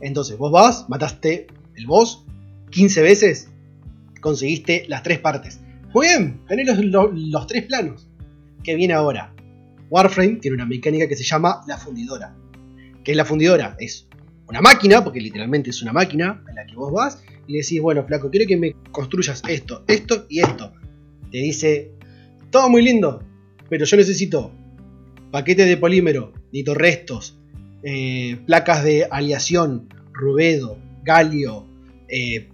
Entonces, 0.00 0.36
vos 0.38 0.52
vas, 0.52 0.86
mataste 0.88 1.46
el 1.74 1.86
boss 1.86 2.24
15 2.70 3.02
veces, 3.02 3.48
conseguiste 4.20 4.84
las 4.88 5.02
tres 5.02 5.18
partes. 5.18 5.60
Muy 5.94 6.06
bien, 6.06 6.40
tenés 6.46 6.66
los, 6.66 6.84
los- 6.84 7.10
los 7.14 7.46
tres 7.46 7.64
planos. 7.64 8.08
¿Qué 8.62 8.74
viene 8.74 8.92
ahora? 8.94 9.34
Warframe 9.90 10.36
tiene 10.36 10.54
una 10.56 10.66
mecánica 10.66 11.08
que 11.08 11.16
se 11.16 11.24
llama 11.24 11.62
la 11.66 11.76
fundidora. 11.78 12.34
¿Qué 13.04 13.12
es 13.12 13.16
la 13.16 13.24
fundidora? 13.24 13.76
Es 13.78 14.06
una 14.48 14.60
máquina, 14.60 15.02
porque 15.04 15.20
literalmente 15.20 15.70
es 15.70 15.82
una 15.82 15.92
máquina 15.92 16.42
en 16.48 16.54
la 16.54 16.66
que 16.66 16.74
vos 16.74 16.92
vas 16.92 17.22
y 17.46 17.52
le 17.52 17.58
decís, 17.60 17.80
bueno, 17.80 18.04
flaco, 18.04 18.30
quiero 18.30 18.46
que 18.46 18.56
me 18.56 18.74
construyas 18.90 19.42
esto, 19.48 19.84
esto 19.86 20.26
y 20.28 20.40
esto. 20.40 20.72
Te 21.30 21.38
dice, 21.38 21.92
todo 22.50 22.68
muy 22.68 22.82
lindo, 22.82 23.22
pero 23.68 23.84
yo 23.84 23.96
necesito 23.96 24.52
paquetes 25.30 25.66
de 25.66 25.76
polímero, 25.76 26.32
necesito 26.46 26.74
restos, 26.74 27.38
eh, 27.82 28.38
placas 28.46 28.84
de 28.84 29.06
aleación, 29.10 29.88
rubedo, 30.12 30.78
galio, 31.04 31.66
eh, 32.08 32.48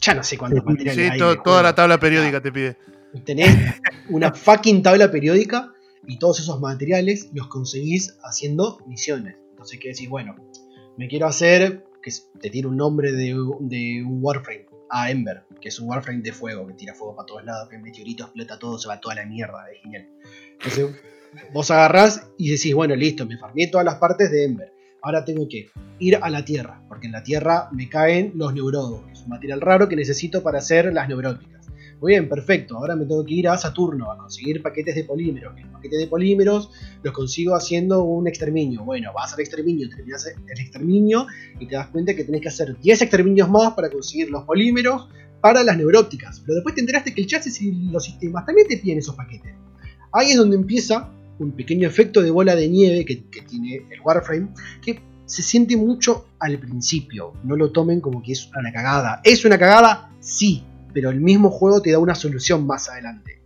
ya 0.00 0.14
no 0.14 0.22
sé 0.22 0.36
cuántos 0.36 0.64
materiales 0.64 0.96
Sí, 1.06 1.10
hay. 1.12 1.18
to- 1.18 1.42
toda 1.42 1.62
la 1.62 1.74
tabla 1.74 1.98
periódica 2.00 2.40
te 2.40 2.50
pide. 2.52 2.76
Tenés 3.24 3.54
una 4.08 4.32
fucking 4.32 4.82
tabla 4.82 5.10
periódica 5.10 5.72
y 6.06 6.18
todos 6.18 6.40
esos 6.40 6.60
materiales 6.60 7.30
los 7.32 7.48
conseguís 7.48 8.18
haciendo 8.22 8.78
misiones. 8.86 9.36
Entonces, 9.50 9.78
¿qué 9.80 9.88
decís? 9.88 10.08
Bueno, 10.08 10.34
me 10.96 11.08
quiero 11.08 11.26
hacer, 11.26 11.84
que 12.02 12.10
te 12.40 12.50
tiene 12.50 12.68
un 12.68 12.76
nombre 12.76 13.12
de, 13.12 13.34
un 13.34 14.18
Warframe, 14.20 14.66
a 14.90 15.10
Ember, 15.10 15.44
que 15.60 15.68
es 15.68 15.78
un 15.78 15.88
Warframe 15.88 16.20
de 16.20 16.32
fuego, 16.32 16.66
que 16.66 16.74
tira 16.74 16.94
fuego 16.94 17.16
para 17.16 17.26
todos 17.26 17.44
lados, 17.44 17.68
que 17.68 17.76
el 17.76 17.82
meteorito 17.82 18.24
explota 18.24 18.58
todo, 18.58 18.78
se 18.78 18.88
va 18.88 19.00
toda 19.00 19.14
la 19.14 19.24
mierda, 19.24 19.64
es 19.72 19.80
genial. 19.80 20.08
Entonces, 20.52 20.86
vos 21.54 21.70
agarrás 21.70 22.28
y 22.36 22.50
decís, 22.50 22.74
bueno, 22.74 22.94
listo, 22.94 23.24
me 23.24 23.38
farmé 23.38 23.68
todas 23.68 23.86
las 23.86 23.94
partes 23.96 24.30
de 24.30 24.44
Ember. 24.44 24.72
ahora 25.00 25.24
tengo 25.24 25.48
que 25.48 25.70
ir 25.98 26.16
a 26.20 26.28
la 26.28 26.44
Tierra, 26.44 26.84
porque 26.88 27.06
en 27.06 27.12
la 27.12 27.22
Tierra 27.22 27.68
me 27.72 27.88
caen 27.88 28.32
los 28.34 28.52
neurodos, 28.52 29.06
que 29.06 29.18
un 29.22 29.28
material 29.28 29.60
raro 29.60 29.88
que 29.88 29.96
necesito 29.96 30.42
para 30.42 30.58
hacer 30.58 30.92
las 30.92 31.08
neuróticas. 31.08 31.61
Muy 32.02 32.14
bien, 32.14 32.28
perfecto, 32.28 32.78
ahora 32.78 32.96
me 32.96 33.06
tengo 33.06 33.24
que 33.24 33.34
ir 33.34 33.48
a 33.48 33.56
Saturno 33.56 34.10
a 34.10 34.18
conseguir 34.18 34.60
paquetes 34.60 34.96
de 34.96 35.04
polímeros. 35.04 35.54
Los 35.56 35.70
paquetes 35.70 36.00
de 36.00 36.08
polímeros 36.08 36.68
los 37.00 37.14
consigo 37.14 37.54
haciendo 37.54 38.02
un 38.02 38.26
exterminio. 38.26 38.84
Bueno, 38.84 39.12
vas 39.14 39.34
al 39.34 39.38
exterminio, 39.38 39.88
terminas 39.88 40.26
el 40.26 40.60
exterminio 40.60 41.28
y 41.60 41.68
te 41.68 41.76
das 41.76 41.86
cuenta 41.90 42.12
que 42.16 42.24
tenés 42.24 42.40
que 42.40 42.48
hacer 42.48 42.76
10 42.76 43.02
exterminios 43.02 43.48
más 43.48 43.74
para 43.74 43.88
conseguir 43.88 44.30
los 44.30 44.42
polímeros 44.42 45.10
para 45.40 45.62
las 45.62 45.76
neurópticas. 45.76 46.40
Pero 46.40 46.56
después 46.56 46.74
te 46.74 46.80
enteraste 46.80 47.14
que 47.14 47.20
el 47.20 47.28
chasis 47.28 47.62
y 47.62 47.70
los 47.70 48.04
sistemas 48.04 48.44
también 48.46 48.66
te 48.66 48.78
piden 48.78 48.98
esos 48.98 49.14
paquetes. 49.14 49.54
Ahí 50.10 50.32
es 50.32 50.36
donde 50.36 50.56
empieza 50.56 51.08
un 51.38 51.52
pequeño 51.52 51.86
efecto 51.86 52.20
de 52.20 52.32
bola 52.32 52.56
de 52.56 52.68
nieve 52.68 53.04
que, 53.04 53.26
que 53.26 53.42
tiene 53.42 53.86
el 53.88 54.00
Warframe, 54.00 54.48
que 54.84 55.00
se 55.26 55.44
siente 55.44 55.76
mucho 55.76 56.26
al 56.40 56.58
principio. 56.58 57.34
No 57.44 57.54
lo 57.54 57.70
tomen 57.70 58.00
como 58.00 58.20
que 58.20 58.32
es 58.32 58.50
una 58.58 58.72
cagada. 58.72 59.20
¿Es 59.22 59.44
una 59.44 59.56
cagada? 59.56 60.10
Sí, 60.18 60.64
pero 60.92 61.10
el 61.10 61.20
mismo 61.20 61.50
juego 61.50 61.82
te 61.82 61.92
da 61.92 61.98
una 61.98 62.14
solución 62.14 62.66
más 62.66 62.88
adelante. 62.88 63.42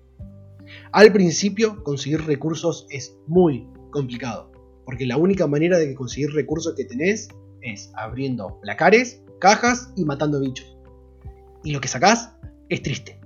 Al 0.93 1.13
principio, 1.13 1.83
conseguir 1.83 2.25
recursos 2.25 2.87
es 2.91 3.17
muy 3.27 3.69
complicado, 3.91 4.51
porque 4.85 5.07
la 5.07 5.17
única 5.17 5.47
manera 5.47 5.79
de 5.79 5.95
conseguir 5.95 6.31
recursos 6.31 6.75
que 6.75 6.85
tenés 6.85 7.29
es 7.61 7.91
abriendo 7.95 8.61
placares, 8.61 9.23
cajas 9.41 9.93
y 9.97 10.05
matando 10.05 10.41
bichos. 10.41 10.77
Y 11.65 11.73
lo 11.73 11.81
que 11.81 11.89
sacás 11.89 12.33
es 12.69 12.83
triste. 12.83 13.21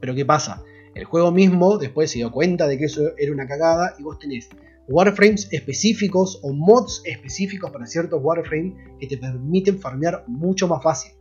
Pero 0.00 0.14
¿qué 0.14 0.24
pasa? 0.24 0.62
El 0.94 1.04
juego 1.04 1.32
mismo 1.32 1.78
después 1.78 2.10
se 2.10 2.18
dio 2.18 2.30
cuenta 2.30 2.66
de 2.66 2.78
que 2.78 2.84
eso 2.84 3.12
era 3.16 3.32
una 3.32 3.46
cagada 3.46 3.94
y 3.98 4.02
vos 4.02 4.18
tenés 4.18 4.48
warframes 4.88 5.48
específicos 5.52 6.40
o 6.42 6.52
mods 6.52 7.02
específicos 7.04 7.70
para 7.70 7.86
ciertos 7.86 8.20
warframes 8.22 8.74
que 8.98 9.06
te 9.06 9.16
permiten 9.16 9.78
farmear 9.78 10.24
mucho 10.26 10.68
más 10.68 10.82
fácil. 10.82 11.12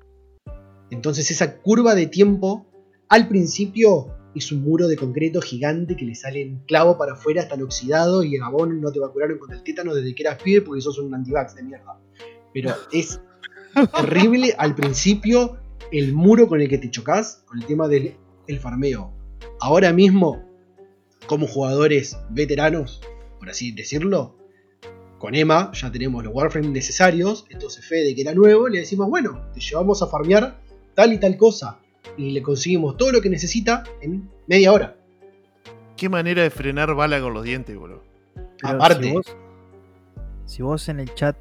Entonces 0.92 1.32
esa 1.32 1.58
curva 1.58 1.96
de 1.96 2.06
tiempo 2.06 2.68
al 3.10 3.28
principio 3.28 4.14
es 4.36 4.52
un 4.52 4.62
muro 4.62 4.88
de 4.88 4.96
concreto 4.96 5.42
gigante 5.42 5.96
que 5.96 6.06
le 6.06 6.16
sale 6.16 6.42
en 6.42 6.60
clavo 6.66 6.98
para 6.98 7.14
afuera, 7.14 7.48
tan 7.48 7.62
oxidado 7.62 8.24
y 8.24 8.38
Gabón 8.38 8.80
no 8.80 8.92
te 8.92 9.00
vacunaron 9.00 9.40
con 9.40 9.52
el 9.54 9.64
tétano 9.64 9.96
desde 9.96 10.14
que 10.14 10.24
eras 10.24 10.42
pibe 10.42 10.62
porque 10.62 10.82
sos 10.82 11.00
un 11.00 11.14
antivax 11.14 11.56
de 11.56 11.64
mierda. 11.64 12.00
Pero 12.54 12.74
es 12.92 13.20
terrible 13.96 14.54
al 14.58 14.76
principio 14.76 15.58
el 15.92 16.14
muro 16.14 16.48
con 16.48 16.62
el 16.62 16.70
que 16.70 16.78
te 16.78 16.92
chocas 16.92 17.44
con 17.46 17.60
el 17.60 17.66
tema 17.66 17.88
del 17.88 18.16
el 18.48 18.60
farmeo. 18.60 19.14
Ahora 19.60 19.94
mismo, 19.94 20.44
como 21.26 21.48
jugadores 21.48 22.18
veteranos, 22.30 23.02
por 23.40 23.50
así 23.50 23.72
decirlo, 23.72 24.36
con 25.20 25.36
Emma 25.36 25.72
ya 25.74 25.92
tenemos 25.92 26.24
los 26.24 26.34
Warframes 26.34 26.72
necesarios, 26.72 27.46
entonces 27.50 27.86
Fede 27.86 28.16
que 28.16 28.22
era 28.22 28.34
nuevo, 28.34 28.68
le 28.68 28.80
decimos, 28.80 29.10
bueno, 29.10 29.50
te 29.54 29.60
llevamos 29.60 30.02
a 30.02 30.08
farmear 30.08 30.62
tal 30.94 31.14
y 31.14 31.20
tal 31.20 31.38
cosa. 31.38 31.80
Y 32.18 32.32
le 32.32 32.42
conseguimos 32.42 32.98
todo 32.98 33.12
lo 33.12 33.22
que 33.22 33.30
necesita 33.30 33.84
en 34.02 34.30
media 34.48 34.74
hora. 34.74 34.96
Qué 35.96 36.10
manera 36.10 36.44
de 36.44 36.50
frenar 36.50 36.94
bala 36.96 37.22
con 37.22 37.34
los 37.34 37.44
dientes, 37.44 37.78
boludo. 37.78 38.04
Aparte. 38.64 39.14
Si 40.46 40.62
vos, 40.62 40.90
en 40.90 41.00
el 41.00 41.14
chat, 41.14 41.38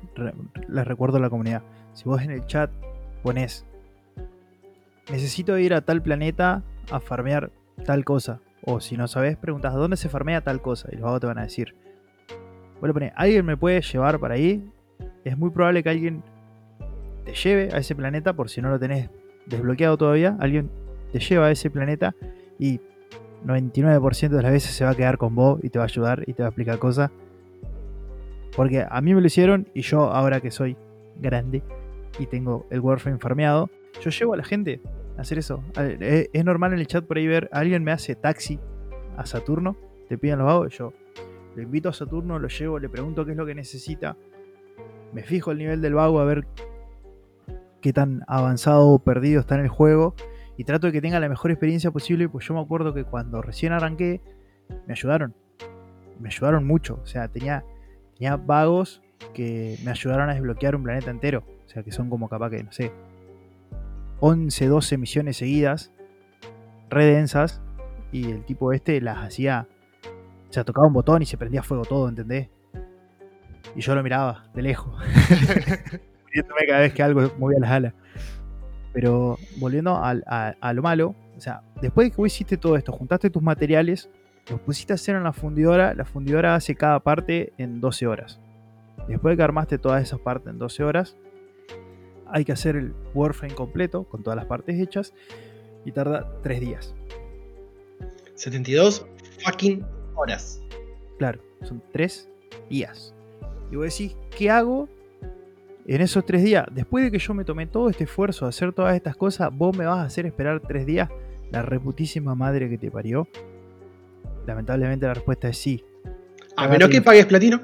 les 0.69 0.87
recuerdo 0.87 1.17
a 1.17 1.21
la 1.21 1.31
comunidad, 1.31 1.63
si 1.95 2.05
vos 2.05 2.23
en 2.23 2.31
el 2.31 2.47
chat 2.47 2.71
pones, 3.23 3.65
necesito 5.11 5.59
ir 5.59 5.75
a 5.75 5.81
tal 5.81 6.03
planeta 6.03 6.63
a 6.91 7.01
farmear 7.01 7.51
tal 7.85 8.05
cosa. 8.05 8.41
O 8.63 8.81
si 8.81 8.97
no 8.97 9.09
sabes, 9.09 9.37
preguntas, 9.37 9.75
¿dónde 9.75 9.97
se 9.97 10.09
farmea 10.09 10.43
tal 10.43 10.61
cosa? 10.61 10.89
Y 10.93 10.97
los 10.97 11.05
vagos 11.05 11.21
te 11.21 11.27
van 11.27 11.39
a 11.39 11.43
decir. 11.43 11.75
Bueno, 12.79 12.95
pone, 12.95 13.13
¿alguien 13.17 13.45
me 13.45 13.57
puede 13.57 13.81
llevar 13.81 14.21
para 14.21 14.35
ahí? 14.35 14.63
Es 15.25 15.37
muy 15.37 15.51
probable 15.51 15.83
que 15.83 15.89
alguien 15.89 16.23
te 17.25 17.35
lleve 17.35 17.71
a 17.73 17.79
ese 17.79 17.95
planeta 17.95 18.35
por 18.35 18.49
si 18.49 18.61
no 18.61 18.71
lo 18.71 18.79
tenés 18.79 19.11
desbloqueado 19.47 19.97
todavía, 19.97 20.37
alguien 20.41 20.71
te 21.13 21.19
lleva 21.19 21.47
a 21.47 21.51
ese 21.51 21.71
planeta 21.71 22.15
y 22.59 22.81
99% 23.45 24.29
de 24.29 24.43
las 24.43 24.53
veces 24.53 24.73
se 24.73 24.85
va 24.85 24.91
a 24.91 24.95
quedar 24.95 25.19
con 25.19 25.35
vos 25.35 25.61
y 25.63 25.71
te 25.71 25.79
va 25.79 25.85
a 25.85 25.89
ayudar 25.89 26.25
y 26.27 26.35
te 26.35 26.43
va 26.43 26.49
a 26.49 26.51
explicar 26.51 26.79
cosas. 26.79 27.11
Porque 28.55 28.85
a 28.89 29.01
mí 29.01 29.15
me 29.15 29.21
lo 29.21 29.27
hicieron 29.27 29.69
y 29.75 29.83
yo 29.83 30.13
ahora 30.13 30.41
que 30.41 30.51
soy 30.51 30.77
grande 31.21 31.63
y 32.19 32.27
tengo 32.27 32.67
el 32.71 32.81
Warframe 32.81 33.19
farmeado, 33.19 33.71
yo 34.01 34.11
llevo 34.11 34.35
a 34.35 34.37
la 34.37 34.45
gente 34.45 34.81
a 35.17 35.23
hacer 35.23 35.39
eso. 35.39 35.63
Eh, 35.79 36.29
es 36.33 36.45
normal 36.45 36.73
en 36.73 36.81
el 36.81 36.87
chat 36.87 37.05
por 37.05 37.17
ahí 37.17 37.27
ver, 37.27 37.49
alguien 37.53 37.85
me 37.85 37.93
hace 37.93 38.15
taxi 38.15 38.59
a 39.17 39.27
Saturno, 39.27 39.77
te 40.09 40.19
piden 40.19 40.39
los 40.39 40.47
vagos, 40.47 40.77
yo 40.77 40.93
lo 41.55 41.63
invito 41.63 41.89
a 41.89 41.93
Saturno, 41.93 42.39
lo 42.39 42.49
llevo, 42.49 42.79
le 42.79 42.89
pregunto 42.89 43.25
qué 43.25 43.33
es 43.33 43.37
lo 43.37 43.47
que 43.47 43.55
necesita, 43.55 44.17
me 45.13 45.23
fijo 45.23 45.51
el 45.51 45.59
nivel 45.59 45.81
del 45.81 45.95
vago 45.95 46.21
a 46.21 46.25
ver 46.25 46.47
qué 47.81 47.93
tan 47.93 48.25
avanzado 48.27 48.89
o 48.89 48.99
perdido 48.99 49.41
está 49.41 49.55
en 49.55 49.63
el 49.63 49.69
juego 49.69 50.15
y 50.57 50.65
trato 50.65 50.87
de 50.87 50.93
que 50.93 51.01
tenga 51.01 51.21
la 51.21 51.29
mejor 51.29 51.51
experiencia 51.51 51.91
posible, 51.91 52.29
pues 52.29 52.47
yo 52.47 52.55
me 52.55 52.61
acuerdo 52.61 52.93
que 52.93 53.05
cuando 53.05 53.41
recién 53.43 53.73
arranqué 53.73 54.21
me 54.87 54.93
ayudaron, 54.93 55.35
me 56.19 56.29
ayudaron 56.29 56.67
mucho, 56.67 57.01
o 57.03 57.07
sea, 57.07 57.29
tenía, 57.29 57.65
tenía 58.17 58.37
vagos 58.37 59.03
que 59.33 59.79
me 59.85 59.91
ayudaron 59.91 60.29
a 60.29 60.35
desbloquear 60.35 60.77
un 60.77 60.83
planeta 60.83 61.11
entero, 61.11 61.45
o 61.67 61.69
sea, 61.69 61.83
que 61.83 61.93
son 61.93 62.11
como 62.11 62.29
capaz 62.29 62.51
que, 62.51 62.63
no 62.63 62.73
sé, 62.73 62.93
11, 64.21 64.67
12 64.67 64.99
misiones 64.99 65.39
seguidas, 65.39 65.93
redensas, 66.91 67.63
y 68.13 68.31
el 68.31 68.45
tipo 68.45 68.73
este 68.73 69.01
las 69.01 69.19
hacía, 69.19 69.67
o 70.49 70.53
sea, 70.53 70.65
tocaba 70.65 70.87
un 70.87 70.93
botón 70.93 71.23
y 71.23 71.27
se 71.27 71.39
prendía 71.39 71.63
fuego 71.63 71.85
todo, 71.85 72.09
¿entendés? 72.09 72.49
Y 73.75 73.81
yo 73.81 73.95
lo 73.95 74.03
miraba 74.03 74.45
de 74.53 74.63
lejos. 74.63 74.95
cada 76.67 76.81
vez 76.81 76.93
que 76.93 77.03
algo 77.03 77.31
movía 77.39 77.59
las 77.61 77.71
alas. 77.71 77.95
Pero 78.93 79.39
volviendo 79.59 79.97
a, 79.97 80.73
lo 80.73 80.83
malo, 80.83 81.15
o 81.37 81.41
sea, 81.41 81.63
después 81.81 82.07
de 82.07 82.11
que 82.11 82.17
vos 82.17 82.27
hiciste 82.27 82.57
todo 82.57 82.77
esto, 82.77 82.93
juntaste 82.93 83.31
tus 83.31 83.43
materiales, 83.43 84.11
los 84.51 84.61
pusiste 84.61 84.93
a 84.93 84.95
hacer 84.95 85.17
en 85.17 85.23
la 85.23 85.33
fundidora, 85.33 85.95
la 85.95 86.05
fundidora 86.05 86.55
hace 86.55 86.75
cada 86.75 87.01
parte 87.01 87.53
en 87.57 87.81
12 87.81 88.07
horas. 88.07 88.41
Después 89.09 89.33
de 89.33 89.37
que 89.37 89.43
armaste 89.43 89.79
todas 89.79 90.03
esas 90.03 90.21
partes 90.21 90.53
en 90.53 90.59
12 90.59 90.85
horas, 90.85 91.17
hay 92.27 92.45
que 92.45 92.53
hacer 92.53 92.77
el 92.77 92.95
Warframe 93.15 93.55
completo, 93.55 94.05
con 94.05 94.23
todas 94.23 94.37
las 94.37 94.47
partes 94.47 94.81
hechas, 94.81 95.15
y 95.85 95.93
tarda 95.93 96.33
3 96.43 96.61
días. 96.61 96.95
72 98.35 99.07
fucking 99.45 99.85
horas. 100.15 100.61
Claro, 101.19 101.41
son 101.63 101.83
3 101.93 102.29
días. 102.69 103.15
Y 103.71 103.77
vos 103.77 103.85
decís, 103.85 104.17
¿qué 104.37 104.51
hago 104.51 104.89
en 105.87 106.01
esos 106.01 106.25
tres 106.25 106.43
días, 106.43 106.67
después 106.71 107.05
de 107.05 107.11
que 107.11 107.19
yo 107.19 107.35
me 107.35 107.45
tomé 107.45 107.67
todo 107.67 107.89
este 107.89 108.05
esfuerzo 108.05 108.45
de 108.45 108.51
hacer 108.51 108.73
todas 108.73 108.95
estas 108.95 109.17
cosas, 109.17 109.51
vos 109.53 109.77
me 109.77 109.87
vas 109.87 109.99
a 109.99 110.03
hacer 110.05 110.27
esperar 110.27 110.61
tres 110.61 110.87
días 110.87 111.09
la 111.51 111.63
reputísima 111.63 112.35
madre 112.35 112.69
que 112.69 112.79
te 112.79 112.91
parió. 112.91 113.27
Lamentablemente 114.47 115.07
la 115.07 115.15
respuesta 115.15 115.49
es 115.49 115.59
sí. 115.59 115.85
A 116.57 116.69
menos 116.69 116.89
que 116.89 117.03
pagues 117.03 117.27
platino. 117.27 117.61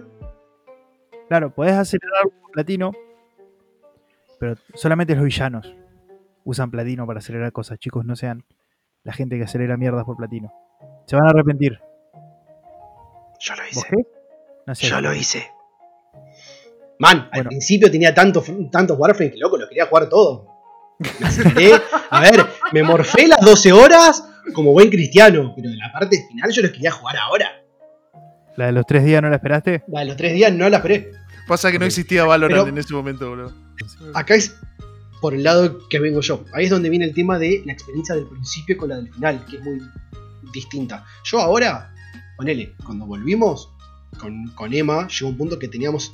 Claro, 1.29 1.53
podés 1.53 1.75
acelerar 1.75 2.23
por 2.41 2.53
platino, 2.53 2.93
pero 4.39 4.55
solamente 4.75 5.15
los 5.15 5.25
villanos 5.25 5.75
usan 6.45 6.71
platino 6.71 7.07
para 7.07 7.19
acelerar 7.19 7.53
cosas. 7.53 7.79
Chicos, 7.79 8.05
no 8.05 8.17
sean 8.17 8.45
la 9.03 9.13
gente 9.13 9.37
que 9.37 9.45
acelera 9.45 9.77
mierdas 9.77 10.05
por 10.05 10.17
platino. 10.17 10.53
Se 11.07 11.17
van 11.17 11.27
a 11.27 11.31
arrepentir. 11.31 11.81
Yo 13.41 13.55
lo 13.55 13.63
hice. 13.69 14.07
Yo 14.89 15.01
lo 15.01 15.15
hice. 15.15 15.56
Man, 16.99 17.29
al 17.31 17.45
principio 17.45 17.91
tenía 17.91 18.15
tantos 18.15 18.45
tantos 18.71 18.99
Warframe 18.99 19.33
que 19.33 19.39
loco, 19.39 19.57
lo 19.57 19.69
quería 19.69 19.87
jugar 19.87 20.09
todo. 20.09 20.47
Me 21.21 21.27
aceleré. 21.27 21.73
A 22.11 22.21
ver, 22.21 22.47
me 22.73 22.83
morfé 22.83 23.27
las 23.27 23.41
12 23.41 23.73
horas 23.73 24.25
como 24.55 24.73
buen 24.73 24.89
cristiano, 24.89 25.53
pero 25.55 25.69
en 25.69 25.79
la 25.79 25.93
parte 25.93 26.25
final 26.29 26.51
yo 26.51 26.63
los 26.63 26.71
quería 26.71 26.91
jugar 26.91 27.17
ahora. 27.19 27.51
¿La 28.57 28.67
de 28.67 28.73
los 28.73 28.87
3 28.87 29.05
días 29.05 29.21
no 29.21 29.29
la 29.29 29.37
esperaste? 29.37 29.85
La 29.89 30.01
de 30.01 30.07
los 30.07 30.17
3 30.17 30.33
días 30.33 30.53
no 30.53 30.69
la 30.71 30.79
esperé. 30.79 31.13
Pasa 31.47 31.71
que 31.71 31.79
no 31.79 31.85
existía 31.85 32.25
Valorant 32.25 32.69
en 32.69 32.79
ese 32.79 32.95
momento, 32.95 33.31
bro. 33.31 33.53
Acá 34.15 34.35
es 34.35 34.57
por 35.21 35.35
el 35.35 35.45
lado 35.45 35.87
que 35.89 36.01
vengo 36.01 36.21
yo. 36.21 36.45
Ahí 36.55 36.65
es 36.65 36.71
donde 36.71 36.89
viene 36.89 37.05
el 37.05 37.15
tema 37.15 37.39
de 37.39 37.63
la 37.67 37.73
experiencia 37.73 38.15
del 38.15 38.27
principio 38.27 38.77
con 38.77 38.89
la 38.89 38.97
del 38.97 39.13
final, 39.13 39.45
que 39.45 39.57
es 39.57 39.63
muy 39.63 39.81
distinta. 40.53 41.05
Yo 41.25 41.41
ahora, 41.41 41.93
ponele, 42.37 42.75
cuando 42.85 43.07
volvimos 43.07 43.71
con, 44.19 44.47
con 44.55 44.73
Emma, 44.73 45.07
llegó 45.09 45.29
un 45.29 45.37
punto 45.37 45.59
que 45.59 45.69
teníamos 45.69 46.13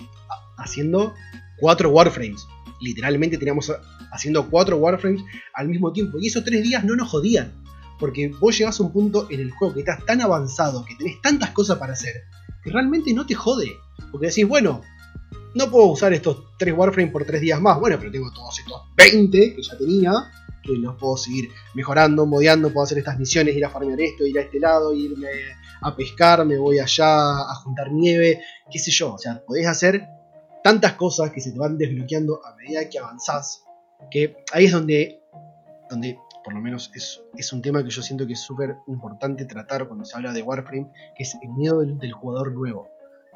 haciendo 0.62 1.14
cuatro 1.58 1.90
Warframes. 1.90 2.46
Literalmente 2.80 3.38
teníamos 3.38 3.72
haciendo 4.10 4.48
cuatro 4.50 4.76
Warframes 4.78 5.22
al 5.54 5.68
mismo 5.68 5.92
tiempo. 5.92 6.18
Y 6.20 6.28
esos 6.28 6.44
tres 6.44 6.62
días 6.62 6.84
no 6.84 6.96
nos 6.96 7.08
jodían. 7.08 7.52
Porque 7.98 8.28
vos 8.40 8.58
llegás 8.58 8.80
a 8.80 8.82
un 8.82 8.92
punto 8.92 9.28
en 9.30 9.40
el 9.40 9.50
juego 9.52 9.74
que 9.74 9.80
estás 9.80 10.04
tan 10.04 10.20
avanzado, 10.20 10.84
que 10.84 10.96
tenés 10.96 11.20
tantas 11.22 11.50
cosas 11.50 11.78
para 11.78 11.92
hacer, 11.92 12.24
que 12.64 12.70
realmente 12.70 13.14
no 13.14 13.26
te 13.26 13.34
jode. 13.34 13.76
Porque 14.10 14.26
decís, 14.26 14.46
bueno, 14.46 14.82
no 15.54 15.70
puedo 15.70 15.86
usar 15.86 16.12
estos 16.12 16.44
tres 16.58 16.74
Warframes 16.76 17.12
por 17.12 17.24
tres 17.24 17.40
días 17.40 17.60
más. 17.60 17.78
Bueno, 17.78 17.96
pero 17.98 18.10
tengo 18.10 18.32
todos 18.32 18.58
estos 18.58 18.80
20 18.96 19.54
que 19.54 19.62
ya 19.62 19.78
tenía, 19.78 20.12
que 20.62 20.72
los 20.72 20.96
puedo 20.96 21.16
seguir 21.16 21.50
mejorando, 21.74 22.26
modeando, 22.26 22.72
puedo 22.72 22.84
hacer 22.84 22.98
estas 22.98 23.18
misiones, 23.18 23.56
ir 23.56 23.64
a 23.64 23.70
farmear 23.70 24.00
esto, 24.00 24.26
ir 24.26 24.38
a 24.38 24.42
este 24.42 24.58
lado, 24.58 24.94
irme 24.94 25.28
a 25.80 25.94
pescar, 25.94 26.44
me 26.46 26.56
voy 26.56 26.78
allá 26.78 27.40
a 27.40 27.54
juntar 27.56 27.92
nieve, 27.92 28.40
qué 28.70 28.78
sé 28.78 28.90
yo. 28.90 29.14
O 29.14 29.18
sea, 29.18 29.42
podés 29.44 29.66
hacer 29.66 30.06
tantas 30.62 30.94
cosas 30.94 31.30
que 31.30 31.40
se 31.40 31.52
te 31.52 31.58
van 31.58 31.78
desbloqueando 31.78 32.44
a 32.44 32.54
medida 32.56 32.88
que 32.88 32.98
avanzás, 32.98 33.64
que 34.10 34.36
ahí 34.52 34.66
es 34.66 34.72
donde, 34.72 35.22
donde 35.90 36.18
por 36.44 36.54
lo 36.54 36.60
menos 36.60 36.90
es, 36.94 37.22
es 37.36 37.52
un 37.52 37.62
tema 37.62 37.82
que 37.82 37.90
yo 37.90 38.02
siento 38.02 38.26
que 38.26 38.32
es 38.32 38.40
súper 38.40 38.76
importante 38.86 39.44
tratar 39.44 39.86
cuando 39.86 40.04
se 40.04 40.16
habla 40.16 40.32
de 40.32 40.42
Warframe, 40.42 40.90
que 41.16 41.22
es 41.22 41.36
el 41.40 41.50
miedo 41.50 41.80
del, 41.80 41.98
del 41.98 42.12
jugador 42.12 42.52
nuevo. 42.52 42.88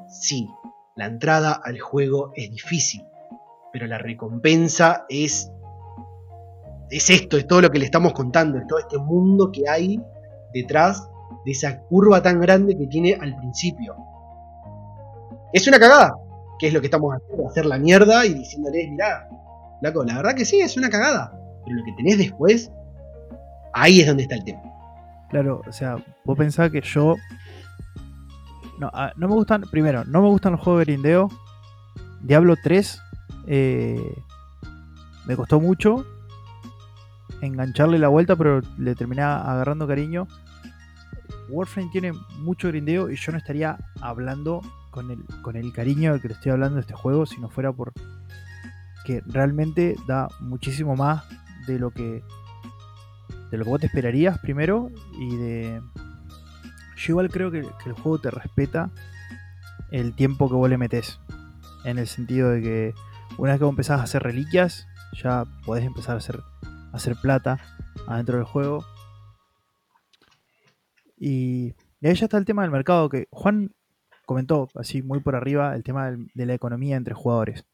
Sí, 0.09 0.49
la 0.97 1.07
entrada 1.07 1.53
al 1.53 1.79
juego 1.79 2.33
es 2.35 2.51
difícil, 2.51 3.05
pero 3.73 3.87
la 3.87 3.99
recompensa 3.99 5.05
es 5.09 5.51
es 6.91 7.11
esto, 7.11 7.37
es 7.37 7.47
todo 7.47 7.63
lo 7.63 7.71
que 7.71 7.79
le 7.79 7.85
estamos 7.85 8.13
contando, 8.13 8.59
es 8.59 8.67
todo 8.67 8.79
este 8.79 8.99
mundo 8.99 9.51
que 9.51 9.69
hay 9.69 10.01
detrás 10.53 11.09
de 11.45 11.53
esa 11.53 11.81
curva 11.83 12.23
tan 12.23 12.41
grande 12.41 12.77
que 12.77 12.87
tiene 12.87 13.15
al 13.15 13.37
principio. 13.37 13.97
Es 15.53 15.67
una 15.67 15.79
cagada, 15.79 16.15
que 16.59 16.69
es 16.69 16.75
lo 16.75 16.81
que 16.81 16.87
estamos 16.87 17.15
haciendo, 17.15 17.49
hacer 17.49 17.67
la 17.67 17.79
mierda 17.79 18.25
y 18.27 18.35
diciéndoles, 18.35 18.91
mirá, 18.91 19.29
Laco, 19.83 20.05
la 20.05 20.17
verdad 20.17 20.35
que 20.35 20.45
sí, 20.45 20.61
es 20.61 20.77
una 20.77 20.89
cagada, 20.89 21.33
pero 21.65 21.77
lo 21.77 21.85
que 21.85 21.93
tenés 21.93 22.19
después, 22.19 22.71
ahí 23.75 24.01
es 24.01 24.07
donde 24.07 24.23
está 24.23 24.37
el 24.37 24.45
tema. 24.45 24.63
Claro, 25.31 25.63
o 25.67 25.73
sea, 25.73 25.97
vos 26.25 26.39
pensás 26.39 26.71
que 26.71 26.81
yo. 26.81 27.17
No, 28.79 28.91
ah, 28.93 29.13
no 29.17 29.29
me 29.29 29.35
gustan. 29.35 29.63
Primero, 29.71 30.05
no 30.05 30.23
me 30.23 30.29
gustan 30.29 30.53
los 30.53 30.61
juegos 30.61 30.81
de 30.81 30.93
grindeo. 30.93 31.29
Diablo 32.23 32.55
3 32.63 33.01
eh, 33.49 34.23
me 35.27 35.37
costó 35.37 35.61
mucho 35.61 36.05
engancharle 37.41 37.99
la 37.99 38.09
vuelta, 38.09 38.37
pero 38.37 38.63
le 38.79 38.95
terminé 38.95 39.23
agarrando 39.23 39.87
cariño. 39.87 40.27
Warframe 41.49 41.91
tiene 41.91 42.13
mucho 42.41 42.69
grindeo 42.69 43.11
y 43.11 43.17
yo 43.17 43.33
no 43.33 43.39
estaría 43.39 43.79
hablando 44.01 44.63
con 44.97 45.11
el, 45.11 45.23
con 45.43 45.57
el 45.57 45.75
cariño 45.75 46.13
del 46.13 46.23
que 46.23 46.29
le 46.29 46.35
estoy 46.35 46.53
hablando 46.53 46.77
de 46.77 46.81
este 46.81 46.95
juego 46.95 47.27
si 47.27 47.39
no 47.39 47.51
fuera 47.51 47.71
por 47.71 47.93
que 49.05 49.23
realmente 49.27 49.95
da 50.07 50.29
muchísimo 50.41 50.97
más 50.97 51.23
de 51.67 51.79
lo 51.79 51.91
que 51.91 52.25
de 53.51 53.59
lo 53.59 53.65
que 53.65 53.71
vos 53.71 53.81
te 53.81 53.89
esperarías 53.89 54.39
primero 54.39 54.91
y 55.21 55.37
de 55.37 55.83
yo 56.97 57.13
igual 57.13 57.29
creo 57.29 57.51
que, 57.51 57.59
el 57.59 57.93
juego 57.93 58.19
te 58.19 58.31
respeta 58.31 58.91
el 59.91 60.15
tiempo 60.15 60.49
que 60.49 60.55
vos 60.55 60.71
le 60.71 60.79
metes 60.79 61.21
en 61.85 61.99
el 61.99 62.07
sentido 62.07 62.49
de 62.49 62.63
que 62.63 62.95
una 63.37 63.53
vez 63.53 63.59
que 63.59 63.65
vos 63.65 63.73
empezás 63.73 64.01
a 64.01 64.05
hacer 64.05 64.23
reliquias 64.23 64.89
ya 65.23 65.45
podés 65.67 65.85
empezar 65.85 66.15
a 66.15 66.19
hacer 66.19 66.41
hacer 66.95 67.17
plata 67.17 67.61
adentro 68.07 68.39
del 68.39 68.47
juego. 68.47 68.83
Y, 71.19 71.75
ahí 72.03 72.15
ya 72.15 72.25
está 72.25 72.39
el 72.39 72.47
tema 72.47 72.63
del 72.63 72.71
mercado 72.71 73.11
que 73.11 73.29
Juan 73.31 73.75
comentó 74.27 74.69
así 74.75 75.03
muy 75.03 75.21
por 75.21 75.35
arriba 75.35 75.75
el 75.75 75.83
tema 75.83 76.15
de 76.35 76.47
la 76.47 76.53
economía 76.53 76.97
entre 76.97 77.15
jugadores. 77.15 77.65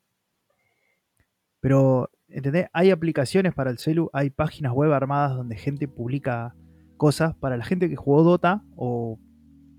Pero, 1.61 2.11
¿entendés? 2.29 2.69
Hay 2.73 2.91
aplicaciones 2.91 3.55
para 3.55 3.71
el 3.71 3.79
celu, 3.79 4.09
hay 4.13 4.31
páginas 4.31 4.73
web 4.73 4.93
armadas 4.93 5.37
donde 5.37 5.57
gente 5.57 5.89
publica 5.89 6.55
cosas. 6.97 7.35
Para 7.35 7.57
la 7.57 7.65
gente 7.65 7.89
que 7.89 7.97
jugó 7.97 8.23
Dota, 8.23 8.63
o 8.77 9.19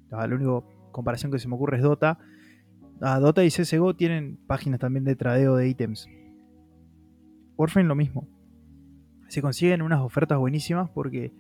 la 0.10 0.26
única 0.26 0.68
comparación 0.92 1.32
que 1.32 1.40
se 1.40 1.48
me 1.48 1.56
ocurre 1.56 1.78
es 1.78 1.84
Dota. 1.84 2.20
A 3.02 3.20
Dota 3.20 3.46
y 3.46 3.50
CSGO 3.50 3.96
tienen 3.96 4.38
páginas 4.48 4.82
también 4.82 5.06
de 5.06 5.16
tradeo 5.16 5.56
de 5.56 5.70
ítems. 5.70 6.08
Warframe 7.56 7.88
lo 7.88 7.96
mismo 7.96 8.28
se 9.34 9.42
consiguen 9.42 9.82
unas 9.82 10.00
ofertas 10.02 10.38
buenísimas 10.38 10.92
porque 10.92 11.34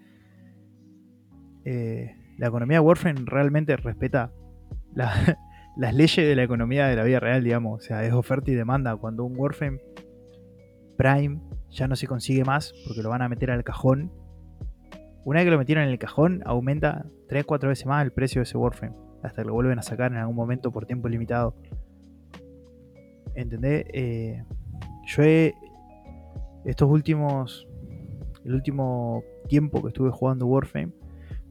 eh, 1.63 2.15
la 2.39 2.47
economía 2.47 2.77
de 2.77 2.81
Warframe 2.81 3.21
realmente 3.25 3.77
respeta 3.77 4.31
las 5.75 5.93
leyes 5.93 6.27
de 6.27 6.35
la 6.35 6.43
economía 6.43 6.87
de 6.87 6.95
la 6.95 7.03
vida 7.03 7.19
real, 7.19 7.43
digamos. 7.43 7.81
O 7.81 7.83
sea, 7.83 8.03
es 8.05 8.13
oferta 8.13 8.51
y 8.51 8.53
demanda. 8.53 8.95
Cuando 8.95 9.25
un 9.25 9.37
Warframe 9.37 9.79
Prime 10.97 11.41
ya 11.69 11.87
no 11.87 11.95
se 11.95 12.07
consigue 12.07 12.43
más 12.43 12.73
porque 12.85 13.01
lo 13.01 13.09
van 13.09 13.21
a 13.21 13.29
meter 13.29 13.51
al 13.51 13.63
cajón. 13.63 14.11
Una 15.25 15.39
vez 15.39 15.45
que 15.45 15.51
lo 15.51 15.57
metieron 15.57 15.85
en 15.85 15.89
el 15.89 15.99
cajón, 15.99 16.41
aumenta 16.45 17.05
3-4 17.29 17.67
veces 17.67 17.85
más 17.85 18.03
el 18.03 18.11
precio 18.11 18.39
de 18.39 18.43
ese 18.43 18.57
Warframe. 18.57 18.95
Hasta 19.23 19.41
que 19.41 19.47
lo 19.47 19.53
vuelven 19.53 19.79
a 19.79 19.83
sacar 19.83 20.11
en 20.11 20.17
algún 20.17 20.35
momento 20.35 20.71
por 20.71 20.85
tiempo 20.85 21.07
limitado. 21.07 21.55
¿Entendés? 23.35 23.85
Eh, 23.93 24.43
yo 25.07 25.23
he. 25.23 25.55
Estos 26.65 26.89
últimos 26.89 27.67
el 28.45 28.55
último 28.55 29.23
tiempo 29.47 29.81
que 29.81 29.89
estuve 29.89 30.11
jugando 30.11 30.45
Warframe, 30.47 30.91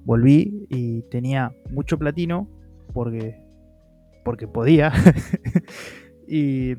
volví 0.05 0.66
y 0.68 1.03
tenía 1.03 1.55
mucho 1.70 1.99
platino 1.99 2.49
porque, 2.93 3.43
porque 4.24 4.49
podía. 4.49 4.93
y 6.28 6.74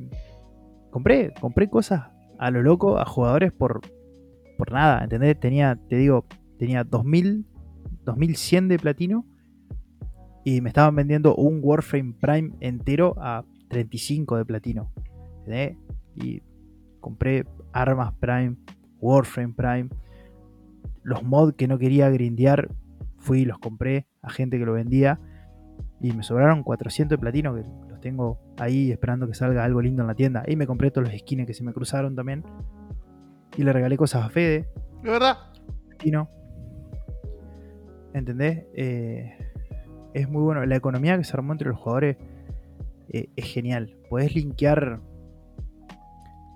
compré, 0.89 1.33
compré 1.39 1.69
cosas 1.69 2.03
a 2.39 2.51
lo 2.51 2.61
loco 2.61 2.97
a 2.97 3.05
jugadores 3.05 3.51
por, 3.51 3.81
por 4.57 4.71
nada, 4.71 5.03
¿entendés? 5.03 5.39
Tenía, 5.39 5.79
te 5.89 5.97
digo, 5.97 6.25
tenía 6.57 6.83
2000, 6.83 7.45
2100 8.05 8.67
de 8.67 8.79
platino 8.79 9.25
y 10.43 10.61
me 10.61 10.69
estaban 10.69 10.95
vendiendo 10.95 11.35
un 11.35 11.59
Warframe 11.61 12.15
Prime 12.19 12.51
entero 12.59 13.15
a 13.17 13.45
35 13.69 14.37
de 14.37 14.45
platino. 14.45 14.91
Y 16.15 16.41
compré 16.99 17.45
armas 17.71 18.13
Prime, 18.19 18.57
Warframe 18.99 19.53
Prime, 19.53 19.89
los 21.01 21.23
mods 21.23 21.55
que 21.55 21.67
no 21.67 21.77
quería 21.77 22.09
grindear, 22.09 22.69
fui 23.17 23.41
y 23.41 23.45
los 23.45 23.57
compré 23.57 24.07
a 24.21 24.29
gente 24.29 24.59
que 24.59 24.65
lo 24.65 24.73
vendía. 24.73 25.19
Y 26.03 26.11
me 26.11 26.21
sobraron 26.21 26.63
400 26.63 27.17
de 27.17 27.17
platino 27.17 27.55
que 27.55 27.63
los 27.87 28.01
tengo 28.01 28.37
ahí 28.57 28.91
esperando 28.91 29.25
que 29.25 29.33
salga 29.33 29.63
algo 29.63 29.81
lindo 29.81 30.03
en 30.03 30.07
la 30.07 30.15
tienda. 30.15 30.43
Y 30.45 30.57
me 30.57 30.67
compré 30.67 30.91
todos 30.91 31.07
los 31.07 31.17
skins 31.17 31.47
que 31.47 31.53
se 31.53 31.63
me 31.63 31.71
cruzaron 31.71 32.13
también. 32.13 32.43
Y 33.55 33.63
le 33.63 33.71
regalé 33.71 33.95
cosas 33.95 34.25
a 34.25 34.29
Fede. 34.29 34.67
¿De 35.01 35.09
verdad? 35.09 35.37
Platino. 35.87 36.29
¿Entendés? 38.13 38.65
Eh, 38.75 39.33
es 40.13 40.29
muy 40.29 40.43
bueno. 40.43 40.65
La 40.65 40.75
economía 40.75 41.17
que 41.17 41.23
se 41.23 41.37
armó 41.37 41.53
entre 41.53 41.69
los 41.69 41.79
jugadores 41.79 42.17
eh, 43.07 43.29
es 43.37 43.45
genial. 43.45 43.95
Podés 44.09 44.35
linkear 44.35 44.99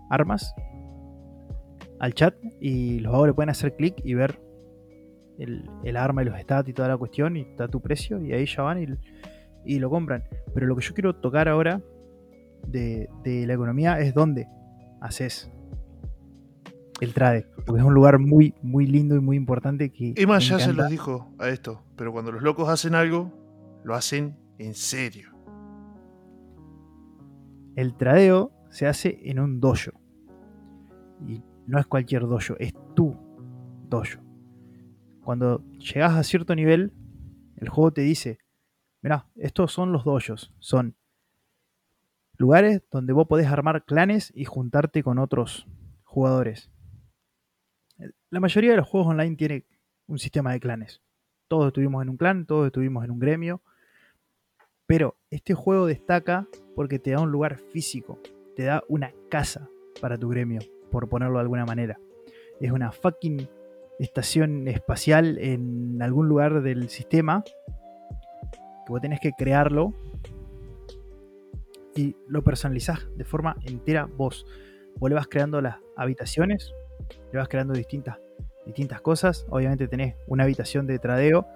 armas 0.09 0.53
al 2.01 2.13
chat 2.13 2.35
y 2.59 2.99
los 2.99 3.11
jugadores 3.11 3.33
pueden 3.33 3.49
hacer 3.49 3.77
clic 3.77 3.95
y 4.03 4.13
ver 4.13 4.41
el, 5.39 5.97
arma 5.97 6.21
y 6.21 6.25
los 6.25 6.37
stats 6.37 6.67
y 6.67 6.73
toda 6.73 6.89
la 6.89 6.97
cuestión 6.97 7.37
y 7.37 7.41
está 7.41 7.69
tu 7.69 7.79
precio 7.81 8.19
y 8.21 8.33
ahí 8.33 8.45
ya 8.45 8.63
van 8.63 8.83
y, 8.83 8.87
lo 9.79 9.89
compran. 9.89 10.23
Pero 10.53 10.67
lo 10.67 10.75
que 10.75 10.83
yo 10.83 10.93
quiero 10.93 11.15
tocar 11.15 11.47
ahora 11.47 11.81
de, 12.67 13.09
la 13.45 13.53
economía 13.53 13.99
es 13.99 14.13
dónde 14.13 14.47
haces 15.01 15.51
el 17.01 17.13
trade. 17.13 17.47
Porque 17.65 17.81
es 17.81 17.85
un 17.85 17.93
lugar 17.93 18.19
muy, 18.19 18.53
muy 18.61 18.87
lindo 18.87 19.15
y 19.15 19.19
muy 19.19 19.37
importante 19.37 19.91
que... 19.91 20.13
Y 20.15 20.25
más 20.25 20.47
ya 20.47 20.59
se 20.59 20.73
los 20.73 20.89
dijo 20.89 21.31
a 21.37 21.49
esto, 21.49 21.83
pero 21.95 22.11
cuando 22.11 22.31
los 22.31 22.41
locos 22.41 22.69
hacen 22.69 22.95
algo, 22.95 23.31
lo 23.83 23.93
hacen 23.93 24.37
en 24.57 24.73
serio. 24.73 25.31
El 27.75 27.95
tradeo 27.95 28.51
se 28.69 28.87
hace 28.87 29.19
en 29.23 29.39
un 29.39 29.59
dojo. 29.59 29.91
Y 31.27 31.43
no 31.67 31.79
es 31.79 31.85
cualquier 31.85 32.23
dojo, 32.23 32.55
es 32.59 32.73
tu 32.95 33.15
dojo. 33.89 34.19
Cuando 35.23 35.63
llegas 35.77 36.15
a 36.15 36.23
cierto 36.23 36.55
nivel, 36.55 36.93
el 37.57 37.69
juego 37.69 37.91
te 37.91 38.01
dice, 38.01 38.39
mira, 39.01 39.25
estos 39.35 39.71
son 39.71 39.91
los 39.91 40.03
dojos, 40.03 40.53
son 40.59 40.95
lugares 42.37 42.81
donde 42.91 43.13
vos 43.13 43.27
podés 43.27 43.47
armar 43.47 43.83
clanes 43.83 44.31
y 44.35 44.45
juntarte 44.45 45.03
con 45.03 45.19
otros 45.19 45.67
jugadores. 46.03 46.71
La 48.29 48.39
mayoría 48.39 48.71
de 48.71 48.77
los 48.77 48.87
juegos 48.87 49.09
online 49.09 49.35
tiene 49.35 49.65
un 50.07 50.19
sistema 50.19 50.51
de 50.51 50.59
clanes. 50.59 51.01
Todos 51.47 51.67
estuvimos 51.67 52.01
en 52.03 52.09
un 52.09 52.17
clan, 52.17 52.45
todos 52.45 52.67
estuvimos 52.67 53.03
en 53.03 53.11
un 53.11 53.19
gremio. 53.19 53.61
Pero 54.85 55.17
este 55.29 55.53
juego 55.53 55.85
destaca 55.85 56.47
porque 56.75 56.99
te 56.99 57.11
da 57.11 57.19
un 57.19 57.31
lugar 57.31 57.57
físico, 57.57 58.19
te 58.55 58.63
da 58.63 58.83
una 58.87 59.13
casa 59.29 59.69
para 59.99 60.17
tu 60.17 60.29
gremio 60.29 60.61
por 60.91 61.09
ponerlo 61.09 61.35
de 61.35 61.41
alguna 61.41 61.65
manera. 61.65 61.99
Es 62.59 62.71
una 62.71 62.91
fucking 62.91 63.49
estación 63.99 64.67
espacial 64.67 65.37
en 65.39 66.01
algún 66.01 66.27
lugar 66.27 66.61
del 66.61 66.89
sistema 66.89 67.43
que 68.87 68.93
vos 68.93 69.01
tenés 69.01 69.19
que 69.19 69.33
crearlo 69.33 69.93
y 71.93 72.15
lo 72.27 72.43
personalizás 72.43 73.07
de 73.17 73.25
forma 73.25 73.57
entera 73.65 74.05
vos. 74.05 74.45
Vos 74.95 75.09
le 75.09 75.15
vas 75.15 75.27
creando 75.27 75.59
las 75.61 75.75
habitaciones, 75.97 76.73
le 77.31 77.37
vas 77.37 77.49
creando 77.49 77.73
distintas, 77.73 78.17
distintas 78.65 79.01
cosas. 79.01 79.45
Obviamente 79.49 79.87
tenés 79.87 80.15
una 80.27 80.45
habitación 80.45 80.87
de 80.87 80.99
tradeo, 80.99 81.47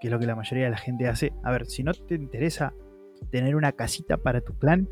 que 0.00 0.08
es 0.08 0.12
lo 0.12 0.18
que 0.18 0.26
la 0.26 0.36
mayoría 0.36 0.64
de 0.64 0.70
la 0.70 0.76
gente 0.76 1.08
hace. 1.08 1.32
A 1.42 1.50
ver, 1.50 1.66
si 1.66 1.82
no 1.82 1.92
te 1.94 2.16
interesa 2.16 2.74
tener 3.30 3.56
una 3.56 3.72
casita 3.72 4.18
para 4.18 4.42
tu 4.42 4.58
clan, 4.58 4.88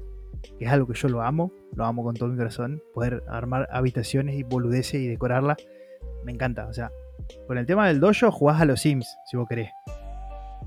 que 0.59 0.65
es 0.65 0.71
algo 0.71 0.87
que 0.87 0.99
yo 0.99 1.09
lo 1.09 1.23
amo, 1.23 1.53
lo 1.77 1.85
amo 1.85 2.03
con 2.03 2.15
todo 2.15 2.31
mi 2.31 2.37
corazón, 2.37 2.83
poder 2.95 3.23
armar 3.29 3.69
habitaciones 3.71 4.37
y 4.37 4.45
boludeces 4.45 4.95
y 4.95 5.09
decorarla, 5.09 5.57
me 6.25 6.33
encanta. 6.33 6.67
O 6.69 6.73
sea, 6.73 6.91
con 7.47 7.59
el 7.59 7.67
tema 7.67 7.87
del 7.87 8.01
dojo 8.01 8.31
jugás 8.31 8.61
a 8.61 8.65
los 8.65 8.81
Sims, 8.81 9.15
si 9.31 9.37
vos 9.37 9.47
querés. 9.47 9.71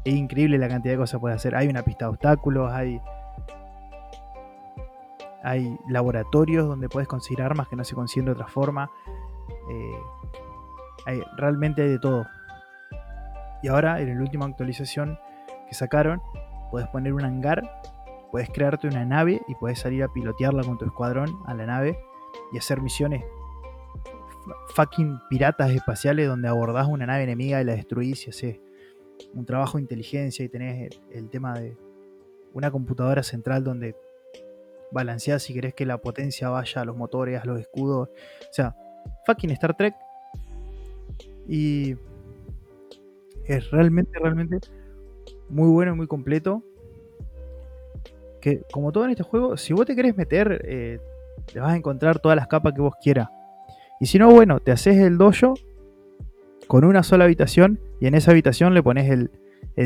Es 0.06 0.14
increíble 0.14 0.58
la 0.58 0.68
cantidad 0.70 0.94
de 0.94 1.00
cosas 1.00 1.18
que 1.18 1.22
puedes 1.22 1.36
hacer. 1.36 1.56
Hay 1.56 1.68
una 1.68 1.84
pista 1.84 2.06
de 2.06 2.12
obstáculos, 2.12 2.72
hay. 2.72 3.02
hay 5.44 5.78
laboratorios 5.90 6.68
donde 6.68 6.88
puedes 6.90 7.08
conseguir 7.08 7.42
armas 7.42 7.68
que 7.68 7.76
no 7.76 7.84
se 7.84 7.96
consiguen 7.96 8.26
de 8.26 8.32
otra 8.34 8.48
forma. 8.48 8.90
Eh, 9.70 10.00
hay, 11.08 11.22
realmente 11.38 11.82
hay 11.82 11.90
de 11.90 12.00
todo. 12.00 12.26
Y 13.64 13.68
ahora, 13.68 14.00
en 14.00 14.16
la 14.16 14.22
última 14.22 14.46
actualización 14.46 15.20
que 15.68 15.74
sacaron, 15.74 16.22
puedes 16.70 16.88
poner 16.90 17.14
un 17.14 17.26
hangar, 17.26 17.82
puedes 18.32 18.50
crearte 18.52 18.88
una 18.88 19.06
nave 19.06 19.42
y 19.48 19.56
puedes 19.56 19.80
salir 19.80 20.04
a 20.04 20.08
pilotearla 20.08 20.64
con 20.64 20.78
tu 20.78 20.86
escuadrón 20.86 21.36
a 21.48 21.56
la 21.56 21.66
nave 21.66 22.00
y 22.54 22.60
hacer 22.60 22.80
misiones 22.82 23.24
fucking 24.76 25.20
piratas 25.30 25.72
espaciales 25.72 26.28
donde 26.28 26.48
abordás 26.48 26.88
una 26.88 27.06
nave 27.06 27.24
enemiga 27.24 27.62
y 27.62 27.64
la 27.64 27.74
destruís 27.74 28.28
y 28.28 28.30
haces 28.30 28.60
un 29.34 29.46
trabajo 29.46 29.78
de 29.78 29.84
inteligencia 29.84 30.46
y 30.46 30.50
tenés 30.50 30.90
el, 31.12 31.30
tema 31.30 31.54
de 31.60 31.78
una 32.54 32.72
computadora 32.72 33.24
central 33.24 33.64
donde 33.64 33.96
balanceás 34.92 35.44
si 35.44 35.54
querés 35.54 35.74
que 35.74 35.86
la 35.86 35.98
potencia 35.98 36.50
vaya 36.50 36.82
a 36.82 36.86
los 36.86 36.96
motores, 36.96 37.42
a 37.42 37.46
los 37.46 37.60
escudos. 37.60 38.10
O 38.10 38.54
sea, 38.54 38.76
fucking 39.26 39.52
Star 39.52 39.76
Trek. 39.76 39.96
Y 41.48 41.96
es 43.46 43.70
realmente, 43.72 44.18
realmente 44.20 44.58
muy 45.50 45.70
bueno 45.70 45.94
y 45.94 45.96
muy 45.96 46.08
completo. 46.08 46.64
Que 48.42 48.64
como 48.72 48.92
todo 48.92 49.06
en 49.06 49.12
este 49.12 49.24
juego, 49.24 49.58
si 49.58 49.74
vos 49.74 49.86
te 49.86 49.96
querés 49.96 50.16
meter, 50.16 50.62
eh, 50.66 51.00
te 51.52 51.60
vas 51.60 51.74
a 51.74 51.76
encontrar 51.76 52.20
todas 52.20 52.36
las 52.36 52.48
capas 52.48 52.74
que 52.74 52.82
vos 52.82 52.94
quieras. 53.02 53.30
Y 54.00 54.06
si 54.06 54.20
no, 54.20 54.30
bueno, 54.30 54.60
te 54.60 54.72
haces 54.72 54.98
el 54.98 55.18
dojo 55.18 55.56
con 56.68 56.84
una 56.84 57.04
sola 57.04 57.26
habitación 57.26 57.80
y 58.00 58.08
en 58.08 58.16
esa 58.16 58.32
habitación 58.32 58.74
le 58.74 58.84
pones 58.84 59.10
el, 59.10 59.32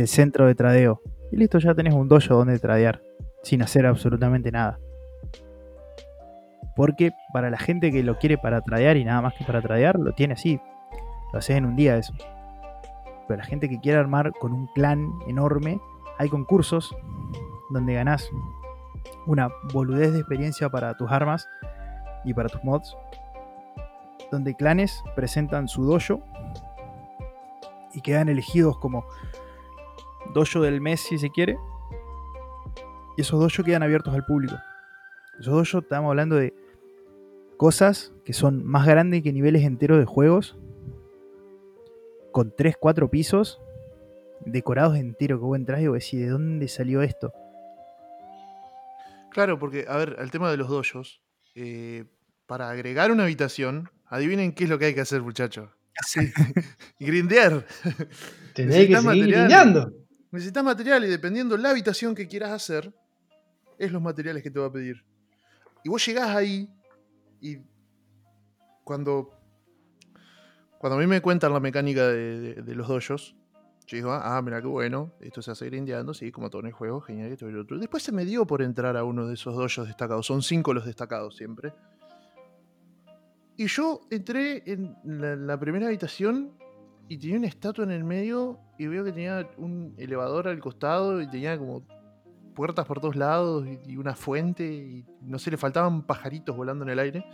centro 0.08 0.46
de 0.46 0.56
tradeo. 0.56 1.02
Y 1.32 1.38
listo, 1.38 1.60
ya 1.60 1.74
tenés 1.74 1.94
un 1.94 2.08
dojo 2.08 2.36
donde 2.36 2.60
tradear, 2.60 3.02
sin 3.44 3.62
hacer 3.62 3.86
absolutamente 3.86 4.52
nada. 4.52 4.80
Porque 6.76 7.12
para 7.34 7.50
la 7.50 7.58
gente 7.58 7.92
que 7.92 8.04
lo 8.04 8.18
quiere 8.18 8.38
para 8.38 8.62
tradear 8.62 8.98
y 8.98 9.06
nada 9.06 9.22
más 9.22 9.34
que 9.36 9.46
para 9.46 9.62
tradear, 9.62 10.00
lo 10.00 10.14
tiene 10.14 10.34
así. 10.34 10.60
Lo 11.34 11.40
haces 11.40 11.58
en 11.58 11.66
un 11.66 11.76
día 11.76 11.98
eso. 11.98 12.14
Pero 13.28 13.38
la 13.38 13.46
gente 13.46 13.70
que 13.70 13.80
quiere 13.80 14.00
armar 14.00 14.32
con 14.32 14.54
un 14.54 14.68
clan 14.74 15.08
enorme, 15.28 15.80
hay 16.18 16.30
concursos 16.30 16.96
donde 17.72 17.94
ganás 17.94 18.30
una 19.28 19.50
boludez 19.74 20.14
de 20.14 20.20
experiencia 20.20 20.70
para 20.70 20.96
tus 20.96 21.12
armas 21.12 21.48
y 22.26 22.34
para 22.34 22.50
tus 22.50 22.64
mods 22.64 22.96
donde 24.32 24.56
clanes 24.56 25.04
presentan 25.16 25.68
su 25.68 25.84
dojo 25.84 26.22
y 27.94 28.02
quedan 28.02 28.30
elegidos 28.30 28.78
como 28.78 29.06
dojo 30.34 30.62
del 30.62 30.82
mes 30.82 31.02
si 31.02 31.18
se 31.18 31.30
quiere. 31.30 31.58
Y 33.18 33.22
esos 33.22 33.40
dojos 33.40 33.66
quedan 33.66 33.84
abiertos 33.84 34.14
al 34.14 34.26
público. 34.26 34.56
Esos 35.40 35.54
dojos 35.54 35.84
estamos 35.84 36.10
hablando 36.10 36.36
de 36.36 36.54
cosas 37.58 38.14
que 38.24 38.34
son 38.34 38.66
más 38.66 38.86
grandes 38.86 39.24
que 39.24 39.34
niveles 39.34 39.64
enteros 39.64 40.00
de 40.00 40.06
juegos. 40.06 40.58
Con 42.32 42.54
3, 42.56 42.76
4 42.80 43.10
pisos. 43.10 43.62
Decorados 44.46 44.96
enteros 44.96 45.40
que 45.40 45.46
vos 45.46 45.58
entras 45.58 45.82
y 45.82 45.88
decís, 45.88 46.20
¿de 46.20 46.28
dónde 46.28 46.68
salió 46.68 47.02
esto? 47.02 47.34
Claro, 49.32 49.60
porque, 49.60 49.86
a 49.88 49.98
ver, 49.98 50.16
el 50.20 50.32
tema 50.32 50.50
de 50.50 50.58
los 50.58 50.70
dojos. 50.70 51.22
Eh, 51.56 52.06
para 52.46 52.70
agregar 52.70 53.12
una 53.12 53.24
habitación, 53.24 53.90
Adivinen 54.10 54.54
qué 54.54 54.64
es 54.64 54.70
lo 54.70 54.80
que 54.80 54.86
hay 54.86 54.96
que 54.96 55.02
hacer, 55.02 55.22
muchachos. 55.22 55.70
Sí. 56.06 56.32
grindear. 57.00 57.66
Tenés 58.54 58.88
que 58.88 59.02
seguir 59.02 59.28
grindeando. 59.28 59.94
Necesitas 60.32 60.64
material 60.64 61.04
y 61.06 61.08
dependiendo 61.08 61.58
la 61.58 61.72
habitación 61.72 62.14
que 62.14 62.28
quieras 62.28 62.52
hacer, 62.52 62.94
es 63.78 63.92
los 63.92 64.02
materiales 64.02 64.44
que 64.44 64.52
te 64.52 64.60
va 64.60 64.68
a 64.68 64.72
pedir. 64.72 65.04
Y 65.84 65.90
vos 65.90 66.06
llegás 66.06 66.36
ahí 66.36 66.70
y 67.42 67.58
cuando, 68.84 69.32
cuando 70.78 70.98
a 70.98 71.00
mí 71.00 71.08
me 71.08 71.22
cuentan 71.22 71.54
la 71.54 71.60
mecánica 71.60 72.08
de, 72.08 72.76
los 72.76 72.88
dojos, 72.88 73.36
yo 73.88 73.98
digo, 73.98 74.12
ah, 74.12 74.40
mira 74.44 74.62
qué 74.62 74.68
bueno, 74.68 75.14
esto 75.20 75.42
se 75.42 75.52
hace 75.52 75.66
grindeando, 75.66 76.14
sí, 76.14 76.32
como 76.32 76.50
todo 76.50 76.62
en 76.62 76.68
el 76.68 76.74
juego, 76.74 77.02
genial, 77.02 77.32
esto 77.32 77.50
y 77.50 77.52
lo 77.52 77.62
otro. 77.62 77.80
Después 77.80 78.04
se 78.04 78.12
me 78.12 78.26
dio 78.26 78.46
por 78.46 78.62
entrar 78.62 78.98
a 78.98 79.04
uno 79.04 79.26
de 79.26 79.34
esos 79.34 79.56
dojos 79.56 79.88
destacados, 79.88 80.28
son 80.28 80.44
cinco 80.44 80.74
los 80.74 80.86
destacados 80.86 81.36
siempre. 81.36 81.74
Y 83.60 83.68
yo 83.68 84.00
entré 84.10 84.64
en 84.68 84.96
la, 85.04 85.60
primera 85.60 85.88
habitación 85.88 86.54
y 87.10 87.18
tenía 87.18 87.40
una 87.40 87.48
estatua 87.48 87.84
en 87.84 87.92
el 87.92 88.06
medio 88.06 88.58
y 88.78 88.88
veo 88.88 89.04
que 89.04 89.12
tenía 89.12 89.50
un 89.58 89.96
elevador 89.98 90.48
al 90.48 90.62
costado 90.62 91.22
y 91.22 91.30
tenía 91.30 91.58
como 91.58 91.86
puertas 92.56 92.86
por 92.86 93.02
todos 93.02 93.18
lados 93.18 93.68
y, 93.86 93.98
una 93.98 94.16
fuente 94.16 94.64
y 94.64 95.06
no 95.24 95.38
sé, 95.40 95.52
le 95.52 95.58
faltaban 95.58 96.04
pajaritos 96.04 96.56
volando 96.56 96.86
en 96.86 96.92
el 96.92 97.00
aire. 97.00 97.26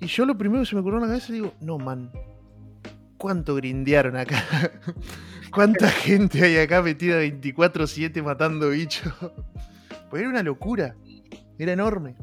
Y 0.00 0.06
yo 0.06 0.24
lo 0.24 0.38
primero 0.38 0.62
que 0.62 0.66
se 0.66 0.76
me 0.76 0.82
ocurrió 0.82 0.98
en 0.98 1.02
la 1.02 1.08
cabeza 1.08 1.32
digo, 1.32 1.52
no 1.60 1.78
man, 1.78 2.12
¿cuánto 3.18 3.56
grindearon 3.56 4.16
acá? 4.16 4.40
¿Cuánta 5.52 5.88
gente 5.88 6.44
hay 6.44 6.58
acá 6.58 6.80
metida 6.80 7.20
24/7 7.20 8.22
matando 8.22 8.70
bichos? 8.70 9.12
Pues 10.10 10.22
era 10.22 10.30
una 10.30 10.44
locura, 10.44 10.94
era 11.58 11.72
enorme, 11.72 12.14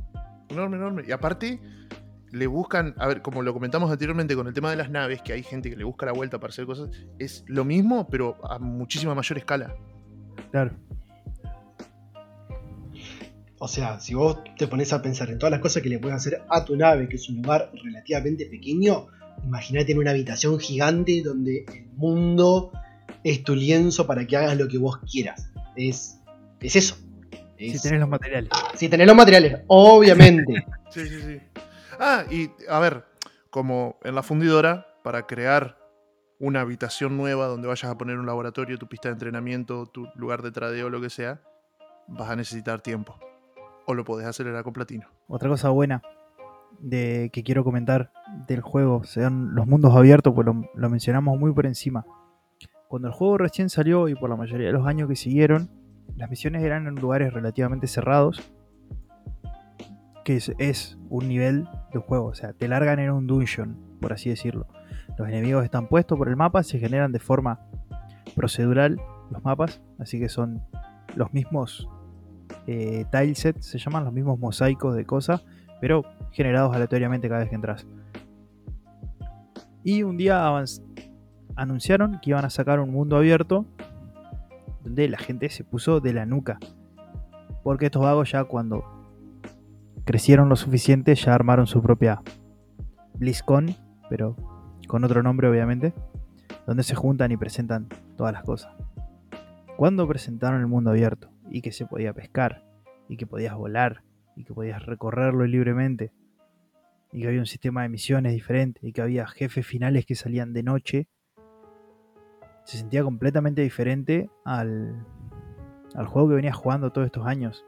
enorme, 0.47 0.77
enorme. 0.77 1.03
Y 1.06 1.11
aparte 1.11 1.60
le 2.31 2.47
buscan, 2.47 2.93
a 2.97 3.07
ver, 3.07 3.22
como 3.22 3.41
lo 3.41 3.53
comentamos 3.53 3.91
anteriormente 3.91 4.35
con 4.35 4.47
el 4.47 4.53
tema 4.53 4.69
de 4.69 4.77
las 4.77 4.89
naves, 4.89 5.22
que 5.22 5.34
hay 5.34 5.43
gente 5.43 5.69
que 5.69 5.76
le 5.76 5.84
busca 5.84 6.06
la 6.06 6.11
vuelta 6.11 6.39
para 6.39 6.51
hacer 6.51 6.65
cosas, 6.65 6.89
es 7.18 7.43
lo 7.47 7.65
mismo, 7.65 8.07
pero 8.10 8.38
a 8.45 8.60
muchísima 8.60 9.15
mayor 9.15 9.38
escala. 9.38 9.76
Claro. 10.51 10.72
O 13.60 13.68
sea, 13.68 13.99
si 13.99 14.14
vos 14.14 14.38
te 14.57 14.68
pones 14.68 14.93
a 14.93 15.01
pensar 15.01 15.30
en 15.30 15.38
todas 15.38 15.51
las 15.51 15.60
cosas 15.60 15.84
que 15.84 15.89
le 15.89 15.99
puedes 15.99 16.15
hacer 16.15 16.41
a 16.49 16.64
tu 16.64 16.77
nave, 16.77 17.10
que 17.10 17.18
es 17.18 17.27
un 17.27 17.38
lugar 17.38 17.72
relativamente 17.84 18.45
pequeño, 18.45 19.07
imagínate 19.43 19.91
en 19.91 19.97
una 19.97 20.11
habitación 20.11 20.60
gigante 20.60 21.22
donde 21.23 21.65
el 21.68 21.88
mundo 21.97 22.72
es 23.23 23.43
tu 23.43 23.56
lienzo 23.56 24.07
para 24.07 24.26
que 24.26 24.38
hagas 24.38 24.57
lo 24.57 24.68
que 24.68 24.77
vos 24.77 24.99
quieras. 25.11 25.51
Es, 25.76 26.19
es 26.61 26.76
eso. 26.77 26.97
si 27.57 27.81
tenés 27.81 27.99
los 27.99 28.10
materiales. 28.10 28.49
Si 28.76 28.88
tenés 28.88 29.07
los 29.07 29.15
materiales, 29.15 29.60
obviamente. 29.68 30.65
sí, 30.89 31.06
sí, 31.07 31.22
sí. 31.22 31.39
Ah, 31.99 32.23
y 32.31 32.49
a 32.69 32.80
ver, 32.80 33.03
como 33.49 33.97
en 34.03 34.15
la 34.15 34.23
fundidora, 34.23 34.88
para 35.03 35.27
crear 35.27 35.77
una 36.39 36.61
habitación 36.61 37.17
nueva 37.17 37.47
donde 37.47 37.67
vayas 37.67 37.91
a 37.91 37.97
poner 37.97 38.17
un 38.17 38.26
laboratorio, 38.26 38.77
tu 38.77 38.88
pista 38.88 39.09
de 39.09 39.13
entrenamiento, 39.13 39.85
tu 39.85 40.07
lugar 40.15 40.41
de 40.41 40.51
tradeo, 40.51 40.89
lo 40.89 41.01
que 41.01 41.09
sea, 41.09 41.41
vas 42.07 42.30
a 42.30 42.38
necesitar 42.38 42.80
tiempo. 42.80 43.19
O 43.85 43.93
lo 43.93 44.05
podés 44.05 44.27
acelerar 44.27 44.63
con 44.63 44.71
platino. 44.71 45.07
Otra 45.27 45.49
cosa 45.49 45.69
buena 45.69 46.01
de 46.80 47.30
que 47.34 47.43
quiero 47.43 47.65
comentar 47.65 48.13
del 48.47 48.61
juego 48.61 49.03
sean 49.03 49.53
los 49.53 49.67
mundos 49.67 49.93
abiertos, 49.93 50.34
pues 50.34 50.45
lo, 50.45 50.69
lo 50.73 50.89
mencionamos 50.89 51.38
muy 51.38 51.51
por 51.51 51.65
encima. 51.65 52.05
Cuando 52.88 53.09
el 53.09 53.13
juego 53.13 53.39
recién 53.39 53.69
salió 53.69 54.07
y 54.07 54.15
por 54.15 54.30
la 54.30 54.38
mayoría 54.38 54.67
de 54.67 54.73
los 54.73 54.88
años 54.88 55.09
que 55.09 55.17
siguieron, 55.17 55.69
las 56.15 56.30
misiones 56.30 56.63
eran 56.63 56.88
en 56.88 56.95
lugares 56.95 57.34
relativamente 57.34 57.88
cerrados 57.88 58.41
que 60.24 60.36
es, 60.36 60.98
un 61.10 61.28
nivel 61.28 61.68
de 61.91 62.00
juego, 62.00 62.28
o 62.28 62.34
sea, 62.34 62.54
te 62.54 62.68
largan 62.68 63.00
en 63.00 63.12
un 63.12 63.28
dungeon, 63.28 63.78
por 64.00 64.14
así 64.14 64.30
decirlo. 64.30 64.68
Los 65.18 65.28
enemigos 65.28 65.64
están 65.64 65.88
puestos 65.88 66.18
por 66.18 66.30
el 66.30 66.36
mapa, 66.36 66.64
se 66.64 66.80
generan 66.80 67.12
de 67.12 67.20
forma 67.20 67.60
procedural 68.36 69.02
los 69.32 69.44
mapas, 69.44 69.82
así 69.98 70.20
que 70.20 70.30
son 70.30 70.62
los 71.16 71.34
mismos 71.34 71.90
eh, 72.68 73.06
tilesets, 73.12 73.66
se 73.66 73.80
llaman 73.80 74.06
los 74.06 74.14
mismos 74.14 74.40
mosaicos 74.40 74.96
de 74.96 75.06
cosas, 75.06 75.44
pero 75.82 76.04
generados 76.32 76.76
aleatoriamente 76.76 77.28
cada 77.28 77.41
vez 77.41 77.50
que 77.50 77.56
entras. 77.56 77.88
Y 79.84 80.04
un 80.04 80.18
día 80.18 80.48
anunciaron 81.56 82.20
que 82.22 82.32
iban 82.32 82.46
a 82.46 82.50
sacar 82.50 82.80
un 82.80 82.91
mundo 82.91 83.18
abierto 83.18 83.66
donde 84.84 85.10
la 85.10 85.18
gente 85.18 85.50
se 85.50 85.64
puso 85.64 86.00
de 86.00 86.14
la 86.14 86.26
nuca. 86.26 86.60
Porque 87.64 87.88
estos 87.88 88.02
vagos 88.02 88.32
ya 88.32 88.44
cuando 88.44 88.98
crecieron 90.10 90.49
lo 90.49 90.56
suficiente, 90.56 91.14
ya 91.14 91.36
armaron 91.36 91.68
su 91.68 91.84
propia 91.84 92.23
BlizzCon, 93.19 93.76
pero 94.10 94.36
con 94.88 95.03
otro 95.03 95.22
nombre 95.22 95.48
obviamente, 95.48 95.94
donde 96.65 96.81
se 96.81 96.95
juntan 96.95 97.31
y 97.31 97.38
presentan 97.38 97.88
todas 98.18 98.34
las 98.34 98.41
cosas. 98.41 98.73
Cuando 99.77 100.07
presentaron 100.07 100.61
el 100.61 100.65
mundo 100.65 100.90
abierto 100.90 101.30
y 101.52 101.61
que 101.61 101.72
se 101.72 101.86
podía 101.86 102.11
pescar 102.11 102.65
y 103.07 103.18
que 103.18 103.27
podías 103.27 103.56
volar 103.56 104.02
y 104.36 104.45
que 104.45 104.53
podías 104.56 104.84
recorrerlo 104.84 105.45
libremente 105.45 106.11
y 107.11 107.22
que 107.22 107.27
había 107.27 107.41
un 107.41 107.45
sistema 107.45 107.84
de 107.84 107.90
misiones 107.90 108.34
diferente 108.34 108.80
y 108.81 108.94
que 108.94 109.03
había 109.03 109.27
jefes 109.27 109.68
finales 109.68 110.07
que 110.07 110.15
salían 110.15 110.53
de 110.53 110.64
noche, 110.64 111.07
se 112.64 112.80
sentía 112.80 113.03
completamente 113.03 113.61
diferente 113.61 114.27
al, 114.44 115.06
al 115.94 116.07
juego 116.07 116.30
que 116.30 116.36
venías 116.36 116.56
jugando 116.56 116.91
todos 116.91 117.06
estos 117.06 117.27
años. 117.27 117.64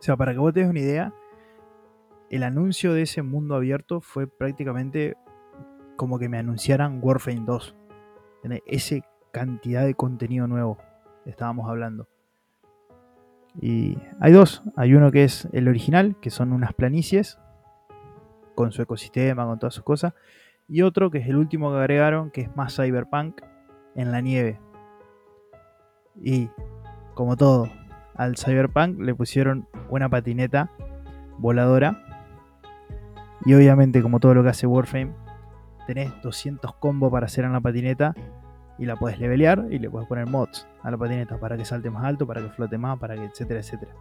O 0.00 0.02
sea, 0.02 0.16
para 0.16 0.32
que 0.32 0.40
vos 0.40 0.52
te 0.52 0.66
una 0.66 0.80
idea, 0.80 1.14
el 2.32 2.42
anuncio 2.42 2.94
de 2.94 3.02
ese 3.02 3.22
mundo 3.22 3.54
abierto 3.54 4.00
fue 4.00 4.26
prácticamente 4.26 5.16
como 5.96 6.18
que 6.18 6.30
me 6.30 6.38
anunciaran 6.38 6.98
Warframe 7.02 7.42
2. 7.44 7.76
Esa 8.66 8.96
cantidad 9.32 9.84
de 9.84 9.94
contenido 9.94 10.46
nuevo 10.46 10.78
estábamos 11.26 11.68
hablando. 11.68 12.08
Y 13.60 13.98
hay 14.18 14.32
dos. 14.32 14.62
Hay 14.76 14.94
uno 14.94 15.12
que 15.12 15.24
es 15.24 15.46
el 15.52 15.68
original, 15.68 16.16
que 16.20 16.30
son 16.30 16.54
unas 16.54 16.72
planicies 16.72 17.38
con 18.54 18.72
su 18.72 18.80
ecosistema, 18.80 19.44
con 19.44 19.58
todas 19.58 19.74
sus 19.74 19.84
cosas. 19.84 20.14
Y 20.68 20.80
otro 20.82 21.10
que 21.10 21.18
es 21.18 21.28
el 21.28 21.36
último 21.36 21.70
que 21.70 21.78
agregaron, 21.78 22.30
que 22.30 22.40
es 22.40 22.56
más 22.56 22.74
cyberpunk 22.74 23.42
en 23.94 24.10
la 24.10 24.22
nieve. 24.22 24.58
Y 26.22 26.48
como 27.14 27.36
todo, 27.36 27.68
al 28.14 28.36
cyberpunk 28.38 29.00
le 29.00 29.14
pusieron 29.14 29.68
una 29.90 30.08
patineta 30.08 30.70
voladora. 31.38 32.02
Y 33.44 33.54
obviamente, 33.54 34.02
como 34.02 34.20
todo 34.20 34.34
lo 34.34 34.42
que 34.42 34.50
hace 34.50 34.66
Warframe, 34.66 35.12
tenés 35.86 36.12
200 36.22 36.74
combos 36.76 37.10
para 37.10 37.26
hacer 37.26 37.44
en 37.44 37.52
la 37.52 37.60
patineta 37.60 38.14
y 38.78 38.86
la 38.86 38.96
puedes 38.96 39.18
levelear 39.18 39.66
y 39.70 39.78
le 39.78 39.90
puedes 39.90 40.08
poner 40.08 40.26
mods 40.26 40.66
a 40.82 40.90
la 40.90 40.96
patineta 40.96 41.38
para 41.38 41.56
que 41.56 41.64
salte 41.64 41.90
más 41.90 42.04
alto, 42.04 42.26
para 42.26 42.40
que 42.40 42.48
flote 42.50 42.78
más, 42.78 42.98
para 42.98 43.14
que 43.16 43.24
etcétera, 43.24 43.60
etcétera. 43.60 43.92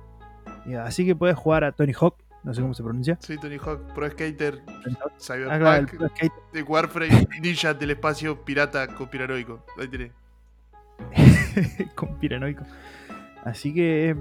Y 0.65 0.75
así 0.75 1.05
que 1.05 1.15
puedes 1.15 1.35
jugar 1.37 1.63
a 1.63 1.71
Tony 1.71 1.93
Hawk, 1.99 2.15
no 2.43 2.53
sé 2.53 2.61
cómo 2.61 2.73
se 2.73 2.83
pronuncia. 2.83 3.17
Sí, 3.19 3.37
Tony 3.37 3.57
Hawk, 3.57 3.93
Pro 3.93 4.07
Skater, 4.09 4.61
Ah, 4.67 5.07
Cyberpunk, 5.19 5.59
claro, 5.59 5.79
el 5.81 5.85
Pro 5.87 6.07
Skate. 6.09 6.33
de 6.53 6.63
Warframe, 6.63 7.27
Ninja 7.41 7.73
del 7.73 7.91
espacio, 7.91 8.43
pirata, 8.45 8.87
conspiranoico. 8.87 9.65
Ahí 9.79 9.87
tenés. 9.87 10.11
con 11.95 12.17
piranoico. 12.19 12.63
Así 13.43 13.73
que 13.73 14.15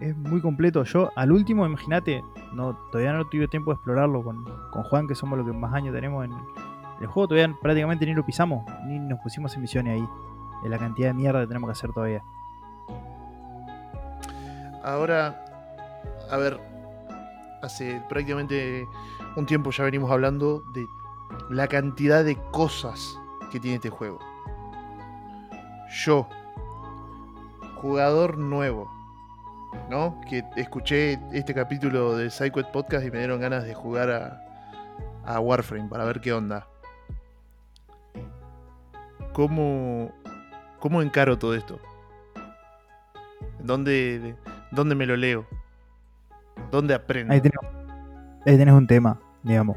es, 0.00 0.16
muy 0.16 0.40
completo. 0.40 0.84
Yo 0.84 1.10
al 1.16 1.32
último, 1.32 1.66
imagínate, 1.66 2.22
no, 2.52 2.76
todavía 2.90 3.12
no 3.12 3.26
tuve 3.26 3.48
tiempo 3.48 3.70
de 3.70 3.76
explorarlo 3.76 4.22
con, 4.22 4.44
con 4.70 4.82
Juan, 4.84 5.06
que 5.06 5.14
somos 5.14 5.38
los 5.38 5.46
que 5.46 5.52
más 5.52 5.72
años 5.74 5.94
tenemos 5.94 6.24
en 6.24 6.32
el 7.00 7.06
juego. 7.06 7.28
Todavía 7.28 7.54
prácticamente 7.60 8.06
ni 8.06 8.14
lo 8.14 8.24
pisamos, 8.24 8.64
ni 8.86 8.98
nos 8.98 9.20
pusimos 9.20 9.54
en 9.54 9.62
misiones 9.62 9.94
ahí. 9.94 10.08
De 10.62 10.70
la 10.70 10.78
cantidad 10.78 11.08
de 11.08 11.14
mierda 11.14 11.40
que 11.40 11.46
tenemos 11.46 11.68
que 11.68 11.72
hacer 11.72 11.92
todavía. 11.92 12.22
Ahora, 14.82 15.44
a 16.30 16.36
ver, 16.36 16.58
hace 17.62 18.02
prácticamente 18.08 18.88
un 19.36 19.46
tiempo 19.46 19.70
ya 19.70 19.84
venimos 19.84 20.10
hablando 20.10 20.62
de 20.72 20.86
la 21.50 21.68
cantidad 21.68 22.24
de 22.24 22.36
cosas 22.52 23.18
que 23.50 23.60
tiene 23.60 23.76
este 23.76 23.90
juego. 23.90 24.18
Yo, 26.04 26.28
jugador 27.76 28.38
nuevo, 28.38 28.95
¿no? 29.90 30.20
Que 30.28 30.44
escuché 30.56 31.18
este 31.32 31.54
capítulo 31.54 32.16
de 32.16 32.30
PsyQuest 32.30 32.70
Podcast 32.70 33.06
y 33.06 33.10
me 33.10 33.18
dieron 33.18 33.40
ganas 33.40 33.64
de 33.64 33.74
jugar 33.74 34.10
a, 35.24 35.40
Warframe 35.40 35.88
para 35.88 36.04
ver 36.04 36.20
qué 36.20 36.32
onda. 36.32 36.66
¿Cómo, 39.32 40.12
cómo 40.78 41.02
encaro 41.02 41.38
todo 41.38 41.54
esto? 41.54 41.78
¿Dónde, 43.58 44.36
¿Dónde 44.70 44.94
me 44.94 45.06
lo 45.06 45.16
leo? 45.16 45.46
¿Dónde 46.70 46.94
aprendo? 46.94 47.32
Ahí 47.32 47.40
tenés, 47.40 47.58
ahí 48.46 48.56
tenés 48.56 48.74
un 48.74 48.86
tema, 48.86 49.20
digamos. 49.42 49.76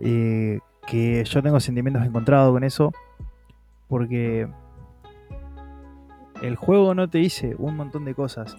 Eh, 0.00 0.60
que 0.86 1.24
yo 1.24 1.42
tengo 1.42 1.60
sentimientos 1.60 2.04
encontrados 2.04 2.52
con 2.52 2.64
eso. 2.64 2.92
Porque 3.88 4.48
el 6.42 6.56
juego 6.56 6.94
no 6.94 7.08
te 7.08 7.18
dice 7.18 7.54
un 7.58 7.76
montón 7.76 8.04
de 8.04 8.14
cosas. 8.14 8.56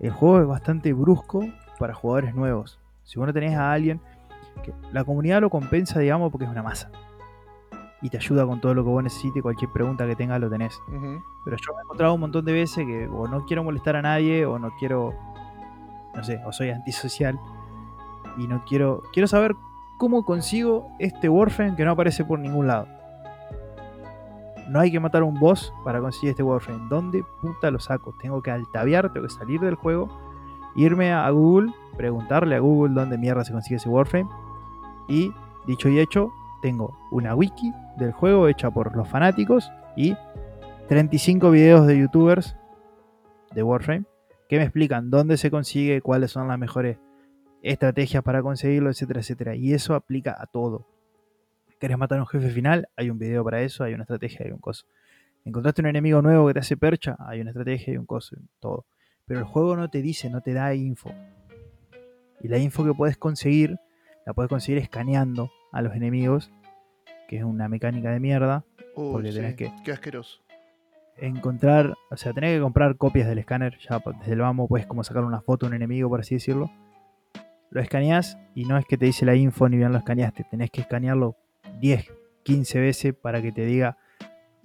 El 0.00 0.10
juego 0.10 0.40
es 0.40 0.46
bastante 0.46 0.92
brusco 0.92 1.44
para 1.78 1.94
jugadores 1.94 2.34
nuevos. 2.34 2.78
Si 3.04 3.18
vos 3.18 3.26
no 3.26 3.32
tenés 3.32 3.56
a 3.56 3.72
alguien, 3.72 4.00
que 4.62 4.72
la 4.92 5.04
comunidad 5.04 5.40
lo 5.40 5.50
compensa, 5.50 6.00
digamos, 6.00 6.30
porque 6.30 6.44
es 6.44 6.50
una 6.50 6.62
masa. 6.62 6.90
Y 8.02 8.10
te 8.10 8.18
ayuda 8.18 8.46
con 8.46 8.60
todo 8.60 8.74
lo 8.74 8.84
que 8.84 8.90
vos 8.90 9.02
necesites, 9.02 9.42
cualquier 9.42 9.72
pregunta 9.72 10.06
que 10.06 10.16
tengas 10.16 10.40
lo 10.40 10.50
tenés. 10.50 10.78
Pero 11.44 11.56
yo 11.56 11.72
me 11.72 11.80
he 11.80 11.82
encontrado 11.84 12.14
un 12.14 12.20
montón 12.20 12.44
de 12.44 12.52
veces 12.52 12.84
que 12.84 13.08
o 13.08 13.26
no 13.26 13.44
quiero 13.46 13.64
molestar 13.64 13.96
a 13.96 14.02
nadie 14.02 14.44
o 14.44 14.58
no 14.58 14.70
quiero, 14.78 15.14
no 16.14 16.22
sé, 16.24 16.40
o 16.44 16.52
soy 16.52 16.70
antisocial 16.70 17.38
y 18.36 18.46
no 18.46 18.64
quiero, 18.66 19.02
quiero 19.12 19.26
saber 19.26 19.56
cómo 19.98 20.24
consigo 20.24 20.88
este 20.98 21.28
Warframe 21.28 21.74
que 21.74 21.84
no 21.84 21.92
aparece 21.92 22.24
por 22.24 22.38
ningún 22.38 22.66
lado. 22.66 22.86
No 24.68 24.80
hay 24.80 24.90
que 24.90 25.00
matar 25.00 25.22
un 25.22 25.38
boss 25.38 25.72
para 25.84 26.00
conseguir 26.00 26.30
este 26.30 26.42
Warframe. 26.42 26.88
¿Dónde 26.88 27.24
puta 27.40 27.70
lo 27.70 27.78
saco? 27.78 28.14
Tengo 28.20 28.42
que 28.42 28.50
altaviar, 28.50 29.12
tengo 29.12 29.26
que 29.26 29.32
salir 29.32 29.60
del 29.60 29.74
juego, 29.74 30.08
irme 30.74 31.12
a 31.12 31.28
Google, 31.30 31.72
preguntarle 31.96 32.56
a 32.56 32.60
Google 32.60 32.94
dónde 32.94 33.18
mierda 33.18 33.44
se 33.44 33.52
consigue 33.52 33.76
ese 33.76 33.88
Warframe. 33.88 34.28
Y 35.08 35.32
dicho 35.66 35.88
y 35.88 36.00
hecho, 36.00 36.30
tengo 36.62 36.96
una 37.10 37.34
wiki 37.34 37.72
del 37.96 38.12
juego 38.12 38.48
hecha 38.48 38.70
por 38.70 38.96
los 38.96 39.08
fanáticos 39.08 39.70
y 39.96 40.16
35 40.88 41.50
videos 41.50 41.86
de 41.86 41.98
youtubers 41.98 42.56
de 43.54 43.62
Warframe 43.62 44.04
que 44.48 44.58
me 44.58 44.64
explican 44.64 45.10
dónde 45.10 45.36
se 45.36 45.50
consigue, 45.50 46.00
cuáles 46.00 46.30
son 46.30 46.48
las 46.48 46.58
mejores 46.58 46.98
estrategias 47.62 48.22
para 48.22 48.42
conseguirlo, 48.42 48.90
etcétera, 48.90 49.20
etcétera. 49.20 49.56
Y 49.56 49.72
eso 49.72 49.94
aplica 49.94 50.36
a 50.38 50.46
todo. 50.46 50.86
¿Querés 51.78 51.98
matar 51.98 52.18
a 52.18 52.22
un 52.22 52.26
jefe 52.26 52.48
final? 52.50 52.88
Hay 52.96 53.10
un 53.10 53.18
video 53.18 53.44
para 53.44 53.60
eso, 53.62 53.84
hay 53.84 53.94
una 53.94 54.04
estrategia, 54.04 54.46
hay 54.46 54.52
un 54.52 54.58
coso. 54.58 54.86
¿Encontraste 55.44 55.82
un 55.82 55.88
enemigo 55.88 56.22
nuevo 56.22 56.46
que 56.48 56.54
te 56.54 56.60
hace 56.60 56.76
percha? 56.76 57.16
Hay 57.20 57.40
una 57.40 57.50
estrategia, 57.50 57.92
hay 57.92 57.98
un 57.98 58.06
coso, 58.06 58.36
todo. 58.60 58.86
Pero 59.26 59.40
el 59.40 59.46
juego 59.46 59.76
no 59.76 59.88
te 59.90 60.02
dice, 60.02 60.30
no 60.30 60.40
te 60.40 60.52
da 60.54 60.74
info. 60.74 61.12
Y 62.40 62.48
la 62.48 62.58
info 62.58 62.84
que 62.84 62.94
puedes 62.94 63.16
conseguir, 63.16 63.76
la 64.24 64.32
puedes 64.34 64.48
conseguir 64.48 64.80
escaneando 64.82 65.50
a 65.72 65.82
los 65.82 65.94
enemigos, 65.94 66.50
que 67.28 67.38
es 67.38 67.44
una 67.44 67.68
mecánica 67.68 68.10
de 68.10 68.20
mierda. 68.20 68.64
Uy, 68.94 69.12
Porque 69.12 69.32
sí, 69.32 69.38
tenés 69.38 69.54
que- 69.56 69.72
Qué 69.84 69.92
asqueroso. 69.92 70.40
encontrar, 71.18 71.94
o 72.10 72.16
sea, 72.16 72.32
tenés 72.32 72.56
que 72.56 72.60
comprar 72.60 72.96
copias 72.96 73.26
del 73.28 73.38
escáner, 73.38 73.78
ya 73.78 74.00
desde 74.20 74.32
el 74.32 74.40
vamos 74.40 74.68
puedes 74.68 74.86
como 74.86 75.02
sacar 75.04 75.24
una 75.24 75.40
foto 75.40 75.66
de 75.66 75.70
un 75.70 75.76
enemigo, 75.76 76.08
por 76.08 76.20
así 76.20 76.34
decirlo. 76.34 76.70
Lo 77.70 77.80
escaneás 77.80 78.38
y 78.54 78.64
no 78.64 78.76
es 78.78 78.84
que 78.86 78.96
te 78.96 79.06
dice 79.06 79.24
la 79.26 79.34
info 79.34 79.68
ni 79.68 79.76
bien 79.76 79.92
lo 79.92 79.98
escaneaste, 79.98 80.44
tenés 80.50 80.70
que 80.70 80.82
escanearlo 80.82 81.36
10, 81.80 82.12
15 82.42 82.80
veces 82.80 83.14
para 83.14 83.42
que 83.42 83.52
te 83.52 83.64
diga 83.64 83.96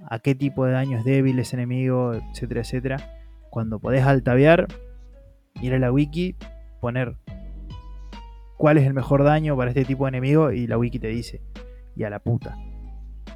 a 0.09 0.19
qué 0.19 0.33
tipo 0.35 0.65
de 0.65 0.71
daño 0.73 0.97
es 0.97 1.03
débil 1.05 1.37
ese 1.39 1.55
enemigo, 1.55 2.13
etcétera, 2.13 2.61
etcétera. 2.61 2.97
Cuando 3.49 3.79
podés 3.79 4.03
altaviar, 4.03 4.67
ir 5.61 5.73
a 5.73 5.79
la 5.79 5.91
wiki, 5.91 6.35
poner 6.79 7.17
cuál 8.57 8.77
es 8.77 8.85
el 8.87 8.93
mejor 8.93 9.23
daño 9.23 9.55
para 9.57 9.71
este 9.71 9.85
tipo 9.85 10.05
de 10.05 10.09
enemigo 10.09 10.51
y 10.51 10.67
la 10.67 10.77
wiki 10.77 10.99
te 10.99 11.07
dice, 11.07 11.41
y 11.95 12.03
a 12.03 12.09
la 12.09 12.19
puta. 12.19 12.55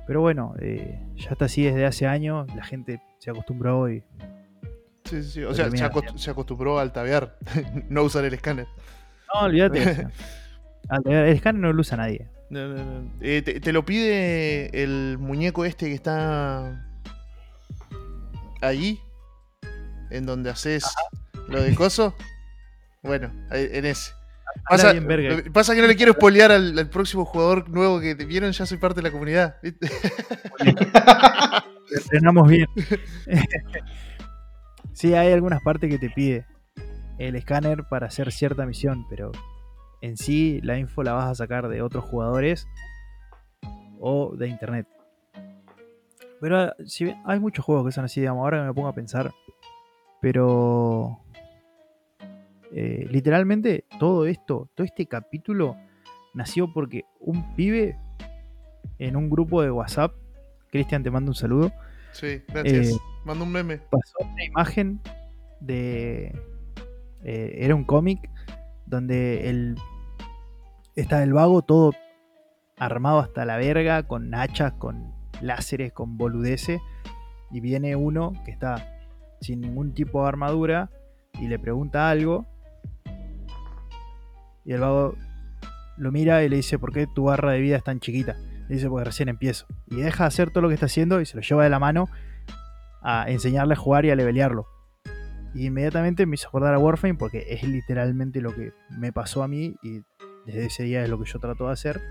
Pero 0.07 0.21
bueno, 0.21 0.53
eh, 0.59 0.99
ya 1.15 1.31
está 1.31 1.45
así 1.45 1.63
desde 1.63 1.85
hace 1.85 2.07
años, 2.07 2.47
la 2.55 2.63
gente 2.63 3.01
se 3.19 3.31
acostumbró 3.31 3.89
y 3.89 4.03
Sí, 5.05 5.21
sí, 5.21 5.29
sí. 5.31 5.43
O 5.43 5.53
sea, 5.53 5.65
se, 5.65 5.71
termina 5.71 5.91
acost- 5.91 6.17
se 6.17 6.31
acostumbró 6.31 6.79
a 6.79 6.81
altavear, 6.81 7.37
no 7.89 8.01
usar 8.03 8.25
el 8.25 8.33
escáner. 8.33 8.65
No, 9.33 9.41
olvídate. 9.41 9.81
o 9.91 9.93
sea, 9.93 10.09
altaviar- 10.89 11.25
el 11.25 11.33
escáner 11.35 11.61
no 11.61 11.73
lo 11.73 11.81
usa 11.81 11.97
nadie. 11.97 12.27
No, 12.55 12.67
no, 12.69 13.01
no. 13.01 13.11
Eh, 13.21 13.41
te, 13.41 13.59
te 13.59 13.73
lo 13.73 13.83
pide 13.85 14.81
el 14.83 15.17
muñeco 15.19 15.65
este 15.65 15.87
que 15.87 15.93
está 15.95 16.85
allí, 18.61 18.99
en 20.09 20.25
donde 20.25 20.49
haces 20.49 20.85
lo 21.49 21.61
de 21.61 21.75
coso. 21.75 22.15
Bueno, 23.03 23.31
en 23.51 23.85
ese. 23.85 24.13
Pasa, 24.69 24.93
lo- 24.93 25.51
pasa 25.51 25.75
que 25.75 25.81
no 25.81 25.87
le 25.87 25.97
quiero 25.97 26.13
spoilear 26.13 26.51
al, 26.53 26.79
al 26.79 26.89
próximo 26.89 27.25
jugador 27.25 27.69
nuevo 27.69 27.99
que 27.99 28.15
te 28.15 28.23
vieron, 28.25 28.53
ya 28.53 28.65
soy 28.65 28.77
parte 28.77 29.01
de 29.01 29.03
la 29.03 29.11
comunidad. 29.11 29.57
Entrenamos 31.93 32.47
bien. 32.47 32.67
sí, 34.93 35.13
hay 35.13 35.33
algunas 35.33 35.61
partes 35.61 35.89
que 35.89 35.99
te 35.99 36.09
pide 36.09 36.45
el 37.17 37.35
escáner 37.35 37.83
para 37.89 38.07
hacer 38.07 38.31
cierta 38.31 38.65
misión, 38.65 39.05
pero 39.09 39.33
en 40.01 40.17
sí 40.17 40.59
la 40.61 40.77
info 40.77 41.03
la 41.03 41.13
vas 41.13 41.25
a 41.31 41.35
sacar 41.35 41.67
de 41.67 41.81
otros 41.81 42.03
jugadores 42.05 42.67
o 43.99 44.35
de 44.35 44.47
internet. 44.47 44.87
Pero 46.41 46.59
ah, 46.59 46.75
si 46.85 47.05
bien- 47.05 47.21
hay 47.25 47.39
muchos 47.39 47.63
juegos 47.65 47.85
que 47.85 47.91
son 47.91 48.05
así, 48.05 48.19
digamos, 48.19 48.43
ahora 48.43 48.59
que 48.61 48.67
me 48.67 48.73
pongo 48.73 48.87
a 48.89 48.93
pensar, 48.93 49.31
pero 50.21 51.19
eh, 52.73 53.07
literalmente 53.09 53.85
todo 53.99 54.25
esto, 54.25 54.69
todo 54.75 54.85
este 54.85 55.05
capítulo 55.05 55.75
nació 56.33 56.71
porque 56.73 57.05
un 57.19 57.55
pibe 57.55 57.97
en 58.99 59.15
un 59.15 59.29
grupo 59.29 59.61
de 59.61 59.71
WhatsApp, 59.71 60.13
Cristian 60.71 61.03
te 61.03 61.11
mando 61.11 61.31
un 61.31 61.35
saludo, 61.35 61.71
Sí, 62.11 62.41
gracias. 62.47 62.87
Eh, 62.91 62.97
Manda 63.25 63.43
un 63.43 63.51
meme. 63.51 63.77
pasó 63.89 64.15
una 64.31 64.45
imagen 64.45 65.01
de. 65.59 66.33
eh, 67.23 67.55
era 67.59 67.75
un 67.75 67.83
cómic 67.83 68.29
donde 68.85 69.49
el. 69.49 69.75
Está 70.95 71.23
el 71.23 71.33
vago 71.33 71.61
todo 71.61 71.91
armado 72.77 73.19
hasta 73.19 73.43
la 73.45 73.57
verga, 73.57 74.03
con 74.03 74.33
hachas, 74.33 74.73
con 74.73 75.13
láseres, 75.41 75.91
con 75.91 76.17
boludeces. 76.17 76.79
Y 77.51 77.59
viene 77.59 77.95
uno 77.95 78.33
que 78.45 78.51
está 78.51 78.97
sin 79.41 79.61
ningún 79.61 79.93
tipo 79.93 80.21
de 80.21 80.27
armadura 80.29 80.89
y 81.33 81.47
le 81.47 81.59
pregunta 81.59 82.09
algo. 82.09 82.45
Y 84.63 84.73
el 84.73 84.79
vago 84.79 85.15
lo 85.97 86.11
mira 86.11 86.43
y 86.43 86.49
le 86.49 86.57
dice: 86.57 86.79
¿Por 86.79 86.93
qué 86.93 87.07
tu 87.07 87.25
barra 87.25 87.51
de 87.51 87.59
vida 87.59 87.77
es 87.77 87.83
tan 87.83 87.99
chiquita? 87.99 88.35
Le 88.67 88.75
dice: 88.75 88.89
Porque 88.89 89.05
recién 89.05 89.29
empiezo. 89.29 89.67
Y 89.87 89.97
deja 89.97 90.23
de 90.23 90.27
hacer 90.27 90.49
todo 90.51 90.61
lo 90.61 90.67
que 90.69 90.75
está 90.75 90.87
haciendo 90.87 91.21
y 91.21 91.25
se 91.25 91.35
lo 91.35 91.41
lleva 91.41 91.63
de 91.63 91.69
la 91.69 91.79
mano 91.79 92.07
a 93.01 93.29
enseñarle 93.29 93.73
a 93.73 93.77
jugar 93.77 94.05
y 94.05 94.11
a 94.11 94.15
levelearlo. 94.15 94.67
Y 95.55 95.67
inmediatamente 95.67 96.25
me 96.25 96.35
hizo 96.35 96.49
acordar 96.49 96.73
a 96.73 96.79
Warframe 96.79 97.15
porque 97.15 97.45
es 97.49 97.63
literalmente 97.63 98.41
lo 98.41 98.53
que 98.53 98.73
me 98.89 99.13
pasó 99.13 99.41
a 99.41 99.47
mí 99.47 99.77
y 99.81 100.01
desde 100.45 100.65
ese 100.65 100.83
día 100.83 101.01
es 101.01 101.09
lo 101.09 101.17
que 101.17 101.31
yo 101.31 101.39
trato 101.39 101.67
de 101.67 101.71
hacer. 101.71 102.01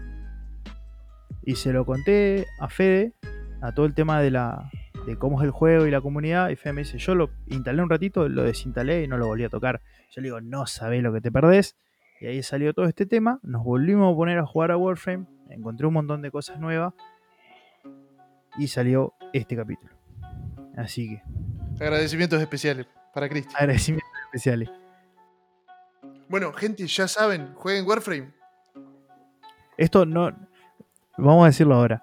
Y 1.43 1.57
se 1.57 1.75
lo 1.75 1.85
conté 1.85 2.47
a 2.59 2.71
Fede, 2.71 3.12
a 3.61 3.73
todo 3.73 3.85
el 3.85 3.95
tema 3.95 4.23
de 4.23 4.31
la 4.31 4.71
de 5.07 5.19
cómo 5.19 5.43
es 5.43 5.45
el 5.45 5.51
juego 5.51 5.87
y 5.87 5.91
la 5.91 6.01
comunidad. 6.01 6.49
Y 6.49 6.57
Fede 6.57 6.73
me 6.73 6.81
dice, 6.85 6.97
yo 6.97 7.15
lo 7.15 7.29
instalé 7.49 7.83
un 7.83 7.91
ratito, 7.91 8.27
lo 8.31 8.45
desinstalé 8.45 9.03
y 9.03 9.09
no 9.09 9.19
lo 9.19 9.27
volví 9.27 9.45
a 9.45 9.51
tocar. 9.51 9.83
Yo 10.11 10.23
le 10.23 10.29
digo, 10.29 10.41
no 10.41 10.66
sabés 10.66 11.03
lo 11.03 11.12
que 11.12 11.21
te 11.21 11.31
perdés. 11.31 11.77
Y 12.23 12.27
ahí 12.27 12.43
salió 12.43 12.73
todo 12.73 12.87
este 12.87 13.05
tema. 13.05 13.41
Nos 13.43 13.62
volvimos 13.62 14.11
a 14.11 14.16
poner 14.16 14.39
a 14.39 14.47
jugar 14.47 14.71
a 14.71 14.79
Warframe. 14.79 15.27
Encontré 15.51 15.87
un 15.87 15.93
montón 15.93 16.23
de 16.23 16.31
cosas 16.31 16.59
nuevas. 16.61 16.95
Y 18.57 18.69
salió 18.69 19.12
este 19.35 19.55
capítulo. 19.55 19.93
Así 20.79 21.11
que, 21.11 21.23
Agradecimientos 21.85 22.41
especiales 22.41 22.87
para 23.15 23.28
Cristian. 23.28 23.57
agradecimientos 23.57 24.11
especiales. 24.27 24.70
Bueno, 26.28 26.53
gente, 26.53 26.86
ya 26.86 27.07
saben, 27.09 27.55
jueguen 27.55 27.86
Warframe. 27.86 28.32
Esto 29.77 30.05
no. 30.07 30.32
Vamos 31.16 31.45
a 31.45 31.47
decirlo 31.47 31.77
ahora. 31.77 32.03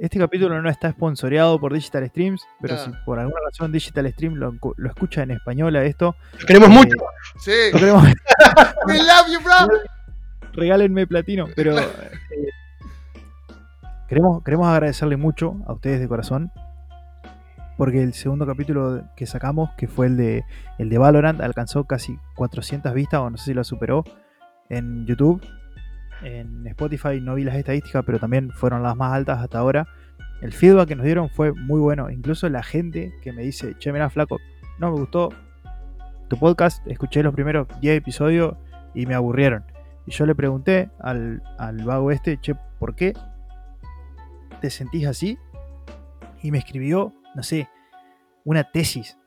Este 0.00 0.18
capítulo 0.18 0.60
no 0.60 0.68
está 0.68 0.90
sponsoreado 0.90 1.60
por 1.60 1.72
Digital 1.72 2.04
Streams, 2.08 2.42
pero 2.60 2.76
si 2.78 2.90
por 3.04 3.20
alguna 3.20 3.38
razón 3.46 3.70
Digital 3.70 4.10
Stream 4.12 4.34
lo, 4.34 4.54
lo 4.76 4.88
escucha 4.88 5.22
en 5.22 5.30
español 5.30 5.76
a 5.76 5.84
esto, 5.84 6.16
Lo 6.40 6.46
queremos 6.46 6.68
eh, 6.68 6.72
mucho. 6.72 6.96
Sí. 7.38 7.52
lo 7.72 7.78
queremos- 7.78 8.04
We 8.86 8.98
love 8.98 9.28
you, 9.30 9.40
bro. 9.40 9.80
regálenme 10.52 11.06
platino, 11.06 11.46
pero 11.54 11.78
eh, 11.78 11.84
queremos, 14.08 14.42
queremos 14.42 14.66
agradecerle 14.66 15.16
mucho 15.16 15.56
a 15.66 15.72
ustedes 15.74 16.00
de 16.00 16.08
corazón. 16.08 16.50
Porque 17.80 18.02
el 18.02 18.12
segundo 18.12 18.44
capítulo 18.44 19.04
que 19.16 19.24
sacamos, 19.24 19.70
que 19.78 19.88
fue 19.88 20.08
el 20.08 20.18
de, 20.18 20.44
el 20.76 20.90
de 20.90 20.98
Valorant, 20.98 21.40
alcanzó 21.40 21.84
casi 21.84 22.18
400 22.34 22.92
vistas, 22.92 23.20
o 23.20 23.30
no 23.30 23.38
sé 23.38 23.44
si 23.46 23.54
lo 23.54 23.64
superó, 23.64 24.04
en 24.68 25.06
YouTube. 25.06 25.42
En 26.22 26.66
Spotify 26.66 27.22
no 27.22 27.36
vi 27.36 27.44
las 27.44 27.56
estadísticas, 27.56 28.04
pero 28.04 28.18
también 28.18 28.50
fueron 28.50 28.82
las 28.82 28.94
más 28.96 29.14
altas 29.14 29.38
hasta 29.38 29.60
ahora. 29.60 29.88
El 30.42 30.52
feedback 30.52 30.88
que 30.88 30.94
nos 30.94 31.06
dieron 31.06 31.30
fue 31.30 31.54
muy 31.54 31.80
bueno. 31.80 32.10
Incluso 32.10 32.50
la 32.50 32.62
gente 32.62 33.14
que 33.22 33.32
me 33.32 33.44
dice, 33.44 33.74
che, 33.78 33.94
mira, 33.94 34.10
flaco, 34.10 34.36
no 34.78 34.92
me 34.92 34.98
gustó 34.98 35.30
tu 36.28 36.38
podcast, 36.38 36.86
escuché 36.86 37.22
los 37.22 37.32
primeros 37.32 37.66
10 37.80 37.96
episodios 37.96 38.56
y 38.94 39.06
me 39.06 39.14
aburrieron. 39.14 39.64
Y 40.04 40.10
yo 40.10 40.26
le 40.26 40.34
pregunté 40.34 40.90
al, 40.98 41.42
al 41.56 41.82
vago 41.82 42.10
este, 42.10 42.38
che, 42.42 42.54
¿por 42.78 42.94
qué 42.94 43.14
te 44.60 44.68
sentís 44.68 45.06
así? 45.06 45.38
Y 46.42 46.50
me 46.50 46.58
escribió, 46.58 47.14
no 47.34 47.42
sé, 47.42 47.68
una 48.44 48.64
tesis 48.64 49.18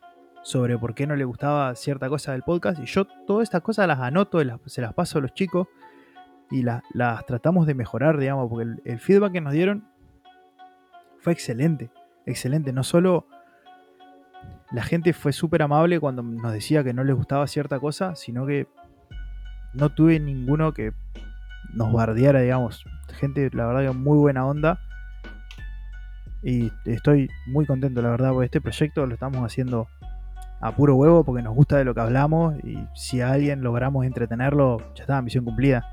sobre 0.41 0.77
por 0.77 0.93
qué 0.93 1.07
no 1.07 1.15
le 1.15 1.23
gustaba 1.25 1.73
cierta 1.75 2.09
cosa 2.09 2.31
del 2.33 2.43
podcast. 2.43 2.79
Y 2.79 2.85
yo 2.85 3.05
todas 3.25 3.43
estas 3.43 3.61
cosas 3.61 3.87
las 3.87 3.99
anoto, 3.99 4.39
se 4.65 4.81
las 4.81 4.93
paso 4.93 5.19
a 5.19 5.21
los 5.21 5.33
chicos 5.33 5.67
y 6.51 6.63
la- 6.63 6.83
las 6.93 7.25
tratamos 7.25 7.65
de 7.67 7.73
mejorar, 7.75 8.17
digamos, 8.17 8.49
porque 8.49 8.63
el, 8.63 8.81
el 8.85 8.99
feedback 8.99 9.31
que 9.33 9.41
nos 9.41 9.53
dieron 9.53 9.87
fue 11.19 11.31
excelente, 11.33 11.89
excelente. 12.25 12.73
No 12.73 12.83
solo 12.83 13.25
la 14.71 14.83
gente 14.83 15.13
fue 15.13 15.31
súper 15.31 15.61
amable 15.61 15.99
cuando 15.99 16.23
nos 16.23 16.51
decía 16.51 16.83
que 16.83 16.93
no 16.93 17.03
les 17.03 17.15
gustaba 17.15 17.47
cierta 17.47 17.79
cosa, 17.79 18.15
sino 18.15 18.45
que 18.45 18.67
no 19.73 19.89
tuve 19.89 20.19
ninguno 20.19 20.73
que 20.73 20.93
nos 21.73 21.93
bardeara, 21.93 22.41
digamos. 22.41 22.83
Gente, 23.13 23.49
la 23.53 23.65
verdad 23.65 23.81
que 23.91 23.97
muy 23.97 24.17
buena 24.17 24.45
onda. 24.45 24.79
Y 26.43 26.71
estoy 26.85 27.29
muy 27.47 27.65
contento, 27.65 28.01
la 28.01 28.09
verdad, 28.09 28.31
porque 28.31 28.45
este 28.45 28.61
proyecto 28.61 29.05
lo 29.05 29.13
estamos 29.13 29.41
haciendo 29.41 29.87
a 30.63 30.75
puro 30.75 30.95
huevo 30.95 31.23
porque 31.23 31.41
nos 31.41 31.53
gusta 31.53 31.77
de 31.77 31.83
lo 31.83 31.93
que 31.93 31.99
hablamos 31.99 32.55
y 32.63 32.77
si 32.95 33.19
a 33.19 33.31
alguien 33.31 33.61
logramos 33.63 34.05
entretenerlo, 34.05 34.77
ya 34.95 35.03
está, 35.03 35.21
misión 35.21 35.43
cumplida. 35.43 35.85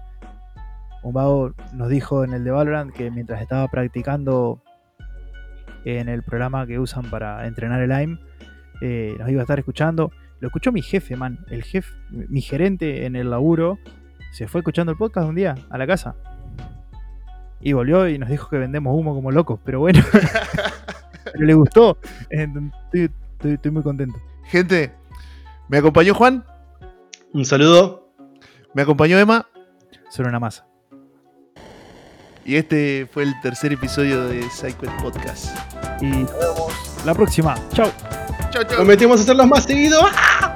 Un 1.03 1.13
vago 1.13 1.55
nos 1.73 1.89
dijo 1.89 2.25
en 2.25 2.35
el 2.35 2.45
de 2.45 2.51
Valorant 2.51 2.93
que 2.93 3.11
mientras 3.11 3.41
estaba 3.43 3.67
practicando 3.69 4.63
en 5.85 6.09
el 6.09 6.23
programa 6.23 6.67
que 6.67 6.79
usan 6.79 7.11
para 7.11 7.47
entrenar 7.47 7.81
el 7.81 7.91
AIM, 7.91 8.19
eh, 8.81 9.17
nos 9.19 9.29
iba 9.29 9.41
a 9.41 9.43
estar 9.43 9.59
escuchando. 9.59 10.13
Lo 10.41 10.49
escuchó 10.49 10.73
mi 10.73 10.83
jefe, 10.83 11.17
man. 11.17 11.39
El 11.49 11.65
jefe, 11.65 11.93
mi 12.11 12.41
gerente 12.41 13.07
en 13.07 13.17
el 13.17 13.31
laburo, 13.31 13.79
se 14.33 14.47
fue 14.47 14.61
escuchando 14.61 14.93
el 14.93 14.99
podcast 14.99 15.29
un 15.29 15.35
día 15.35 15.55
a 15.69 15.79
la 15.79 15.87
casa. 15.87 16.15
Y 17.61 17.73
volvió 17.75 18.09
y 18.09 18.19
nos 18.19 18.29
dijo 18.31 18.49
que 18.49 18.59
vendemos 18.59 18.95
humo 18.97 19.15
como 19.15 19.31
locos. 19.31 19.61
Pero 19.65 19.81
bueno, 19.81 20.03
pero 21.33 21.45
le 21.45 21.55
gustó. 21.55 21.99
Estoy, 22.31 22.71
estoy- 22.93 23.53
estoy 23.55 23.71
muy 23.71 23.83
contento. 23.83 24.19
Gente, 24.45 24.93
me 25.69 25.79
acompañó 25.79 26.15
Juan, 26.15 26.45
Un 27.33 27.45
saludo. 27.45 28.09
me 28.75 28.83
acompañó 28.83 29.19
Emma 29.19 29.47
Solo 30.11 30.29
una 30.29 30.41
masa. 30.41 30.67
y 32.45 32.57
este 32.57 33.07
fue 33.13 33.23
el 33.25 33.33
tercer 33.43 33.73
episodio 33.73 34.27
de 34.27 34.43
Psycho 34.51 34.91
Podcast. 35.03 35.57
Y 36.01 36.07
nos 36.07 36.33
vemos 36.39 36.73
la 37.05 37.15
próxima. 37.15 37.55
Chao. 37.73 37.91
Chau, 38.51 38.65
chau. 38.65 38.77
Prometemos 38.77 39.21
hacerlos 39.21 39.47
más 39.47 39.65
seguido. 39.65 40.01
¡Ah! 40.03 40.50